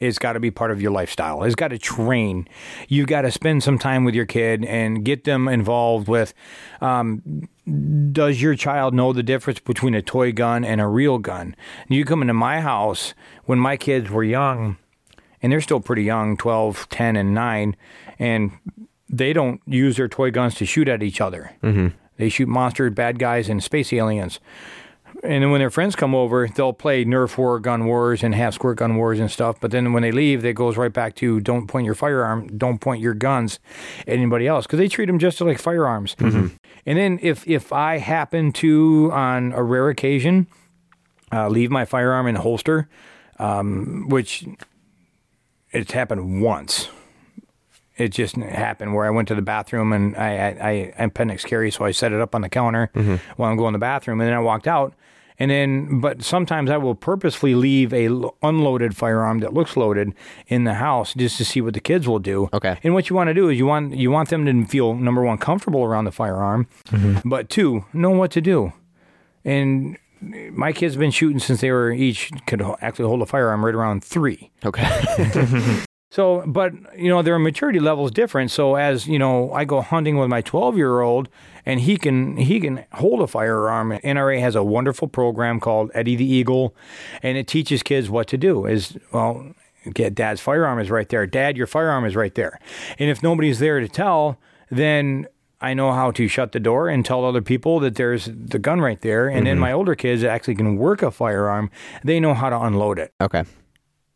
It's 0.01 0.19
got 0.19 0.33
to 0.33 0.41
be 0.41 0.51
part 0.51 0.71
of 0.71 0.81
your 0.81 0.91
lifestyle. 0.91 1.45
It's 1.45 1.55
got 1.55 1.69
to 1.69 1.79
train. 1.79 2.49
You've 2.89 3.07
got 3.07 3.23
to 3.23 3.31
spend 3.31 3.63
some 3.63 3.79
time 3.79 4.05
with 4.05 4.15
your 4.15 4.25
kid 4.25 4.65
and 4.65 5.05
get 5.05 5.25
them 5.25 5.47
involved 5.47 6.09
with. 6.09 6.33
Um, 6.81 7.49
does 8.11 8.41
your 8.41 8.55
child 8.55 8.95
know 8.95 9.13
the 9.13 9.23
difference 9.23 9.61
between 9.61 9.95
a 9.95 10.01
toy 10.01 10.33
gun 10.33 10.65
and 10.65 10.81
a 10.81 10.87
real 10.87 11.19
gun? 11.19 11.55
You 11.89 12.07
come 12.07 12.23
into 12.23 12.33
my 12.33 12.61
house 12.61 13.13
when 13.45 13.59
my 13.59 13.77
kids 13.77 14.11
were 14.11 14.25
young, 14.25 14.79
and 15.43 15.53
they're 15.53 15.61
still 15.61 15.81
pretty 15.81 16.05
young 16.05 16.39
12, 16.39 16.89
10, 16.89 17.17
and 17.17 17.35
9, 17.35 17.77
and 18.19 18.53
they 19.07 19.35
don't 19.35 19.61
use 19.67 19.99
their 19.99 20.09
toy 20.09 20.31
guns 20.31 20.55
to 20.57 20.65
shoot 20.65 20.89
at 20.89 21.03
each 21.03 21.21
other. 21.21 21.53
Mm-hmm. 21.63 21.89
They 22.17 22.31
shoot 22.31 22.49
monsters, 22.49 22.95
bad 22.95 23.19
guys, 23.19 23.51
and 23.51 23.63
space 23.63 23.93
aliens 23.93 24.41
and 25.23 25.43
then 25.43 25.51
when 25.51 25.61
their 25.61 25.71
friends 25.71 25.97
come 25.97 26.15
over, 26.15 26.49
they'll 26.49 26.73
play 26.73 27.05
Nerf 27.05 27.37
war, 27.37 27.61
gun 27.61 27.87
wars, 27.87 28.23
and 28.23 28.35
half 28.35 28.55
squirt 28.55 28.79
gun 28.79 28.97
wars 28.97 29.21
and 29.21 29.31
stuff. 29.31 29.57
But 29.61 29.71
then 29.71 29.93
when 29.93 30.03
they 30.03 30.13
leave, 30.13 30.45
it 30.45 30.55
goes 30.55 30.77
right 30.77 30.93
back 30.93 31.15
to 31.17 31.41
don't 31.41 31.67
point 31.67 31.85
your 31.85 31.95
firearm, 31.95 32.47
don't 32.57 32.81
point 32.81 33.03
your 33.03 33.15
guns 33.15 33.59
at 34.01 34.15
anybody 34.15 34.47
else 34.47 34.67
because 34.67 34.79
they 34.79 34.89
treat 34.89 35.07
them 35.07 35.19
just 35.19 35.41
like 35.41 35.59
firearms. 35.59 36.15
Mm-hmm. 36.17 36.49
And 36.87 36.99
then 36.99 37.19
if 37.23 37.47
if 37.47 37.73
I 37.73 37.99
happen 37.99 38.53
to, 38.53 39.11
on 39.13 39.53
a 39.53 39.63
rare 39.63 39.89
occasion, 39.89 40.47
uh, 41.33 41.49
leave 41.49 41.71
my 41.71 41.85
firearm 41.85 42.27
in 42.27 42.37
a 42.37 42.41
holster, 42.41 42.89
um, 43.39 44.09
which 44.09 44.47
it's 45.73 45.93
happened 45.93 46.43
once. 46.43 46.89
It 47.97 48.09
just 48.09 48.37
happened 48.37 48.95
where 48.95 49.05
I 49.05 49.11
went 49.11 49.29
to 49.29 49.35
the 49.35 49.43
bathroom 49.43 49.93
and 49.93 50.17
I 50.17 50.31
I, 50.31 50.93
I 50.99 51.05
appendix 51.05 51.45
carry, 51.45 51.71
so 51.71 51.85
I 51.85 51.91
set 51.91 52.13
it 52.13 52.21
up 52.21 52.35
on 52.35 52.41
the 52.41 52.49
counter 52.49 52.91
mm-hmm. 52.95 53.17
while 53.37 53.51
I'm 53.51 53.59
going 53.59 53.75
to 53.75 53.77
the 53.77 53.81
bathroom, 53.81 54.21
and 54.21 54.27
then 54.27 54.35
I 54.35 54.41
walked 54.41 54.67
out 54.67 54.95
and 55.41 55.51
then, 55.51 56.01
but 56.01 56.23
sometimes 56.23 56.71
I 56.71 56.77
will 56.77 56.95
purposefully 56.95 57.55
leave 57.55 57.95
a 57.95 58.09
unloaded 58.43 58.95
firearm 58.95 59.41
that 59.41 59.55
looks 59.55 59.75
loaded 59.75 60.15
in 60.49 60.65
the 60.65 60.75
house 60.75 61.15
just 61.15 61.39
to 61.39 61.47
see 61.47 61.63
what 61.63 61.73
the 61.73 61.81
kids 61.81 62.07
will 62.07 62.19
do. 62.19 62.51
Okay. 62.53 62.79
And 62.85 62.93
what 62.93 63.09
you 63.09 63.17
want 63.17 63.29
to 63.29 63.35
do 63.35 63.49
is 63.49 63.59
you 63.59 63.65
want 63.65 63.97
you 63.97 64.11
want 64.11 64.29
them 64.29 64.45
to 64.45 64.67
feel 64.67 64.95
number 64.95 65.23
one 65.25 65.39
comfortable 65.39 65.83
around 65.83 66.05
the 66.05 66.13
firearm, 66.13 66.69
mm-hmm. 66.89 67.27
but 67.27 67.49
two 67.49 67.87
know 67.95 68.11
what 68.11 68.31
to 68.33 68.43
do. 68.43 68.75
And 69.43 69.97
my 70.21 70.73
kids 70.73 70.95
have 70.95 71.01
been 71.01 71.11
shooting 71.11 71.39
since 71.39 71.63
they 71.63 71.71
were 71.71 71.91
each 71.91 72.31
could 72.47 72.63
actually 72.83 73.07
hold 73.07 73.23
a 73.23 73.27
firearm 73.27 73.65
right 73.65 73.75
around 73.75 74.05
three. 74.05 74.51
Okay. 74.63 75.83
So, 76.11 76.43
but 76.45 76.73
you 76.99 77.09
know, 77.09 77.23
their 77.23 77.39
maturity 77.39 77.79
level 77.79 78.05
is 78.05 78.11
different. 78.11 78.51
So, 78.51 78.75
as 78.75 79.07
you 79.07 79.19
know, 79.19 79.53
I 79.53 79.65
go 79.65 79.81
hunting 79.81 80.19
with 80.19 80.29
my 80.29 80.41
12 80.41 80.77
year 80.77 81.01
old, 81.01 81.29
and 81.65 81.81
he 81.81 81.97
can 81.97 82.37
he 82.37 82.59
can 82.59 82.85
hold 82.95 83.21
a 83.21 83.29
firearm. 83.29 83.93
NRA 83.93 84.41
has 84.41 84.57
a 84.57 84.65
wonderful 84.65 85.07
program 85.07 85.61
called 85.61 85.93
Eddie 85.95 86.17
the 86.17 86.25
Eagle, 86.25 86.75
and 87.23 87.39
it 87.39 87.47
teaches 87.47 87.85
kids 87.85 88.11
what 88.11 88.27
to 88.29 88.37
do. 88.37 88.67
Is 88.67 88.99
well, 89.13 89.55
get 89.95 90.17
dad's 90.17 90.41
firearm 90.41 90.81
is 90.81 90.91
right 90.91 91.09
there. 91.09 91.27
Dad, 91.29 91.57
your 91.57 91.69
firearm 91.69 92.05
is 92.05 92.17
right 92.17 92.35
there. 92.35 92.59
And 92.99 93.09
if 93.09 93.23
nobody's 93.23 93.61
there 93.61 93.79
to 93.79 93.89
tell, 93.89 94.37
then 94.69 95.29
I 95.61 95.75
know 95.75 95.93
how 95.93 96.11
to 96.11 96.27
shut 96.27 96.51
the 96.51 96.61
door 96.61 96.89
and 96.89 97.05
tell 97.05 97.25
other 97.25 97.43
people 97.43 97.79
that 97.81 97.95
there's 97.95 98.25
the 98.25 98.59
gun 98.59 98.81
right 98.81 99.01
there. 99.01 99.29
And 99.29 99.39
mm-hmm. 99.39 99.45
then 99.45 99.59
my 99.61 99.71
older 99.71 99.95
kids 99.95 100.25
actually 100.25 100.57
can 100.57 100.77
work 100.77 101.03
a 101.03 101.13
firearm. 101.13 101.71
They 102.03 102.19
know 102.19 102.35
how 102.35 102.51
to 102.51 102.59
unload 102.59 102.99
it. 102.99 103.13
Okay. 103.21 103.45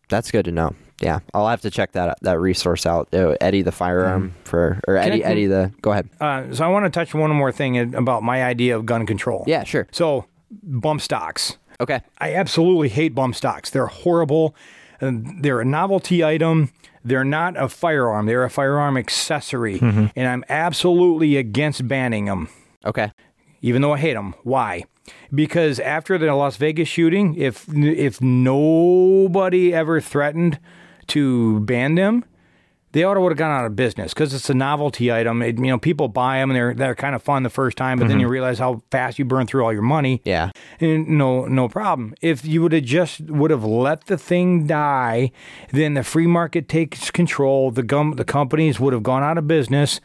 That's 0.09 0.33
good 0.33 0.45
to 0.47 0.51
know 0.51 0.75
yeah, 1.01 1.21
I'll 1.33 1.49
have 1.49 1.61
to 1.63 1.71
check 1.71 1.93
that 1.93 2.19
that 2.23 2.39
resource 2.39 2.87
out. 2.87 3.13
Uh, 3.13 3.37
Eddie 3.41 3.63
the 3.63 3.73
firearm 3.73 4.31
mm. 4.31 4.47
for 4.47 4.81
or 4.87 4.97
Eddie 4.97 5.25
I, 5.25 5.29
Eddie 5.29 5.47
the. 5.47 5.73
Go 5.83 5.93
ahead. 5.93 6.09
Uh, 6.21 6.53
so 6.53 6.65
I 6.65 6.69
want 6.69 6.85
to 6.87 6.91
touch 6.91 7.15
one 7.15 7.31
more 7.33 7.53
thing 7.53 7.95
about 7.95 8.23
my 8.23 8.45
idea 8.45 8.77
of 8.77 8.87
gun 8.87 9.07
control. 9.07 9.45
Yeah, 9.47 9.65
sure. 9.65 9.89
So 9.93 10.27
bump 10.63 11.01
stocks. 11.01 11.59
Okay. 11.81 12.01
I 12.19 12.35
absolutely 12.35 12.89
hate 12.89 13.15
bump 13.15 13.35
stocks. 13.35 13.71
They're 13.71 13.87
horrible. 13.87 14.55
They're 15.01 15.61
a 15.61 15.65
novelty 15.65 16.25
item. 16.25 16.71
They're 17.05 17.25
not 17.25 17.57
a 17.57 17.69
firearm. 17.69 18.27
They're 18.27 18.45
a 18.45 18.51
firearm 18.51 18.97
accessory, 18.97 19.79
mm-hmm. 19.79 20.07
and 20.17 20.29
I'm 20.29 20.45
absolutely 20.49 21.37
against 21.37 21.87
banning 21.87 22.25
them. 22.25 22.49
Okay. 22.87 23.13
Even 23.61 23.83
though 23.83 23.93
I 23.93 23.99
hate 23.99 24.15
them. 24.15 24.35
Why? 24.43 24.85
Because 25.35 25.79
after 25.81 26.17
the 26.17 26.35
Las 26.35 26.57
Vegas 26.57 26.89
shooting, 26.89 27.35
if 27.35 27.67
if 27.69 28.23
nobody 28.23 29.75
ever 29.75 30.01
threatened 30.01 30.59
to 31.09 31.61
ban 31.61 31.95
them, 31.95 32.25
they 32.95 33.03
ought 33.03 33.15
to 33.15 33.21
would 33.21 33.33
have 33.33 33.39
gone 33.39 33.51
out 33.51 33.67
of 33.67 33.75
business 33.75 34.15
because 34.15 34.33
it's 34.33 34.49
a 34.49 34.55
novelty 34.55 35.13
item. 35.13 35.43
It, 35.43 35.59
you 35.59 35.65
know, 35.65 35.79
people 35.79 36.07
buy 36.07 36.39
them 36.39 36.51
and 36.51 36.57
they're 36.57 36.75
they're 36.75 36.95
kind 36.95 37.17
of 37.17 37.23
fun 37.23 37.43
the 37.43 37.51
first 37.51 37.77
time, 37.77 37.99
but 37.99 38.05
mm-hmm. 38.05 38.11
then 38.11 38.21
you 38.21 38.29
realize 38.29 38.61
how 38.61 38.83
fast 38.93 39.19
you 39.19 39.25
burn 39.25 39.49
through 39.49 39.65
all 39.65 39.73
your 39.73 39.83
money. 39.83 40.23
Yeah, 40.25 40.53
and 40.79 41.09
no 41.09 41.47
no 41.47 41.69
problem. 41.69 42.15
If 42.23 42.45
you 42.45 42.63
would 42.63 42.73
have 42.73 42.85
just 42.85 43.21
would 43.23 43.51
have 43.51 43.65
let 43.65 44.07
the 44.07 44.17
thing 44.17 44.69
die, 44.69 45.33
then 45.73 45.95
the 45.95 46.05
free 46.05 46.29
market 46.29 46.69
takes 46.69 47.11
control. 47.11 47.73
The 47.73 47.83
gum 47.83 48.13
the 48.13 48.25
companies 48.25 48.79
would 48.79 48.93
have 48.93 49.03
gone 49.03 49.25
out 49.25 49.39
of 49.39 49.49
business 49.49 50.01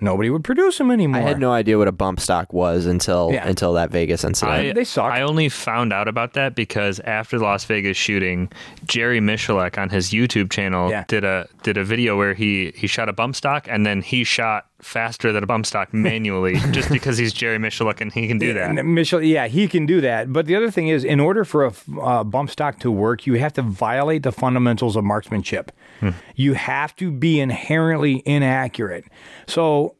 nobody 0.00 0.30
would 0.30 0.44
produce 0.44 0.78
them 0.78 0.90
anymore. 0.90 1.20
I 1.20 1.22
had 1.22 1.38
no 1.38 1.52
idea 1.52 1.78
what 1.78 1.88
a 1.88 1.92
bump 1.92 2.20
stock 2.20 2.52
was 2.52 2.86
until 2.86 3.30
yeah. 3.32 3.46
until 3.46 3.72
that 3.74 3.90
Vegas 3.90 4.24
incident. 4.24 4.58
I, 4.58 4.72
they 4.72 4.84
suck. 4.84 5.12
I 5.12 5.22
only 5.22 5.48
found 5.48 5.92
out 5.92 6.08
about 6.08 6.34
that 6.34 6.54
because 6.54 7.00
after 7.00 7.38
the 7.38 7.44
Las 7.44 7.64
Vegas 7.64 7.96
shooting, 7.96 8.50
Jerry 8.84 9.20
Miculek 9.20 9.78
on 9.78 9.90
his 9.90 10.10
YouTube 10.10 10.50
channel 10.50 10.90
yeah. 10.90 11.04
did 11.08 11.24
a 11.24 11.48
did 11.62 11.76
a 11.76 11.84
video 11.84 12.16
where 12.16 12.34
he 12.34 12.72
he 12.76 12.86
shot 12.86 13.08
a 13.08 13.12
bump 13.12 13.36
stock 13.36 13.66
and 13.68 13.86
then 13.86 14.02
he 14.02 14.24
shot 14.24 14.66
faster 14.84 15.32
than 15.32 15.42
a 15.42 15.46
bump 15.46 15.64
stock 15.64 15.92
manually 15.94 16.54
just 16.70 16.90
because 16.90 17.16
he's 17.16 17.32
Jerry 17.32 17.58
Miculek 17.58 18.00
and 18.00 18.12
he 18.12 18.28
can 18.28 18.38
do 18.38 18.52
that. 18.52 18.84
Michel, 18.84 19.22
yeah, 19.22 19.46
he 19.46 19.66
can 19.66 19.86
do 19.86 20.00
that. 20.02 20.32
But 20.32 20.46
the 20.46 20.54
other 20.56 20.70
thing 20.70 20.88
is, 20.88 21.04
in 21.04 21.20
order 21.20 21.44
for 21.44 21.64
a 21.64 21.72
uh, 22.00 22.22
bump 22.22 22.50
stock 22.50 22.78
to 22.80 22.90
work, 22.90 23.26
you 23.26 23.34
have 23.34 23.54
to 23.54 23.62
violate 23.62 24.22
the 24.22 24.32
fundamentals 24.32 24.94
of 24.96 25.04
marksmanship. 25.04 25.72
Hmm. 26.12 26.18
You 26.36 26.54
have 26.54 26.94
to 26.96 27.10
be 27.10 27.40
inherently 27.40 28.22
inaccurate. 28.26 29.04
So 29.46 29.96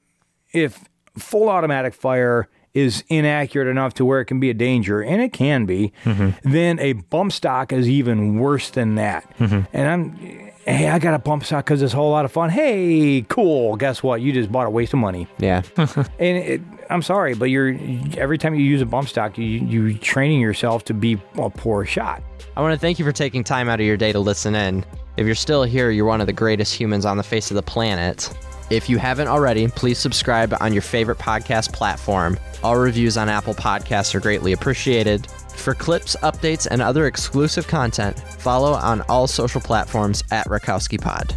if 0.53 0.85
full 1.17 1.49
automatic 1.49 1.95
fire 1.95 2.49
is 2.75 3.05
inaccurate 3.09 3.69
enough 3.69 3.95
to 3.95 4.05
where 4.05 4.21
it 4.21 4.25
can 4.25 4.41
be 4.41 4.51
a 4.51 4.55
danger, 4.55 5.01
and 5.01 5.23
it 5.23 5.33
can 5.33 5.65
be, 5.65 5.93
mm-hmm. 6.05 6.31
then 6.51 6.79
a 6.81 6.95
bump 6.95 7.33
stock 7.33 7.73
is 7.73 7.89
even 7.89 8.39
worse 8.39 8.71
than 8.71 8.97
that. 8.97 9.25
Mm-hmm. 9.39 9.61
And 9.73 9.89
I'm 9.89 10.51
hey, 10.67 10.89
I 10.89 10.99
got 10.99 11.15
a 11.15 11.19
bump 11.19 11.45
stock 11.45 11.65
because 11.65 11.83
it's 11.83 11.93
a 11.93 11.97
whole 11.97 12.11
lot 12.11 12.25
of 12.25 12.33
fun. 12.33 12.51
Hey, 12.51 13.25
cool. 13.29 13.77
Guess 13.77 14.03
what? 14.03 14.21
You 14.21 14.33
just 14.33 14.51
bought 14.51 14.67
a 14.67 14.71
waste 14.71 14.93
of 14.93 14.99
money. 14.99 15.29
Yeah. 15.39 15.63
and 15.77 16.09
it, 16.19 16.61
I'm 16.91 17.03
sorry, 17.03 17.35
but 17.35 17.47
you're 17.47 17.79
every 18.17 18.39
time 18.39 18.55
you 18.55 18.65
use 18.65 18.81
a 18.81 18.87
bump 18.87 19.09
stock, 19.09 19.39
you 19.39 19.45
you're 19.45 19.97
training 19.99 20.41
yourself 20.41 20.85
to 20.85 20.95
be 20.95 21.21
a 21.39 21.51
poor 21.51 21.85
shot. 21.85 22.23
I 22.57 22.61
want 22.61 22.73
to 22.73 22.79
thank 22.79 22.99
you 22.99 23.05
for 23.05 23.13
taking 23.13 23.45
time 23.45 23.69
out 23.69 23.81
of 23.81 23.87
your 23.87 23.97
day 23.97 24.13
to 24.13 24.21
listen 24.21 24.55
in. 24.55 24.85
If 25.16 25.27
you're 25.27 25.35
still 25.36 25.62
here, 25.62 25.91
you're 25.91 26.07
one 26.07 26.20
of 26.20 26.27
the 26.27 26.32
greatest 26.32 26.74
humans 26.74 27.05
on 27.05 27.16
the 27.16 27.23
face 27.23 27.51
of 27.51 27.55
the 27.55 27.62
planet. 27.62 28.31
If 28.70 28.89
you 28.89 28.99
haven't 28.99 29.28
already, 29.28 29.69
please 29.69 29.99
subscribe 29.99 30.55
on 30.61 30.73
your 30.73 30.82
favorite 30.82 31.19
podcast 31.19 31.73
platform. 31.73 32.39
All 32.65 32.77
reviews 32.77 33.16
on 33.16 33.28
Apple 33.28 33.55
Podcasts 33.55 34.15
are 34.15 34.20
greatly 34.20 34.53
appreciated. 34.53 35.27
For 35.55 35.74
clips, 35.74 36.16
updates, 36.23 36.66
and 36.69 36.82
other 36.82 37.07
exclusive 37.07 37.69
content, 37.69 38.19
follow 38.19 38.73
on 38.73 39.03
all 39.03 39.28
social 39.28 39.61
platforms 39.61 40.24
at 40.32 40.49
Rakowski 40.49 41.01
Pod. 41.01 41.32